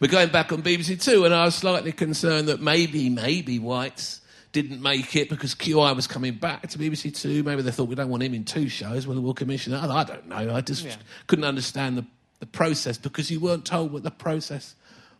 We're 0.00 0.08
going 0.08 0.28
back 0.28 0.52
on 0.52 0.62
BBC 0.62 1.02
Two, 1.02 1.24
and 1.24 1.34
I 1.34 1.44
was 1.44 1.54
slightly 1.54 1.92
concerned 1.92 2.48
that 2.48 2.60
maybe, 2.60 3.10
maybe 3.10 3.58
Whites 3.58 4.20
didn't 4.52 4.80
make 4.80 5.14
it 5.14 5.28
because 5.28 5.54
QI 5.54 5.94
was 5.94 6.06
coming 6.06 6.34
back 6.34 6.68
to 6.68 6.78
BBC 6.78 7.14
Two. 7.14 7.42
Maybe 7.42 7.62
they 7.62 7.70
thought 7.70 7.88
we 7.88 7.94
don't 7.94 8.08
want 8.08 8.22
him 8.22 8.34
in 8.34 8.44
two 8.44 8.68
shows. 8.68 9.06
Well, 9.06 9.20
we'll 9.20 9.34
commission 9.34 9.72
it. 9.72 9.78
I 9.78 10.04
don't 10.04 10.28
know. 10.28 10.54
I 10.54 10.60
just 10.60 10.98
couldn't 11.26 11.44
understand 11.44 11.98
the, 11.98 12.06
the 12.40 12.46
process 12.46 12.96
because 12.96 13.30
you 13.30 13.40
weren't 13.40 13.64
told 13.64 13.92
what 13.92 14.02
the 14.02 14.10
process 14.10 14.74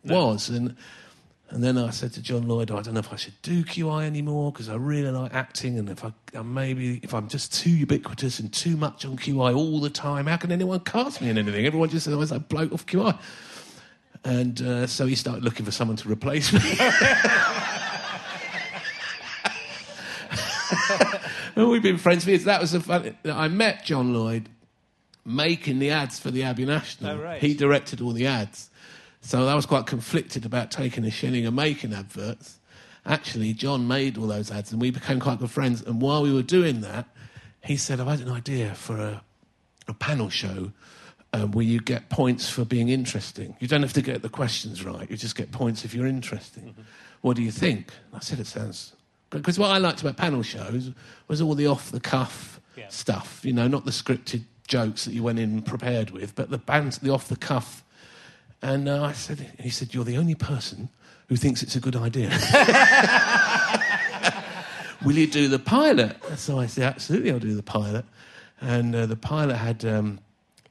was. 0.05 0.49
And 0.49 0.77
and 1.51 1.65
then 1.65 1.79
I 1.79 1.91
said 1.91 2.13
to 2.13 2.23
John 2.23 2.47
Lloyd, 2.47 2.71
I 2.71 2.83
don't 2.83 2.93
know 2.93 3.01
if 3.01 3.13
I 3.13 3.17
should 3.17 3.41
do 3.41 3.65
QI 3.65 4.05
anymore 4.05 4.53
because 4.53 4.69
I 4.69 4.75
really 4.75 5.11
like 5.11 5.33
acting, 5.33 5.79
and 5.79 5.89
if 5.89 6.05
I 6.05 6.13
uh, 6.35 6.43
maybe 6.43 7.01
if 7.03 7.15
I'm 7.15 7.29
just 7.29 7.55
too 7.55 7.71
ubiquitous 7.71 8.39
and 8.39 8.53
too 8.53 8.77
much 8.77 9.05
on 9.07 9.17
QI 9.17 9.57
all 9.57 9.81
the 9.81 9.91
time, 9.91 10.27
how 10.27 10.37
can 10.37 10.53
anyone 10.53 10.81
cast 10.81 11.21
me 11.21 11.31
in 11.31 11.39
anything? 11.39 11.65
Everyone 11.65 11.89
just 11.89 12.05
says 12.05 12.15
I 12.15 12.17
was 12.17 12.31
that 12.31 12.49
bloke 12.49 12.73
off 12.73 12.87
QI. 12.87 13.19
And 14.25 14.61
uh, 14.61 14.87
so 14.87 15.07
he 15.07 15.15
started 15.15 15.45
looking 15.45 15.65
for 15.65 15.73
someone 15.73 15.97
to 15.99 16.09
replace 16.09 16.53
me. 16.53 16.61
and 21.57 21.69
we've 21.69 21.83
been 21.83 21.99
friends 21.99 22.25
for 22.25 22.31
years. 22.31 22.45
That 22.45 22.61
was 22.61 22.73
the 22.73 22.81
fun. 22.81 23.17
I 23.25 23.49
met 23.49 23.85
John 23.85 24.13
Lloyd 24.13 24.49
making 25.25 25.79
the 25.79 25.91
ads 25.91 26.19
for 26.19 26.31
the 26.31 26.43
Abbey 26.43 26.65
National. 26.65 27.13
Oh, 27.13 27.23
right. 27.23 27.41
He 27.41 27.55
directed 27.55 28.01
all 28.01 28.13
the 28.13 28.27
ads. 28.27 28.71
So 29.21 29.47
I 29.47 29.55
was 29.55 29.67
quite 29.67 29.87
conflicted 29.87 30.47
about 30.47 30.71
taking 30.71 31.05
a 31.05 31.11
shilling 31.11 31.47
and 31.47 31.55
making 31.55 31.93
adverts. 31.93 32.59
Actually, 33.05 33.53
John 33.53 33.87
made 33.87 34.19
all 34.19 34.27
those 34.27 34.51
ads 34.51 34.73
and 34.73 34.81
we 34.81 34.91
became 34.91 35.21
quite 35.21 35.39
good 35.39 35.51
friends. 35.51 35.83
And 35.83 36.01
while 36.01 36.23
we 36.23 36.33
were 36.33 36.43
doing 36.43 36.81
that, 36.83 37.09
he 37.63 37.77
said, 37.77 38.01
I've 38.01 38.07
had 38.07 38.21
an 38.21 38.33
idea 38.33 38.75
for 38.75 38.99
a, 38.99 39.23
a 39.87 39.95
panel 39.95 40.31
show 40.31 40.73
um, 41.39 41.53
where 41.53 41.65
you 41.65 41.81
get 41.81 42.09
points 42.09 42.49
for 42.51 42.65
being 42.65 42.89
interesting. 42.89 43.57
You 43.61 43.69
don't 43.69 43.83
have 43.83 43.93
to 43.95 44.03
get 44.03 44.23
the 44.23 44.29
questions 44.29 44.85
right, 44.85 45.09
you 45.11 45.17
just 45.17 45.37
get 45.37 45.53
points 45.53 45.85
if 45.85 45.95
you're 45.95 46.07
interesting. 46.07 46.75
What 47.21 47.37
do 47.37 47.43
you 47.43 47.51
think? 47.51 47.93
I 48.13 48.21
said, 48.21 48.41
It 48.41 48.47
sounds 48.47 48.95
because 49.31 49.59
what 49.59 49.71
I 49.71 49.79
liked 49.79 50.01
about 50.01 50.17
panel 50.17 50.43
shows 50.43 50.91
was 51.29 51.41
all 51.43 51.55
the 51.55 51.67
off 51.67 51.91
the 51.91 52.01
cuff 52.01 52.61
Yeah. 52.77 52.89
stuff, 52.89 53.41
you 53.45 53.53
know, 53.53 53.69
not 53.69 53.85
the 53.85 53.91
scripted 53.91 54.43
jokes 54.67 55.05
that 55.05 55.13
you 55.15 55.23
went 55.23 55.39
in 55.39 55.63
prepared 55.63 56.11
with, 56.11 56.35
but 56.35 56.51
the 56.51 56.59
the 57.03 57.11
off 57.11 57.29
the 57.29 57.37
cuff. 57.37 57.85
And 58.63 58.89
uh, 58.89 59.05
I 59.05 59.13
said, 59.13 59.53
he 59.61 59.71
said, 59.71 59.95
You're 59.95 60.05
the 60.05 60.17
only 60.17 60.35
person 60.35 60.89
who 61.29 61.37
thinks 61.37 61.63
it's 61.63 61.77
a 61.77 61.81
good 61.81 61.97
idea. 61.97 62.31
Will 65.05 65.17
you 65.17 65.27
do 65.27 65.49
the 65.49 65.59
pilot? 65.59 66.17
So 66.37 66.59
I 66.59 66.67
said, 66.67 66.85
Absolutely, 66.85 67.31
I'll 67.31 67.39
do 67.39 67.55
the 67.55 67.63
pilot. 67.63 68.05
And 68.61 68.95
uh, 68.95 69.07
the 69.07 69.17
pilot 69.17 69.57
had 69.57 69.85
um, 69.85 70.19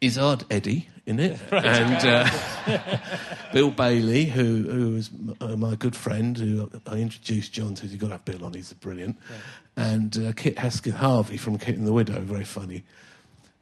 Izzard 0.01 0.45
Eddie 0.49 0.89
in 1.05 1.19
it, 1.19 1.39
and 1.51 2.05
uh, 2.05 2.99
Bill 3.53 3.71
Bailey, 3.71 4.25
who, 4.25 4.63
who 4.69 4.89
was 4.95 5.09
uh, 5.41 5.55
my 5.55 5.75
good 5.75 5.95
friend, 5.95 6.37
who 6.37 6.69
I 6.85 6.95
introduced 6.97 7.53
John 7.53 7.75
to. 7.75 7.87
You've 7.87 7.99
got 8.01 8.07
to 8.07 8.13
have 8.13 8.25
Bill 8.25 8.43
on, 8.45 8.53
he's 8.53 8.73
brilliant. 8.73 9.17
And 9.75 10.17
uh, 10.17 10.31
Kit 10.33 10.57
Hesketh-Harvey 10.59 11.37
from 11.37 11.57
Kit 11.57 11.77
and 11.77 11.87
the 11.87 11.93
Widow, 11.93 12.19
very 12.21 12.43
funny. 12.43 12.83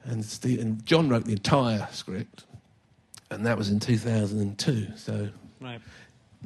And, 0.06 0.24
Steve, 0.26 0.60
and 0.60 0.84
John 0.86 1.10
wrote 1.10 1.26
the 1.26 1.34
entire 1.34 1.88
script, 1.92 2.46
and 3.32 3.46
that 3.46 3.58
was 3.58 3.70
in 3.70 3.80
2002. 3.80 4.88
So 4.98 5.30
Right. 5.62 5.82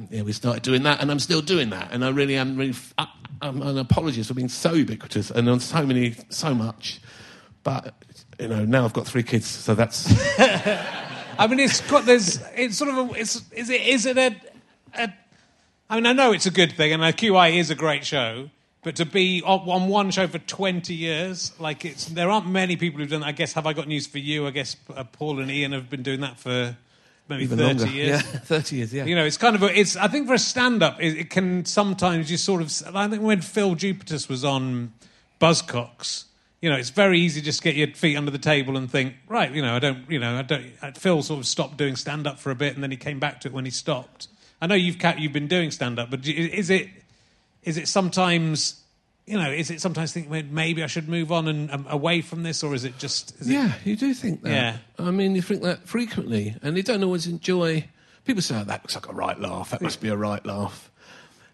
yeah, 0.10 0.22
we 0.24 0.32
started 0.34 0.64
doing 0.64 0.84
that, 0.84 1.02
and 1.02 1.10
I'm 1.12 1.20
still 1.20 1.42
doing 1.42 1.70
that. 1.72 1.90
And 1.92 2.04
I 2.06 2.10
really 2.10 2.36
am 2.36 2.56
really. 2.58 2.72
F- 2.72 2.94
I, 2.98 3.08
I'm 3.42 3.62
an 3.62 3.78
apologist 3.78 4.28
for 4.28 4.34
being 4.34 4.50
so 4.50 4.74
ubiquitous 4.74 5.30
and 5.32 5.48
on 5.50 5.60
so 5.60 5.86
many, 5.86 6.16
so 6.30 6.54
much. 6.54 7.00
But 7.64 7.94
you 8.40 8.48
know, 8.48 8.66
now 8.66 8.86
I've 8.86 8.94
got 8.94 9.06
three 9.06 9.24
kids, 9.24 9.46
so 9.46 9.76
that's 9.76 10.08
I 11.40 11.48
mean, 11.48 11.60
it's 11.60 11.82
got 11.82 12.06
there's 12.06 12.42
it's 12.56 12.78
sort 12.78 12.90
of 12.90 13.12
a, 13.12 13.20
it's 13.20 13.42
is 13.52 13.70
it 13.70 13.82
is 13.82 14.06
it 14.06 14.18
a, 14.18 14.36
a 14.96 15.14
I 15.90 15.96
mean, 15.96 16.06
I 16.06 16.14
know 16.14 16.32
it's 16.32 16.46
a 16.46 16.52
good 16.52 16.74
thing, 16.74 16.94
and 16.94 17.04
uh, 17.04 17.12
QI 17.12 17.58
is 17.58 17.70
a 17.70 17.76
great 17.76 18.06
show, 18.06 18.50
but 18.84 18.96
to 18.98 19.06
be 19.06 19.42
on, 19.44 19.60
on 19.70 19.90
one 19.90 20.12
show 20.12 20.28
for 20.28 20.40
twenty 20.40 20.96
years, 20.96 21.52
like 21.60 21.86
it's 21.86 22.06
there 22.06 22.30
aren't 22.30 22.48
many 22.48 22.76
people 22.76 23.00
who've 23.00 23.10
done. 23.10 23.22
that. 23.22 23.28
I 23.28 23.32
guess 23.34 23.54
have 23.54 23.66
I 23.66 23.74
got 23.74 23.88
news 23.88 24.08
for 24.08 24.20
you? 24.20 24.48
I 24.48 24.52
guess 24.52 24.76
uh, 24.96 25.04
Paul 25.04 25.40
and 25.40 25.50
Ian 25.52 25.72
have 25.72 25.90
been 25.90 26.04
doing 26.04 26.22
that 26.22 26.40
for 26.40 26.78
maybe 27.28 27.44
even 27.44 27.58
thirty 27.58 27.80
longer. 27.80 27.94
years. 27.94 28.10
Yeah, 28.10 28.20
thirty 28.40 28.76
years. 28.78 28.94
Yeah. 28.94 29.06
You 29.06 29.16
know, 29.16 29.26
it's 29.26 29.38
kind 29.38 29.56
of 29.56 29.64
a, 29.64 29.80
it's. 29.80 29.96
I 29.96 30.08
think 30.08 30.28
for 30.28 30.34
a 30.34 30.40
stand-up, 30.40 31.02
it, 31.02 31.18
it 31.18 31.30
can 31.30 31.66
sometimes 31.66 32.32
you 32.32 32.38
sort 32.38 32.62
of. 32.62 32.96
I 32.96 33.08
think 33.08 33.22
when 33.22 33.42
Phil 33.42 33.76
Jupitus 33.76 34.30
was 34.30 34.46
on 34.46 34.94
Buzzcocks, 35.42 36.26
you 36.62 36.70
know, 36.70 36.76
it's 36.76 36.90
very 36.90 37.20
easy 37.20 37.42
just 37.42 37.60
to 37.60 37.64
get 37.64 37.76
your 37.76 37.88
feet 37.88 38.18
under 38.18 38.32
the 38.32 38.38
table 38.38 38.76
and 38.76 38.92
think, 38.92 39.16
right, 39.28 39.52
you 39.52 39.62
know, 39.62 39.76
I 39.76 39.80
don't, 39.80 40.10
you 40.10 40.20
know, 40.20 40.38
I 40.38 40.42
don't. 40.42 40.98
Phil 40.98 41.22
sort 41.24 41.40
of 41.40 41.46
stopped 41.48 41.78
doing 41.78 41.96
stand-up 41.96 42.40
for 42.40 42.52
a 42.52 42.56
bit, 42.56 42.74
and 42.76 42.84
then 42.84 42.92
he 42.92 42.98
came 42.98 43.20
back 43.20 43.42
to 43.42 43.48
it 43.48 43.54
when 43.54 43.66
he 43.66 43.72
stopped. 43.72 44.28
I 44.62 44.68
know 44.68 44.76
you've 44.76 44.98
you've 45.18 45.34
been 45.34 45.48
doing 45.48 45.72
stand-up, 45.72 46.10
but 46.10 46.28
is 46.28 46.70
it 46.70 46.90
is 47.64 47.78
it 47.78 47.88
sometimes, 47.88 48.82
you 49.26 49.38
know, 49.38 49.50
is 49.50 49.72
it 49.72 49.80
sometimes 49.80 50.12
think 50.12 50.30
well, 50.30 50.44
maybe 50.50 50.84
I 50.84 50.88
should 50.88 51.08
move 51.08 51.32
on 51.32 51.48
and 51.48 51.72
um, 51.72 51.88
away 51.90 52.22
from 52.22 52.44
this, 52.44 52.62
or 52.62 52.74
is 52.74 52.84
it 52.84 52.98
just? 52.98 53.40
Is 53.40 53.50
it, 53.50 53.54
Yeah, 53.54 53.74
you 53.86 53.96
do 53.96 54.14
think 54.14 54.42
that. 54.44 54.50
Yeah. 54.50 54.78
I 54.98 55.12
mean, 55.12 55.36
you 55.36 55.42
think 55.42 55.64
that 55.64 55.88
frequently, 55.88 56.56
and 56.62 56.76
you 56.76 56.84
don't 56.84 57.04
always 57.04 57.26
enjoy. 57.26 57.88
People 58.26 58.42
say, 58.42 58.60
oh, 58.60 58.66
"That 58.66 58.84
looks 58.84 58.96
like 58.96 59.08
a 59.08 59.14
right 59.14 59.40
laugh. 59.40 59.70
That 59.70 59.82
must 59.82 60.02
be 60.02 60.10
a 60.10 60.18
right 60.18 60.46
laugh." 60.46 60.92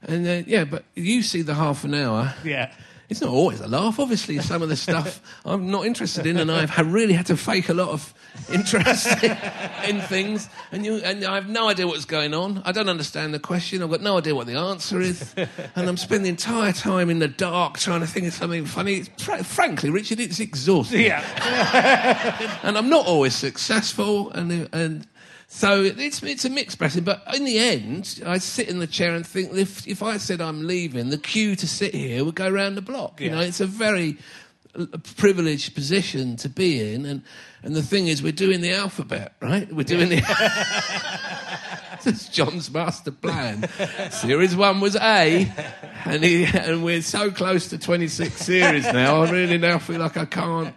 And 0.02 0.26
then 0.26 0.46
yeah, 0.48 0.64
but 0.66 0.84
you 0.96 1.22
see 1.22 1.44
the 1.44 1.54
half 1.54 1.84
an 1.84 1.94
hour. 1.94 2.34
yeah. 2.44 2.72
It's 3.10 3.22
not 3.22 3.30
always 3.30 3.60
a 3.62 3.68
laugh. 3.68 4.00
Obviously, 4.00 4.40
some 4.40 4.62
of 4.62 4.70
the 4.70 4.76
stuff 4.76 5.22
I'm 5.46 5.70
not 5.70 5.86
interested 5.86 6.26
in, 6.26 6.38
and 6.38 6.52
I've 6.52 6.92
really 6.92 7.14
had 7.14 7.28
to 7.28 7.38
fake 7.38 7.70
a 7.70 7.74
lot 7.74 7.90
of 7.90 8.14
interest 8.52 9.24
in, 9.24 9.38
in 9.88 10.02
things. 10.02 10.50
And 10.72 10.86
you, 10.86 10.96
and 10.98 11.24
I 11.24 11.36
have 11.36 11.48
no 11.48 11.70
idea 11.70 11.86
what's 11.88 12.06
going 12.06 12.34
on. 12.34 12.62
I 12.66 12.72
don't 12.72 12.90
understand 12.90 13.34
the 13.34 13.40
question. 13.40 13.84
I've 13.84 13.92
got 13.92 14.02
no 14.02 14.18
idea 14.18 14.34
what 14.34 14.48
the 14.48 14.56
answer 14.58 15.00
is, 15.02 15.34
and 15.76 15.88
I'm 15.88 15.98
spending 15.98 16.24
the 16.24 16.30
entire 16.30 16.72
time 16.74 17.10
in 17.10 17.20
the 17.20 17.28
dark 17.28 17.78
trying 17.78 18.02
to 18.02 18.08
think 18.08 18.26
of 18.28 18.34
something 18.34 18.66
funny. 18.66 19.04
Fr- 19.20 19.44
frankly, 19.44 19.90
Richard, 19.92 20.20
it's 20.20 20.40
exhausting 20.40 21.02
Yeah. 21.02 22.60
and 22.64 22.78
I'm 22.78 22.90
not 22.90 23.06
always 23.06 23.36
successful, 23.36 24.32
and 24.32 24.68
and 24.74 25.08
so 25.48 25.84
it's 25.84 26.22
it's 26.24 26.46
a 26.46 26.50
mixed 26.50 26.80
blessing. 26.80 27.04
But 27.04 27.24
in 27.36 27.46
the 27.46 27.58
end, 27.60 28.22
I 28.26 28.38
sit 28.40 28.68
in 28.70 28.80
the 28.80 28.88
chair 28.88 29.14
and 29.16 29.26
think 29.26 29.54
if 29.54 29.88
if 29.88 30.02
I 30.04 30.18
said 30.18 30.42
I'm 30.42 30.66
leaving, 30.68 31.10
the 31.10 31.18
queue 31.18 31.56
to 31.56 31.68
sit 31.68 31.94
here 31.96 32.24
would 32.26 32.36
go 32.36 32.50
round 32.50 32.76
the 32.78 32.82
block. 32.82 33.22
You 33.22 33.30
Yeah. 33.30 33.36
know, 33.36 33.42
it's 33.42 33.60
a 33.62 33.66
very 33.68 34.18
uh, 34.78 34.86
privileged 35.16 35.74
position 35.76 36.36
to 36.38 36.50
be 36.50 36.94
in, 36.94 37.06
and 37.06 37.22
and 37.64 37.76
the 37.76 37.82
thing 37.84 38.08
is, 38.08 38.22
we're 38.22 38.32
doing 38.32 38.62
the 38.62 38.74
alphabet, 38.74 39.34
right? 39.42 39.72
We're 39.74 39.84
doing 39.84 40.10
the. 40.10 40.22
That's 42.04 42.28
John's 42.30 42.70
master 42.72 43.10
plan. 43.12 43.68
Series 44.12 44.56
one 44.56 44.80
was 44.80 44.96
A, 44.96 45.52
and 46.06 46.24
he, 46.24 46.46
and 46.46 46.84
we're 46.84 47.02
so 47.02 47.32
close 47.32 47.68
to 47.70 47.80
26 47.80 48.36
series 48.36 48.84
now. 48.84 49.24
I 49.24 49.32
really 49.32 49.58
now 49.58 49.80
feel 49.80 50.00
like 50.00 50.16
I 50.18 50.26
can't 50.26 50.76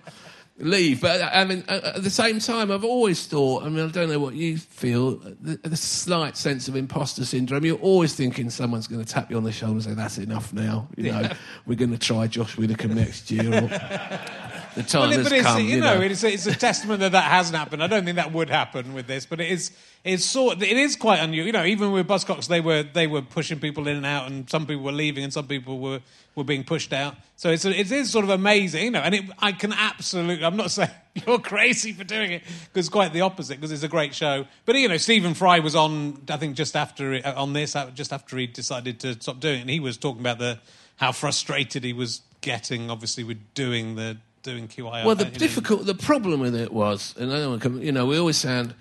leave. 0.58 1.00
But 1.00 1.20
uh, 1.20 1.30
I 1.32 1.44
mean, 1.44 1.64
at 1.68 1.84
at 1.84 2.02
the 2.02 2.10
same 2.10 2.38
time, 2.38 2.70
I've 2.70 2.84
always 2.84 3.26
thought. 3.26 3.64
I 3.64 3.68
mean, 3.68 3.84
I 3.84 3.90
don't 3.90 4.10
know 4.10 4.18
what 4.18 4.34
you 4.34 4.58
feel. 4.58 5.16
The, 5.16 5.58
the 5.62 5.76
slight 5.76 6.36
sense 6.36 6.68
of 6.68 6.76
imposter 6.76 7.24
syndrome. 7.24 7.64
You're 7.64 7.76
always 7.78 8.14
thinking 8.14 8.50
someone's 8.50 8.86
going 8.86 9.04
to 9.04 9.10
tap 9.10 9.30
you 9.30 9.36
on 9.36 9.44
the 9.44 9.52
shoulder 9.52 9.74
and 9.74 9.84
say, 9.84 9.94
"That's 9.94 10.18
enough 10.18 10.52
now." 10.52 10.88
You 10.96 11.12
know, 11.12 11.30
we're 11.66 11.76
going 11.76 11.92
to 11.92 11.98
try 11.98 12.26
Josh 12.26 12.56
Widdicombe 12.56 12.94
next 12.94 13.30
year. 13.30 13.48
Or, 13.52 13.68
the 14.78 14.82
time 14.84 15.02
Well, 15.02 15.18
has 15.18 15.22
but 15.24 15.32
it's, 15.32 15.46
come. 15.46 15.60
you 15.62 15.80
know, 15.80 16.00
it's, 16.00 16.24
a, 16.24 16.32
it's 16.32 16.46
a 16.46 16.54
testament 16.54 17.00
that 17.00 17.12
that 17.12 17.24
hasn't 17.24 17.56
happened. 17.56 17.82
I 17.82 17.86
don't 17.86 18.04
think 18.04 18.16
that 18.16 18.32
would 18.32 18.48
happen 18.48 18.94
with 18.94 19.06
this, 19.06 19.26
but 19.26 19.40
it 19.40 19.50
is. 19.50 19.70
It's 20.04 20.24
sort. 20.24 20.62
It 20.62 20.76
is 20.76 20.96
quite 20.96 21.18
unusual. 21.18 21.46
You 21.46 21.52
know, 21.52 21.64
even 21.64 21.92
with 21.92 22.06
Buzzcocks, 22.06 22.48
they 22.48 22.60
were 22.60 22.82
they 22.82 23.06
were 23.06 23.22
pushing 23.22 23.58
people 23.60 23.88
in 23.88 23.96
and 23.96 24.06
out, 24.06 24.30
and 24.30 24.48
some 24.48 24.66
people 24.66 24.84
were 24.84 24.92
leaving, 24.92 25.24
and 25.24 25.32
some 25.32 25.46
people 25.46 25.78
were, 25.80 26.00
were 26.34 26.44
being 26.44 26.64
pushed 26.64 26.92
out. 26.92 27.16
So 27.36 27.50
it's 27.50 27.64
it 27.64 27.90
is 27.92 28.10
sort 28.10 28.24
of 28.24 28.30
amazing, 28.30 28.84
you 28.84 28.90
know. 28.90 29.00
And 29.00 29.14
it, 29.14 29.24
I 29.38 29.52
can 29.52 29.72
absolutely. 29.72 30.44
I'm 30.44 30.56
not 30.56 30.70
saying 30.70 30.90
you're 31.26 31.40
crazy 31.40 31.92
for 31.92 32.04
doing 32.04 32.32
it 32.32 32.42
because 32.72 32.88
quite 32.88 33.12
the 33.12 33.22
opposite. 33.22 33.56
Because 33.56 33.72
it's 33.72 33.82
a 33.82 33.88
great 33.88 34.14
show. 34.14 34.46
But 34.64 34.76
you 34.76 34.88
know, 34.88 34.96
Stephen 34.96 35.34
Fry 35.34 35.58
was 35.58 35.74
on. 35.74 36.22
I 36.30 36.36
think 36.36 36.56
just 36.56 36.76
after 36.76 37.20
on 37.26 37.52
this, 37.52 37.74
uh, 37.76 37.90
just 37.90 38.12
after 38.12 38.36
he 38.38 38.46
decided 38.46 39.00
to 39.00 39.14
stop 39.20 39.40
doing 39.40 39.58
it, 39.58 39.60
and 39.62 39.70
he 39.70 39.80
was 39.80 39.96
talking 39.98 40.20
about 40.20 40.38
the 40.38 40.60
how 40.96 41.12
frustrated 41.12 41.84
he 41.84 41.92
was 41.92 42.22
getting, 42.40 42.90
obviously, 42.90 43.24
with 43.24 43.38
doing 43.54 43.94
the 43.96 44.16
doing 44.48 44.68
QI. 44.68 45.04
Well, 45.04 45.14
the 45.14 45.24
difficult, 45.24 45.86
the 45.86 45.94
problem 45.94 46.40
with 46.40 46.54
it 46.54 46.72
was, 46.72 47.14
and 47.18 47.32
I 47.32 47.36
don't 47.36 47.50
want 47.50 47.62
to 47.62 47.68
come, 47.68 47.82
you 47.82 47.92
know, 47.92 48.06
we 48.06 48.18
always 48.18 48.36
sound 48.36 48.74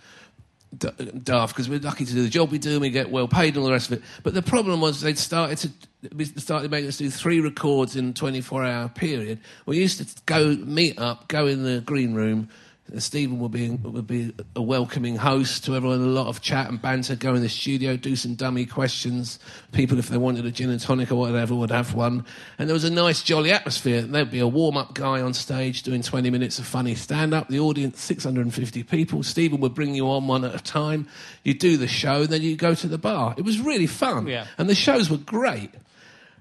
d- 0.77 0.89
daft 1.23 1.55
because 1.55 1.69
we're 1.69 1.79
lucky 1.79 2.05
to 2.05 2.13
do 2.13 2.23
the 2.23 2.29
job 2.29 2.51
we 2.51 2.57
do 2.59 2.73
and 2.73 2.81
we 2.81 2.89
get 2.89 3.09
well 3.09 3.27
paid 3.27 3.55
and 3.55 3.57
all 3.57 3.65
the 3.65 3.71
rest 3.71 3.91
of 3.91 3.97
it. 3.97 4.03
But 4.23 4.33
the 4.33 4.41
problem 4.41 4.81
was 4.81 5.01
they'd 5.01 5.17
started 5.17 5.57
to 5.59 5.71
we 6.15 6.25
started 6.25 6.69
making 6.69 6.87
us 6.87 6.97
do 6.97 7.09
three 7.09 7.39
records 7.39 7.95
in 7.95 8.09
a 8.09 8.13
24 8.13 8.63
hour 8.63 8.89
period. 8.89 9.39
We 9.65 9.79
used 9.79 9.97
to 9.97 10.21
go 10.25 10.55
meet 10.55 10.99
up, 10.99 11.27
go 11.27 11.47
in 11.47 11.63
the 11.63 11.81
green 11.81 12.13
room, 12.13 12.49
Stephen 12.97 13.39
will 13.39 13.49
be 13.49 13.69
would 13.69 14.07
be 14.07 14.33
a 14.55 14.61
welcoming 14.61 15.17
host 15.17 15.65
to 15.65 15.75
everyone. 15.75 15.99
A 15.99 16.05
lot 16.05 16.27
of 16.27 16.41
chat 16.41 16.69
and 16.69 16.81
banter. 16.81 17.15
Go 17.15 17.35
in 17.35 17.41
the 17.41 17.49
studio, 17.49 17.97
do 17.97 18.15
some 18.15 18.35
dummy 18.35 18.65
questions. 18.65 19.39
People, 19.73 19.99
if 19.99 20.07
they 20.07 20.17
wanted 20.17 20.45
a 20.45 20.51
gin 20.51 20.69
and 20.69 20.79
tonic 20.79 21.11
or 21.11 21.15
whatever, 21.15 21.53
would 21.53 21.71
have 21.71 21.93
one. 21.93 22.25
And 22.57 22.69
there 22.69 22.73
was 22.73 22.85
a 22.85 22.89
nice, 22.89 23.23
jolly 23.23 23.51
atmosphere. 23.51 24.01
There'd 24.01 24.31
be 24.31 24.39
a 24.39 24.47
warm 24.47 24.77
up 24.77 24.93
guy 24.93 25.21
on 25.21 25.33
stage 25.33 25.83
doing 25.83 26.01
20 26.01 26.29
minutes 26.29 26.59
of 26.59 26.65
funny 26.65 26.95
stand 26.95 27.33
up. 27.33 27.49
The 27.49 27.59
audience, 27.59 27.99
650 28.01 28.83
people. 28.83 29.21
Stephen 29.23 29.59
would 29.59 29.73
bring 29.73 29.93
you 29.93 30.09
on 30.09 30.27
one 30.27 30.45
at 30.45 30.55
a 30.55 30.63
time. 30.63 31.07
You 31.43 31.53
do 31.53 31.77
the 31.77 31.87
show, 31.87 32.25
then 32.25 32.41
you 32.41 32.55
go 32.55 32.73
to 32.73 32.87
the 32.87 32.97
bar. 32.97 33.35
It 33.37 33.43
was 33.43 33.59
really 33.59 33.87
fun. 33.87 34.27
Yeah. 34.27 34.47
And 34.57 34.69
the 34.69 34.75
shows 34.75 35.09
were 35.09 35.17
great. 35.17 35.71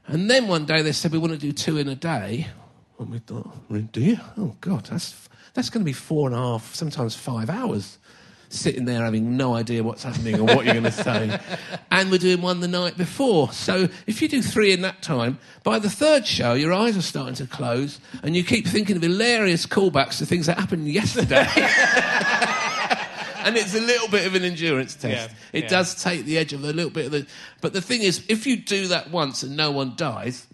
And 0.06 0.30
then 0.30 0.46
one 0.46 0.66
day 0.66 0.82
they 0.82 0.92
said, 0.92 1.10
we 1.10 1.18
want 1.18 1.32
to 1.32 1.38
do 1.38 1.52
two 1.52 1.78
in 1.78 1.88
a 1.88 1.96
day. 1.96 2.46
And 2.98 3.10
we 3.10 3.18
thought, 3.18 3.54
"Really, 3.68 3.88
do 3.92 4.00
you? 4.00 4.18
Oh, 4.38 4.56
God, 4.60 4.86
that's, 4.86 5.28
that's 5.56 5.70
going 5.70 5.80
to 5.82 5.84
be 5.84 5.92
four 5.92 6.28
and 6.28 6.36
a 6.36 6.38
half, 6.38 6.74
sometimes 6.74 7.16
five 7.16 7.50
hours 7.50 7.98
sitting 8.48 8.84
there 8.84 9.02
having 9.02 9.36
no 9.36 9.54
idea 9.54 9.82
what's 9.82 10.04
happening 10.04 10.38
or 10.38 10.44
what 10.44 10.64
you're 10.64 10.74
going 10.74 10.84
to 10.84 10.92
say. 10.92 11.38
And 11.90 12.10
we're 12.10 12.18
doing 12.18 12.42
one 12.42 12.60
the 12.60 12.68
night 12.68 12.98
before. 12.98 13.52
So 13.52 13.88
if 14.06 14.20
you 14.20 14.28
do 14.28 14.42
three 14.42 14.72
in 14.72 14.82
that 14.82 15.00
time, 15.00 15.38
by 15.62 15.78
the 15.78 15.88
third 15.88 16.26
show, 16.26 16.52
your 16.52 16.74
eyes 16.74 16.94
are 16.94 17.02
starting 17.02 17.34
to 17.36 17.46
close 17.46 18.00
and 18.22 18.36
you 18.36 18.44
keep 18.44 18.66
thinking 18.66 18.96
of 18.96 19.02
hilarious 19.02 19.64
callbacks 19.66 20.18
to 20.18 20.26
things 20.26 20.44
that 20.44 20.58
happened 20.58 20.88
yesterday. 20.88 21.46
and 23.46 23.56
it's 23.56 23.74
a 23.74 23.80
little 23.80 24.08
bit 24.08 24.26
of 24.26 24.34
an 24.34 24.42
endurance 24.42 24.94
test. 24.94 25.30
Yeah, 25.30 25.36
It 25.54 25.62
yeah. 25.64 25.70
does 25.70 26.02
take 26.02 26.26
the 26.26 26.36
edge 26.36 26.52
of 26.52 26.64
a 26.64 26.72
little 26.72 26.90
bit 26.90 27.06
of 27.06 27.12
the. 27.12 27.26
But 27.62 27.72
the 27.72 27.80
thing 27.80 28.02
is, 28.02 28.22
if 28.28 28.46
you 28.46 28.56
do 28.56 28.88
that 28.88 29.10
once 29.10 29.42
and 29.42 29.56
no 29.56 29.70
one 29.70 29.94
dies, 29.96 30.46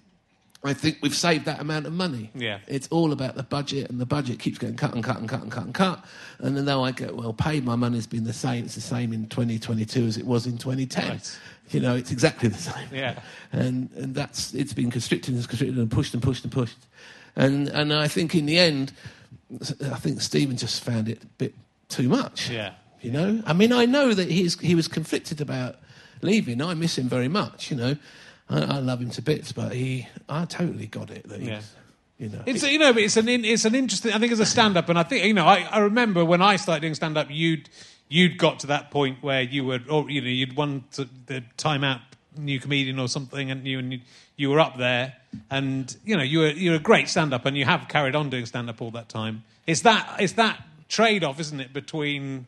I 0.65 0.75
think 0.75 0.99
we've 1.03 1.15
saved 1.15 1.45
that 1.47 1.61
amount 1.61 1.87
of 1.87 1.93
money. 1.93 2.31
Yeah. 2.35 2.59
It's 2.69 2.87
all 2.89 3.13
about 3.13 3.35
the 3.35 3.43
budget, 3.43 3.91
and 3.91 4.01
the 4.01 4.07
budget 4.07 4.39
keeps 4.39 4.59
getting 4.59 4.77
cut 4.77 4.95
and 4.95 5.03
cut 5.03 5.19
and 5.19 5.29
cut 5.29 5.43
and 5.43 5.51
cut 5.51 5.65
and 5.65 5.75
cut. 5.75 6.05
And 6.39 6.57
then 6.57 6.67
though 6.67 6.85
I 6.85 6.93
get 6.93 7.17
well 7.17 7.33
paid, 7.33 7.65
my 7.65 7.75
money's 7.75 8.07
been 8.07 8.25
the 8.25 8.33
same. 8.33 8.65
It's 8.65 8.77
the 8.77 8.81
same 8.81 9.13
in 9.13 9.29
2022 9.29 10.05
as 10.05 10.17
it 10.17 10.25
was 10.25 10.47
in 10.47 10.59
2010. 10.59 11.09
Right. 11.09 11.39
You 11.71 11.81
know, 11.81 11.97
it's 11.97 12.13
exactly 12.13 12.49
the 12.49 12.59
same. 12.59 12.89
Yeah. 12.93 13.21
And 13.55 13.91
and 13.97 14.15
that's 14.15 14.55
it's 14.55 14.73
been 14.73 14.91
constricted 14.91 15.35
and 15.35 15.47
constricted 15.47 15.77
and 15.77 15.91
pushed 15.91 16.15
and 16.15 16.23
pushed 16.23 16.43
and 16.45 16.53
pushed. 16.53 16.79
And 17.37 17.69
and 17.69 17.93
I 17.93 18.09
think 18.09 18.35
in 18.35 18.47
the 18.47 18.59
end, 18.59 18.93
I 19.61 19.97
think 19.97 20.23
Stephen 20.23 20.57
just 20.57 20.83
found 20.83 21.09
it 21.09 21.23
a 21.23 21.27
bit 21.27 21.55
too 21.89 22.09
much. 22.09 22.49
Yeah. 22.49 22.73
You 23.03 23.11
know, 23.11 23.43
I 23.45 23.53
mean, 23.53 23.73
I 23.73 23.85
know 23.85 24.15
that 24.15 24.31
he's 24.31 24.59
he 24.59 24.75
was 24.75 24.89
conflicted 24.89 25.41
about 25.43 25.77
leaving. 26.23 26.63
I 26.63 26.73
miss 26.75 26.97
him 26.97 27.09
very 27.09 27.29
much. 27.29 27.71
You 27.71 27.77
know, 27.77 27.97
I, 28.53 28.77
I 28.77 28.79
love 28.81 29.01
him 29.01 29.11
to 29.11 29.23
bits, 29.23 29.53
but 29.53 29.73
he, 29.73 30.07
I 30.29 30.45
totally 30.45 30.87
got 30.87 31.11
it 31.11 31.29
that 31.29 31.41
he's, 31.41 31.49
Yeah. 31.49 31.61
you 32.19 32.29
know, 32.29 32.43
It's 32.47 32.63
you 32.63 32.79
know, 32.79 32.93
but 32.93 33.03
it's 33.03 33.17
an 33.17 33.29
in, 33.29 33.45
it's 33.45 33.65
an 33.65 33.75
interesting. 33.75 34.13
I 34.13 34.19
think 34.19 34.33
as 34.33 34.41
a 34.41 34.47
stand-up, 34.47 34.89
and 34.89 34.99
I 34.99 35.03
think 35.03 35.25
you 35.25 35.35
know, 35.35 35.47
I, 35.47 35.61
I 35.71 35.79
remember 35.81 36.25
when 36.25 36.43
I 36.43 36.57
started 36.57 36.81
doing 36.83 36.95
stand-up, 36.95 37.29
you'd 37.31 37.69
you'd 38.09 38.37
got 38.39 38.59
to 38.61 38.67
that 38.69 38.91
point 38.91 39.23
where 39.23 39.43
you 39.43 39.65
were, 39.65 39.81
or 39.89 40.09
you 40.11 40.21
know, 40.21 40.29
you'd 40.29 40.55
won 40.57 40.85
to 40.93 41.09
the 41.27 41.43
Time 41.57 41.83
Out 41.85 42.01
new 42.37 42.59
comedian 42.61 42.99
or 42.99 43.09
something, 43.09 43.51
and 43.51 43.67
you 43.67 43.79
and 43.79 43.93
you, 43.93 44.01
you 44.37 44.51
were 44.51 44.61
up 44.61 44.79
there, 44.79 45.15
and 45.51 45.97
you 46.05 46.17
know, 46.17 46.23
you 46.23 46.41
were 46.41 46.51
you're 46.51 46.75
a 46.77 46.79
great 46.81 47.09
stand-up, 47.09 47.47
and 47.47 47.57
you 47.57 47.65
have 47.65 47.89
carried 47.89 48.15
on 48.15 48.31
doing 48.31 48.47
stand-up 48.47 48.81
all 48.83 48.91
that 48.93 49.09
time. 49.09 49.45
It's 49.67 49.83
that 49.83 50.17
it's 50.19 50.35
that 50.35 50.63
trade-off, 50.89 51.41
isn't 51.41 51.61
it, 51.61 51.73
between 51.73 52.47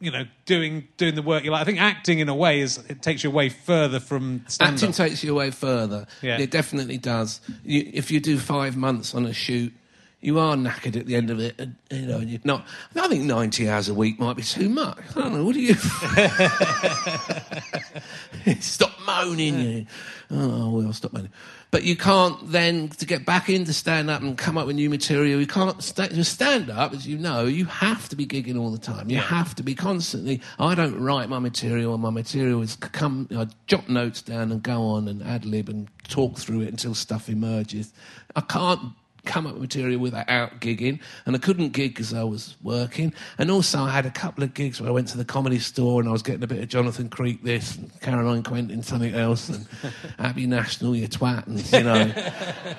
you 0.00 0.10
know 0.10 0.24
doing 0.44 0.88
doing 0.96 1.14
the 1.14 1.22
work 1.22 1.44
you 1.44 1.50
like. 1.50 1.62
I 1.62 1.64
think 1.64 1.80
acting 1.80 2.18
in 2.18 2.28
a 2.28 2.34
way 2.34 2.60
is 2.60 2.78
it 2.88 3.02
takes 3.02 3.24
you 3.24 3.30
away 3.30 3.48
further 3.48 4.00
from 4.00 4.44
stand-up. 4.48 4.74
Acting 4.74 4.92
takes 4.92 5.24
you 5.24 5.32
away 5.32 5.50
further. 5.50 6.06
Yeah. 6.22 6.38
It 6.38 6.50
definitely 6.50 6.98
does. 6.98 7.40
You, 7.64 7.90
if 7.92 8.10
you 8.10 8.20
do 8.20 8.38
five 8.38 8.76
months 8.76 9.14
on 9.14 9.26
a 9.26 9.32
shoot, 9.32 9.72
you 10.20 10.38
are 10.38 10.56
knackered 10.56 10.96
at 10.96 11.06
the 11.06 11.14
end 11.14 11.30
of 11.30 11.40
it. 11.40 11.54
And, 11.58 11.76
you 11.90 12.06
know, 12.06 12.18
and 12.18 12.30
you're 12.30 12.40
not. 12.44 12.66
I 12.96 13.08
think 13.08 13.24
ninety 13.24 13.68
hours 13.68 13.88
a 13.88 13.94
week 13.94 14.18
might 14.18 14.36
be 14.36 14.42
too 14.42 14.68
much. 14.68 14.98
I 15.14 15.20
don't 15.20 15.34
know. 15.34 15.44
What 15.44 15.54
do 15.54 15.60
you? 15.60 15.74
stop 18.60 18.92
moaning. 19.06 19.60
You. 19.60 19.86
Oh 20.30 20.70
well, 20.70 20.92
stop 20.92 21.12
moaning. 21.12 21.32
But 21.70 21.82
you 21.82 21.96
can't 21.96 22.50
then 22.50 22.88
to 22.88 23.04
get 23.04 23.26
back 23.26 23.50
into 23.50 23.72
stand 23.72 24.08
up 24.08 24.22
and 24.22 24.38
come 24.38 24.56
up 24.56 24.66
with 24.66 24.76
new 24.76 24.88
material. 24.88 25.38
You 25.38 25.46
can't 25.46 25.78
to 25.80 26.24
stand 26.24 26.70
up, 26.70 26.94
as 26.94 27.06
you 27.06 27.18
know. 27.18 27.44
You 27.44 27.66
have 27.66 28.08
to 28.08 28.16
be 28.16 28.26
gigging 28.26 28.58
all 28.58 28.70
the 28.70 28.78
time. 28.78 29.10
You 29.10 29.18
have 29.18 29.54
to 29.56 29.62
be 29.62 29.74
constantly. 29.74 30.40
I 30.58 30.74
don't 30.74 30.98
write 30.98 31.28
my 31.28 31.38
material, 31.38 31.92
and 31.92 32.02
my 32.02 32.10
material 32.10 32.62
is 32.62 32.76
come. 32.76 33.28
I 33.36 33.48
jot 33.66 33.90
notes 33.90 34.22
down 34.22 34.50
and 34.50 34.62
go 34.62 34.82
on 34.82 35.08
and 35.08 35.22
ad 35.22 35.44
lib 35.44 35.68
and 35.68 35.88
talk 36.08 36.38
through 36.38 36.62
it 36.62 36.68
until 36.68 36.94
stuff 36.94 37.28
emerges. 37.28 37.92
I 38.34 38.40
can't 38.40 38.80
come 39.26 39.46
up 39.46 39.52
with 39.54 39.62
material 39.62 40.00
without 40.00 40.60
gigging, 40.60 41.00
and 41.26 41.36
I 41.36 41.38
couldn't 41.38 41.70
gig 41.70 41.92
because 41.94 42.14
I 42.14 42.22
was 42.22 42.56
working. 42.62 43.12
And 43.38 43.50
also, 43.50 43.80
I 43.80 43.90
had 43.90 44.06
a 44.06 44.10
couple 44.10 44.42
of 44.44 44.54
gigs 44.54 44.80
where 44.80 44.88
I 44.88 44.92
went 44.92 45.08
to 45.08 45.18
the 45.18 45.24
comedy 45.24 45.58
store 45.58 46.00
and 46.00 46.08
I 46.08 46.12
was 46.12 46.22
getting 46.22 46.42
a 46.42 46.46
bit 46.46 46.62
of 46.62 46.68
Jonathan 46.68 47.08
Creek 47.08 47.42
this, 47.42 47.76
and 47.76 47.90
Caroline 48.00 48.42
Quentin 48.42 48.82
something 48.82 49.14
else, 49.14 49.48
and 49.48 49.66
Abbey 50.18 50.46
National, 50.46 50.94
you 50.96 51.08
twat, 51.08 51.46
and 51.46 51.60
you 51.72 51.82
know. 51.82 52.12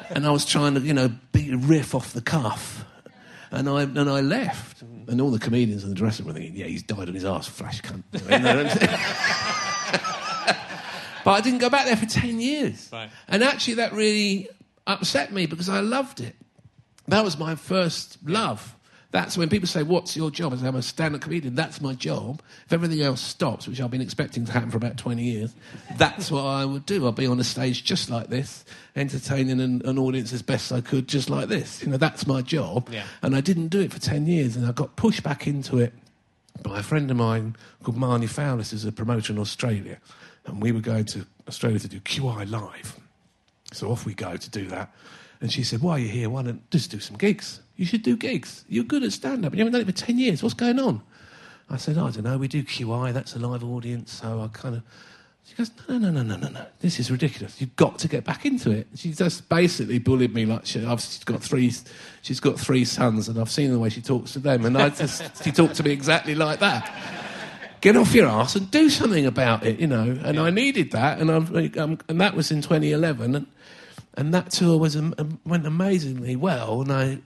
and 0.15 0.25
I 0.25 0.31
was 0.31 0.45
trying 0.45 0.73
to, 0.75 0.79
you 0.81 0.93
know, 0.93 1.11
be 1.31 1.51
a 1.51 1.57
riff 1.57 1.93
off 1.93 2.13
the 2.13 2.21
cuff. 2.21 2.83
And 3.51 3.69
I 3.69 3.83
and 3.83 4.09
I 4.09 4.19
left, 4.21 4.81
and 4.81 5.21
all 5.21 5.31
the 5.31 5.39
comedians 5.39 5.83
in 5.83 5.89
the 5.89 5.95
dressing 5.95 6.25
room 6.25 6.33
were 6.35 6.39
thinking, 6.41 6.59
"Yeah, 6.59 6.65
he's 6.67 6.83
died 6.83 7.07
on 7.07 7.13
his 7.13 7.23
ass, 7.23 7.47
flash 7.47 7.81
cunt." 7.81 8.03
You 8.29 8.39
know 8.39 8.57
what 8.57 8.65
I'm 8.65 8.77
saying? 8.77 8.99
but 11.23 11.31
I 11.31 11.41
didn't 11.41 11.59
go 11.59 11.69
back 11.69 11.85
there 11.85 11.95
for 11.95 12.05
ten 12.05 12.39
years, 12.41 12.89
Right. 12.91 13.09
and 13.27 13.43
actually 13.43 13.75
that 13.75 13.93
really 13.93 14.49
upset 14.87 15.31
me 15.31 15.45
because 15.45 15.69
I 15.69 15.81
loved 15.81 16.19
it. 16.19 16.35
That 17.07 17.23
was 17.23 17.37
my 17.37 17.55
first 17.55 18.17
love. 18.25 18.73
That's 19.11 19.37
when 19.37 19.47
people 19.47 19.67
say, 19.67 19.83
What's 19.83 20.17
your 20.17 20.29
job? 20.29 20.53
I 20.53 20.57
say, 20.57 20.67
I'm 20.67 20.75
a 20.75 20.81
stand 20.81 21.15
up 21.15 21.21
comedian. 21.21 21.55
That's 21.55 21.79
my 21.79 21.93
job. 21.93 22.41
If 22.65 22.73
everything 22.73 23.01
else 23.01 23.21
stops, 23.21 23.67
which 23.67 23.79
I've 23.79 23.89
been 23.89 24.01
expecting 24.01 24.45
to 24.45 24.51
happen 24.51 24.69
for 24.69 24.77
about 24.77 24.97
20 24.97 25.23
years, 25.23 25.55
that's 25.95 26.29
what 26.29 26.43
I 26.43 26.65
would 26.65 26.85
do. 26.85 27.07
I'd 27.07 27.15
be 27.15 27.25
on 27.25 27.39
a 27.39 27.43
stage 27.43 27.85
just 27.85 28.09
like 28.09 28.27
this, 28.27 28.65
entertaining 28.95 29.61
an, 29.61 29.81
an 29.85 29.97
audience 29.97 30.33
as 30.33 30.41
best 30.41 30.73
I 30.73 30.81
could, 30.81 31.07
just 31.07 31.29
like 31.29 31.47
this. 31.47 31.81
You 31.81 31.89
know, 31.89 31.97
that's 31.97 32.27
my 32.27 32.41
job. 32.41 32.89
Yeah. 32.91 33.05
And 33.21 33.35
I 33.35 33.41
didn't 33.41 33.69
do 33.69 33.79
it 33.79 33.93
for 33.93 33.99
10 33.99 34.27
years, 34.27 34.57
and 34.57 34.65
I 34.65 34.73
got 34.73 34.97
pushed 34.97 35.23
back 35.23 35.47
into 35.47 35.77
it 35.79 35.93
by 36.61 36.79
a 36.79 36.83
friend 36.83 37.09
of 37.09 37.15
mine 37.15 37.55
called 37.83 37.97
Marnie 37.97 38.29
Fowlis, 38.29 38.71
who's 38.71 38.83
a 38.83 38.91
promoter 38.91 39.31
in 39.31 39.39
Australia. 39.39 39.99
And 40.45 40.61
we 40.61 40.71
were 40.73 40.81
going 40.81 41.05
to 41.05 41.25
Australia 41.47 41.79
to 41.79 41.87
do 41.87 41.99
QI 42.01 42.49
Live. 42.49 42.99
So 43.73 43.91
off 43.91 44.05
we 44.05 44.13
go 44.13 44.37
to 44.37 44.49
do 44.49 44.67
that. 44.67 44.93
And 45.41 45.51
she 45.51 45.63
said, 45.63 45.81
Why 45.81 45.93
are 45.93 45.99
you 45.99 46.09
here? 46.09 46.29
Why 46.29 46.43
don't 46.43 46.69
just 46.71 46.91
do 46.91 46.99
some 46.99 47.17
gigs? 47.17 47.61
You 47.75 47.85
should 47.85 48.01
do 48.01 48.17
gigs. 48.17 48.65
You're 48.67 48.83
good 48.83 49.03
at 49.03 49.13
stand 49.13 49.45
up. 49.45 49.53
You 49.53 49.59
haven't 49.59 49.73
done 49.73 49.81
it 49.81 49.85
for 49.85 50.05
10 50.05 50.17
years. 50.17 50.41
What's 50.41 50.55
going 50.55 50.79
on? 50.79 51.01
I 51.69 51.77
said, 51.77 51.97
I 51.97 52.09
don't 52.09 52.23
know. 52.23 52.37
We 52.37 52.47
do 52.47 52.63
QI. 52.63 53.13
That's 53.13 53.35
a 53.35 53.39
live 53.39 53.63
audience. 53.63 54.13
So 54.13 54.41
I 54.41 54.47
kind 54.47 54.75
of. 54.75 54.83
She 55.43 55.55
goes, 55.55 55.71
No, 55.87 55.97
no, 55.97 56.11
no, 56.11 56.23
no, 56.23 56.37
no, 56.37 56.49
no. 56.49 56.65
This 56.79 56.99
is 56.99 57.11
ridiculous. 57.11 57.61
You've 57.61 57.75
got 57.75 57.99
to 57.99 58.07
get 58.07 58.23
back 58.23 58.45
into 58.45 58.71
it. 58.71 58.87
She 58.95 59.13
just 59.13 59.47
basically 59.47 59.99
bullied 59.99 60.33
me 60.33 60.45
like 60.45 60.65
she, 60.65 60.83
I've, 60.83 61.01
she's 61.01 61.23
got 61.23 61.41
three. 61.41 61.71
She's 62.21 62.39
got 62.39 62.59
three 62.59 62.83
sons, 62.83 63.29
and 63.29 63.39
I've 63.39 63.51
seen 63.51 63.71
the 63.71 63.79
way 63.79 63.89
she 63.89 64.01
talks 64.01 64.33
to 64.33 64.39
them, 64.39 64.65
and 64.65 64.77
I 64.77 64.89
just 64.89 65.43
she 65.43 65.51
talked 65.51 65.75
to 65.75 65.83
me 65.83 65.91
exactly 65.91 66.35
like 66.35 66.59
that 66.59 66.91
get 67.81 67.95
off 67.95 68.13
your 68.13 68.27
ass 68.27 68.55
and 68.55 68.69
do 68.71 68.89
something 68.89 69.25
about 69.25 69.65
it, 69.65 69.79
you 69.79 69.87
know. 69.87 70.17
And 70.23 70.39
I 70.39 70.49
needed 70.49 70.91
that, 70.91 71.19
and 71.19 71.29
I'm, 71.29 71.71
um, 71.77 71.99
and 72.09 72.19
that 72.21 72.33
was 72.33 72.51
in 72.51 72.61
2011, 72.61 73.35
and 73.35 73.47
and 74.17 74.33
that 74.33 74.51
tour 74.51 74.77
was 74.77 74.95
am- 74.95 75.39
went 75.45 75.65
amazingly 75.65 76.35
well. 76.35 76.81
And 76.81 76.91
I, 76.91 77.19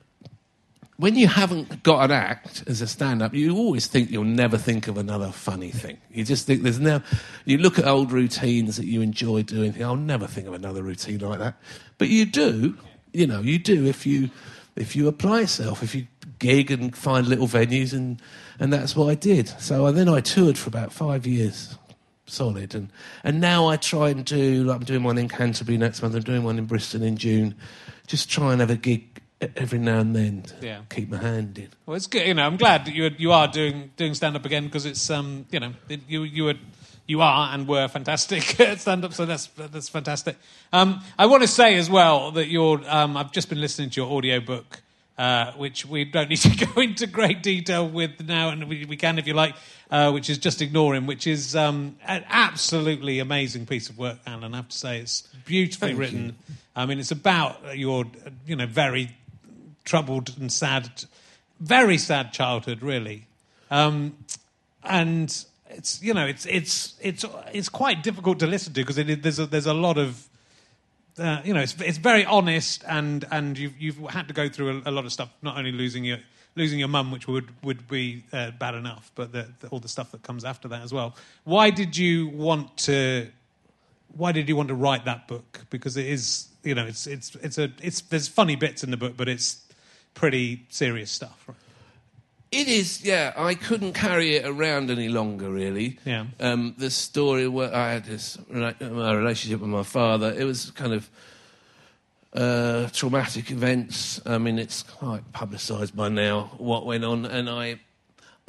when 0.97 1.15
you 1.15 1.27
haven't 1.27 1.81
got 1.81 2.03
an 2.03 2.11
act 2.11 2.63
as 2.67 2.81
a 2.81 2.87
stand-up, 2.87 3.33
you 3.33 3.55
always 3.55 3.87
think 3.87 4.11
you'll 4.11 4.25
never 4.25 4.57
think 4.57 4.87
of 4.87 4.97
another 4.97 5.31
funny 5.31 5.71
thing. 5.71 5.97
You 6.11 6.25
just 6.25 6.45
think 6.45 6.61
there's 6.61 6.79
no. 6.79 7.01
You 7.45 7.57
look 7.57 7.79
at 7.79 7.85
old 7.85 8.11
routines 8.11 8.77
that 8.77 8.85
you 8.85 9.01
enjoy 9.01 9.43
doing. 9.43 9.81
I'll 9.83 9.95
never 9.95 10.27
think 10.27 10.47
of 10.47 10.53
another 10.53 10.83
routine 10.83 11.19
like 11.19 11.39
that, 11.39 11.55
but 11.97 12.09
you 12.09 12.25
do. 12.25 12.77
You 13.13 13.25
know, 13.25 13.41
you 13.41 13.57
do 13.57 13.85
if 13.85 14.05
you 14.05 14.29
if 14.75 14.95
you 14.95 15.07
apply 15.07 15.41
yourself, 15.41 15.81
if 15.81 15.95
you 15.95 16.07
gig 16.39 16.71
and 16.71 16.95
find 16.95 17.27
little 17.27 17.47
venues, 17.47 17.93
and 17.93 18.21
and 18.59 18.71
that's 18.71 18.95
what 18.95 19.09
I 19.09 19.15
did. 19.15 19.47
So 19.59 19.87
I, 19.87 19.91
then 19.91 20.09
I 20.09 20.21
toured 20.21 20.57
for 20.57 20.67
about 20.67 20.93
five 20.93 21.25
years, 21.25 21.77
solid, 22.31 22.73
and 22.75 22.89
and 23.23 23.39
now 23.41 23.67
I 23.67 23.77
try 23.77 24.09
and 24.09 24.23
do 24.25 24.63
like 24.63 24.77
I'm 24.77 24.83
doing 24.85 25.03
one 25.03 25.17
in 25.17 25.27
Canterbury 25.29 25.77
next 25.77 26.01
month. 26.01 26.15
I'm 26.15 26.21
doing 26.23 26.43
one 26.43 26.57
in 26.57 26.65
Bristol 26.65 27.03
in 27.03 27.17
June. 27.17 27.55
Just 28.07 28.29
try 28.29 28.51
and 28.51 28.61
have 28.61 28.69
a 28.71 28.75
gig 28.75 29.07
every 29.55 29.79
now 29.79 29.99
and 29.99 30.15
then 30.15 30.43
to 30.43 30.55
Yeah. 30.65 30.81
keep 30.89 31.09
my 31.09 31.17
hand 31.17 31.57
in. 31.57 31.69
Well, 31.85 31.95
it's 31.97 32.07
good. 32.07 32.27
You 32.27 32.33
know, 32.35 32.45
I'm 32.45 32.57
glad 32.57 32.85
that 32.85 32.93
you 32.93 33.09
you 33.17 33.31
are 33.31 33.47
doing 33.47 33.91
doing 33.97 34.13
stand 34.13 34.35
up 34.35 34.45
again 34.45 34.65
because 34.65 34.85
it's 34.85 35.09
um 35.09 35.45
you 35.51 35.59
know 35.59 35.73
it, 35.89 36.01
you 36.07 36.23
you 36.23 36.43
were 36.45 36.55
you 37.07 37.21
are 37.21 37.53
and 37.53 37.67
were 37.67 37.87
fantastic 37.87 38.59
at 38.59 38.79
stand 38.79 39.03
up, 39.03 39.13
so 39.13 39.25
that's 39.25 39.47
that's 39.47 39.89
fantastic. 39.89 40.37
Um, 40.71 41.01
I 41.17 41.25
want 41.25 41.41
to 41.43 41.47
say 41.47 41.75
as 41.75 41.89
well 41.89 42.31
that 42.31 42.47
you're 42.47 42.81
um, 42.87 43.17
I've 43.17 43.31
just 43.31 43.49
been 43.49 43.59
listening 43.61 43.89
to 43.91 44.01
your 44.01 44.09
audiobook. 44.11 44.81
Uh, 45.21 45.51
which 45.51 45.85
we 45.85 46.03
don't 46.03 46.29
need 46.29 46.37
to 46.37 46.65
go 46.73 46.81
into 46.81 47.05
great 47.05 47.43
detail 47.43 47.87
with 47.87 48.25
now, 48.25 48.49
and 48.49 48.67
we, 48.67 48.85
we 48.85 48.97
can 48.97 49.19
if 49.19 49.27
you 49.27 49.35
like, 49.35 49.53
uh, 49.91 50.09
which 50.11 50.31
is 50.31 50.39
just 50.39 50.63
ignore 50.63 50.95
him, 50.95 51.05
which 51.05 51.27
is 51.27 51.55
um, 51.55 51.95
an 52.07 52.25
absolutely 52.27 53.19
amazing 53.19 53.67
piece 53.67 53.87
of 53.87 53.99
work, 53.99 54.17
Alan. 54.25 54.55
I 54.55 54.57
have 54.57 54.69
to 54.69 54.75
say, 54.75 54.99
it's 54.99 55.21
beautifully 55.45 55.89
Thank 55.89 55.99
written. 55.99 56.25
you. 56.25 56.55
I 56.75 56.87
mean, 56.87 56.97
it's 56.97 57.11
about 57.11 57.77
your, 57.77 58.05
you 58.47 58.55
know, 58.55 58.65
very 58.65 59.15
troubled 59.83 60.35
and 60.39 60.51
sad 60.51 60.89
very 61.59 61.99
sad 61.99 62.33
childhood, 62.33 62.81
really, 62.81 63.27
um, 63.69 64.17
and 64.83 65.45
it's 65.69 66.01
you 66.01 66.15
know 66.15 66.25
it's 66.25 66.47
it's 66.47 66.95
it's 66.99 67.23
it's 67.53 67.69
quite 67.69 68.01
difficult 68.01 68.39
to 68.39 68.47
listen 68.47 68.73
to 68.73 68.83
because 68.83 68.95
there's 68.95 69.37
a, 69.37 69.45
there's 69.45 69.67
a 69.67 69.73
lot 69.73 69.99
of 69.99 70.27
uh, 71.21 71.41
you 71.45 71.53
know 71.53 71.61
it's 71.61 71.75
it's 71.79 71.97
very 71.97 72.25
honest 72.25 72.83
and 72.87 73.25
and 73.31 73.57
you've 73.57 73.79
you've 73.79 73.97
had 74.09 74.27
to 74.27 74.33
go 74.33 74.49
through 74.49 74.81
a, 74.85 74.89
a 74.89 74.91
lot 74.91 75.05
of 75.05 75.11
stuff, 75.11 75.29
not 75.41 75.57
only 75.57 75.71
losing 75.71 76.03
your 76.03 76.17
losing 76.55 76.79
your 76.79 76.87
mum, 76.87 77.11
which 77.11 77.27
would 77.27 77.49
would 77.63 77.87
be 77.87 78.23
uh, 78.33 78.51
bad 78.51 78.75
enough, 78.75 79.11
but 79.15 79.31
the, 79.31 79.47
the, 79.59 79.67
all 79.67 79.79
the 79.79 79.87
stuff 79.87 80.11
that 80.11 80.23
comes 80.23 80.43
after 80.43 80.67
that 80.67 80.81
as 80.81 80.93
well. 80.93 81.15
Why 81.43 81.69
did 81.69 81.97
you 81.97 82.27
want 82.27 82.77
to? 82.79 83.27
Why 84.17 84.31
did 84.31 84.49
you 84.49 84.55
want 84.55 84.69
to 84.69 84.75
write 84.75 85.05
that 85.05 85.27
book? 85.27 85.61
Because 85.69 85.95
it 85.95 86.05
is, 86.07 86.49
you 86.63 86.75
know, 86.75 86.85
it's 86.85 87.07
it's 87.07 87.35
it's 87.35 87.57
a 87.57 87.71
it's 87.81 88.01
there's 88.01 88.27
funny 88.27 88.55
bits 88.55 88.83
in 88.83 88.91
the 88.91 88.97
book, 88.97 89.13
but 89.15 89.29
it's 89.29 89.61
pretty 90.13 90.65
serious 90.69 91.11
stuff. 91.11 91.43
Right? 91.47 91.57
It 92.51 92.67
is, 92.67 93.05
yeah. 93.05 93.31
I 93.37 93.55
couldn't 93.55 93.93
carry 93.93 94.35
it 94.35 94.45
around 94.45 94.91
any 94.91 95.07
longer, 95.07 95.49
really. 95.49 95.97
Yeah. 96.03 96.25
Um, 96.37 96.75
the 96.77 96.89
story 96.89 97.47
where 97.47 97.73
I 97.73 97.93
had 97.93 98.05
this 98.05 98.37
my 98.49 99.13
relationship 99.13 99.61
with 99.61 99.69
my 99.69 99.83
father, 99.83 100.33
it 100.37 100.43
was 100.43 100.69
kind 100.71 100.91
of 100.91 101.09
uh, 102.33 102.89
traumatic 102.91 103.51
events. 103.51 104.19
I 104.25 104.37
mean, 104.37 104.59
it's 104.59 104.83
quite 104.83 105.31
publicised 105.31 105.95
by 105.95 106.09
now 106.09 106.51
what 106.57 106.85
went 106.85 107.05
on, 107.05 107.25
and 107.25 107.49
I, 107.49 107.79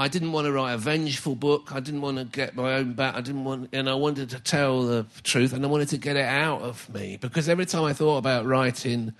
I 0.00 0.08
didn't 0.08 0.32
want 0.32 0.46
to 0.46 0.52
write 0.52 0.72
a 0.72 0.78
vengeful 0.78 1.36
book. 1.36 1.72
I 1.72 1.78
didn't 1.78 2.00
want 2.00 2.18
to 2.18 2.24
get 2.24 2.56
my 2.56 2.74
own 2.74 2.94
back. 2.94 3.14
I 3.14 3.20
didn't 3.20 3.44
want, 3.44 3.68
and 3.72 3.88
I 3.88 3.94
wanted 3.94 4.30
to 4.30 4.40
tell 4.40 4.82
the 4.82 5.06
truth, 5.22 5.52
and 5.52 5.64
I 5.64 5.68
wanted 5.68 5.90
to 5.90 5.96
get 5.96 6.16
it 6.16 6.26
out 6.26 6.62
of 6.62 6.92
me 6.92 7.18
because 7.20 7.48
every 7.48 7.66
time 7.66 7.84
I 7.84 7.92
thought 7.92 8.18
about 8.18 8.46
writing 8.46 9.14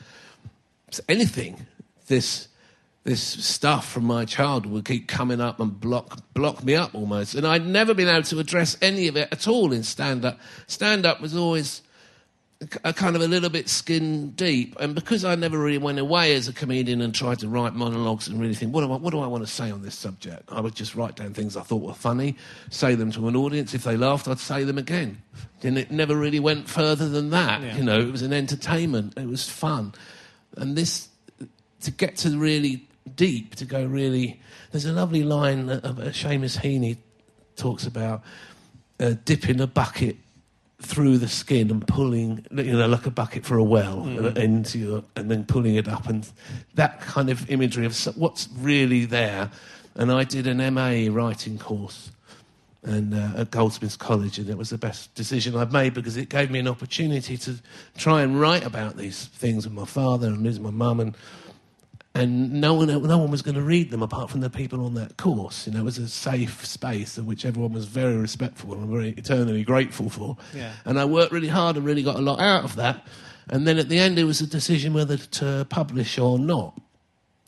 anything, 1.08 1.66
this 2.08 2.48
this 3.04 3.20
stuff 3.20 3.90
from 3.90 4.04
my 4.04 4.24
childhood 4.24 4.72
would 4.72 4.84
keep 4.84 5.08
coming 5.08 5.40
up 5.40 5.58
and 5.58 5.80
block 5.80 6.20
block 6.34 6.62
me 6.62 6.74
up 6.74 6.94
almost. 6.94 7.34
And 7.34 7.46
I'd 7.46 7.66
never 7.66 7.94
been 7.94 8.08
able 8.08 8.22
to 8.24 8.38
address 8.38 8.76
any 8.80 9.08
of 9.08 9.16
it 9.16 9.28
at 9.32 9.48
all 9.48 9.72
in 9.72 9.82
stand 9.82 10.24
up. 10.24 10.38
Stand 10.68 11.04
up 11.04 11.20
was 11.20 11.36
always 11.36 11.82
a 12.84 12.92
kind 12.92 13.16
of 13.16 13.22
a 13.22 13.26
little 13.26 13.50
bit 13.50 13.68
skin 13.68 14.30
deep, 14.30 14.76
and 14.78 14.94
because 14.94 15.24
I 15.24 15.34
never 15.34 15.58
really 15.58 15.78
went 15.78 15.98
away 15.98 16.34
as 16.36 16.46
a 16.46 16.52
comedian 16.52 17.00
and 17.00 17.12
tried 17.12 17.40
to 17.40 17.48
write 17.48 17.74
monologues 17.74 18.28
and 18.28 18.40
really 18.40 18.54
think, 18.54 18.72
what 18.72 18.82
do 18.82 18.92
I, 18.92 18.96
what 18.98 19.10
do 19.10 19.18
I 19.18 19.26
want 19.26 19.44
to 19.44 19.52
say 19.52 19.70
on 19.72 19.82
this 19.82 19.96
subject? 19.96 20.44
I 20.48 20.60
would 20.60 20.76
just 20.76 20.94
write 20.94 21.16
down 21.16 21.34
things 21.34 21.56
I 21.56 21.62
thought 21.62 21.82
were 21.82 21.92
funny, 21.92 22.36
say 22.70 22.94
them 22.94 23.10
to 23.12 23.26
an 23.26 23.34
audience. 23.34 23.74
If 23.74 23.82
they 23.82 23.96
laughed, 23.96 24.28
I'd 24.28 24.38
say 24.38 24.62
them 24.62 24.78
again, 24.78 25.20
and 25.64 25.76
it 25.76 25.90
never 25.90 26.14
really 26.14 26.38
went 26.38 26.68
further 26.68 27.08
than 27.08 27.30
that. 27.30 27.62
Yeah. 27.62 27.76
You 27.76 27.82
know, 27.82 27.98
it 27.98 28.12
was 28.12 28.22
an 28.22 28.32
entertainment, 28.32 29.18
it 29.18 29.26
was 29.26 29.48
fun, 29.48 29.92
and 30.56 30.76
this 30.76 31.08
to 31.80 31.90
get 31.90 32.16
to 32.18 32.38
really 32.38 32.86
deep, 33.14 33.54
to 33.56 33.64
go 33.64 33.84
really. 33.84 34.40
There's 34.70 34.84
a 34.84 34.92
lovely 34.92 35.22
line 35.22 35.66
that 35.66 35.84
uh, 35.84 35.92
Seamus 36.10 36.58
Heaney 36.58 36.96
talks 37.56 37.86
about 37.86 38.22
uh, 39.00 39.14
dipping 39.24 39.60
a 39.60 39.66
bucket 39.66 40.16
through 40.80 41.18
the 41.18 41.28
skin 41.28 41.70
and 41.70 41.86
pulling, 41.86 42.44
you 42.50 42.76
know, 42.76 42.88
like 42.88 43.06
a 43.06 43.10
bucket 43.10 43.44
for 43.44 43.56
a 43.56 43.62
well 43.62 44.02
uh, 44.02 44.30
into 44.32 44.78
your, 44.78 45.04
and 45.16 45.30
then 45.30 45.44
pulling 45.44 45.76
it 45.76 45.88
up, 45.88 46.08
and 46.08 46.28
that 46.74 47.00
kind 47.00 47.30
of 47.30 47.48
imagery 47.50 47.86
of 47.86 47.96
what's 48.16 48.48
really 48.58 49.04
there. 49.04 49.50
And 49.94 50.10
I 50.10 50.24
did 50.24 50.46
an 50.46 50.74
MA 50.74 51.14
writing 51.14 51.58
course 51.58 52.10
and 52.84 53.14
uh, 53.14 53.30
at 53.36 53.50
Goldsmiths 53.50 53.96
College, 53.96 54.38
and 54.38 54.50
it 54.50 54.58
was 54.58 54.70
the 54.70 54.78
best 54.78 55.14
decision 55.14 55.56
I've 55.56 55.72
made 55.72 55.94
because 55.94 56.16
it 56.16 56.28
gave 56.28 56.50
me 56.50 56.58
an 56.58 56.66
opportunity 56.66 57.36
to 57.38 57.56
try 57.96 58.22
and 58.22 58.40
write 58.40 58.64
about 58.64 58.96
these 58.96 59.26
things 59.26 59.64
with 59.64 59.74
my 59.74 59.84
father 59.84 60.26
and 60.26 60.42
losing 60.42 60.62
my 60.64 60.70
mum, 60.70 60.98
and 60.98 61.16
and 62.14 62.52
no 62.60 62.74
one 62.74 62.88
no 62.88 63.18
one 63.18 63.30
was 63.30 63.40
going 63.40 63.54
to 63.54 63.62
read 63.62 63.90
them 63.90 64.02
apart 64.02 64.30
from 64.30 64.40
the 64.40 64.50
people 64.50 64.84
on 64.84 64.94
that 64.94 65.16
course. 65.16 65.66
You 65.66 65.72
know, 65.72 65.80
it 65.80 65.84
was 65.84 65.98
a 65.98 66.08
safe 66.08 66.64
space 66.64 67.16
in 67.16 67.24
which 67.24 67.44
everyone 67.44 67.72
was 67.72 67.86
very 67.86 68.16
respectful 68.16 68.74
and 68.74 68.88
very 68.88 69.10
eternally 69.10 69.64
grateful 69.64 70.10
for. 70.10 70.36
Yeah. 70.54 70.72
And 70.84 71.00
I 71.00 71.06
worked 71.06 71.32
really 71.32 71.48
hard 71.48 71.76
and 71.76 71.86
really 71.86 72.02
got 72.02 72.16
a 72.16 72.20
lot 72.20 72.38
out 72.40 72.64
of 72.64 72.76
that. 72.76 73.06
And 73.48 73.66
then 73.66 73.78
at 73.78 73.88
the 73.88 73.98
end, 73.98 74.18
it 74.18 74.24
was 74.24 74.40
a 74.40 74.46
decision 74.46 74.92
whether 74.92 75.16
to 75.16 75.66
publish 75.68 76.18
or 76.18 76.38
not. 76.38 76.78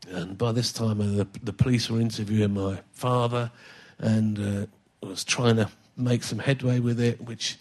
And 0.08 0.36
by 0.36 0.52
this 0.52 0.72
time, 0.72 1.00
uh, 1.00 1.04
the, 1.04 1.28
the 1.42 1.52
police 1.52 1.90
were 1.90 2.00
interviewing 2.00 2.54
my 2.54 2.78
father, 2.92 3.50
and 3.98 4.38
uh, 4.38 5.06
was 5.06 5.24
trying 5.24 5.56
to 5.56 5.68
make 5.96 6.22
some 6.22 6.38
headway 6.38 6.78
with 6.78 7.00
it, 7.00 7.20
which, 7.22 7.56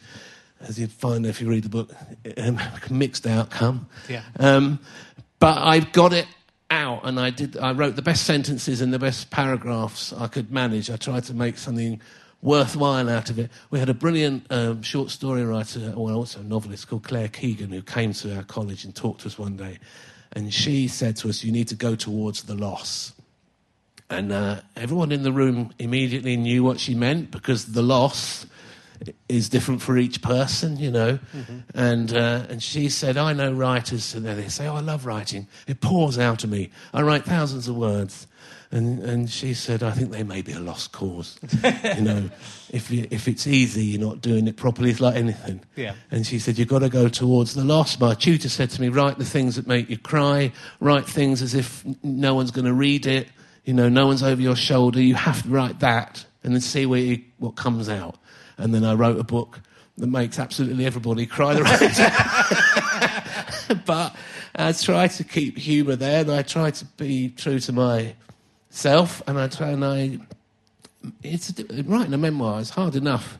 as 0.62 0.80
you'd 0.80 0.92
find 0.92 1.26
if 1.26 1.42
you 1.42 1.50
read 1.50 1.64
the 1.64 1.70
book, 1.70 1.92
um, 2.38 2.60
mixed 2.90 3.28
outcome. 3.28 3.88
Yeah. 4.10 4.24
Um, 4.40 4.80
but 5.40 5.58
I've 5.58 5.92
got 5.92 6.14
it 6.14 6.28
out, 6.74 7.02
and 7.04 7.20
I 7.20 7.30
did. 7.30 7.56
I 7.58 7.72
wrote 7.72 7.96
the 7.96 8.02
best 8.02 8.26
sentences 8.26 8.82
and 8.82 8.92
the 8.92 9.00
best 9.00 9.30
paragraphs 9.30 10.12
I 10.12 10.28
could 10.28 10.52
manage. 10.52 10.90
I 10.90 10.98
tried 10.98 11.24
to 11.26 11.34
make 11.34 11.58
something 11.58 12.02
worthwhile 12.42 13.10
out 13.10 13.30
of 13.30 13.40
it. 13.40 13.52
We 13.70 13.80
had 13.80 13.90
a 13.90 13.94
brilliant 13.94 14.48
um, 14.50 14.82
short 14.82 15.10
story 15.10 15.46
writer, 15.46 15.94
well, 15.96 16.16
also 16.16 16.42
a 16.42 16.44
novelist 16.44 16.88
called 16.88 17.04
Claire 17.04 17.30
Keegan, 17.30 17.70
who 17.70 17.82
came 17.82 18.12
to 18.14 18.36
our 18.36 18.44
college 18.44 18.84
and 18.84 18.94
talked 18.94 19.22
to 19.22 19.28
us 19.28 19.38
one 19.38 19.56
day, 19.56 19.78
and 20.34 20.54
she 20.54 20.88
said 20.88 21.16
to 21.18 21.30
us, 21.30 21.44
"You 21.44 21.52
need 21.52 21.68
to 21.70 21.76
go 21.76 21.96
towards 21.96 22.44
the 22.44 22.56
loss." 22.56 23.14
And 24.10 24.32
uh, 24.32 24.62
everyone 24.76 25.12
in 25.12 25.24
the 25.24 25.32
room 25.32 25.72
immediately 25.80 26.38
knew 26.38 26.64
what 26.64 26.80
she 26.80 26.94
meant 26.94 27.32
because 27.32 27.74
the 27.74 27.82
loss 27.82 28.46
is 29.30 29.50
different 29.50 29.82
for 29.82 29.98
each 29.98 30.22
person, 30.22 30.78
you 30.78 30.92
know. 30.92 31.20
And 31.74 32.14
uh, 32.14 32.46
and 32.50 32.62
she 32.62 32.90
said, 32.90 33.18
I 33.18 33.34
know 33.34 33.52
writers, 33.52 34.14
and 34.14 34.26
they 34.26 34.48
say, 34.50 34.68
oh, 34.68 34.76
I 34.76 34.82
love 34.82 35.06
writing. 35.06 35.48
It 35.68 35.82
pours 35.82 36.18
out 36.18 36.44
of 36.44 36.50
me. 36.50 36.70
I 36.94 37.02
write 37.02 37.26
thousands 37.26 37.68
of 37.68 37.76
words. 37.76 38.28
And, 38.74 39.04
and 39.04 39.30
she 39.30 39.54
said, 39.54 39.84
I 39.84 39.92
think 39.92 40.10
they 40.10 40.24
may 40.24 40.42
be 40.42 40.52
a 40.52 40.60
lost 40.60 40.94
cause. 40.94 41.40
you 41.64 42.02
know, 42.02 42.32
if, 42.72 42.90
you, 42.90 43.08
if 43.12 43.28
it's 43.28 43.46
easy, 43.46 43.86
you're 43.86 44.02
not 44.02 44.20
doing 44.20 44.48
it 44.48 44.58
properly. 44.58 44.90
It's 44.90 45.00
like 45.00 45.16
anything. 45.16 45.62
Yeah. 45.76 45.94
And 46.10 46.26
she 46.26 46.40
said, 46.40 46.58
You've 46.58 46.70
got 46.70 46.80
to 46.80 46.90
go 46.90 47.08
towards 47.08 47.54
the 47.54 47.64
loss. 47.64 48.00
My 48.00 48.16
tutor 48.16 48.50
said 48.50 48.72
to 48.72 48.82
me, 48.82 48.90
Write 48.90 49.20
the 49.20 49.26
things 49.26 49.58
that 49.58 49.68
make 49.68 49.92
you 49.92 50.00
cry, 50.00 50.52
write 50.80 51.06
things 51.06 51.44
as 51.44 51.54
if 51.54 51.86
no 52.04 52.34
one's 52.34 52.50
going 52.50 52.66
to 52.66 52.74
read 52.74 53.06
it. 53.06 53.28
You 53.64 53.76
know, 53.76 53.90
no 53.90 54.08
one's 54.08 54.24
over 54.24 54.42
your 54.42 54.56
shoulder. 54.56 55.00
You 55.00 55.14
have 55.14 55.44
to 55.44 55.50
write 55.50 55.80
that 55.82 56.26
and 56.44 56.54
then 56.54 56.62
see 56.62 56.88
where 56.88 57.00
you, 57.00 57.22
what 57.38 57.56
comes 57.56 57.90
out. 57.90 58.18
And 58.58 58.74
then 58.74 58.84
I 58.84 58.94
wrote 58.94 59.20
a 59.20 59.24
book 59.24 59.60
that 59.98 60.08
makes 60.08 60.40
absolutely 60.40 60.86
everybody 60.86 61.26
cry 61.26 61.54
the 61.54 61.64
right 61.64 61.94
time. 63.68 63.82
but 63.86 64.16
I 64.56 64.72
try 64.72 65.08
to 65.08 65.24
keep 65.24 65.58
humour 65.58 65.96
there 65.96 66.22
and 66.22 66.32
I 66.32 66.42
try 66.44 66.72
to 66.72 66.86
be 66.98 67.30
true 67.30 67.60
to 67.60 67.72
myself 67.72 69.22
and 69.28 69.40
I 69.40 69.48
try 69.48 69.70
and 69.70 69.84
I. 69.86 70.20
It's 71.22 71.54
writing 71.86 72.14
a 72.14 72.18
memoir 72.18 72.62
is 72.62 72.70
hard 72.70 72.96
enough 72.96 73.38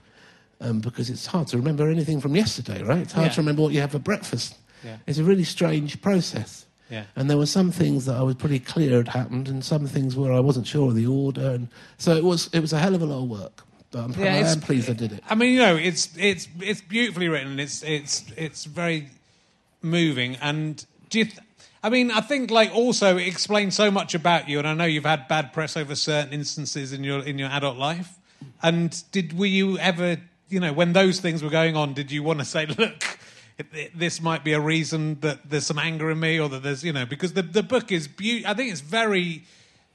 um, 0.60 0.80
because 0.80 1.10
it's 1.10 1.26
hard 1.26 1.48
to 1.50 1.58
remember 1.58 1.90
anything 1.90 2.20
from 2.20 2.36
yesterday, 2.36 2.84
right? 2.84 3.00
It's 3.00 3.14
hard 3.14 3.28
Yeah. 3.28 3.34
to 3.34 3.42
remember 3.42 3.62
what 3.62 3.74
you 3.74 3.80
had 3.82 3.92
for 3.92 4.00
breakfast. 4.00 4.56
Yeah. 4.84 4.98
It's 5.08 5.18
a 5.18 5.24
really 5.24 5.46
strange 5.46 6.02
process. 6.02 6.66
Yeah. 6.90 7.06
And 7.16 7.30
there 7.30 7.38
were 7.38 7.46
some 7.46 7.72
things 7.72 8.06
that 8.06 8.16
I 8.18 8.22
was 8.22 8.36
pretty 8.36 8.60
clear 8.60 8.98
had 8.98 9.08
happened, 9.08 9.48
and 9.48 9.64
some 9.64 9.88
things 9.88 10.16
where 10.16 10.34
I 10.34 10.40
wasn't 10.42 10.68
sure 10.68 10.90
of 10.90 10.96
the 10.96 11.08
order, 11.08 11.52
and 11.52 11.70
so 11.98 12.16
it 12.16 12.24
was 12.24 12.50
it 12.54 12.60
was 12.60 12.74
a 12.74 12.78
hell 12.80 12.94
of 12.94 13.02
a 13.02 13.06
lot 13.06 13.24
of 13.24 13.30
work. 13.30 13.64
But 13.94 14.06
I'm, 14.06 14.14
I 14.24 14.38
am 14.40 14.60
pleased 14.60 14.90
I 14.90 14.94
did 14.94 15.12
it. 15.14 15.24
I 15.30 15.36
mean, 15.36 15.54
you 15.54 15.60
know, 15.60 15.76
it's 15.76 16.10
it's 16.18 16.48
it's 16.60 16.82
beautifully 16.82 17.30
written. 17.30 17.60
It's 17.60 17.84
it's 17.84 18.26
it's 18.36 18.66
very 18.66 19.10
moving. 19.84 20.36
And 20.38 20.84
do 21.10 21.20
you? 21.20 21.26
Th- 21.26 21.38
I 21.84 21.90
mean, 21.90 22.10
I 22.10 22.22
think 22.22 22.50
like 22.50 22.74
also 22.74 23.18
it 23.18 23.28
explains 23.28 23.76
so 23.76 23.92
much 23.92 24.16
about 24.16 24.50
you. 24.50 24.58
And 24.58 24.68
I 24.68 24.74
know 24.74 24.86
you've 24.86 25.06
had 25.06 25.28
bad 25.28 25.54
press 25.54 25.78
over 25.78 25.94
certain 25.94 26.34
instances 26.34 26.92
in 26.92 27.04
your 27.04 27.20
in 27.20 27.38
your 27.38 27.50
adult 27.50 27.78
life. 27.78 28.18
And 28.64 29.04
did 29.12 29.38
were 29.38 29.46
you 29.46 29.78
ever, 29.78 30.18
you 30.50 30.60
know, 30.60 30.74
when 30.74 30.94
those 30.94 31.20
things 31.20 31.44
were 31.44 31.52
going 31.52 31.78
on, 31.78 31.94
did 31.94 32.12
you 32.12 32.24
want 32.24 32.40
to 32.40 32.46
say, 32.46 32.66
look? 32.78 33.20
This 33.94 34.20
might 34.20 34.44
be 34.44 34.54
a 34.54 34.60
reason 34.60 35.20
that 35.20 35.48
there's 35.48 35.68
some 35.68 35.78
anger 35.78 36.10
in 36.10 36.20
me, 36.20 36.40
or 36.40 36.50
that 36.50 36.64
there's, 36.64 36.84
you 36.84 36.92
know, 36.92 37.06
because 37.06 37.34
the 37.34 37.44
the 37.44 37.62
book 37.62 37.92
is 37.92 38.08
beautiful. 38.08 38.50
I 38.50 38.56
think 38.56 38.72
it's 38.72 38.82
very 38.82 39.44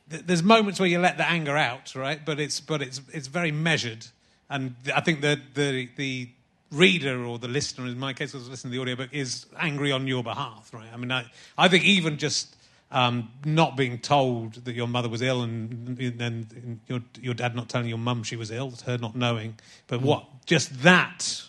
there's 0.08 0.42
moments 0.42 0.80
where 0.80 0.88
you 0.88 0.98
let 0.98 1.16
the 1.16 1.28
anger 1.28 1.56
out, 1.56 1.94
right? 1.94 2.24
But 2.24 2.40
it's 2.40 2.60
but 2.60 2.82
it's 2.82 3.00
it's 3.12 3.28
very 3.28 3.52
measured, 3.52 4.06
and 4.48 4.74
I 4.94 5.00
think 5.00 5.20
the 5.20 5.40
the 5.54 5.88
the 5.96 6.28
reader 6.70 7.24
or 7.24 7.38
the 7.38 7.48
listener, 7.48 7.86
in 7.86 7.98
my 7.98 8.12
case, 8.12 8.34
was 8.34 8.48
listening 8.48 8.72
to 8.72 8.76
the 8.76 8.82
audiobook, 8.82 9.10
is 9.12 9.46
angry 9.58 9.90
on 9.92 10.06
your 10.06 10.22
behalf, 10.22 10.70
right? 10.72 10.88
I 10.92 10.96
mean, 10.96 11.12
I 11.12 11.26
I 11.56 11.68
think 11.68 11.84
even 11.84 12.18
just 12.18 12.56
um, 12.90 13.30
not 13.44 13.76
being 13.76 13.98
told 13.98 14.54
that 14.64 14.74
your 14.74 14.88
mother 14.88 15.08
was 15.08 15.22
ill 15.22 15.42
and 15.42 15.96
then 15.96 16.80
your 16.86 17.00
your 17.20 17.34
dad 17.34 17.54
not 17.54 17.68
telling 17.68 17.88
your 17.88 17.98
mum 17.98 18.22
she 18.22 18.36
was 18.36 18.50
ill, 18.50 18.72
her 18.86 18.98
not 18.98 19.14
knowing, 19.14 19.58
but 19.86 20.00
what 20.00 20.24
just 20.46 20.82
that 20.82 21.42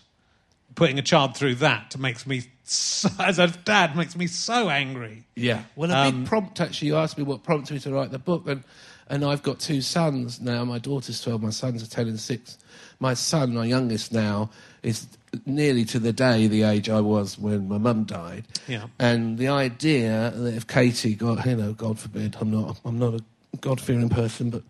putting 0.75 0.99
a 0.99 1.01
child 1.01 1.35
through 1.35 1.55
that 1.55 1.97
makes 1.97 2.25
me 2.27 2.43
so, 2.63 3.09
as 3.19 3.39
a 3.39 3.47
dad 3.47 3.95
makes 3.95 4.15
me 4.15 4.27
so 4.27 4.69
angry. 4.69 5.23
Yeah. 5.35 5.63
Well, 5.75 5.91
a 5.91 5.95
Um, 6.07 6.19
big 6.21 6.27
prompt 6.29 6.61
actually. 6.61 6.89
You 6.89 6.97
asked 6.97 7.17
me 7.17 7.23
what 7.23 7.43
prompted 7.43 7.73
me 7.73 7.79
to 7.81 7.91
write 7.91 8.11
the 8.11 8.19
book, 8.19 8.47
and 8.47 8.63
and 9.07 9.25
I've 9.25 9.41
got 9.41 9.59
two 9.59 9.81
sons 9.81 10.39
now. 10.39 10.63
My 10.65 10.77
daughter's 10.79 11.21
twelve. 11.21 11.41
My 11.41 11.49
sons 11.49 11.81
are 11.83 11.87
ten 11.87 12.07
and 12.07 12.19
six. 12.19 12.57
My 12.99 13.13
son, 13.13 13.55
my 13.55 13.65
youngest 13.65 14.11
now, 14.11 14.49
is 14.83 15.07
nearly 15.45 15.85
to 15.85 15.99
the 15.99 16.11
day 16.11 16.47
the 16.47 16.63
age 16.63 16.89
I 16.89 16.99
was 16.99 17.37
when 17.39 17.67
my 17.69 17.77
mum 17.77 18.03
died. 18.03 18.45
Yeah. 18.67 18.87
And 18.99 19.37
the 19.37 19.47
idea 19.47 20.31
that 20.35 20.53
if 20.53 20.67
Katie 20.67 21.15
got, 21.15 21.45
you 21.45 21.55
know, 21.55 21.73
God 21.73 21.97
forbid, 21.99 22.35
I'm 22.41 22.51
not, 22.51 22.79
I'm 22.83 22.99
not 22.99 23.13
a 23.15 23.21
God 23.61 23.79
fearing 23.79 24.09
person, 24.09 24.49
but 24.49 24.63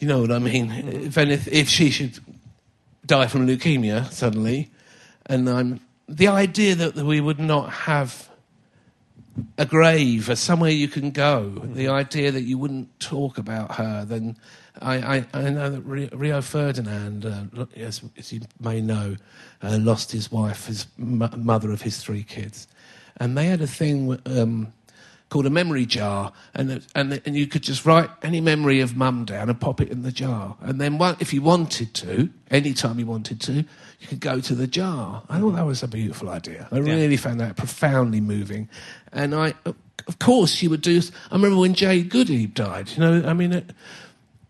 you 0.00 0.08
know 0.08 0.20
what 0.20 0.32
I 0.32 0.38
mean. 0.40 0.70
If 0.72 1.14
anyth 1.14 1.48
if 1.48 1.68
she 1.68 1.90
should 1.90 2.18
die 3.06 3.26
from 3.28 3.46
leukemia 3.46 4.10
suddenly, 4.12 4.70
and 5.28 5.48
I'm 5.48 5.80
the 6.08 6.28
idea 6.28 6.74
that, 6.74 6.94
we 6.96 7.20
would 7.20 7.38
not 7.38 7.70
have 7.70 8.28
a 9.58 9.66
grave 9.66 10.28
or 10.28 10.36
somewhere 10.36 10.70
you 10.70 10.88
can 10.88 11.10
go, 11.10 11.50
the 11.74 11.88
idea 11.88 12.32
that 12.32 12.42
you 12.42 12.58
wouldn't 12.58 12.98
talk 12.98 13.38
about 13.38 13.74
her, 13.76 14.04
then 14.04 14.36
I, 14.80 15.16
I, 15.18 15.26
I 15.34 15.50
know 15.50 15.70
that 15.70 15.80
Rio, 15.82 16.08
Rio 16.12 16.40
Ferdinand, 16.40 17.26
uh, 17.26 17.66
as, 17.76 18.02
as 18.16 18.32
you 18.32 18.40
may 18.60 18.80
know, 18.80 19.16
uh, 19.62 19.78
lost 19.80 20.12
his 20.12 20.32
wife, 20.32 20.66
his 20.66 20.86
m- 20.98 21.30
mother 21.36 21.72
of 21.72 21.82
his 21.82 21.98
three 21.98 22.22
kids. 22.22 22.68
And 23.18 23.36
they 23.36 23.46
had 23.46 23.60
a 23.60 23.66
thing 23.66 24.18
um, 24.26 24.72
called 25.28 25.46
a 25.46 25.50
memory 25.50 25.84
jar, 25.84 26.32
and, 26.54 26.84
and, 26.94 27.20
and 27.24 27.36
you 27.36 27.46
could 27.46 27.62
just 27.62 27.84
write 27.84 28.08
any 28.22 28.40
memory 28.40 28.80
of 28.80 28.96
mum 28.96 29.24
down 29.24 29.50
and 29.50 29.60
pop 29.60 29.80
it 29.80 29.90
in 29.90 30.02
the 30.02 30.12
jar. 30.12 30.56
And 30.60 30.80
then 30.80 30.98
one, 30.98 31.16
if 31.20 31.34
you 31.34 31.42
wanted 31.42 31.92
to, 31.94 32.30
any 32.50 32.72
time 32.72 32.98
you 32.98 33.06
wanted 33.06 33.40
to, 33.42 33.52
you 33.52 34.06
could 34.06 34.20
go 34.20 34.40
to 34.40 34.54
the 34.54 34.66
jar. 34.66 35.22
I 35.28 35.40
thought 35.40 35.52
that 35.52 35.66
was 35.66 35.82
a 35.82 35.88
beautiful 35.88 36.30
idea. 36.30 36.68
I 36.72 36.78
really 36.78 37.16
found 37.16 37.40
that 37.40 37.56
profoundly 37.56 38.20
moving. 38.20 38.68
And 39.12 39.34
I, 39.34 39.54
of 40.06 40.18
course, 40.18 40.50
she 40.50 40.68
would 40.68 40.80
do. 40.80 41.00
I 41.30 41.34
remember 41.34 41.58
when 41.58 41.74
Jade 41.74 42.08
Goody 42.08 42.46
died. 42.46 42.90
You 42.90 43.00
know, 43.00 43.28
I 43.28 43.34
mean, 43.34 43.52
it, 43.52 43.70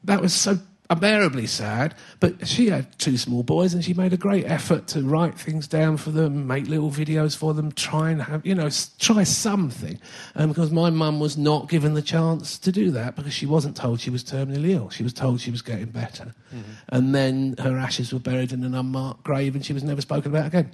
that 0.05 0.21
was 0.21 0.33
so 0.33 0.59
unbearably 0.91 1.47
sad. 1.47 1.95
But 2.21 2.47
she 2.47 2.69
had 2.69 2.99
two 2.99 3.17
small 3.17 3.43
boys, 3.43 3.75
and 3.75 3.85
she 3.85 3.95
made 3.95 4.13
a 4.13 4.17
great 4.17 4.47
effort 4.47 4.87
to 4.89 5.03
write 5.03 5.39
things 5.39 5.69
down 5.69 5.97
for 5.97 6.11
them, 6.11 6.47
make 6.47 6.67
little 6.69 6.91
videos 6.91 7.37
for 7.37 7.55
them, 7.55 7.73
try 7.73 8.11
and 8.11 8.23
have, 8.23 8.45
you 8.47 8.55
know, 8.55 8.71
try 8.99 9.23
something. 9.25 10.01
Um, 10.35 10.49
because 10.49 10.71
my 10.71 10.91
mum 10.91 11.21
was 11.21 11.37
not 11.37 11.69
given 11.69 11.95
the 11.95 12.03
chance 12.03 12.59
to 12.59 12.73
do 12.73 12.91
that 12.93 13.17
because 13.17 13.33
she 13.35 13.47
wasn't 13.47 13.77
told 13.77 14.01
she 14.01 14.11
was 14.11 14.25
terminally 14.25 14.71
ill. 14.71 14.91
She 14.91 15.03
was 15.03 15.13
told 15.13 15.41
she 15.41 15.51
was 15.51 15.63
getting 15.63 15.87
better. 15.87 16.35
And 16.89 17.15
then 17.15 17.57
her 17.59 17.77
ashes 17.77 18.13
were 18.13 18.19
buried 18.19 18.53
in 18.53 18.65
an 18.65 18.75
unmarked 18.75 19.25
grave, 19.25 19.55
and 19.55 19.65
she 19.65 19.73
was 19.73 19.85
never 19.85 20.01
spoken 20.01 20.31
about 20.31 20.47
again. 20.47 20.71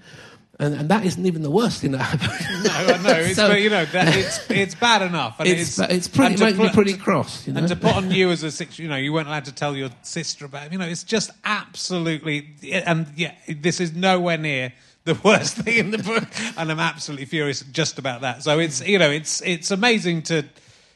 And, 0.61 0.75
and 0.75 0.89
that 0.89 1.05
isn't 1.05 1.27
even 1.27 1.43
the 1.43 1.51
worst 1.51 1.81
thing 1.81 1.91
that 1.93 1.99
happened. 1.99 2.65
No, 2.65 2.71
I 2.73 3.03
know. 3.03 3.21
It's, 3.25 3.37
So- 3.37 3.49
but, 3.49 3.61
you 3.61 3.71
know, 3.71 3.85
that, 3.87 4.17
it's 4.17 4.51
it's 4.51 4.75
bad 4.75 5.03
enough. 5.03 5.41
And 5.41 5.49
it's, 5.49 5.79
it's 5.79 6.07
pretty, 6.07 6.35
and 6.35 6.39
to 6.39 6.45
makes 6.45 6.59
me 6.59 6.65
put- 6.67 6.75
pretty 6.75 6.95
cross. 6.97 7.47
You 7.47 7.55
know? 7.55 7.61
And 7.61 7.69
to 7.69 7.77
put 7.77 7.95
on 7.97 8.11
you 8.11 8.31
as 8.35 8.43
a 8.45 8.51
six, 8.53 8.79
you 8.79 8.89
know, 8.89 8.97
you 8.97 9.13
weren't 9.13 9.27
allowed 9.27 9.47
to 9.47 9.53
tell 9.53 9.75
your 9.77 9.91
sister 10.03 10.45
about. 10.45 10.67
it. 10.67 10.73
You 10.73 10.79
know, 10.79 10.87
it's 10.87 11.03
just 11.03 11.31
absolutely. 11.45 12.55
And 12.73 13.09
yeah, 13.17 13.33
this 13.49 13.81
is 13.81 13.95
nowhere 13.95 14.39
near 14.39 14.73
the 15.05 15.15
worst 15.25 15.57
thing 15.57 15.77
in 15.77 15.91
the 15.91 15.99
book, 15.99 16.25
and 16.57 16.71
I'm 16.71 16.81
absolutely 16.81 17.27
furious 17.27 17.61
just 17.73 17.99
about 17.99 18.23
that. 18.23 18.43
So 18.43 18.59
it's 18.59 18.81
mm. 18.81 18.87
you 18.87 18.99
know, 18.99 19.11
it's 19.11 19.43
it's 19.43 19.71
amazing 19.71 20.23
to 20.23 20.45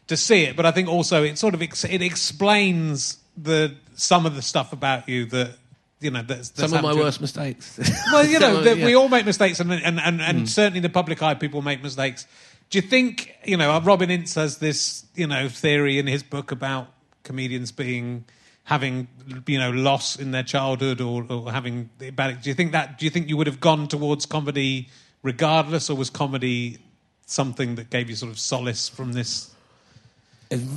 to 0.06 0.16
see 0.16 0.44
it, 0.44 0.56
but 0.56 0.66
I 0.66 0.70
think 0.70 0.88
also 0.88 1.24
it 1.24 1.36
sort 1.36 1.54
of 1.54 1.62
ex- 1.62 1.84
it 1.84 2.00
explains 2.00 3.18
the 3.36 3.74
some 3.96 4.24
of 4.24 4.34
the 4.36 4.42
stuff 4.42 4.72
about 4.72 5.08
you 5.08 5.26
that. 5.26 5.56
You 6.00 6.12
know, 6.12 6.22
that's, 6.22 6.50
that's 6.50 6.70
Some 6.70 6.84
of 6.84 6.84
my 6.84 6.94
worst 6.94 7.20
mistakes. 7.20 7.78
well, 8.12 8.24
you 8.24 8.38
know, 8.38 8.62
yeah. 8.62 8.84
we 8.84 8.94
all 8.94 9.08
make 9.08 9.26
mistakes, 9.26 9.58
and 9.58 9.72
and 9.72 9.98
and, 9.98 10.20
and 10.20 10.38
hmm. 10.40 10.44
certainly 10.44 10.80
the 10.80 10.88
public 10.88 11.22
eye 11.22 11.34
people 11.34 11.60
make 11.60 11.82
mistakes. 11.82 12.26
Do 12.70 12.78
you 12.78 12.82
think 12.82 13.34
you 13.44 13.56
know? 13.56 13.72
Uh, 13.72 13.80
Robin 13.80 14.10
Ince 14.10 14.34
has 14.36 14.58
this 14.58 15.04
you 15.14 15.26
know 15.26 15.48
theory 15.48 15.98
in 15.98 16.06
his 16.06 16.22
book 16.22 16.52
about 16.52 16.88
comedians 17.24 17.72
being 17.72 18.24
having 18.64 19.08
you 19.46 19.58
know 19.58 19.70
loss 19.70 20.16
in 20.16 20.30
their 20.30 20.42
childhood 20.42 21.00
or, 21.00 21.26
or 21.28 21.50
having 21.50 21.90
bad. 22.14 22.42
Do 22.42 22.50
you 22.50 22.54
think 22.54 22.72
that? 22.72 22.98
Do 22.98 23.04
you 23.04 23.10
think 23.10 23.28
you 23.28 23.36
would 23.36 23.46
have 23.46 23.60
gone 23.60 23.88
towards 23.88 24.24
comedy 24.24 24.88
regardless, 25.22 25.90
or 25.90 25.96
was 25.96 26.10
comedy 26.10 26.78
something 27.26 27.74
that 27.74 27.90
gave 27.90 28.08
you 28.08 28.14
sort 28.14 28.30
of 28.30 28.38
solace 28.38 28.88
from 28.88 29.14
this? 29.14 29.52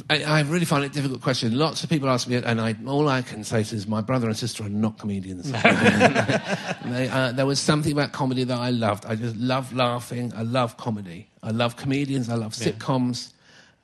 I, 0.10 0.24
I 0.24 0.42
really 0.42 0.66
find 0.66 0.84
it 0.84 0.92
a 0.92 0.94
difficult 0.94 1.22
question. 1.22 1.58
Lots 1.58 1.84
of 1.84 1.90
people 1.90 2.10
ask 2.10 2.28
me, 2.28 2.36
and 2.36 2.60
I, 2.60 2.76
all 2.86 3.08
I 3.08 3.22
can 3.22 3.44
say 3.44 3.62
is 3.62 3.88
my 3.88 4.02
brother 4.02 4.28
and 4.28 4.36
sister 4.36 4.66
are 4.66 4.70
not 4.70 5.00
comedians. 5.00 5.50
they, 5.52 7.08
uh, 7.10 7.32
there 7.32 7.46
was 7.46 7.60
something 7.60 7.94
about 7.94 8.12
comedy 8.12 8.44
that 8.44 8.58
I 8.58 8.72
loved. 8.72 9.06
I 9.06 9.16
just 9.16 9.36
love 9.38 9.74
laughing. 9.74 10.34
I 10.36 10.44
love 10.44 10.76
comedy. 10.76 11.30
I 11.42 11.52
love 11.52 11.78
comedians. 11.78 12.30
I 12.30 12.36
love 12.36 12.52
sitcoms. 12.54 13.32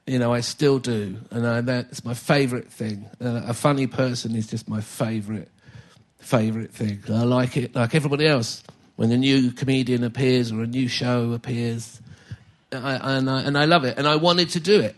You 0.06 0.20
know, 0.20 0.34
I 0.34 0.42
still 0.42 0.80
do, 0.80 1.18
and 1.32 1.48
I, 1.48 1.62
that's 1.62 2.04
my 2.04 2.14
favourite 2.14 2.70
thing. 2.70 3.10
Uh, 3.22 3.44
a 3.46 3.54
funny 3.54 3.88
person 3.88 4.36
is 4.36 4.48
just 4.48 4.68
my 4.68 4.82
favourite 4.82 5.50
favourite 6.20 6.72
thing. 6.72 7.02
I 7.10 7.24
like 7.24 7.56
it 7.56 7.76
like 7.76 7.96
everybody 7.96 8.28
else. 8.28 8.64
When 8.98 9.12
a 9.12 9.18
new 9.18 9.52
comedian 9.52 10.04
appears 10.04 10.52
or 10.52 10.64
a 10.64 10.68
new 10.68 10.88
show 10.88 11.32
appears, 11.34 12.02
I, 12.72 13.18
and, 13.18 13.30
I, 13.30 13.42
and 13.44 13.58
I 13.58 13.66
love 13.66 13.86
it. 13.86 13.98
And 13.98 14.08
I 14.08 14.16
wanted 14.16 14.50
to 14.50 14.60
do 14.60 14.80
it. 14.80 14.96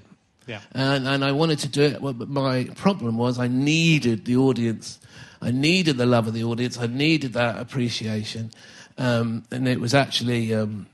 Yeah. 0.50 0.62
And, 0.74 1.08
and 1.08 1.24
I 1.24 1.32
wanted 1.32 1.60
to 1.60 1.68
do 1.68 1.84
it, 1.84 2.02
well, 2.02 2.14
but 2.14 2.28
my 2.28 2.64
problem 2.76 3.18
was 3.18 3.38
I 3.38 3.47
needed 3.47 4.26
the 4.26 4.38
audience. 4.38 5.00
I 5.43 5.52
needed 5.52 5.97
the 5.97 6.08
love 6.08 6.28
of 6.28 6.34
the 6.34 6.43
audience. 6.43 6.80
I 6.80 6.88
needed 6.88 7.34
that 7.34 7.60
appreciation. 7.60 8.50
Um, 8.97 9.43
and 9.52 9.68
it 9.68 9.80
was 9.80 9.93
actually 9.93 10.56
um, 10.56 10.88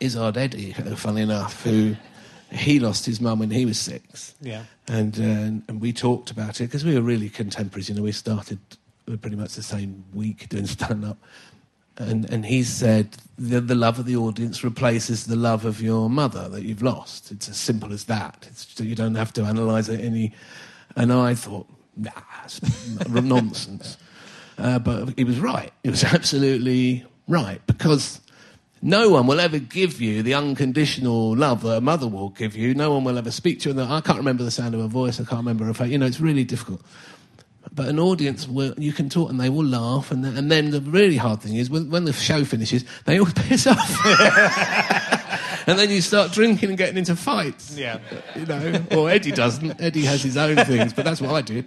Izzard 0.00 0.36
Eddie, 0.36 0.74
uh, 0.78 0.96
funnily 0.96 1.22
enough, 1.22 1.62
who 1.62 1.94
he 2.50 2.80
lost 2.80 3.06
his 3.06 3.20
mum 3.20 3.38
when 3.38 3.50
he 3.52 3.64
was 3.64 3.78
six. 3.78 4.34
Yeah. 4.40 4.64
And, 4.88 5.16
uh, 5.20 5.62
and 5.68 5.80
we 5.80 5.92
talked 5.92 6.32
about 6.32 6.60
it 6.60 6.64
because 6.64 6.84
we 6.84 6.96
were 6.96 7.00
really 7.00 7.28
contemporaries. 7.28 7.88
You 7.88 7.94
know, 7.94 8.02
we 8.02 8.10
started 8.10 8.58
pretty 9.20 9.36
much 9.36 9.54
the 9.54 9.62
same 9.62 10.04
week 10.14 10.48
doing 10.48 10.66
stand 10.66 11.04
up. 11.04 11.18
And, 11.98 12.30
and 12.30 12.44
he 12.44 12.62
said 12.62 13.16
the, 13.38 13.60
the 13.60 13.74
love 13.74 13.98
of 13.98 14.06
the 14.06 14.16
audience 14.16 14.62
replaces 14.62 15.26
the 15.26 15.36
love 15.36 15.64
of 15.64 15.80
your 15.80 16.10
mother 16.10 16.48
that 16.50 16.62
you've 16.62 16.82
lost. 16.82 17.30
It's 17.32 17.48
as 17.48 17.56
simple 17.56 17.92
as 17.92 18.04
that. 18.04 18.46
It's, 18.50 18.78
you 18.80 18.94
don't 18.94 19.14
have 19.14 19.32
to 19.34 19.44
analyse 19.44 19.88
it 19.88 20.00
any. 20.00 20.32
And 20.94 21.12
I 21.12 21.34
thought, 21.34 21.66
nah, 21.96 22.10
it's 22.44 22.60
nonsense. 23.08 23.96
Uh, 24.58 24.78
but 24.78 25.14
he 25.16 25.24
was 25.24 25.40
right. 25.40 25.72
He 25.82 25.90
was 25.90 26.04
absolutely 26.14 27.04
right 27.28 27.60
because 27.66 28.20
no 28.82 29.10
one 29.10 29.26
will 29.26 29.40
ever 29.40 29.58
give 29.58 30.00
you 30.00 30.22
the 30.22 30.34
unconditional 30.34 31.34
love 31.34 31.62
that 31.62 31.78
a 31.78 31.80
mother 31.80 32.06
will 32.06 32.28
give 32.30 32.56
you. 32.56 32.74
No 32.74 32.92
one 32.92 33.04
will 33.04 33.18
ever 33.18 33.30
speak 33.30 33.60
to 33.60 33.72
you. 33.72 33.80
I 33.80 34.00
can't 34.00 34.18
remember 34.18 34.44
the 34.44 34.50
sound 34.50 34.74
of 34.74 34.80
her 34.80 34.86
voice. 34.86 35.18
I 35.18 35.24
can't 35.24 35.38
remember 35.38 35.64
her 35.64 35.74
face. 35.74 35.90
You 35.90 35.98
know, 35.98 36.06
it's 36.06 36.20
really 36.20 36.44
difficult. 36.44 36.82
But 37.72 37.88
an 37.88 37.98
audience, 37.98 38.46
will, 38.48 38.74
you 38.78 38.92
can 38.92 39.08
talk 39.08 39.30
and 39.30 39.40
they 39.40 39.50
will 39.50 39.64
laugh. 39.64 40.10
And 40.10 40.24
then, 40.24 40.36
and 40.36 40.50
then 40.50 40.70
the 40.70 40.80
really 40.80 41.16
hard 41.16 41.42
thing 41.42 41.56
is 41.56 41.68
when, 41.68 41.90
when 41.90 42.04
the 42.04 42.12
show 42.12 42.44
finishes, 42.44 42.84
they 43.04 43.18
all 43.18 43.26
piss 43.34 43.66
off. 43.66 44.06
and 45.66 45.78
then 45.78 45.90
you 45.90 46.00
start 46.00 46.32
drinking 46.32 46.70
and 46.70 46.78
getting 46.78 46.96
into 46.96 47.16
fights. 47.16 47.76
Yeah. 47.76 47.98
You 48.34 48.46
know, 48.46 48.84
or 48.92 49.10
Eddie 49.10 49.32
doesn't. 49.32 49.80
Eddie 49.80 50.04
has 50.04 50.22
his 50.22 50.36
own 50.36 50.56
things, 50.64 50.92
but 50.92 51.04
that's 51.04 51.20
what 51.20 51.32
I 51.32 51.42
did. 51.42 51.66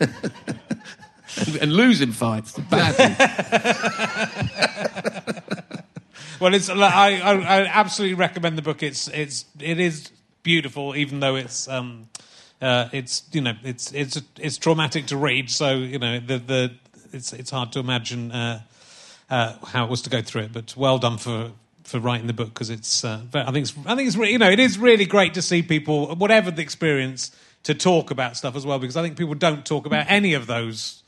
and, 0.00 1.56
and 1.62 1.72
losing 1.72 2.12
fights 2.12 2.58
badly. 2.58 3.16
Well, 6.42 6.54
it's 6.54 6.68
I, 6.68 6.80
I 6.80 7.34
I 7.34 7.66
absolutely 7.66 8.14
recommend 8.14 8.58
the 8.58 8.62
book. 8.62 8.82
It's 8.82 9.06
it's 9.06 9.44
it 9.60 9.78
is 9.78 10.10
beautiful, 10.42 10.96
even 10.96 11.20
though 11.20 11.36
it's 11.36 11.68
um 11.68 12.08
uh 12.62 12.88
it's 12.92 13.24
you 13.32 13.40
know 13.42 13.54
it's 13.62 13.92
it's 13.92 14.20
it's 14.38 14.56
traumatic 14.56 15.06
to 15.06 15.16
read. 15.16 15.50
So 15.50 15.74
you 15.74 15.98
know 15.98 16.20
the 16.20 16.38
the 16.38 16.72
it's 17.12 17.32
it's 17.32 17.50
hard 17.50 17.72
to 17.72 17.80
imagine 17.80 18.32
uh, 18.32 18.62
uh, 19.30 19.54
how 19.66 19.84
it 19.84 19.90
was 19.90 20.02
to 20.02 20.10
go 20.10 20.22
through 20.22 20.42
it. 20.42 20.52
But 20.52 20.76
well 20.76 20.98
done 20.98 21.18
for 21.18 21.52
for 21.82 21.98
writing 21.98 22.26
the 22.26 22.32
book 22.32 22.48
because 22.48 22.70
it's 22.70 23.04
uh, 23.04 23.20
I 23.34 23.50
think 23.50 23.68
it's 23.68 23.74
I 23.86 23.94
think 23.96 24.06
it's 24.06 24.16
re- 24.16 24.30
you 24.30 24.38
know 24.38 24.50
it 24.50 24.60
is 24.60 24.78
really 24.78 25.04
great 25.04 25.34
to 25.34 25.42
see 25.42 25.62
people 25.62 26.14
whatever 26.14 26.50
the 26.50 26.62
experience 26.62 27.30
to 27.64 27.74
talk 27.74 28.10
about 28.10 28.36
stuff 28.36 28.56
as 28.56 28.64
well 28.64 28.78
because 28.78 28.96
I 28.96 29.02
think 29.02 29.16
people 29.16 29.34
don't 29.34 29.64
talk 29.64 29.86
about 29.86 30.06
any 30.08 30.34
of 30.34 30.46
those. 30.46 31.02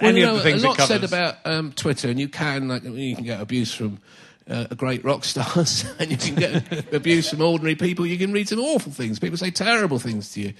Well, 0.00 0.10
any 0.10 0.20
you 0.20 0.28
of 0.28 0.34
the 0.34 0.42
things 0.42 0.62
a 0.62 0.68
lot 0.68 0.80
said 0.80 1.04
about 1.04 1.38
um, 1.46 1.72
Twitter, 1.72 2.10
and 2.10 2.20
you 2.20 2.28
can 2.28 2.68
like 2.68 2.84
you 2.84 3.14
can 3.14 3.24
get 3.24 3.40
abuse 3.40 3.72
from 3.72 3.98
uh, 4.48 4.66
great 4.76 5.02
rock 5.04 5.24
stars, 5.24 5.86
and 5.98 6.10
you 6.10 6.18
can 6.18 6.34
get 6.34 6.92
abuse 6.94 7.30
from 7.30 7.40
ordinary 7.40 7.76
people. 7.76 8.06
You 8.06 8.18
can 8.18 8.30
read 8.30 8.48
some 8.48 8.60
awful 8.60 8.92
things. 8.92 9.18
People 9.18 9.38
say 9.38 9.50
terrible 9.50 9.98
things 9.98 10.32
to 10.32 10.40
you. 10.42 10.52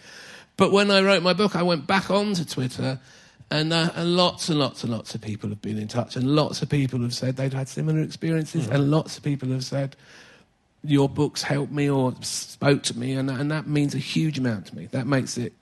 But 0.56 0.72
when 0.72 0.90
I 0.90 1.00
wrote 1.00 1.22
my 1.22 1.32
book, 1.32 1.56
I 1.56 1.62
went 1.62 1.86
back 1.86 2.10
onto 2.10 2.44
Twitter, 2.44 3.00
and, 3.50 3.72
uh, 3.72 3.90
and 3.94 4.16
lots 4.16 4.48
and 4.48 4.58
lots 4.58 4.84
and 4.84 4.92
lots 4.92 5.14
of 5.14 5.20
people 5.20 5.48
have 5.48 5.62
been 5.62 5.78
in 5.78 5.88
touch, 5.88 6.16
and 6.16 6.34
lots 6.36 6.62
of 6.62 6.68
people 6.68 7.00
have 7.00 7.14
said 7.14 7.36
they'd 7.36 7.52
had 7.54 7.68
similar 7.68 8.00
experiences, 8.02 8.64
Mm-hmm. 8.64 8.74
and 8.74 8.90
lots 8.90 9.16
of 9.16 9.22
people 9.24 9.48
have 9.50 9.64
said 9.64 9.96
your 10.82 11.08
books 11.08 11.42
helped 11.42 11.72
me 11.72 11.90
or 11.90 12.14
spoke 12.22 12.82
to 12.84 12.98
me, 12.98 13.12
and, 13.12 13.30
and 13.30 13.50
that 13.50 13.66
means 13.66 13.94
a 13.94 13.98
huge 13.98 14.38
amount 14.38 14.66
to 14.66 14.76
me. 14.76 14.86
That 14.92 15.06
makes 15.06 15.36
it 15.36 15.52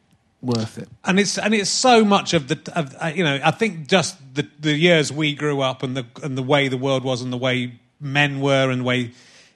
worth 0.41 0.79
it. 0.79 0.89
and 1.05 1.19
it's 1.19 1.37
and 1.37 1.53
it's 1.53 1.69
so 1.71 2.05
much 2.05 2.33
of 2.33 2.47
the 2.47 2.57
of, 2.77 2.95
uh, 3.01 3.11
you 3.13 3.25
know 3.25 3.41
I 3.43 3.51
think 3.51 3.89
just 3.89 4.17
the 4.35 4.47
the 4.61 4.73
years 4.73 5.11
we 5.13 5.35
grew 5.35 5.61
up 5.61 5.83
and 5.83 5.97
the 5.97 6.07
and 6.23 6.39
the 6.39 6.45
way 6.45 6.69
the 6.69 6.77
world 6.77 7.03
was 7.03 7.23
and 7.23 7.33
the 7.33 7.37
way 7.37 7.73
men 8.01 8.41
were 8.41 8.71
and 8.71 8.83
the 8.83 8.85
way 8.85 9.11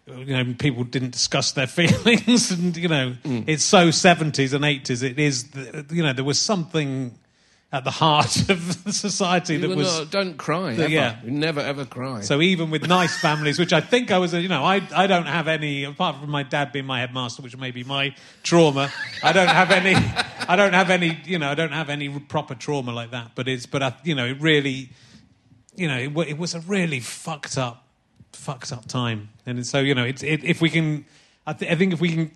you 0.06 0.24
know 0.44 0.54
people 0.58 0.84
didn't 0.84 1.10
discuss 1.12 1.52
their 1.52 1.66
feelings 1.78 2.50
and 2.50 2.76
you 2.76 2.88
know 2.88 3.14
Mm. 3.24 3.44
it's 3.46 3.64
so 3.64 3.88
70s 3.88 4.52
and 4.52 4.64
80s 4.64 5.02
it 5.02 5.18
is 5.18 5.48
you 5.90 6.02
know 6.02 6.12
there 6.12 6.24
was 6.24 6.40
something 6.40 7.16
at 7.74 7.84
the 7.84 7.90
heart 7.90 8.36
of 8.50 8.84
the 8.84 8.92
society 8.92 9.56
that 9.56 9.70
was. 9.74 9.98
not- 10.00 10.10
don't 10.10 10.36
cry. 10.36 10.74
the- 10.74 10.90
yeah. 10.90 11.16
You 11.24 11.30
never 11.30 11.60
ever 11.60 11.86
cry. 11.86 12.20
So 12.20 12.42
even 12.42 12.70
with 12.70 12.86
nice 12.86 13.16
families, 13.18 13.58
which 13.58 13.72
I 13.72 13.80
think 13.80 14.10
I 14.10 14.18
was, 14.18 14.34
a, 14.34 14.40
you 14.42 14.48
know, 14.48 14.62
I 14.62 14.82
I 14.94 15.06
don't 15.06 15.24
have 15.24 15.48
any 15.48 15.84
apart 15.84 16.20
from 16.20 16.28
my 16.28 16.42
dad 16.42 16.72
being 16.72 16.84
my 16.84 17.00
headmaster, 17.00 17.40
which 17.40 17.56
may 17.56 17.70
be 17.70 17.82
my 17.82 18.14
trauma. 18.42 18.92
I 19.22 19.32
don't 19.32 19.48
have 19.48 19.70
any. 19.70 19.94
I 20.52 20.54
don't 20.54 20.74
have 20.74 20.90
any. 20.90 21.18
You 21.24 21.38
know, 21.38 21.48
I 21.50 21.54
don't 21.54 21.72
have 21.72 21.88
any 21.88 22.10
proper 22.20 22.54
trauma 22.54 22.92
like 22.92 23.12
that. 23.12 23.30
But 23.34 23.48
it's 23.48 23.64
but 23.64 23.82
I, 23.82 23.94
you 24.04 24.14
know, 24.16 24.26
it 24.26 24.38
really, 24.42 24.90
you 25.74 25.88
know, 25.88 25.96
it, 25.96 26.28
it 26.28 26.36
was 26.36 26.54
a 26.54 26.60
really 26.60 27.00
fucked 27.00 27.56
up, 27.56 27.88
fucked 28.32 28.72
up 28.72 28.86
time. 28.86 29.28
And 29.46 29.66
so 29.66 29.78
you 29.80 29.94
know, 29.94 30.04
it's 30.04 30.22
it, 30.22 30.44
if 30.44 30.60
we 30.60 30.70
can, 30.70 31.04
I, 31.46 31.52
th- 31.52 31.70
I 31.70 31.74
think 31.74 31.92
if 31.92 32.00
we 32.00 32.08
can. 32.10 32.30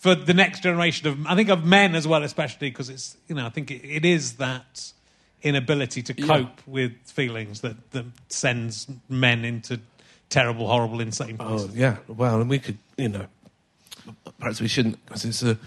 For 0.00 0.14
the 0.14 0.32
next 0.32 0.62
generation 0.62 1.08
of, 1.08 1.26
I 1.26 1.34
think 1.34 1.48
of 1.48 1.64
men 1.64 1.96
as 1.96 2.06
well, 2.06 2.22
especially 2.22 2.70
because 2.70 2.88
it's, 2.88 3.16
you 3.26 3.34
know, 3.34 3.44
I 3.44 3.48
think 3.48 3.72
it, 3.72 3.84
it 3.84 4.04
is 4.04 4.34
that 4.34 4.92
inability 5.42 6.02
to 6.04 6.14
cope 6.14 6.60
with 6.68 6.92
feelings 7.04 7.62
that, 7.62 7.90
that 7.90 8.04
sends 8.28 8.86
men 9.08 9.44
into 9.44 9.80
terrible, 10.28 10.68
horrible, 10.68 11.00
insane 11.00 11.36
oh, 11.40 11.48
places. 11.48 11.70
Oh 11.72 11.74
yeah, 11.74 11.96
well, 12.06 12.40
and 12.40 12.48
we 12.48 12.60
could, 12.60 12.78
you 12.96 13.08
know, 13.08 13.26
perhaps 14.38 14.60
we 14.60 14.68
shouldn't 14.68 15.04
because 15.06 15.24
it's 15.24 15.42
a 15.42 15.58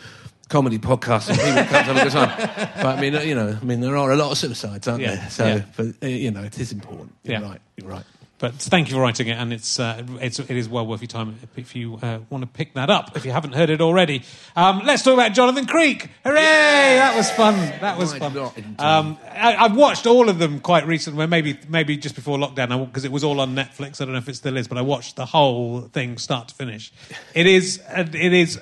comedy 0.48 0.80
podcast 0.80 1.28
and 1.30 1.38
people 1.38 1.64
can't 1.66 1.86
have 1.88 1.98
a 1.98 2.04
good 2.04 2.12
time. 2.14 2.70
But 2.78 2.98
I 2.98 3.02
mean, 3.02 3.14
you 3.28 3.36
know, 3.36 3.58
I 3.62 3.66
mean, 3.66 3.82
there 3.82 3.98
are 3.98 4.12
a 4.12 4.16
lot 4.16 4.32
of 4.32 4.38
suicides, 4.38 4.88
aren't 4.88 5.02
Yeah, 5.02 5.16
there? 5.16 5.30
So, 5.30 5.46
yeah. 5.46 5.64
but 5.76 6.10
you 6.10 6.32
know, 6.32 6.44
it 6.44 6.58
is 6.58 6.72
important. 6.72 7.14
You're 7.24 7.42
Yeah. 7.42 7.50
right. 7.50 7.62
You're 7.76 7.90
right. 7.90 8.06
But 8.42 8.56
thank 8.56 8.90
you 8.90 8.96
for 8.96 9.02
writing 9.02 9.28
it, 9.28 9.34
and 9.34 9.54
it's, 9.54 9.80
uh, 9.80 10.02
it's 10.20 10.40
it 10.40 10.50
is 10.50 10.68
well 10.68 10.88
worth 10.88 11.02
your 11.02 11.08
time 11.08 11.38
if 11.56 11.76
you 11.76 12.00
uh, 12.02 12.22
want 12.32 12.42
to 12.42 12.48
pick 12.48 12.74
that 12.74 12.90
up 12.90 13.16
if 13.16 13.24
you 13.24 13.32
haven't 13.32 13.54
heard 13.54 13.70
it 13.70 13.82
already. 13.82 14.24
Um, 14.56 14.82
let's 14.84 15.04
talk 15.04 15.14
about 15.14 15.34
Jonathan 15.34 15.68
Creek. 15.68 16.10
Hooray! 16.24 16.42
That 16.42 17.16
was 17.16 17.30
fun. 17.30 17.54
That 17.82 18.00
was 18.00 18.16
fun. 18.16 18.36
Um, 18.80 19.20
I, 19.30 19.56
I've 19.56 19.76
watched 19.76 20.08
all 20.08 20.28
of 20.28 20.40
them 20.40 20.60
quite 20.60 20.88
recently, 20.88 21.28
maybe 21.28 21.60
maybe 21.70 21.98
just 21.98 22.16
before 22.16 22.40
lockdown, 22.40 22.84
because 22.88 23.06
it 23.06 23.12
was 23.12 23.24
all 23.24 23.40
on 23.40 23.56
Netflix. 23.56 24.02
I 24.02 24.06
don't 24.06 24.14
know 24.14 24.18
if 24.18 24.28
it 24.28 24.38
still 24.38 24.58
is, 24.58 24.68
but 24.68 24.80
I 24.80 24.82
watched 24.82 25.18
the 25.18 25.28
whole 25.28 25.82
thing 25.82 26.18
start 26.18 26.48
to 26.48 26.56
finish. 26.56 26.92
It 27.36 27.46
is 27.46 27.80
uh, 27.90 28.08
it 28.12 28.34
is 28.34 28.60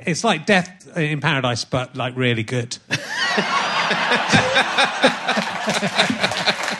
it's 0.00 0.22
like 0.22 0.44
Death 0.44 0.86
in 0.98 1.22
Paradise, 1.22 1.64
but 1.64 1.96
like 1.96 2.14
really 2.14 2.42
good. 2.42 2.76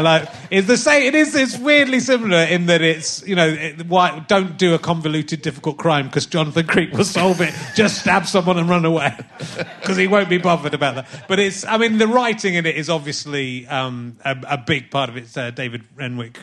Like 0.00 0.28
it's 0.50 0.66
the 0.66 0.76
same. 0.76 1.02
It 1.02 1.14
is. 1.14 1.34
It's 1.34 1.58
weirdly 1.58 2.00
similar 2.00 2.44
in 2.44 2.66
that 2.66 2.82
it's 2.82 3.26
you 3.26 3.34
know 3.34 3.48
it, 3.48 3.86
why 3.86 4.24
don't 4.28 4.56
do 4.56 4.74
a 4.74 4.78
convoluted, 4.78 5.42
difficult 5.42 5.76
crime 5.76 6.06
because 6.06 6.26
Jonathan 6.26 6.66
Creek 6.66 6.92
will 6.92 7.04
solve 7.04 7.40
it. 7.40 7.54
Just 7.74 8.00
stab 8.00 8.26
someone 8.26 8.58
and 8.58 8.68
run 8.68 8.84
away 8.84 9.16
because 9.80 9.96
he 9.96 10.06
won't 10.06 10.28
be 10.28 10.38
bothered 10.38 10.74
about 10.74 10.96
that. 10.96 11.24
But 11.28 11.38
it's. 11.38 11.64
I 11.64 11.78
mean, 11.78 11.98
the 11.98 12.08
writing 12.08 12.54
in 12.54 12.66
it 12.66 12.76
is 12.76 12.90
obviously 12.90 13.66
um, 13.66 14.18
a, 14.24 14.36
a 14.48 14.58
big 14.58 14.90
part 14.90 15.08
of 15.10 15.16
it. 15.16 15.24
It's 15.24 15.36
uh, 15.36 15.50
David 15.50 15.84
Renwick. 15.96 16.38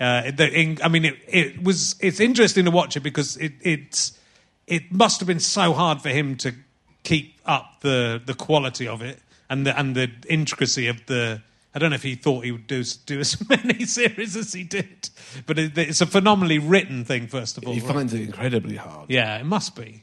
Uh, 0.00 0.30
the, 0.30 0.50
in, 0.52 0.78
I 0.82 0.88
mean, 0.88 1.04
it, 1.04 1.16
it 1.26 1.62
was. 1.62 1.96
It's 2.00 2.20
interesting 2.20 2.64
to 2.66 2.70
watch 2.70 2.96
it 2.96 3.00
because 3.00 3.36
it 3.36 3.52
it's 3.60 4.18
it 4.66 4.92
must 4.92 5.20
have 5.20 5.26
been 5.26 5.40
so 5.40 5.72
hard 5.72 6.02
for 6.02 6.08
him 6.08 6.36
to 6.36 6.54
keep 7.02 7.38
up 7.46 7.80
the 7.80 8.20
the 8.24 8.34
quality 8.34 8.88
of 8.88 9.02
it 9.02 9.20
and 9.48 9.66
the 9.66 9.78
and 9.78 9.94
the 9.94 10.10
intricacy 10.28 10.88
of 10.88 11.04
the. 11.06 11.42
I 11.76 11.78
don't 11.78 11.90
know 11.90 11.96
if 11.96 12.02
he 12.02 12.14
thought 12.14 12.42
he 12.46 12.52
would 12.52 12.66
do 12.66 12.82
do 13.04 13.20
as 13.20 13.46
many 13.50 13.84
series 13.84 14.34
as 14.34 14.50
he 14.54 14.62
did, 14.64 15.10
but 15.44 15.58
it, 15.58 15.76
it's 15.76 16.00
a 16.00 16.06
phenomenally 16.06 16.58
written 16.58 17.04
thing. 17.04 17.26
First 17.26 17.58
of 17.58 17.64
all, 17.66 17.74
He 17.74 17.80
right? 17.80 17.92
finds 17.92 18.14
it 18.14 18.22
incredibly 18.22 18.76
hard. 18.76 19.10
yeah, 19.10 19.36
it 19.36 19.44
must 19.44 19.76
be. 19.76 20.02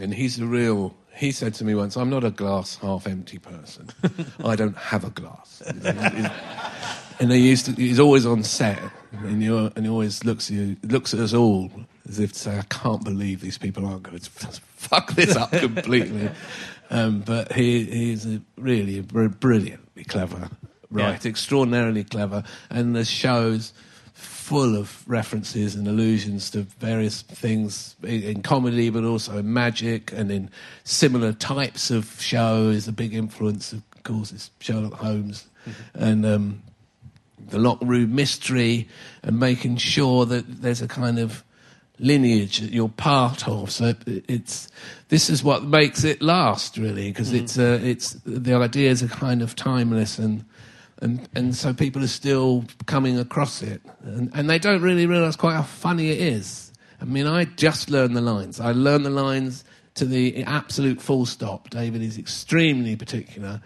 And 0.00 0.14
he's 0.14 0.38
a 0.40 0.46
real. 0.46 0.96
He 1.14 1.30
said 1.30 1.52
to 1.56 1.64
me 1.64 1.74
once, 1.74 1.94
"I'm 1.98 2.08
not 2.08 2.24
a 2.24 2.30
glass 2.30 2.76
half 2.76 3.06
empty 3.06 3.36
person. 3.38 3.90
I 4.44 4.56
don't 4.56 4.78
have 4.78 5.04
a 5.04 5.10
glass." 5.10 5.60
and 7.20 7.30
he 7.30 7.38
used 7.50 7.66
to. 7.66 7.72
He's 7.72 8.00
always 8.00 8.24
on 8.24 8.42
set, 8.42 8.80
and, 9.12 9.42
you 9.42 9.70
and 9.76 9.84
he 9.84 9.90
always 9.90 10.24
looks 10.24 10.48
at 10.50 10.56
you, 10.56 10.76
looks 10.84 11.12
at 11.12 11.20
us 11.20 11.34
all 11.34 11.70
as 12.08 12.18
if 12.18 12.32
to 12.32 12.38
say, 12.38 12.58
"I 12.58 12.62
can't 12.62 13.04
believe 13.04 13.42
these 13.42 13.58
people 13.58 13.84
aren't 13.86 14.04
going 14.04 14.18
to 14.20 14.30
fuck 14.30 15.12
this 15.12 15.36
up 15.36 15.52
completely." 15.52 16.30
um, 16.90 17.20
but 17.20 17.52
he 17.52 17.84
he's 17.84 18.24
a, 18.26 18.40
really 18.56 19.00
br- 19.00 19.28
brilliantly 19.28 20.04
clever, 20.04 20.48
right? 20.90 21.24
Extraordinarily 21.26 22.04
clever, 22.04 22.42
and 22.68 22.94
the 22.94 23.04
shows 23.04 23.72
full 24.12 24.76
of 24.76 25.04
references 25.08 25.76
and 25.76 25.86
allusions 25.86 26.50
to 26.50 26.62
various 26.80 27.22
things 27.22 27.94
in, 28.02 28.42
comedy, 28.42 28.90
but 28.90 29.04
also 29.04 29.38
in 29.38 29.52
magic 29.52 30.12
and 30.12 30.30
in 30.32 30.50
similar 30.82 31.32
types 31.32 31.90
of 31.90 32.20
shows. 32.20 32.88
A 32.88 32.92
big 32.92 33.14
influence, 33.14 33.72
of 33.72 33.82
course, 34.02 34.32
is 34.32 34.50
Sherlock 34.58 34.94
Holmes 34.94 35.46
and 35.94 36.26
um, 36.26 36.62
the 37.48 37.58
lock 37.58 37.78
room 37.80 38.14
mystery, 38.14 38.88
and 39.22 39.38
making 39.38 39.76
sure 39.76 40.26
that 40.26 40.62
there's 40.62 40.82
a 40.82 40.88
kind 40.88 41.18
of 41.18 41.44
lineage 42.00 42.58
that 42.58 42.72
you're 42.72 42.88
part 42.88 43.46
of. 43.46 43.70
So 43.70 43.94
it's 44.06 44.68
this 45.08 45.30
is 45.30 45.44
what 45.44 45.64
makes 45.64 46.02
it 46.02 46.22
last, 46.22 46.76
really, 46.76 47.10
because 47.10 47.32
it's 47.32 47.58
uh, 47.58 47.78
it's 47.82 48.14
the 48.24 48.54
ideas 48.54 49.02
are 49.02 49.08
kind 49.08 49.42
of 49.42 49.54
timeless 49.54 50.18
and 50.18 50.44
and 51.00 51.28
and 51.34 51.54
so 51.54 51.72
people 51.72 52.02
are 52.02 52.08
still 52.08 52.64
coming 52.86 53.18
across 53.18 53.62
it, 53.62 53.80
and, 54.02 54.30
and 54.34 54.48
they 54.48 54.58
don't 54.58 54.82
really 54.82 55.06
realise 55.06 55.36
quite 55.36 55.54
how 55.54 55.62
funny 55.62 56.10
it 56.10 56.20
is. 56.20 56.72
I 57.00 57.04
mean, 57.04 57.26
I 57.26 57.44
just 57.44 57.90
learned 57.90 58.16
the 58.16 58.20
lines. 58.20 58.60
I 58.60 58.72
learned 58.72 59.06
the 59.06 59.10
lines 59.10 59.64
to 59.94 60.04
the 60.04 60.44
absolute 60.44 61.00
full 61.00 61.26
stop. 61.26 61.70
David 61.70 62.02
is 62.02 62.18
extremely 62.18 62.96
particular, 62.96 63.60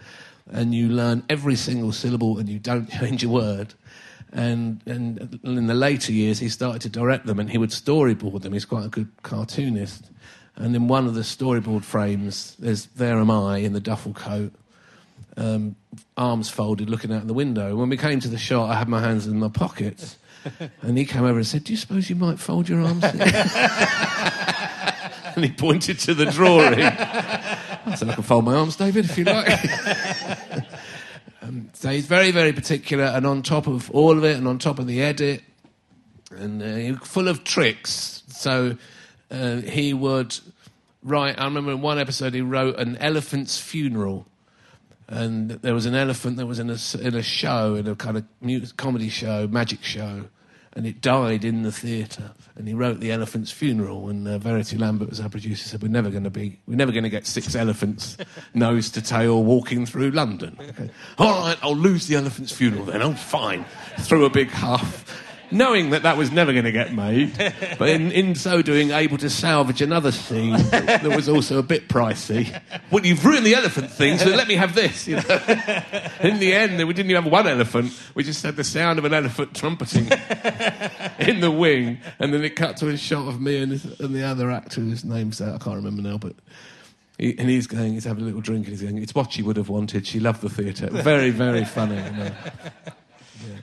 and 0.49 0.73
you 0.73 0.89
learn 0.89 1.23
every 1.29 1.55
single 1.55 1.91
syllable, 1.91 2.39
and 2.39 2.47
you 2.47 2.59
don't 2.59 2.89
change 2.99 3.23
a 3.23 3.29
word. 3.29 3.73
And 4.31 4.81
and 4.85 5.39
in 5.43 5.67
the 5.67 5.73
later 5.73 6.11
years, 6.11 6.39
he 6.39 6.49
started 6.49 6.81
to 6.83 6.89
direct 6.89 7.25
them, 7.25 7.39
and 7.39 7.49
he 7.49 7.57
would 7.57 7.71
storyboard 7.71 8.41
them. 8.41 8.53
He's 8.53 8.65
quite 8.65 8.85
a 8.85 8.89
good 8.89 9.09
cartoonist. 9.23 10.09
And 10.57 10.73
in 10.73 10.87
one 10.87 11.05
of 11.05 11.15
the 11.15 11.21
storyboard 11.21 11.83
frames, 11.83 12.55
there's 12.59 12.85
there 12.87 13.17
am 13.17 13.29
I 13.29 13.57
in 13.57 13.73
the 13.73 13.81
duffel 13.81 14.13
coat, 14.13 14.53
um, 15.37 15.75
arms 16.17 16.49
folded, 16.49 16.89
looking 16.89 17.11
out 17.13 17.27
the 17.27 17.33
window. 17.33 17.75
When 17.75 17.89
we 17.89 17.97
came 17.97 18.19
to 18.21 18.27
the 18.27 18.37
shot, 18.37 18.69
I 18.69 18.75
had 18.75 18.87
my 18.87 19.01
hands 19.01 19.27
in 19.27 19.39
my 19.39 19.49
pockets, 19.49 20.17
and 20.81 20.97
he 20.97 21.05
came 21.05 21.23
over 21.23 21.37
and 21.37 21.47
said, 21.47 21.63
"Do 21.63 21.73
you 21.73 21.77
suppose 21.77 22.09
you 22.09 22.15
might 22.15 22.39
fold 22.39 22.69
your 22.69 22.81
arms?" 22.81 23.03
and 25.35 25.43
he 25.43 25.51
pointed 25.51 25.99
to 25.99 26.13
the 26.13 26.25
drawing. 26.25 26.79
I 26.81 27.95
said, 27.95 28.09
"I 28.09 28.15
can 28.15 28.23
fold 28.23 28.45
my 28.45 28.55
arms, 28.55 28.75
David, 28.75 29.05
if 29.05 29.17
you 29.17 29.25
like." 29.25 29.47
um, 31.41 31.69
so 31.73 31.89
he's 31.89 32.05
very, 32.05 32.31
very 32.31 32.53
particular, 32.53 33.05
and 33.05 33.25
on 33.25 33.41
top 33.41 33.67
of 33.67 33.91
all 33.91 34.17
of 34.17 34.23
it, 34.23 34.37
and 34.37 34.47
on 34.47 34.57
top 34.59 34.79
of 34.79 34.87
the 34.87 35.01
edit, 35.01 35.43
and 36.31 36.61
uh, 36.95 36.99
full 37.03 37.27
of 37.27 37.43
tricks. 37.43 38.23
So 38.29 38.77
uh, 39.31 39.57
he 39.57 39.93
would 39.93 40.37
write. 41.03 41.39
I 41.39 41.45
remember 41.45 41.71
in 41.71 41.81
one 41.81 41.99
episode 41.99 42.33
he 42.33 42.41
wrote 42.41 42.77
an 42.77 42.97
elephant's 42.97 43.59
funeral, 43.59 44.25
and 45.07 45.51
there 45.51 45.73
was 45.73 45.85
an 45.85 45.95
elephant 45.95 46.37
that 46.37 46.45
was 46.45 46.59
in 46.59 46.69
a 46.69 46.77
in 46.99 47.15
a 47.15 47.21
show, 47.23 47.75
in 47.75 47.87
a 47.87 47.95
kind 47.95 48.17
of 48.17 48.25
mu- 48.41 48.65
comedy 48.77 49.09
show, 49.09 49.47
magic 49.47 49.83
show, 49.83 50.25
and 50.73 50.85
it 50.85 50.99
died 50.99 51.45
in 51.45 51.61
the 51.63 51.71
theatre. 51.71 52.31
And 52.55 52.67
he 52.67 52.73
wrote 52.73 52.99
the 52.99 53.11
elephant's 53.11 53.51
funeral. 53.51 54.09
And 54.09 54.27
uh, 54.27 54.37
Verity 54.37 54.77
Lambert 54.77 55.09
was 55.09 55.19
our 55.19 55.29
producer. 55.29 55.67
Said 55.67 55.81
we're 55.81 55.89
never 55.89 56.09
going 56.09 56.23
to 56.23 56.29
be, 56.29 56.59
we're 56.67 56.75
never 56.75 56.91
going 56.91 57.03
to 57.03 57.09
get 57.09 57.25
six 57.25 57.55
elephants, 57.55 58.17
nose 58.53 58.89
to 58.91 59.01
tail, 59.01 59.43
walking 59.43 59.85
through 59.85 60.11
London. 60.11 60.57
Okay. 60.59 60.89
All 61.17 61.39
right, 61.39 61.57
I'll 61.61 61.75
lose 61.75 62.07
the 62.07 62.15
elephant's 62.15 62.51
funeral 62.51 62.85
then. 62.85 63.01
I'm 63.01 63.15
fine. 63.15 63.65
Threw 63.99 64.25
a 64.25 64.29
big 64.29 64.49
huff. 64.49 65.23
Knowing 65.51 65.91
that 65.91 66.03
that 66.03 66.17
was 66.17 66.31
never 66.31 66.51
going 66.51 66.65
to 66.65 66.71
get 66.71 66.93
made, 66.93 67.31
but 67.77 67.89
in, 67.89 68.11
in 68.11 68.35
so 68.35 68.61
doing, 68.61 68.91
able 68.91 69.17
to 69.17 69.29
salvage 69.29 69.81
another 69.81 70.11
scene 70.11 70.53
that 70.71 71.03
was 71.03 71.29
also 71.29 71.59
a 71.59 71.63
bit 71.63 71.87
pricey. 71.87 72.59
Well, 72.91 73.05
you've 73.05 73.23
ruined 73.23 73.45
the 73.45 73.55
elephant 73.55 73.91
thing, 73.91 74.17
so 74.17 74.29
let 74.29 74.47
me 74.47 74.55
have 74.55 74.75
this. 74.75 75.07
You 75.07 75.17
know? 75.17 75.21
In 76.21 76.39
the 76.39 76.53
end, 76.53 76.77
we 76.87 76.93
didn't 76.93 77.11
even 77.11 77.23
have 77.23 77.31
one 77.31 77.47
elephant. 77.47 77.91
We 78.15 78.23
just 78.23 78.43
had 78.43 78.55
the 78.55 78.63
sound 78.63 78.99
of 78.99 79.05
an 79.05 79.13
elephant 79.13 79.53
trumpeting 79.55 80.05
in 81.19 81.39
the 81.41 81.51
wing, 81.51 81.99
and 82.19 82.33
then 82.33 82.43
it 82.43 82.55
cut 82.55 82.77
to 82.77 82.89
a 82.89 82.97
shot 82.97 83.27
of 83.27 83.39
me 83.39 83.61
and, 83.61 83.73
and 83.99 84.15
the 84.15 84.23
other 84.23 84.51
actor 84.51 84.81
whose 84.81 85.03
name's 85.03 85.41
uh, 85.41 85.55
I 85.55 85.63
can't 85.63 85.77
remember 85.77 86.01
now, 86.01 86.17
but. 86.17 86.35
He, 87.17 87.37
and 87.39 87.49
he's 87.49 87.65
going, 87.65 87.93
he's 87.93 88.03
having 88.03 88.23
a 88.23 88.25
little 88.25 88.41
drink, 88.41 88.67
and 88.67 88.73
he's 88.73 88.81
going, 88.81 88.97
it's 88.97 89.15
what 89.15 89.31
she 89.31 89.41
would 89.41 89.55
have 89.55 89.69
wanted. 89.69 90.05
She 90.05 90.19
loved 90.19 90.41
the 90.41 90.49
theatre. 90.49 90.89
Very, 90.89 91.29
very 91.29 91.63
funny. 91.63 91.95
you 91.95 92.11
know. 92.11 92.31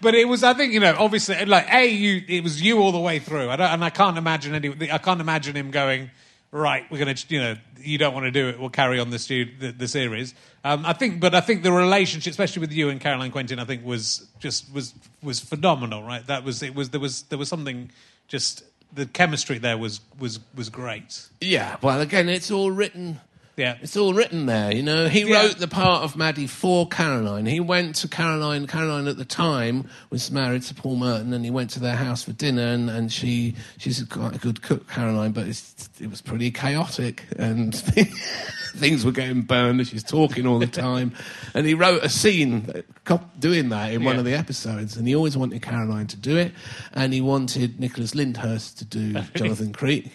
But 0.03 0.17
it 0.17 0.27
was, 0.27 0.43
I 0.43 0.53
think, 0.53 0.73
you 0.73 0.81
know, 0.81 0.97
obviously, 0.99 1.45
like 1.45 1.73
a 1.73 1.87
you, 1.87 2.23
it 2.27 2.43
was 2.43 2.61
you 2.61 2.81
all 2.81 2.91
the 2.91 2.99
way 2.99 3.21
through. 3.21 3.49
I 3.49 3.57
don't, 3.57 3.71
and 3.71 3.85
I 3.85 3.91
can't 3.91 4.19
imagine 4.19 4.53
any. 4.53 4.91
I 4.91 4.99
can't 4.99 5.21
imagine 5.21 5.57
him 5.57 5.71
going. 5.71 6.11
Right, 6.51 6.85
we're 6.91 6.99
going 6.99 7.15
to, 7.15 7.35
you 7.35 7.41
know, 7.41 7.55
you 7.79 7.97
don't 7.97 8.13
want 8.13 8.25
to 8.25 8.31
do 8.31 8.49
it. 8.49 8.61
We'll 8.61 8.69
carry 8.69 8.99
on 8.99 9.09
the 9.11 9.73
the 9.79 9.89
series. 9.89 10.35
Um, 10.65 10.85
I 10.85 10.93
think, 10.93 11.21
but 11.21 11.35
I 11.35 11.41
think 11.41 11.63
the 11.63 11.73
relationship, 11.73 12.33
especially 12.33 12.61
with 12.61 12.73
you 12.73 12.91
and 12.91 13.01
Caroline 13.01 13.31
Quentin, 13.31 13.59
I 13.59 13.65
think 13.65 13.87
was 13.87 14.29
just 14.41 14.71
was 14.75 14.93
was 15.23 15.39
phenomenal. 15.41 16.03
Right, 16.03 16.27
that 16.27 16.45
was 16.45 16.63
it. 16.63 16.75
Was 16.75 16.91
there 16.91 17.01
was 17.01 17.23
there 17.23 17.39
was 17.39 17.49
something 17.49 17.91
just 18.27 18.65
the 18.93 19.07
chemistry 19.07 19.59
there 19.59 19.79
was 19.79 20.01
was 20.19 20.41
was 20.55 20.69
great. 20.69 21.27
Yeah, 21.41 21.77
well, 21.81 22.01
again, 22.01 22.29
it's 22.29 22.51
all 22.51 22.73
written 22.73 23.21
Yeah. 23.57 23.77
It's 23.83 23.99
all 23.99 24.15
written 24.15 24.47
there, 24.47 24.73
you 24.75 24.83
know. 24.83 25.09
He 25.09 25.23
Yeah. 25.25 25.43
wrote 25.43 25.59
the 25.59 25.69
part 25.69 26.05
of 26.05 26.17
Maddie 26.17 26.47
for 26.47 26.89
Caroline. 26.89 27.45
He 27.45 27.61
went 27.61 27.97
to 27.97 28.09
Caroline. 28.09 28.67
Caroline 28.67 29.07
at 29.07 29.19
the 29.19 29.27
time 29.27 29.89
was 30.09 30.31
married 30.31 30.63
to 30.63 30.75
Paul 30.75 30.97
Merton, 30.97 31.35
and 31.35 31.45
he 31.45 31.51
went 31.51 31.69
to 31.71 31.81
their 31.81 31.97
house 31.97 32.23
for 32.23 32.33
dinner. 32.33 32.67
And, 32.67 32.89
and 32.89 33.13
she 33.13 33.55
she's 33.77 34.03
quite 34.05 34.35
a 34.35 34.39
good 34.39 34.63
cook, 34.63 34.89
Caroline, 34.89 35.33
but 35.33 35.47
it's, 35.47 35.91
it 36.01 36.09
was 36.09 36.23
pretty 36.23 36.51
chaotic, 36.51 37.25
and 37.39 37.75
things 38.75 39.05
were 39.05 39.13
getting 39.13 39.43
burned. 39.43 39.81
And 39.81 39.89
she's 39.89 40.03
talking 40.03 40.47
all 40.47 40.59
the 40.59 40.67
time. 40.87 41.13
and 41.55 41.67
he 41.67 41.75
wrote 41.75 42.03
a 42.03 42.09
scene 42.09 42.83
cop- 43.05 43.39
doing 43.39 43.69
that 43.69 43.93
in 43.93 44.03
one 44.03 44.19
of 44.19 44.25
the 44.25 44.33
episodes, 44.35 44.97
and 44.97 45.07
he 45.07 45.15
always 45.15 45.37
wanted 45.37 45.61
Caroline 45.61 46.07
to 46.07 46.17
do 46.17 46.39
it, 46.39 46.53
and 46.95 47.13
he 47.13 47.21
wanted 47.21 47.79
Nicholas 47.79 48.15
Lyndhurst 48.15 48.79
to 48.79 48.85
do 48.87 49.13
Jonathan 49.35 49.73
Creek. 49.75 50.11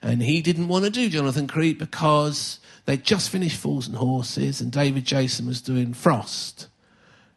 And 0.00 0.22
he 0.22 0.40
didn't 0.42 0.68
want 0.68 0.84
to 0.84 0.90
do 0.90 1.08
Jonathan 1.10 1.48
Creek 1.48 1.78
because 1.78 2.60
they'd 2.88 3.04
just 3.04 3.28
finished 3.28 3.58
Fools 3.58 3.86
and 3.86 3.96
Horses 3.96 4.62
and 4.62 4.72
David 4.72 5.04
Jason 5.04 5.46
was 5.46 5.60
doing 5.60 5.92
Frost. 5.92 6.68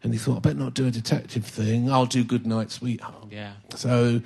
And 0.01 0.13
he 0.13 0.17
thought, 0.17 0.37
I 0.37 0.39
better 0.39 0.57
not 0.57 0.73
do 0.73 0.87
a 0.87 0.91
detective 0.91 1.45
thing. 1.45 1.91
I'll 1.91 2.05
do 2.05 2.23
Good 2.23 2.47
Night, 2.47 2.71
Sweetheart. 2.71 3.27
Yeah. 3.29 3.51
So, 3.75 4.21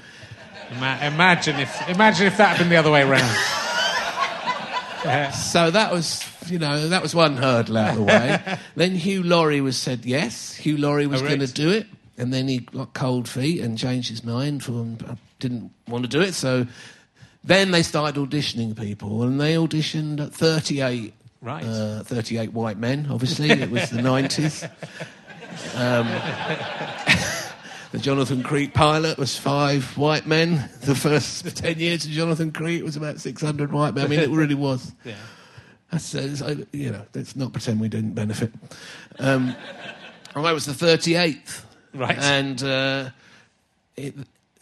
Ima- 0.71 0.99
imagine 1.01 1.59
if 1.59 1.89
imagine 1.89 2.27
if 2.27 2.37
that 2.37 2.49
had 2.49 2.59
been 2.59 2.69
the 2.69 2.75
other 2.77 2.91
way 2.91 3.01
around. 3.01 3.21
so 5.33 5.71
that 5.71 5.91
was, 5.91 6.23
you 6.47 6.59
know, 6.59 6.89
that 6.89 7.01
was 7.01 7.15
one 7.15 7.37
hurdle 7.37 7.77
out 7.77 7.89
of 7.89 7.95
the 7.97 8.03
way. 8.03 8.57
then 8.75 8.91
Hugh 8.91 9.23
Laurie 9.23 9.61
was 9.61 9.77
said 9.77 10.05
yes. 10.05 10.53
Hugh 10.53 10.77
Laurie 10.77 11.07
was 11.07 11.23
Oh, 11.23 11.27
going 11.27 11.39
to 11.39 11.47
do 11.47 11.71
it. 11.71 11.87
And 12.19 12.31
then 12.31 12.47
he 12.47 12.59
got 12.59 12.93
cold 12.93 13.27
feet 13.27 13.61
and 13.61 13.79
changed 13.79 14.09
his 14.09 14.23
mind 14.23 14.63
for 14.63 14.85
uh, 15.07 15.15
didn't 15.39 15.71
want 15.87 16.03
to 16.03 16.09
do 16.09 16.21
it. 16.21 16.33
So 16.33 16.67
then 17.45 17.71
they 17.71 17.83
started 17.83 18.19
auditioning 18.19 18.75
people, 18.77 19.23
and 19.23 19.39
they 19.39 19.53
auditioned 19.55 20.19
at 20.19 20.33
38 20.33 21.13
Right. 21.41 21.63
uh, 21.63 22.01
38 22.03 22.53
white 22.53 22.77
men, 22.79 23.07
obviously. 23.09 23.51
it 23.51 23.69
was 23.69 23.89
the 23.89 24.01
90s. 24.01 24.69
Um, 25.75 26.05
the 27.93 27.99
Jonathan 27.99 28.43
Creek 28.43 28.73
pilot 28.73 29.17
was 29.17 29.37
five 29.37 29.97
white 29.97 30.27
men. 30.27 30.69
The 30.81 30.95
first 30.95 31.55
10 31.63 31.79
years 31.79 32.03
of 32.03 32.11
Jonathan 32.11 32.51
Creek 32.51 32.83
was 32.83 32.97
about 32.97 33.21
600 33.21 33.71
white 33.71 33.93
men. 33.93 34.05
I 34.05 34.07
mean, 34.09 34.19
it 34.19 34.29
really 34.29 34.55
was. 34.55 34.91
Yeah. 35.05 35.15
That's, 35.91 36.13
uh, 36.13 36.55
you 36.73 36.91
know, 36.91 37.05
let's 37.13 37.37
not 37.37 37.53
pretend 37.53 37.79
we 37.79 37.87
didn't 37.87 38.15
benefit. 38.15 38.51
Um, 39.17 39.55
I 40.35 40.51
was 40.51 40.65
the 40.65 40.73
38th. 40.73 41.63
Right. 41.93 42.17
And 42.19 42.61
uh, 42.61 43.09
it, 43.95 44.13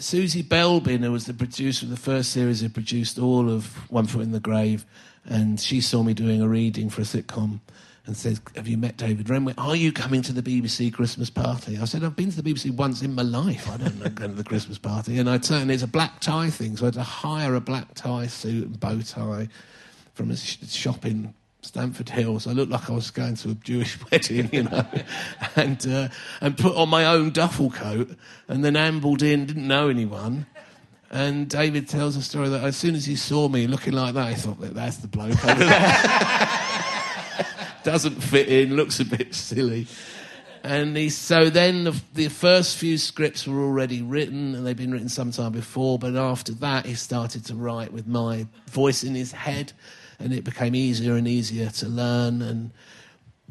Susie 0.03 0.43
Belbin, 0.43 1.01
who 1.01 1.13
was 1.13 1.25
the 1.25 1.33
producer 1.33 1.85
of 1.85 1.89
the 1.89 1.97
first 1.97 2.31
series, 2.31 2.59
had 2.59 2.73
produced 2.73 3.17
all 3.17 3.49
of 3.49 3.89
One 3.89 4.05
Foot 4.05 4.23
in 4.23 4.33
the 4.33 4.39
Grave, 4.39 4.85
and 5.23 5.57
she 5.59 5.79
saw 5.79 6.03
me 6.03 6.13
doing 6.13 6.41
a 6.41 6.47
reading 6.47 6.89
for 6.89 7.01
a 7.01 7.05
sitcom 7.05 7.61
and 8.05 8.17
said, 8.17 8.39
Have 8.57 8.67
you 8.67 8.77
met 8.77 8.97
David 8.97 9.29
Renwick? 9.29 9.55
Are 9.57 9.77
you 9.77 9.93
coming 9.93 10.21
to 10.23 10.33
the 10.33 10.41
BBC 10.41 10.93
Christmas 10.93 11.29
party? 11.29 11.77
I 11.77 11.85
said, 11.85 12.03
I've 12.03 12.17
been 12.17 12.31
to 12.31 12.41
the 12.41 12.53
BBC 12.53 12.75
once 12.75 13.01
in 13.01 13.15
my 13.15 13.21
life. 13.21 13.71
I 13.71 13.77
don't 13.77 13.97
know 13.97 14.09
going 14.09 14.31
to 14.31 14.35
the 14.35 14.43
Christmas 14.43 14.77
party. 14.77 15.19
And 15.19 15.29
I 15.29 15.37
turned, 15.37 15.71
it's 15.71 15.83
a 15.83 15.87
black 15.87 16.19
tie 16.19 16.49
thing, 16.49 16.75
so 16.75 16.83
I 16.83 16.87
had 16.87 16.95
to 16.95 17.03
hire 17.03 17.55
a 17.55 17.61
black 17.61 17.93
tie 17.93 18.27
suit 18.27 18.67
and 18.67 18.79
bow 18.79 18.99
tie 18.99 19.47
from 20.15 20.31
a 20.31 20.35
sh- 20.35 20.57
shop 20.67 21.05
in 21.05 21.33
Stamford 21.65 22.09
Hills. 22.09 22.47
I 22.47 22.51
looked 22.51 22.71
like 22.71 22.89
I 22.89 22.93
was 22.93 23.11
going 23.11 23.35
to 23.37 23.51
a 23.51 23.53
Jewish 23.55 23.97
wedding, 24.11 24.49
you 24.51 24.63
know, 24.63 24.85
and 25.55 25.87
uh, 25.87 26.07
and 26.41 26.57
put 26.57 26.75
on 26.75 26.89
my 26.89 27.05
own 27.05 27.31
duffel 27.31 27.71
coat, 27.71 28.11
and 28.47 28.63
then 28.63 28.75
ambled 28.75 29.21
in, 29.21 29.45
didn't 29.45 29.67
know 29.67 29.89
anyone. 29.89 30.45
And 31.13 31.47
David 31.47 31.87
tells 31.87 32.15
a 32.15 32.23
story 32.23 32.49
that 32.49 32.63
as 32.63 32.75
soon 32.75 32.95
as 32.95 33.05
he 33.05 33.15
saw 33.15 33.47
me 33.47 33.67
looking 33.67 33.93
like 33.93 34.15
that, 34.15 34.29
he 34.29 34.35
thought 34.35 34.59
that 34.61 34.73
that's 34.73 34.97
the 34.97 35.07
bloke 35.07 35.45
over 35.45 35.63
there. 35.63 36.49
Doesn't 37.83 38.21
fit 38.21 38.49
in, 38.49 38.75
looks 38.75 38.99
a 38.99 39.05
bit 39.05 39.35
silly. 39.35 39.85
And 40.63 40.95
he, 40.95 41.09
so 41.09 41.49
then 41.49 41.83
the, 41.83 42.01
the 42.13 42.29
first 42.29 42.77
few 42.77 42.97
scripts 42.97 43.45
were 43.45 43.61
already 43.61 44.01
written, 44.01 44.55
and 44.55 44.65
they'd 44.65 44.77
been 44.77 44.91
written 44.91 45.09
sometime 45.09 45.51
before. 45.51 45.99
But 45.99 46.15
after 46.15 46.53
that, 46.53 46.85
he 46.85 46.95
started 46.95 47.45
to 47.45 47.55
write 47.55 47.91
with 47.91 48.07
my 48.07 48.47
voice 48.71 49.03
in 49.03 49.13
his 49.13 49.33
head, 49.33 49.73
and 50.19 50.33
it 50.33 50.43
became 50.43 50.75
easier 50.75 51.15
and 51.15 51.27
easier 51.27 51.69
to 51.69 51.87
learn. 51.87 52.41
And 52.41 52.71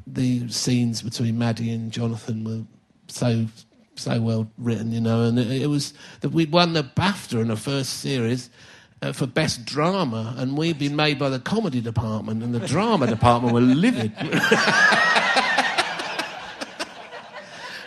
the 0.06 0.48
scenes 0.48 1.02
between 1.02 1.38
Maddie 1.38 1.72
and 1.72 1.92
Jonathan 1.92 2.44
were 2.44 2.62
so 3.08 3.46
so 3.94 4.20
well 4.20 4.50
written, 4.58 4.92
you 4.92 5.00
know. 5.00 5.22
And 5.22 5.38
it, 5.38 5.62
it 5.62 5.66
was 5.66 5.94
that 6.20 6.30
we 6.30 6.46
won 6.46 6.72
the 6.72 6.84
BAFTA 6.84 7.40
in 7.40 7.48
the 7.48 7.56
first 7.56 8.00
series. 8.00 8.50
Uh, 9.00 9.10
for 9.10 9.26
best 9.26 9.64
drama, 9.64 10.32
and 10.38 10.56
we'd 10.56 10.78
been 10.78 10.94
made 10.94 11.18
by 11.18 11.28
the 11.28 11.40
comedy 11.40 11.80
department, 11.80 12.40
and 12.40 12.54
the 12.54 12.64
drama 12.64 13.04
department 13.08 13.52
were 13.52 13.60
livid. 13.60 14.12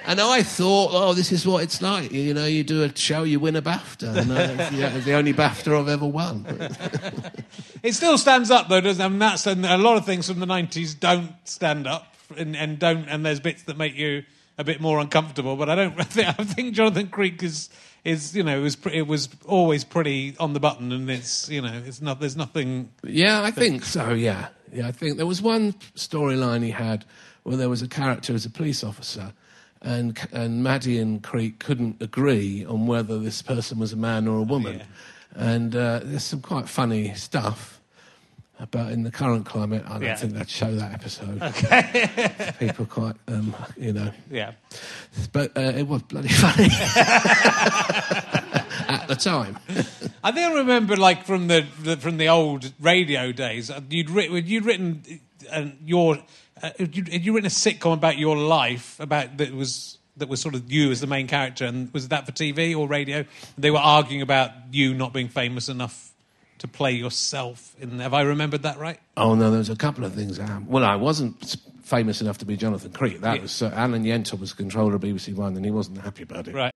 And 0.08 0.22
I 0.22 0.44
thought, 0.44 0.92
oh, 0.94 1.14
this 1.14 1.32
is 1.32 1.48
what 1.48 1.64
it's 1.64 1.82
like. 1.82 2.12
You 2.12 2.34
know, 2.34 2.46
you 2.46 2.64
do 2.64 2.84
a 2.84 2.96
show, 2.96 3.24
you 3.24 3.40
win 3.40 3.56
a 3.56 3.62
BAFTA. 3.62 4.18
And 4.18 4.32
uh, 4.32 4.36
it's 4.64 4.70
the, 4.70 4.98
it's 4.98 5.06
the 5.06 5.14
only 5.14 5.34
BAFTA 5.34 5.80
I've 5.80 5.90
ever 5.90 6.06
won. 6.06 6.46
It 7.84 7.94
still 7.94 8.18
stands 8.18 8.50
up 8.50 8.68
though, 8.68 8.82
doesn't 8.82 9.00
it? 9.00 9.06
I 9.06 9.10
mean, 9.10 9.20
that's 9.20 9.46
and 9.46 9.64
a 9.64 9.78
lot 9.78 9.96
of 9.96 10.08
things 10.08 10.28
from 10.28 10.40
the 10.40 10.48
nineties 10.48 10.96
don't 10.96 11.36
stand 11.44 11.86
up 11.86 12.16
and, 12.36 12.56
and 12.56 12.80
don't 12.80 13.08
and 13.08 13.24
there's 13.24 13.40
bits 13.40 13.62
that 13.64 13.78
make 13.78 13.96
you 13.96 14.24
a 14.58 14.64
bit 14.64 14.82
more 14.82 15.00
uncomfortable. 15.00 15.56
But 15.56 15.70
I 15.70 15.76
don't. 15.76 15.94
I 16.00 16.04
think, 16.04 16.28
I 16.28 16.44
think 16.44 16.74
Jonathan 16.74 17.08
Creek 17.10 17.44
is 17.44 17.70
is 18.04 18.36
you 18.36 18.44
know 18.44 18.58
it 18.58 18.62
was 18.62 18.78
it 18.92 19.08
was 19.08 19.30
always 19.46 19.84
pretty 19.84 20.36
on 20.40 20.54
the 20.54 20.60
button 20.60 20.92
and 20.92 21.10
it's 21.12 21.48
you 21.48 21.62
know 21.62 21.82
it's 21.86 22.02
not 22.02 22.20
there's 22.20 22.36
nothing. 22.36 22.90
Yeah, 23.04 23.44
I 23.44 23.52
think 23.52 23.84
so. 23.84 24.14
Yeah, 24.14 24.48
yeah. 24.74 24.88
I 24.88 24.92
think 24.92 25.18
there 25.18 25.28
was 25.28 25.42
one 25.42 25.74
storyline 25.96 26.64
he 26.64 26.72
had 26.72 27.06
where 27.44 27.58
there 27.58 27.70
was 27.70 27.84
a 27.84 27.88
character 27.88 28.34
as 28.34 28.46
a 28.46 28.50
police 28.50 28.84
officer, 28.84 29.32
and 29.86 30.18
and 30.34 30.62
Maddie 30.64 31.00
and 31.00 31.22
Creek 31.24 31.60
couldn't 31.60 32.02
agree 32.02 32.66
on 32.66 32.88
whether 32.88 33.18
this 33.20 33.42
person 33.42 33.80
was 33.80 33.94
a 33.94 33.98
man 33.98 34.28
or 34.28 34.40
a 34.40 34.44
woman, 34.44 34.82
and 35.36 35.76
uh, 35.76 36.00
there's 36.04 36.24
some 36.26 36.42
quite 36.42 36.68
funny 36.68 37.14
stuff. 37.14 37.72
But 38.72 38.94
in 38.94 39.04
the 39.04 39.12
current 39.12 39.46
climate, 39.46 39.84
I 39.86 39.94
don't 39.96 40.04
Yeah. 40.04 40.16
think 40.16 40.32
they'd 40.34 40.50
show 40.50 40.74
that 40.76 40.94
episode. 40.94 41.42
Okay. 41.42 42.54
People 42.60 42.86
quite, 42.86 43.16
um, 43.28 43.54
you 43.76 43.92
know. 43.92 44.12
Yeah. 44.32 44.54
But 45.34 45.58
uh, 45.58 45.74
it 45.76 45.86
was 45.90 46.04
bloody 46.04 46.30
funny 46.30 46.70
at 48.88 49.06
the 49.10 49.16
time. 49.16 49.58
I 50.24 50.32
think 50.32 50.52
I 50.52 50.54
remember, 50.54 50.96
like 50.96 51.26
from 51.26 51.48
the, 51.48 51.66
the 51.82 51.98
from 51.98 52.16
the 52.18 52.30
old 52.30 52.72
radio 52.80 53.32
days, 53.34 53.70
uh, 53.70 53.82
you'd 53.90 54.10
written 54.10 54.46
you'd 54.46 54.66
written 54.66 55.04
uh, 55.52 55.66
your 55.84 56.18
uh, 56.64 56.70
you'd, 56.80 57.08
you'd 57.10 57.34
written 57.34 57.48
a 57.48 57.50
sitcom 57.50 57.94
about 57.94 58.18
your 58.18 58.38
life 58.38 59.00
about 59.00 59.38
that 59.38 59.54
was 59.54 59.98
that 60.18 60.30
was 60.30 60.40
sort 60.40 60.56
of 60.56 60.72
you 60.72 60.92
as 60.92 61.02
the 61.02 61.08
main 61.08 61.28
character, 61.28 61.66
and 61.66 61.94
was 61.94 62.08
that 62.08 62.26
for 62.26 62.32
TV 62.32 62.76
or 62.78 62.88
radio? 62.88 63.26
They 63.58 63.72
were 63.72 63.80
arguing 63.80 64.22
about 64.22 64.52
you 64.72 64.94
not 64.94 65.12
being 65.12 65.28
famous 65.28 65.68
enough 65.68 66.14
to 66.60 66.68
play 66.70 66.94
yourself. 66.94 67.76
In 67.82 68.00
have 68.00 68.14
I 68.14 68.22
remembered 68.22 68.64
that 68.64 68.80
right? 68.80 69.00
Oh 69.18 69.36
no, 69.36 69.50
there 69.50 69.58
was 69.60 69.70
a 69.70 69.76
couple 69.76 70.06
of 70.06 70.14
things. 70.14 70.40
Um, 70.40 70.68
well, 70.68 70.86
I 70.86 70.96
wasn't 70.96 71.58
famous 71.84 72.22
enough 72.22 72.38
to 72.40 72.46
be 72.46 72.56
Jonathan 72.56 72.92
Creek. 72.94 73.20
That 73.22 73.36
Yeah. 73.36 73.42
was 73.42 73.62
uh, 73.62 73.72
Alan 73.76 74.06
Yentob 74.06 74.40
was 74.40 74.54
controller 74.54 74.96
of 74.96 75.02
BBC 75.02 75.36
One, 75.36 75.56
and 75.58 75.66
he 75.66 75.72
wasn't 75.72 76.00
happy 76.00 76.24
about 76.24 76.48
it. 76.48 76.56
Right. 76.56 76.72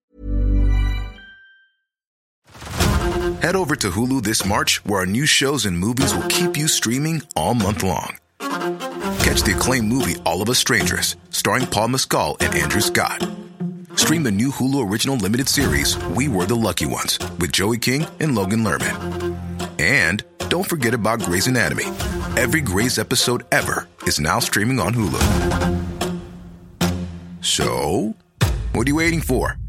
Head 3.41 3.55
over 3.55 3.75
to 3.77 3.89
Hulu 3.89 4.21
this 4.23 4.45
March, 4.45 4.83
where 4.85 4.99
our 4.99 5.05
new 5.05 5.25
shows 5.25 5.65
and 5.65 5.79
movies 5.79 6.13
will 6.13 6.27
keep 6.27 6.57
you 6.57 6.67
streaming 6.67 7.21
all 7.37 7.53
month 7.53 7.83
long. 7.83 8.17
Catch 9.29 9.43
the 9.43 9.55
acclaimed 9.55 9.87
movie 9.87 10.15
All 10.25 10.41
of 10.41 10.49
Us 10.49 10.57
Strangers, 10.57 11.15
starring 11.29 11.67
Paul 11.67 11.89
Mescal 11.89 12.35
and 12.39 12.55
Andrew 12.55 12.81
Scott. 12.81 13.23
Stream 13.93 14.23
the 14.23 14.31
new 14.31 14.49
Hulu 14.49 14.89
original 14.89 15.17
limited 15.17 15.47
series 15.47 16.03
We 16.15 16.27
Were 16.27 16.47
the 16.47 16.55
Lucky 16.55 16.87
Ones 16.87 17.19
with 17.37 17.51
Joey 17.51 17.77
King 17.77 18.07
and 18.19 18.33
Logan 18.33 18.63
Lerman. 18.63 19.37
And 19.79 20.23
don't 20.49 20.67
forget 20.67 20.95
about 20.95 21.19
Grey's 21.19 21.45
Anatomy. 21.45 21.83
Every 22.37 22.59
Grey's 22.59 22.97
episode 22.97 23.43
ever 23.51 23.87
is 24.07 24.19
now 24.19 24.39
streaming 24.39 24.79
on 24.79 24.95
Hulu. 24.95 25.21
So, 27.41 28.15
what 28.73 28.87
are 28.87 28.89
you 28.89 28.95
waiting 28.95 29.21
for? 29.21 29.59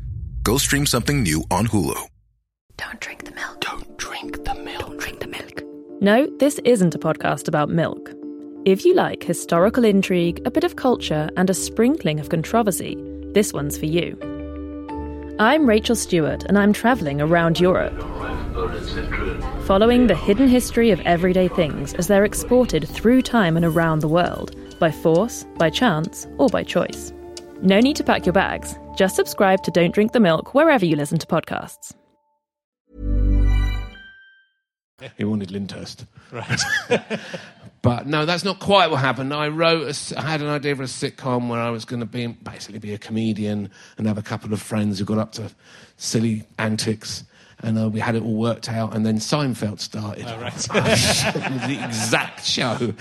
Go 0.43 0.57
stream 0.57 0.87
something 0.87 1.23
new 1.23 1.45
on 1.51 1.67
Hulu. 1.67 2.01
Don't 2.79 2.99
drink 2.99 3.25
the 3.25 3.33
milk. 3.33 3.61
Don't 3.61 3.99
drink 3.99 4.43
the 4.43 4.55
milk. 4.55 4.79
Don't 4.79 4.99
drink 4.99 5.21
the 5.21 5.27
milk. 5.27 5.63
No, 6.01 6.35
this 6.39 6.59
isn't 6.65 6.95
a 6.95 6.99
podcast 6.99 7.47
about 7.47 7.69
milk. 7.69 8.15
If 8.67 8.85
you 8.85 8.93
like 8.93 9.23
historical 9.23 9.87
intrigue, 9.87 10.43
a 10.45 10.51
bit 10.51 10.65
of 10.65 10.77
culture, 10.77 11.31
and 11.39 11.49
a 11.49 11.55
sprinkling 11.55 12.21
of 12.21 12.29
controversy, 12.29 12.95
this 13.33 13.55
one's 13.55 13.79
for 13.79 13.87
you. 13.87 14.19
I'm 15.39 15.67
Rachel 15.67 15.97
Stewart, 15.97 16.45
and 16.45 16.59
I'm 16.59 16.75
travelling 16.75 17.23
around 17.23 17.59
Europe, 17.59 17.99
following 19.65 20.09
the 20.09 20.15
hidden 20.15 20.47
history 20.47 20.91
of 20.91 21.01
everyday 21.07 21.49
things 21.49 21.95
as 21.95 22.07
they're 22.07 22.27
exported 22.27 22.87
through 22.87 23.23
time 23.23 23.57
and 23.57 23.65
around 23.65 24.01
the 24.01 24.09
world, 24.09 24.55
by 24.79 24.91
force, 24.91 25.47
by 25.57 25.71
chance, 25.71 26.27
or 26.37 26.51
by 26.51 26.63
choice. 26.63 27.15
No 27.63 27.81
need 27.81 27.97
to 27.97 28.05
pack 28.05 28.27
your 28.27 28.35
bags. 28.35 28.75
Just 28.95 29.17
subscribe 29.17 29.63
to 29.63 29.71
Don't 29.71 29.95
Drink 29.95 30.13
the 30.13 30.21
Milk 30.21 30.53
wherever 30.53 30.85
you 30.85 30.97
listen 30.97 31.17
to 31.17 31.27
podcasts. 31.27 31.95
He 35.17 35.25
wanted 35.25 35.51
Lyndhurst. 35.51 36.07
Right. 36.33 36.61
But 37.83 38.07
no, 38.07 38.27
that's 38.27 38.45
not 38.45 38.59
quite 38.59 38.91
what 38.91 39.01
happened. 39.01 39.33
I 39.33 39.49
wrote, 39.49 40.13
a 40.13 40.19
I 40.19 40.23
had 40.23 40.43
an 40.43 40.49
idea 40.49 40.77
for 40.77 40.83
a 40.83 40.87
sitcom 40.87 41.49
where 41.49 41.61
I 41.61 41.71
was 41.71 41.87
going 41.87 42.01
to 42.01 42.07
be 42.07 42.27
basically 42.27 42.79
be 42.79 42.93
a 42.93 42.99
comedian 42.99 43.71
and 43.97 44.07
have 44.07 44.19
a 44.19 44.23
couple 44.23 44.53
of 44.53 44.61
friends 44.61 44.99
who 44.99 45.07
got 45.07 45.17
up 45.17 45.33
to 45.33 45.51
silly 45.97 46.45
antics, 46.59 47.25
and 47.61 47.79
uh, 47.79 47.89
we 47.89 47.99
had 48.01 48.17
it 48.17 48.23
all 48.23 48.35
worked 48.35 48.69
out. 48.69 48.95
And 48.95 49.07
then 49.07 49.17
Seinfeld 49.17 49.81
started. 49.81 50.27
Oh, 50.29 50.41
right. 50.41 50.55
the 50.55 51.81
exact 51.83 52.45
show, 52.45 52.93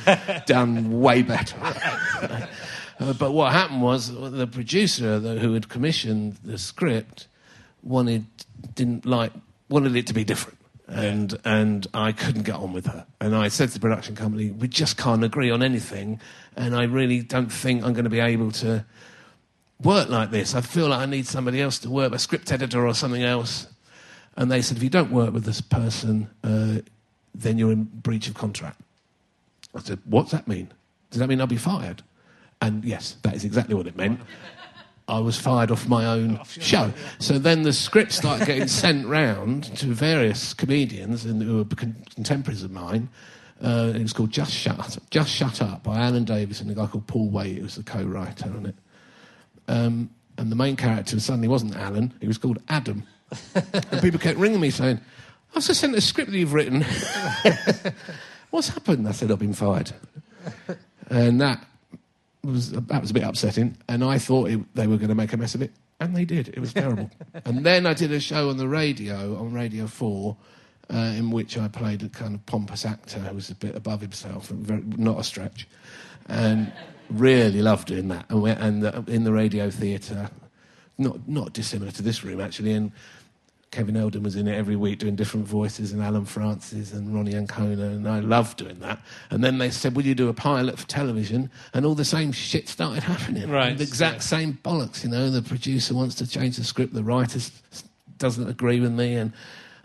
done 0.45 1.01
way 1.01 1.23
better. 1.23 1.57
Uh, 2.99 3.13
but 3.13 3.31
what 3.31 3.51
happened 3.51 3.81
was 3.81 4.13
the 4.13 4.47
producer 4.47 5.19
who 5.19 5.53
had 5.53 5.67
commissioned 5.67 6.37
the 6.43 6.57
script 6.57 7.27
wanted 7.83 8.25
didn't 8.75 9.05
like 9.05 9.31
wanted 9.69 9.95
it 9.95 10.07
to 10.07 10.13
be 10.13 10.23
different. 10.23 10.58
And 10.91 11.39
and 11.45 11.85
I 11.93 12.11
couldn't 12.11 12.43
get 12.43 12.55
on 12.55 12.73
with 12.73 12.87
her. 12.87 13.05
And 13.21 13.35
I 13.35 13.47
said 13.47 13.69
to 13.69 13.73
the 13.75 13.79
production 13.79 14.15
company, 14.15 14.49
we 14.49 14.67
just 14.67 14.97
can't 14.97 15.23
agree 15.23 15.51
on 15.51 15.61
anything. 15.61 16.19
And 16.55 16.75
I 16.75 16.83
really 16.83 17.21
don't 17.21 17.51
think 17.51 17.83
I'm 17.83 17.93
going 17.93 18.05
to 18.05 18.09
be 18.09 18.19
able 18.19 18.51
to 18.53 18.83
work 19.81 20.09
like 20.09 20.31
this. 20.31 20.55
I 20.55 20.61
feel 20.61 20.87
like 20.87 20.99
I 20.99 21.05
need 21.05 21.27
somebody 21.27 21.61
else 21.61 21.77
to 21.79 21.89
work, 21.89 22.13
a 22.13 22.19
script 22.19 22.51
editor 22.51 22.85
or 22.87 22.93
something 22.93 23.23
else. 23.23 23.67
And 24.35 24.51
they 24.51 24.61
said, 24.61 24.77
if 24.77 24.83
you 24.83 24.89
don't 24.89 25.11
work 25.11 25.33
with 25.33 25.43
this 25.43 25.61
person, 25.61 26.29
uh, 26.43 26.79
then 27.35 27.57
you're 27.57 27.71
in 27.71 27.83
breach 27.83 28.27
of 28.27 28.33
contract. 28.33 28.81
I 29.75 29.81
said, 29.81 29.99
what's 30.05 30.31
that 30.31 30.47
mean? 30.47 30.71
Does 31.11 31.19
that 31.19 31.27
mean 31.27 31.39
I'll 31.39 31.47
be 31.47 31.57
fired? 31.57 32.01
And 32.61 32.83
yes, 32.83 33.17
that 33.21 33.35
is 33.35 33.45
exactly 33.45 33.75
what 33.75 33.87
it 33.87 33.95
meant. 33.95 34.19
I 35.09 35.19
was 35.19 35.37
fired 35.37 35.71
off 35.71 35.87
my 35.87 36.05
own 36.05 36.39
show. 36.45 36.93
So 37.17 37.39
then 37.39 37.63
the 37.63 37.73
script 37.73 38.11
started 38.11 38.45
getting 38.45 38.67
sent 38.83 39.07
round 39.07 39.75
to 39.77 39.87
various 39.87 40.53
comedians 40.53 41.25
and 41.25 41.41
who 41.41 41.57
were 41.57 41.65
contemporaries 41.65 42.63
of 42.63 42.71
mine. 42.71 43.09
Uh, 43.61 43.91
it 43.93 44.01
was 44.01 44.13
called 44.13 44.31
Just 44.31 44.53
Shut 44.53 44.79
Up, 44.79 45.09
Just 45.09 45.31
Shut 45.31 45.61
Up 45.61 45.83
by 45.83 45.99
Alan 45.99 46.23
Davies 46.23 46.61
and 46.61 46.71
a 46.71 46.75
guy 46.75 46.85
called 46.85 47.07
Paul 47.07 47.29
Waite, 47.29 47.57
who 47.57 47.63
was 47.63 47.75
the 47.75 47.83
co-writer 47.83 48.45
on 48.45 48.67
it. 48.67 48.75
Um, 49.67 50.09
and 50.37 50.51
the 50.51 50.55
main 50.55 50.75
character 50.75 51.19
suddenly 51.19 51.49
wasn't 51.49 51.75
Alan; 51.75 52.13
he 52.21 52.27
was 52.27 52.37
called 52.37 52.59
Adam. 52.69 53.03
and 53.55 54.01
people 54.01 54.19
kept 54.19 54.39
ringing 54.39 54.61
me 54.61 54.69
saying, 54.69 55.01
"I've 55.53 55.65
just 55.65 55.81
sent 55.81 55.93
a 55.95 56.01
script 56.01 56.31
that 56.31 56.37
you've 56.37 56.53
written. 56.53 56.85
What's 58.49 58.69
happened?" 58.69 59.07
I 59.07 59.11
said, 59.11 59.31
"I've 59.31 59.39
been 59.39 59.53
fired." 59.53 59.91
and 61.09 61.41
that 61.41 61.65
was 62.49 62.71
that 62.71 63.01
was 63.01 63.11
a 63.11 63.13
bit 63.13 63.23
upsetting. 63.23 63.77
And 63.87 64.03
I 64.03 64.17
thought 64.17 64.49
it, 64.49 64.59
they 64.75 64.87
were 64.87 64.97
going 64.97 65.09
to 65.09 65.15
make 65.15 65.33
a 65.33 65.37
mess 65.37 65.55
of 65.55 65.61
it, 65.61 65.71
and 65.99 66.15
they 66.15 66.25
did. 66.25 66.49
It 66.49 66.59
was 66.59 66.73
terrible. 66.73 67.09
and 67.45 67.65
then 67.65 67.85
I 67.85 67.93
did 67.93 68.11
a 68.11 68.19
show 68.19 68.49
on 68.49 68.57
the 68.57 68.67
radio 68.67 69.37
on 69.37 69.53
Radio 69.53 69.87
Four. 69.87 70.37
Uh, 70.91 71.13
in 71.15 71.29
which 71.29 71.55
I 71.55 71.67
played 71.67 72.01
a 72.01 72.09
kind 72.09 72.33
of 72.33 72.43
pompous 72.47 72.83
actor 72.83 73.19
who 73.19 73.35
was 73.35 73.51
a 73.51 73.55
bit 73.55 73.75
above 73.75 74.01
himself, 74.01 74.49
and 74.49 74.65
very, 74.65 74.81
not 74.97 75.19
a 75.19 75.23
stretch, 75.23 75.67
and 76.27 76.73
really 77.11 77.61
loved 77.61 77.87
doing 77.87 78.07
that. 78.07 78.25
And, 78.29 78.41
we, 78.41 78.49
and 78.49 78.83
uh, 78.83 79.03
in 79.05 79.23
the 79.23 79.31
radio 79.31 79.69
theatre, 79.69 80.31
not 80.97 81.27
not 81.29 81.53
dissimilar 81.53 81.91
to 81.91 82.01
this 82.01 82.23
room 82.23 82.41
actually, 82.41 82.73
and 82.73 82.91
Kevin 83.71 83.95
Eldon 83.95 84.23
was 84.23 84.35
in 84.35 84.47
it 84.47 84.55
every 84.55 84.75
week 84.75 84.99
doing 84.99 85.15
different 85.15 85.47
voices, 85.47 85.91
and 85.91 86.01
Alan 86.01 86.25
Francis 86.25 86.91
and 86.91 87.09
Ronni 87.09 87.35
Ancona, 87.35 87.83
and 87.83 88.07
I 88.07 88.19
loved 88.19 88.57
doing 88.57 88.79
that. 88.79 88.99
And 89.29 89.43
then 89.43 89.59
they 89.59 89.69
said, 89.69 89.95
"Will 89.95 90.05
you 90.05 90.15
do 90.15 90.27
a 90.27 90.33
pilot 90.33 90.79
for 90.79 90.87
television?" 90.87 91.51
And 91.73 91.85
all 91.85 91.93
the 91.95 92.05
same 92.05 92.31
shit 92.31 92.67
started 92.67 93.03
happening. 93.03 93.49
Right, 93.49 93.77
the 93.77 93.83
exact 93.83 94.23
same 94.23 94.57
bollocks. 94.63 95.03
You 95.03 95.09
know, 95.09 95.29
the 95.29 95.43
producer 95.43 95.93
wants 95.93 96.15
to 96.15 96.27
change 96.27 96.57
the 96.57 96.63
script, 96.63 96.93
the 96.93 97.03
writer 97.03 97.39
doesn't 98.17 98.47
agree 98.49 98.79
with 98.79 98.91
me, 98.91 99.15
and. 99.15 99.33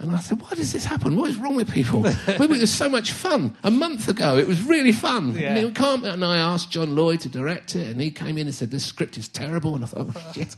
And 0.01 0.11
I 0.11 0.19
said, 0.19 0.43
why 0.43 0.51
does 0.51 0.73
this 0.73 0.85
happen? 0.85 1.17
What 1.17 1.31
is 1.31 1.37
wrong 1.37 1.55
with 1.55 1.73
people? 1.73 2.05
It 2.27 2.51
was 2.51 2.73
so 2.73 2.89
much 2.89 3.13
fun. 3.13 3.57
A 3.63 3.71
month 3.71 4.09
ago, 4.09 4.37
it 4.37 4.49
was 4.49 4.61
really 4.61 4.91
fun. 4.91 5.39
Yeah. 5.39 5.55
And, 5.55 5.69
it 5.69 5.75
can't, 5.77 6.05
and 6.05 6.25
I 6.25 6.37
asked 6.37 6.73
John 6.73 6.97
Lloyd 6.97 7.21
to 7.21 7.29
direct 7.29 7.77
it, 7.77 7.87
and 7.87 8.01
he 8.01 8.11
came 8.11 8.37
in 8.37 8.49
and 8.49 8.55
said, 8.55 8.73
this 8.73 8.85
script 8.85 9.17
is 9.17 9.29
terrible. 9.29 9.77
And 9.77 9.85
I 9.85 9.87
thought, 9.87 10.09
oh, 10.17 10.33
shit. 10.35 10.57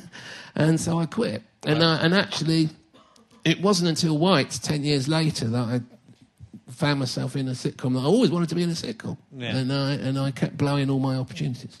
and 0.56 0.80
so 0.80 0.98
I 0.98 1.06
quit. 1.06 1.42
And, 1.64 1.82
I, 1.82 1.96
and 1.96 2.14
actually, 2.14 2.70
it 3.44 3.60
wasn't 3.60 3.88
until 3.90 4.18
White, 4.18 4.50
10 4.50 4.84
years 4.84 5.08
later, 5.08 5.46
that 5.48 5.58
I 5.58 5.80
found 6.70 7.00
myself 7.00 7.36
in 7.36 7.48
a 7.48 7.52
sitcom 7.52 7.94
that 7.94 8.00
I 8.00 8.04
always 8.04 8.30
wanted 8.30 8.48
to 8.50 8.54
be 8.54 8.62
in 8.62 8.70
a 8.70 8.74
sitcom. 8.74 9.18
Yeah. 9.36 9.56
And, 9.56 9.72
I, 9.72 9.92
and 9.92 10.18
I 10.18 10.30
kept 10.30 10.56
blowing 10.56 10.90
all 10.90 10.98
my 10.98 11.16
opportunities. 11.16 11.78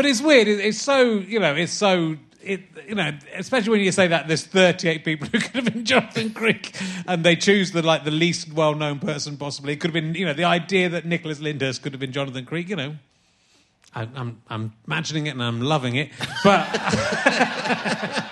But 0.00 0.06
it's 0.06 0.22
weird. 0.22 0.48
It's 0.48 0.80
so 0.80 1.02
you 1.02 1.40
know. 1.40 1.54
It's 1.54 1.72
so 1.72 2.16
it 2.42 2.62
you 2.88 2.94
know. 2.94 3.12
Especially 3.36 3.70
when 3.70 3.80
you 3.80 3.92
say 3.92 4.06
that 4.06 4.28
there's 4.28 4.44
38 4.44 5.04
people 5.04 5.28
who 5.32 5.38
could 5.40 5.64
have 5.64 5.74
been 5.74 5.84
Jonathan 5.84 6.30
Creek, 6.30 6.74
and 7.06 7.24
they 7.24 7.36
choose 7.36 7.72
the 7.72 7.82
like 7.82 8.04
the 8.04 8.10
least 8.10 8.52
well-known 8.52 8.98
person 8.98 9.36
possibly. 9.36 9.72
It 9.74 9.80
could 9.80 9.94
have 9.94 10.02
been 10.02 10.14
you 10.14 10.24
know 10.24 10.32
the 10.32 10.44
idea 10.44 10.88
that 10.88 11.04
Nicholas 11.04 11.40
Lyndhurst 11.40 11.82
could 11.82 11.92
have 11.92 12.00
been 12.00 12.12
Jonathan 12.12 12.46
Creek. 12.46 12.68
You 12.68 12.76
know, 12.76 12.96
I, 13.94 14.08
I'm 14.14 14.40
I'm 14.48 14.72
imagining 14.86 15.26
it 15.26 15.30
and 15.30 15.42
I'm 15.42 15.60
loving 15.60 15.96
it, 15.96 16.10
but. 16.44 16.66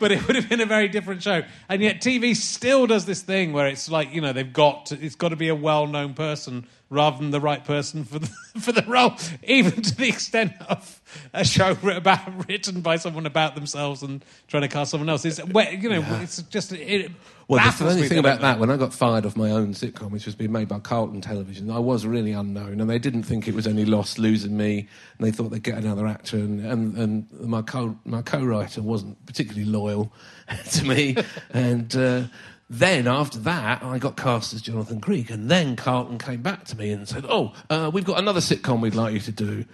but 0.00 0.12
it 0.12 0.26
would 0.26 0.36
have 0.36 0.48
been 0.48 0.60
a 0.60 0.66
very 0.66 0.88
different 0.88 1.22
show. 1.22 1.42
And 1.68 1.82
yet 1.82 2.00
TV 2.00 2.36
still 2.36 2.86
does 2.86 3.06
this 3.06 3.22
thing 3.22 3.52
where 3.52 3.66
it's 3.66 3.90
like, 3.90 4.12
you 4.12 4.20
know, 4.20 4.32
they've 4.32 4.52
got 4.52 4.86
to, 4.86 5.00
it's 5.00 5.14
got 5.14 5.30
to 5.30 5.36
be 5.36 5.48
a 5.48 5.54
well-known 5.54 6.14
person 6.14 6.66
rather 6.90 7.18
than 7.18 7.30
the 7.30 7.40
right 7.40 7.64
person 7.64 8.04
for 8.04 8.18
the, 8.18 8.26
for 8.60 8.72
the 8.72 8.82
role, 8.82 9.14
even 9.42 9.82
to 9.82 9.96
the 9.96 10.08
extent 10.08 10.52
of 10.68 11.00
a 11.32 11.44
show 11.44 11.76
about, 11.82 12.48
written 12.48 12.80
by 12.80 12.96
someone 12.96 13.26
about 13.26 13.54
themselves 13.54 14.02
and 14.02 14.24
trying 14.48 14.62
to 14.62 14.68
cast 14.68 14.90
someone 14.90 15.08
else. 15.08 15.24
It's, 15.24 15.38
you 15.38 15.88
know, 15.88 16.04
it's 16.20 16.42
just 16.42 16.72
it 16.72 17.10
Well, 17.46 17.64
the 17.64 17.72
funny 17.72 18.08
thing 18.08 18.18
about 18.18 18.40
that, 18.40 18.58
when 18.58 18.70
I 18.70 18.76
got 18.78 18.94
fired 18.94 19.26
off 19.26 19.36
my 19.36 19.50
own 19.50 19.74
sitcom, 19.74 20.10
which 20.10 20.24
was 20.24 20.34
being 20.34 20.52
made 20.52 20.66
by 20.68 20.78
Carlton 20.78 21.20
Television, 21.20 21.70
I 21.70 21.78
was 21.78 22.06
really 22.06 22.32
unknown, 22.32 22.80
and 22.80 22.88
they 22.88 22.98
didn't 22.98 23.24
think 23.24 23.46
it 23.46 23.54
was 23.54 23.66
any 23.66 23.84
loss 23.84 24.18
losing 24.18 24.56
me, 24.56 24.88
and 25.18 25.26
they 25.26 25.30
thought 25.30 25.50
they'd 25.50 25.62
get 25.62 25.76
another 25.76 26.06
actor, 26.06 26.36
and, 26.38 26.64
and, 26.64 26.96
and 26.96 27.30
my, 27.42 27.60
co- 27.60 27.98
my 28.06 28.22
co-writer 28.22 28.80
wasn't 28.80 29.24
particularly 29.26 29.66
loyal 29.66 30.10
to 30.72 30.84
me, 30.86 31.16
and 31.50 31.94
uh, 31.94 32.22
then 32.70 33.06
after 33.06 33.38
that, 33.40 33.82
I 33.82 33.98
got 33.98 34.16
cast 34.16 34.54
as 34.54 34.62
Jonathan 34.62 35.00
Creek, 35.02 35.28
and 35.30 35.50
then 35.50 35.76
Carlton 35.76 36.16
came 36.18 36.40
back 36.40 36.64
to 36.66 36.76
me 36.78 36.90
and 36.92 37.06
said, 37.06 37.26
"Oh, 37.28 37.52
uh, 37.68 37.90
we've 37.92 38.06
got 38.06 38.18
another 38.18 38.40
sitcom 38.40 38.80
we'd 38.80 38.94
like 38.94 39.12
you 39.12 39.20
to 39.20 39.32
do," 39.32 39.66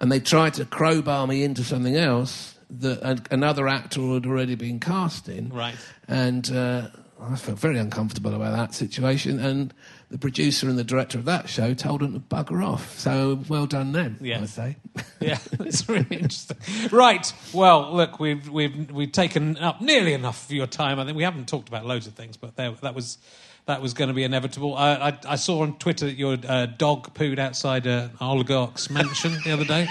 and 0.00 0.10
they 0.10 0.20
tried 0.20 0.54
to 0.54 0.64
crowbar 0.64 1.26
me 1.26 1.42
into 1.44 1.64
something 1.64 1.96
else 1.96 2.54
that 2.70 3.26
another 3.30 3.68
actor 3.68 4.00
had 4.14 4.24
already 4.24 4.54
been 4.54 4.80
cast 4.80 5.28
in, 5.28 5.50
Right. 5.50 5.74
and 6.08 6.50
uh, 6.50 6.88
I 7.22 7.36
felt 7.36 7.58
very 7.58 7.78
uncomfortable 7.78 8.34
about 8.34 8.56
that 8.56 8.74
situation. 8.74 9.38
And 9.38 9.74
the 10.10 10.18
producer 10.18 10.68
and 10.68 10.78
the 10.78 10.84
director 10.84 11.18
of 11.18 11.24
that 11.26 11.48
show 11.48 11.74
told 11.74 12.00
them 12.00 12.14
to 12.14 12.20
bugger 12.20 12.64
off. 12.66 12.98
So 12.98 13.40
well 13.48 13.66
done 13.66 13.92
them, 13.92 14.18
Yeah. 14.20 14.40
I 14.42 14.46
say. 14.46 14.76
Yeah, 15.20 15.38
it's 15.52 15.86
really 15.86 16.06
interesting. 16.16 16.56
Right. 16.90 17.30
Well, 17.52 17.94
look, 17.94 18.18
we've 18.18 18.48
we've 18.48 18.90
we've 18.90 19.12
taken 19.12 19.58
up 19.58 19.82
nearly 19.82 20.14
enough 20.14 20.46
of 20.46 20.52
your 20.52 20.66
time. 20.66 20.98
I 20.98 21.04
think 21.04 21.14
we 21.14 21.24
haven't 21.24 21.46
talked 21.46 21.68
about 21.68 21.84
loads 21.84 22.06
of 22.06 22.14
things, 22.14 22.38
but 22.38 22.56
there, 22.56 22.72
that 22.80 22.94
was 22.94 23.18
that 23.66 23.82
was 23.82 23.92
going 23.92 24.08
to 24.08 24.14
be 24.14 24.24
inevitable. 24.24 24.74
I, 24.74 24.94
I, 24.94 25.18
I 25.28 25.36
saw 25.36 25.60
on 25.60 25.76
Twitter 25.78 26.06
that 26.06 26.16
your 26.16 26.38
uh, 26.48 26.64
dog 26.66 27.12
pooed 27.12 27.38
outside 27.38 27.86
an 27.86 28.12
oligarch's 28.18 28.88
mansion 28.88 29.36
the 29.44 29.52
other 29.52 29.66
day. 29.66 29.88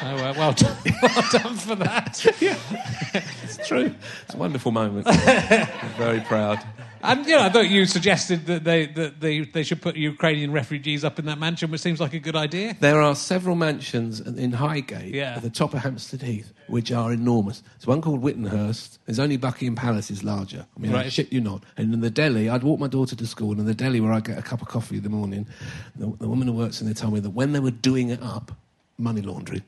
So, 0.00 0.06
uh, 0.06 0.34
well 0.36 0.52
done, 0.52 0.76
well 1.02 1.24
done 1.32 1.56
for 1.56 1.74
that. 1.76 2.24
It's 3.44 3.68
true. 3.68 3.94
It's 4.24 4.34
a 4.34 4.36
wonderful 4.36 4.70
moment. 4.72 5.06
I'm 5.08 5.92
very 5.96 6.20
proud. 6.20 6.58
And 7.02 7.24
you 7.26 7.36
know, 7.36 7.42
I 7.42 7.48
thought 7.48 7.68
you 7.70 7.86
suggested 7.86 8.44
that 8.46 8.64
they 8.64 8.86
that 8.86 9.20
they, 9.20 9.40
they 9.40 9.62
should 9.62 9.80
put 9.80 9.96
Ukrainian 9.96 10.52
refugees 10.52 11.04
up 11.04 11.18
in 11.18 11.24
that 11.26 11.38
mansion, 11.38 11.70
which 11.70 11.80
seems 11.80 12.00
like 12.00 12.12
a 12.12 12.18
good 12.18 12.36
idea. 12.36 12.76
There 12.80 13.00
are 13.00 13.14
several 13.14 13.54
mansions 13.54 14.20
in 14.20 14.52
Highgate 14.52 15.14
Yeah. 15.14 15.36
at 15.36 15.42
the 15.42 15.50
top 15.50 15.72
of 15.72 15.80
Hampstead 15.82 16.22
Heath 16.22 16.52
which 16.68 16.90
are 16.90 17.12
enormous. 17.12 17.62
There's 17.78 17.86
one 17.86 18.02
called 18.02 18.22
Witanhurst. 18.22 18.98
There's 19.06 19.20
only 19.20 19.36
Buckingham 19.36 19.76
Palace 19.76 20.10
is 20.10 20.24
larger. 20.24 20.66
I 20.76 20.80
mean, 20.80 20.94
I 20.94 21.08
shit 21.08 21.32
you 21.32 21.40
not. 21.40 21.62
And 21.76 21.94
in 21.94 22.00
the 22.00 22.10
deli, 22.10 22.48
I'd 22.48 22.64
walk 22.64 22.80
my 22.80 22.88
daughter 22.88 23.14
to 23.14 23.26
school, 23.26 23.52
and 23.52 23.60
in 23.60 23.66
the 23.66 23.74
deli 23.74 24.00
where 24.00 24.12
I 24.12 24.18
get 24.20 24.36
a 24.36 24.42
cup 24.42 24.62
of 24.62 24.68
coffee 24.68 24.96
in 24.96 25.04
the 25.04 25.08
morning, 25.08 25.46
the, 25.94 26.06
the 26.18 26.26
woman 26.28 26.48
who 26.48 26.54
works 26.54 26.80
in 26.80 26.86
there 26.88 26.94
told 26.94 27.14
me 27.14 27.20
that 27.20 27.30
when 27.30 27.52
they 27.52 27.60
were 27.60 27.70
doing 27.70 28.08
it 28.08 28.20
up, 28.22 28.50
money 28.98 29.22
laundering, 29.22 29.62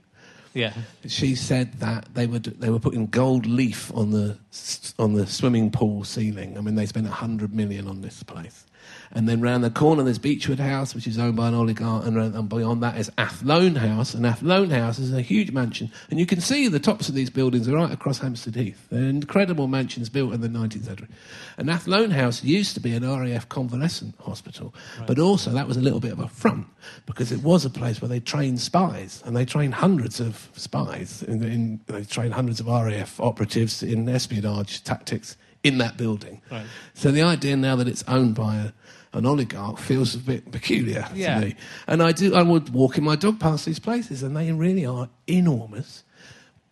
Yeah. 0.59 0.73
she 1.07 1.37
said 1.37 1.75
that 1.75 2.09
they 2.15 2.27
were 2.27 2.41
they 2.41 2.69
were 2.69 2.81
putting 2.81 3.07
gold 3.07 3.47
leaf 3.47 3.93
on 3.95 4.11
the 4.11 4.37
on 4.99 5.15
the 5.15 5.25
swimming 5.25 5.71
pool 5.71 6.03
ceiling. 6.03 6.59
I 6.59 6.61
mean, 6.63 6.75
they 6.75 6.87
spent 6.87 7.07
hundred 7.07 7.55
million 7.55 7.87
on 7.87 8.03
this 8.03 8.25
place. 8.25 8.67
And 9.13 9.29
then 9.29 9.41
round 9.41 9.65
the 9.65 9.71
corner, 9.71 10.03
there's 10.03 10.19
Beechwood 10.19 10.61
House, 10.61 10.95
which 10.95 11.07
is 11.07 11.19
owned 11.19 11.37
by 11.37 11.49
an 11.49 11.55
oligarch, 11.55 12.05
and, 12.05 12.17
and 12.19 12.49
beyond 12.49 12.83
that 12.83 12.99
is 12.99 13.11
Athlone 13.17 13.77
House. 13.77 14.13
And 14.15 14.27
Athlone 14.27 14.71
House 14.71 14.99
is 14.99 15.13
a 15.15 15.23
huge 15.23 15.51
mansion, 15.51 15.91
and 16.11 16.21
you 16.21 16.27
can 16.27 16.41
see 16.41 16.69
the 16.69 16.79
tops 16.79 17.09
of 17.09 17.15
these 17.15 17.31
buildings 17.31 17.69
are 17.69 17.75
right 17.75 17.91
across 17.91 18.19
Hampstead 18.19 18.55
Heath. 18.55 18.87
They're 18.91 19.09
incredible 19.09 19.67
mansions 19.67 20.09
built 20.09 20.35
in 20.35 20.41
the 20.41 20.49
19th 20.49 20.85
century. 20.85 21.09
And 21.57 21.71
Athlone 21.71 22.11
House 22.11 22.45
used 22.45 22.75
to 22.75 22.81
be 22.81 22.93
an 22.93 23.09
RAF 23.09 23.49
convalescent 23.49 24.15
hospital, 24.21 24.75
but 25.07 25.19
also 25.19 25.51
that 25.51 25.67
was 25.67 25.77
a 25.77 25.83
little 25.83 26.01
bit 26.01 26.13
of 26.13 26.21
a 26.21 26.29
front 26.29 26.67
because 27.07 27.33
it 27.33 27.43
was 27.43 27.65
a 27.65 27.71
place 27.71 28.03
where 28.03 28.09
they 28.09 28.21
trained 28.21 28.61
spies, 28.61 29.23
and 29.25 29.35
they 29.35 29.47
trained 29.47 29.75
hundreds 29.75 30.21
of 30.21 30.51
spies. 30.55 31.23
In, 31.23 31.43
in, 31.43 31.81
they 31.87 32.05
trained 32.05 32.35
hundreds 32.35 32.61
of 32.61 32.67
RAF 32.67 33.19
operatives 33.21 33.83
in 33.83 34.09
espionage 34.09 34.85
tactics 34.85 35.37
in 35.63 35.79
that 35.79 35.97
building. 35.97 36.41
So 36.95 37.11
the 37.11 37.23
idea 37.23 37.57
now 37.57 37.77
that 37.77 37.89
it's 37.89 38.05
owned 38.09 38.35
by 38.35 38.57
a, 38.57 38.73
an 39.13 39.27
oligarch 39.27 39.79
feels 39.79 40.15
a 40.15 40.19
bit 40.19 40.51
peculiar 40.53 41.07
Yeah. 41.15 41.41
to 41.41 41.47
me. 41.47 41.55
And 41.87 42.03
I 42.03 42.13
do. 42.13 42.35
I 42.35 42.43
would 42.43 42.71
walk 42.71 42.99
in 42.99 43.05
my 43.05 43.17
dog 43.17 43.41
past 43.41 43.65
these 43.67 43.79
places, 43.79 44.23
and 44.23 44.37
they 44.37 44.53
really 44.53 44.87
are 44.87 45.09
enormous. 45.27 46.05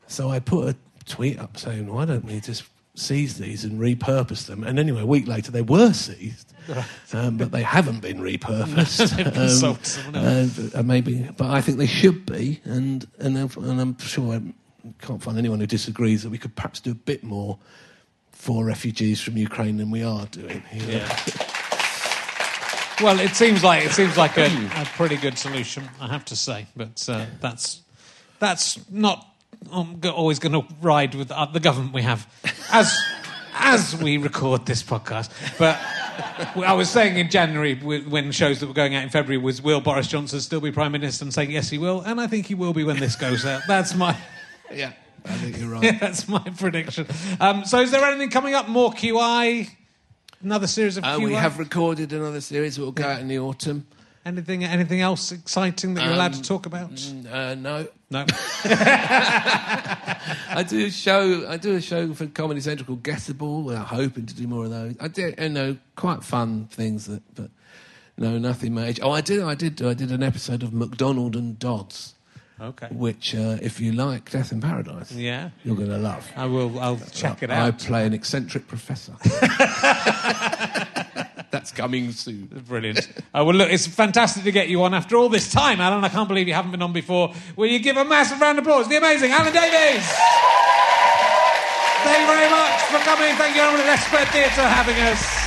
So 0.07 0.31
I 0.31 0.39
put 0.39 0.69
a 0.69 0.77
tweet 1.07 1.39
up 1.39 1.57
saying, 1.57 1.87
"Why 1.93 2.05
don't 2.05 2.25
we 2.25 2.41
just 2.41 2.65
seize 2.95 3.39
these 3.39 3.65
and 3.65 3.81
repurpose 3.81 4.47
them?" 4.47 4.63
And 4.65 4.79
anyway, 4.79 5.01
a 5.03 5.07
week 5.07 5.27
later, 5.27 5.51
they 5.51 5.63
were 5.63 5.93
seized, 5.93 6.53
um, 7.13 7.37
but 7.39 7.51
they 7.51 7.63
haven't 7.63 8.01
been 8.01 8.19
repurposed. 8.21 9.17
They've 9.35 9.51
sold 9.51 9.83
to 9.83 9.91
someone 9.91 10.15
uh, 10.25 10.49
but- 10.57 10.79
uh, 10.79 10.83
maybe, 10.83 11.29
but 11.37 11.51
I 11.51 11.61
think 11.61 11.79
they 11.79 11.87
should 11.87 12.25
be, 12.27 12.61
and 12.65 13.07
and 13.19 13.37
and 13.37 13.81
I'm 13.81 13.99
sure 13.99 14.35
I 14.37 14.43
can't 15.01 15.21
find 15.23 15.37
anyone 15.39 15.59
who 15.59 15.67
disagrees 15.67 16.23
that 16.23 16.31
we 16.31 16.39
could 16.39 16.55
perhaps 16.55 16.79
do 16.81 16.93
a 16.93 16.95
bit 16.95 17.25
more 17.25 17.59
for 18.47 18.65
refugees 18.65 19.21
from 19.21 19.37
Ukraine 19.37 19.77
than 19.77 19.91
we 19.91 20.05
are 20.05 20.25
doing. 20.27 20.63
you 20.73 20.99
know. 20.99 21.09
Well, 23.03 23.19
it 23.19 23.35
seems 23.35 23.65
like 23.65 23.85
it 23.85 23.91
seems 23.91 24.17
like 24.17 24.39
a, 24.39 24.47
a 24.47 24.85
pretty 24.95 25.17
good 25.17 25.37
solution, 25.37 25.83
I 26.01 26.07
have 26.07 26.25
to 26.27 26.37
say. 26.37 26.67
But 26.77 27.05
uh, 27.09 27.27
that's 27.41 27.83
that's 28.39 28.79
not 28.89 29.27
um, 29.73 29.99
go- 29.99 30.13
always 30.13 30.39
going 30.39 30.53
to 30.53 30.65
ride 30.81 31.17
with 31.17 31.29
the 31.29 31.61
government 31.61 31.93
we 31.93 32.03
have 32.03 32.25
as 32.73 32.97
as 33.55 34.01
we 34.01 34.17
record 34.17 34.65
this 34.65 34.83
podcast. 34.83 35.29
But 35.59 35.77
I 36.65 36.73
was 36.75 36.89
saying 36.89 37.19
in 37.19 37.29
January 37.29 37.75
when 37.75 38.31
shows 38.31 38.61
that 38.61 38.69
were 38.69 38.75
going 38.75 38.95
out 38.95 39.03
in 39.03 39.11
February 39.11 39.43
was 39.43 39.61
will 39.61 39.81
Boris 39.81 40.07
Johnson 40.07 40.41
still 40.41 40.61
be 40.61 40.71
prime 40.71 40.93
minister? 40.93 41.25
And 41.25 41.35
saying 41.35 41.51
yes, 41.51 41.69
he 41.69 41.79
will, 41.79 42.01
and 42.01 42.21
I 42.21 42.29
think 42.29 42.47
he 42.47 42.55
will 42.55 42.73
be 42.73 42.85
when 42.85 43.01
this 43.01 43.17
goes 43.17 43.45
out. 43.45 43.63
That's 43.67 43.95
my. 43.97 44.17
Yeah, 44.73 44.93
I 45.27 45.35
think 45.35 45.59
you're 45.59 45.69
right. 45.81 45.99
That's 46.01 46.29
my 46.29 46.39
prediction. 46.41 47.07
Um, 47.41 47.65
so, 47.65 47.81
is 47.81 47.91
there 47.91 48.05
anything 48.05 48.31
coming 48.31 48.55
up? 48.55 48.69
More 48.69 48.91
QI? 48.93 49.69
Another 50.43 50.67
series 50.67 50.97
of 50.97 51.05
Uh, 51.05 51.19
QI? 51.19 51.25
we 51.25 51.33
have 51.35 51.59
recorded 51.59 52.13
another 52.13 52.41
series 52.41 52.77
that 52.77 52.83
will 52.83 52.93
go 52.93 53.05
out 53.05 53.21
in 53.21 53.29
the 53.29 53.39
autumn. 53.39 53.87
Anything, 54.25 54.65
anything 54.65 55.01
else 55.01 55.31
exciting 55.31 55.95
that 55.95 56.03
you're 56.05 56.13
allowed 56.13 56.33
to 56.33 56.39
Um, 56.39 56.45
talk 56.45 56.67
about? 56.67 56.91
Uh, 57.31 57.55
no, 57.55 57.87
No. 58.11 58.25
I 59.29 60.65
do 60.69 60.87
a 60.87 60.91
show. 60.91 61.49
I 61.49 61.57
do 61.57 61.77
a 61.77 61.81
show 61.81 62.13
for 62.13 62.27
Comedy 62.27 62.61
Central 62.61 62.87
called 62.87 63.03
Guessable. 63.05 63.63
We're 63.63 63.77
hoping 63.77 64.27
to 64.27 64.35
do 64.35 64.47
more 64.49 64.65
of 64.65 64.71
those. 64.71 64.97
I 65.01 65.07
did, 65.09 65.37
you 65.39 65.49
know, 65.49 65.77
quite 65.95 66.25
fun 66.25 66.67
things 66.71 67.07
that, 67.07 67.23
but 67.37 67.51
no, 68.19 68.37
nothing 68.39 68.75
major. 68.75 69.05
Oh, 69.05 69.13
I 69.13 69.21
did. 69.21 69.43
I 69.43 69.55
did. 69.55 69.81
I 69.81 69.95
did 69.95 70.11
an 70.11 70.23
episode 70.25 70.63
of 70.65 70.73
McDonald 70.73 71.37
and 71.37 71.57
Dodds, 71.59 72.15
Okay. 72.61 72.89
which, 72.91 73.35
uh, 73.35 73.59
if 73.61 73.81
you 73.81 73.93
like 73.93 74.31
Death 74.31 74.51
in 74.51 74.63
Paradise, 74.63 75.13
Yeah. 75.13 75.51
you're 75.63 75.77
going 75.77 75.91
to 75.91 75.99
love. 75.99 76.27
I 76.37 76.47
will. 76.47 76.79
I'll 76.81 76.99
check 77.13 77.43
it 77.43 77.51
out. 77.51 77.67
I 77.67 77.71
play 77.73 78.07
an 78.07 78.15
eccentric 78.15 78.67
professor. 78.67 79.15
That's 81.51 81.71
coming 81.73 82.13
soon. 82.13 82.47
Brilliant. 82.67 83.09
Uh, 83.35 83.45
well, 83.45 83.55
look, 83.55 83.71
it's 83.71 83.87
fantastic 83.87 84.43
to 84.45 84.53
get 84.53 84.69
you 84.69 84.83
on 84.85 84.95
after 84.95 85.17
all 85.17 85.29
this 85.29 85.51
time, 85.53 85.81
Alan. 85.81 86.05
I 86.05 86.09
can't 86.09 86.29
believe 86.29 86.49
you 86.49 86.55
haven't 86.55 86.71
been 86.73 86.83
on 86.83 86.93
before. 86.93 87.33
Will 87.57 87.69
you 87.71 87.79
give 87.79 87.97
a 87.97 88.05
massive 88.05 88.41
round 88.41 88.59
of 88.59 88.65
applause? 88.67 88.85
to 88.87 88.91
The 88.91 88.97
amazing 88.99 89.31
Alan 89.33 89.53
Davies. 89.53 90.07
Thank 92.05 92.21
you 92.21 92.27
very 92.27 92.51
much 92.51 92.81
for 92.83 92.99
coming. 93.05 93.35
Thank 93.37 93.57
you, 93.57 93.63
everyone 93.63 93.87
at 93.89 93.97
Spread 94.01 94.29
Theatre, 94.29 94.51
for 94.51 94.63
having 94.63 94.97
us. 94.97 95.46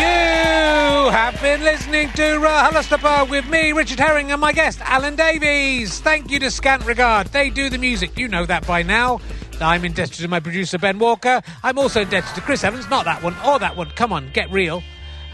You 0.00 1.10
have 1.10 1.38
been 1.42 1.62
listening 1.62 2.08
to 2.12 2.22
RHLSTP 2.22 3.28
with 3.28 3.46
me, 3.50 3.72
Richard 3.72 3.98
Herring, 3.98 4.32
and 4.32 4.40
my 4.40 4.52
guest, 4.52 4.80
Alan 4.80 5.14
Davies. 5.14 6.00
Thank 6.00 6.30
you 6.30 6.38
to 6.38 6.50
Scant 6.50 6.86
Regard. 6.86 7.26
They 7.26 7.50
do 7.50 7.68
the 7.68 7.76
music. 7.76 8.16
You 8.18 8.26
know 8.26 8.46
that 8.46 8.66
by 8.66 8.82
now. 8.82 9.20
I'm 9.60 9.84
indebted 9.84 10.14
to 10.14 10.28
my 10.28 10.40
producer, 10.40 10.78
Ben 10.78 10.98
Walker. 10.98 11.42
I'm 11.62 11.78
also 11.78 12.00
indebted 12.00 12.34
to 12.34 12.40
Chris 12.40 12.64
Evans. 12.64 12.88
Not 12.88 13.04
that 13.04 13.22
one, 13.22 13.36
or 13.46 13.58
that 13.58 13.76
one. 13.76 13.90
Come 13.90 14.10
on, 14.10 14.30
get 14.32 14.50
real. 14.50 14.82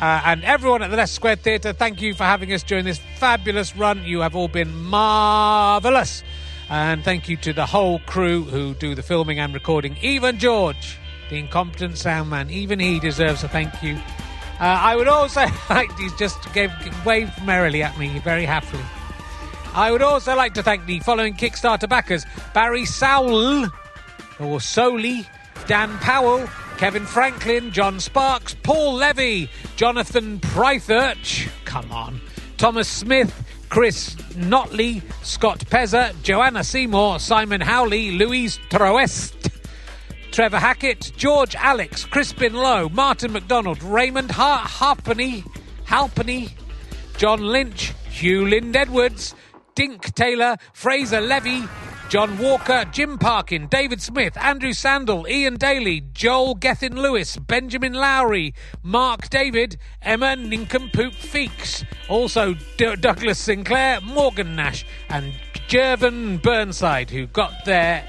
Uh, 0.00 0.20
and 0.24 0.42
everyone 0.42 0.82
at 0.82 0.90
the 0.90 0.96
Leicester 0.96 1.14
Square 1.14 1.36
Theatre, 1.36 1.72
thank 1.72 2.02
you 2.02 2.12
for 2.12 2.24
having 2.24 2.52
us 2.52 2.64
during 2.64 2.84
this 2.84 3.00
fabulous 3.18 3.76
run. 3.76 4.02
You 4.02 4.20
have 4.20 4.34
all 4.34 4.48
been 4.48 4.74
marvellous. 4.74 6.24
And 6.68 7.04
thank 7.04 7.28
you 7.28 7.36
to 7.36 7.52
the 7.52 7.66
whole 7.66 8.00
crew 8.00 8.42
who 8.42 8.74
do 8.74 8.96
the 8.96 9.02
filming 9.02 9.38
and 9.38 9.54
recording. 9.54 9.96
Even 10.02 10.38
George, 10.38 10.98
the 11.30 11.36
incompetent 11.36 11.96
sound 11.96 12.30
man, 12.30 12.50
even 12.50 12.80
he 12.80 12.98
deserves 12.98 13.44
a 13.44 13.48
thank 13.48 13.82
you. 13.82 13.96
Uh, 14.58 14.64
I 14.64 14.96
would 14.96 15.08
also 15.08 15.40
like 15.70 15.94
to 15.96 16.16
just 16.18 16.52
gave, 16.54 16.72
waved 17.04 17.42
merrily 17.44 17.82
at 17.82 17.98
me 17.98 18.18
very 18.20 18.44
happily. 18.44 18.84
I 19.74 19.92
would 19.92 20.02
also 20.02 20.34
like 20.34 20.54
to 20.54 20.62
thank 20.62 20.86
the 20.86 21.00
following 21.00 21.34
Kickstarter 21.34 21.88
backers 21.88 22.24
Barry 22.54 22.86
Sowell, 22.86 23.70
or 24.40 24.60
Soli, 24.60 25.26
Dan 25.66 25.98
Powell, 25.98 26.48
Kevin 26.78 27.04
Franklin, 27.04 27.72
John 27.72 28.00
Sparks, 28.00 28.54
Paul 28.62 28.94
Levy, 28.94 29.50
Jonathan 29.76 30.40
Prythurch, 30.40 31.48
come 31.66 31.92
on, 31.92 32.22
Thomas 32.56 32.88
Smith, 32.88 33.44
Chris 33.68 34.14
Notley, 34.34 35.02
Scott 35.22 35.58
Pezza, 35.58 36.14
Joanna 36.22 36.64
Seymour, 36.64 37.18
Simon 37.18 37.60
Howley, 37.60 38.12
Louise 38.12 38.58
Troest, 38.70 39.50
Trevor 40.36 40.58
Hackett, 40.58 41.12
George 41.16 41.56
Alex, 41.56 42.04
Crispin 42.04 42.52
Lowe, 42.52 42.90
Martin 42.90 43.32
McDonald, 43.32 43.82
Raymond 43.82 44.30
Har- 44.32 44.58
Harpenny, 44.58 45.42
Halpenny, 45.86 46.50
John 47.16 47.40
Lynch, 47.40 47.94
Hugh 48.10 48.46
Lind 48.46 48.76
Edwards, 48.76 49.34
Dink 49.74 50.14
Taylor, 50.14 50.58
Fraser 50.74 51.22
Levy, 51.22 51.66
John 52.10 52.36
Walker, 52.36 52.84
Jim 52.92 53.16
Parkin, 53.16 53.66
David 53.68 54.02
Smith, 54.02 54.36
Andrew 54.36 54.74
Sandel, 54.74 55.26
Ian 55.26 55.56
Daly, 55.56 56.02
Joel 56.12 56.54
Gethin 56.56 56.96
Lewis, 57.00 57.38
Benjamin 57.38 57.94
Lowry, 57.94 58.52
Mark 58.82 59.30
David, 59.30 59.78
Emma 60.02 60.36
Nincompoop 60.36 61.14
Feeks, 61.14 61.82
also 62.10 62.52
D- 62.76 62.94
Douglas 62.96 63.38
Sinclair, 63.38 64.02
Morgan 64.02 64.54
Nash, 64.54 64.84
and 65.08 65.32
Jervin 65.66 66.42
Burnside, 66.42 67.08
who 67.08 67.26
got 67.26 67.64
their 67.64 68.06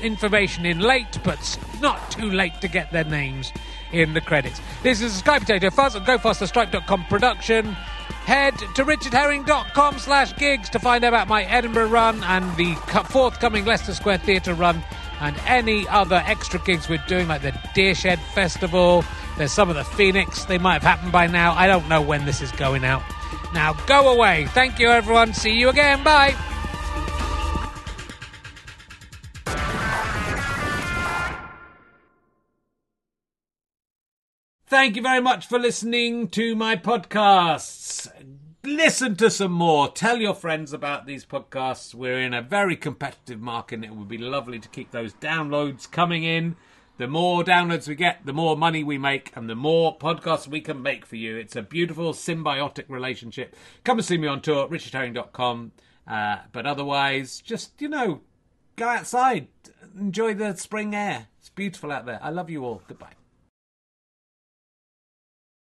information 0.00 0.66
in 0.66 0.80
late, 0.80 1.18
but 1.22 1.58
not 1.80 2.10
too 2.10 2.30
late 2.30 2.60
to 2.60 2.68
get 2.68 2.90
their 2.92 3.04
names 3.04 3.52
in 3.92 4.14
the 4.14 4.20
credits. 4.20 4.60
This 4.82 5.00
is 5.00 5.14
Sky 5.14 5.38
Potato 5.38 5.70
Fuzz 5.70 5.94
and 5.94 6.04
GoFasterStripe.com 6.04 7.04
production. 7.06 7.76
Head 8.24 8.56
to 8.74 8.84
richardherring.com 8.84 9.98
slash 9.98 10.34
gigs 10.36 10.70
to 10.70 10.78
find 10.78 11.04
out 11.04 11.08
about 11.08 11.28
my 11.28 11.44
Edinburgh 11.44 11.88
run 11.88 12.22
and 12.24 12.56
the 12.56 12.74
forthcoming 13.10 13.64
Leicester 13.64 13.94
Square 13.94 14.18
Theatre 14.18 14.54
run 14.54 14.82
and 15.20 15.36
any 15.46 15.86
other 15.88 16.22
extra 16.26 16.58
gigs 16.60 16.88
we're 16.88 17.04
doing, 17.06 17.28
like 17.28 17.42
the 17.42 17.52
Deershed 17.74 18.18
Festival. 18.34 19.04
There's 19.36 19.52
some 19.52 19.68
of 19.68 19.76
the 19.76 19.84
Phoenix. 19.84 20.44
They 20.44 20.58
might 20.58 20.74
have 20.74 20.82
happened 20.82 21.12
by 21.12 21.26
now. 21.26 21.52
I 21.52 21.66
don't 21.66 21.88
know 21.88 22.02
when 22.02 22.24
this 22.24 22.40
is 22.40 22.50
going 22.52 22.84
out. 22.84 23.02
Now 23.52 23.74
go 23.86 24.08
away. 24.08 24.46
Thank 24.46 24.78
you, 24.78 24.88
everyone. 24.88 25.32
See 25.34 25.52
you 25.52 25.68
again. 25.68 26.02
Bye. 26.02 26.34
Thank 34.74 34.96
you 34.96 35.02
very 35.02 35.20
much 35.20 35.46
for 35.46 35.60
listening 35.60 36.26
to 36.30 36.56
my 36.56 36.74
podcasts. 36.74 38.10
Listen 38.64 39.14
to 39.14 39.30
some 39.30 39.52
more. 39.52 39.88
Tell 39.88 40.16
your 40.16 40.34
friends 40.34 40.72
about 40.72 41.06
these 41.06 41.24
podcasts. 41.24 41.94
We're 41.94 42.18
in 42.18 42.34
a 42.34 42.42
very 42.42 42.74
competitive 42.74 43.40
market 43.40 43.76
and 43.76 43.84
it 43.84 43.94
would 43.94 44.08
be 44.08 44.18
lovely 44.18 44.58
to 44.58 44.68
keep 44.68 44.90
those 44.90 45.14
downloads 45.14 45.88
coming 45.88 46.24
in. 46.24 46.56
The 46.98 47.06
more 47.06 47.44
downloads 47.44 47.86
we 47.86 47.94
get, 47.94 48.26
the 48.26 48.32
more 48.32 48.56
money 48.56 48.82
we 48.82 48.98
make 48.98 49.30
and 49.36 49.48
the 49.48 49.54
more 49.54 49.96
podcasts 49.96 50.48
we 50.48 50.60
can 50.60 50.82
make 50.82 51.06
for 51.06 51.14
you. 51.14 51.36
It's 51.36 51.54
a 51.54 51.62
beautiful 51.62 52.12
symbiotic 52.12 52.86
relationship. 52.88 53.54
Come 53.84 53.98
and 53.98 54.04
see 54.04 54.18
me 54.18 54.26
on 54.26 54.40
tour, 54.40 54.66
richardherring.com. 54.66 55.70
Uh, 56.04 56.38
but 56.50 56.66
otherwise, 56.66 57.40
just, 57.40 57.80
you 57.80 57.88
know, 57.88 58.22
go 58.74 58.88
outside, 58.88 59.46
enjoy 59.96 60.34
the 60.34 60.56
spring 60.56 60.96
air. 60.96 61.28
It's 61.38 61.48
beautiful 61.48 61.92
out 61.92 62.06
there. 62.06 62.18
I 62.20 62.30
love 62.30 62.50
you 62.50 62.64
all. 62.64 62.82
Goodbye. 62.88 63.12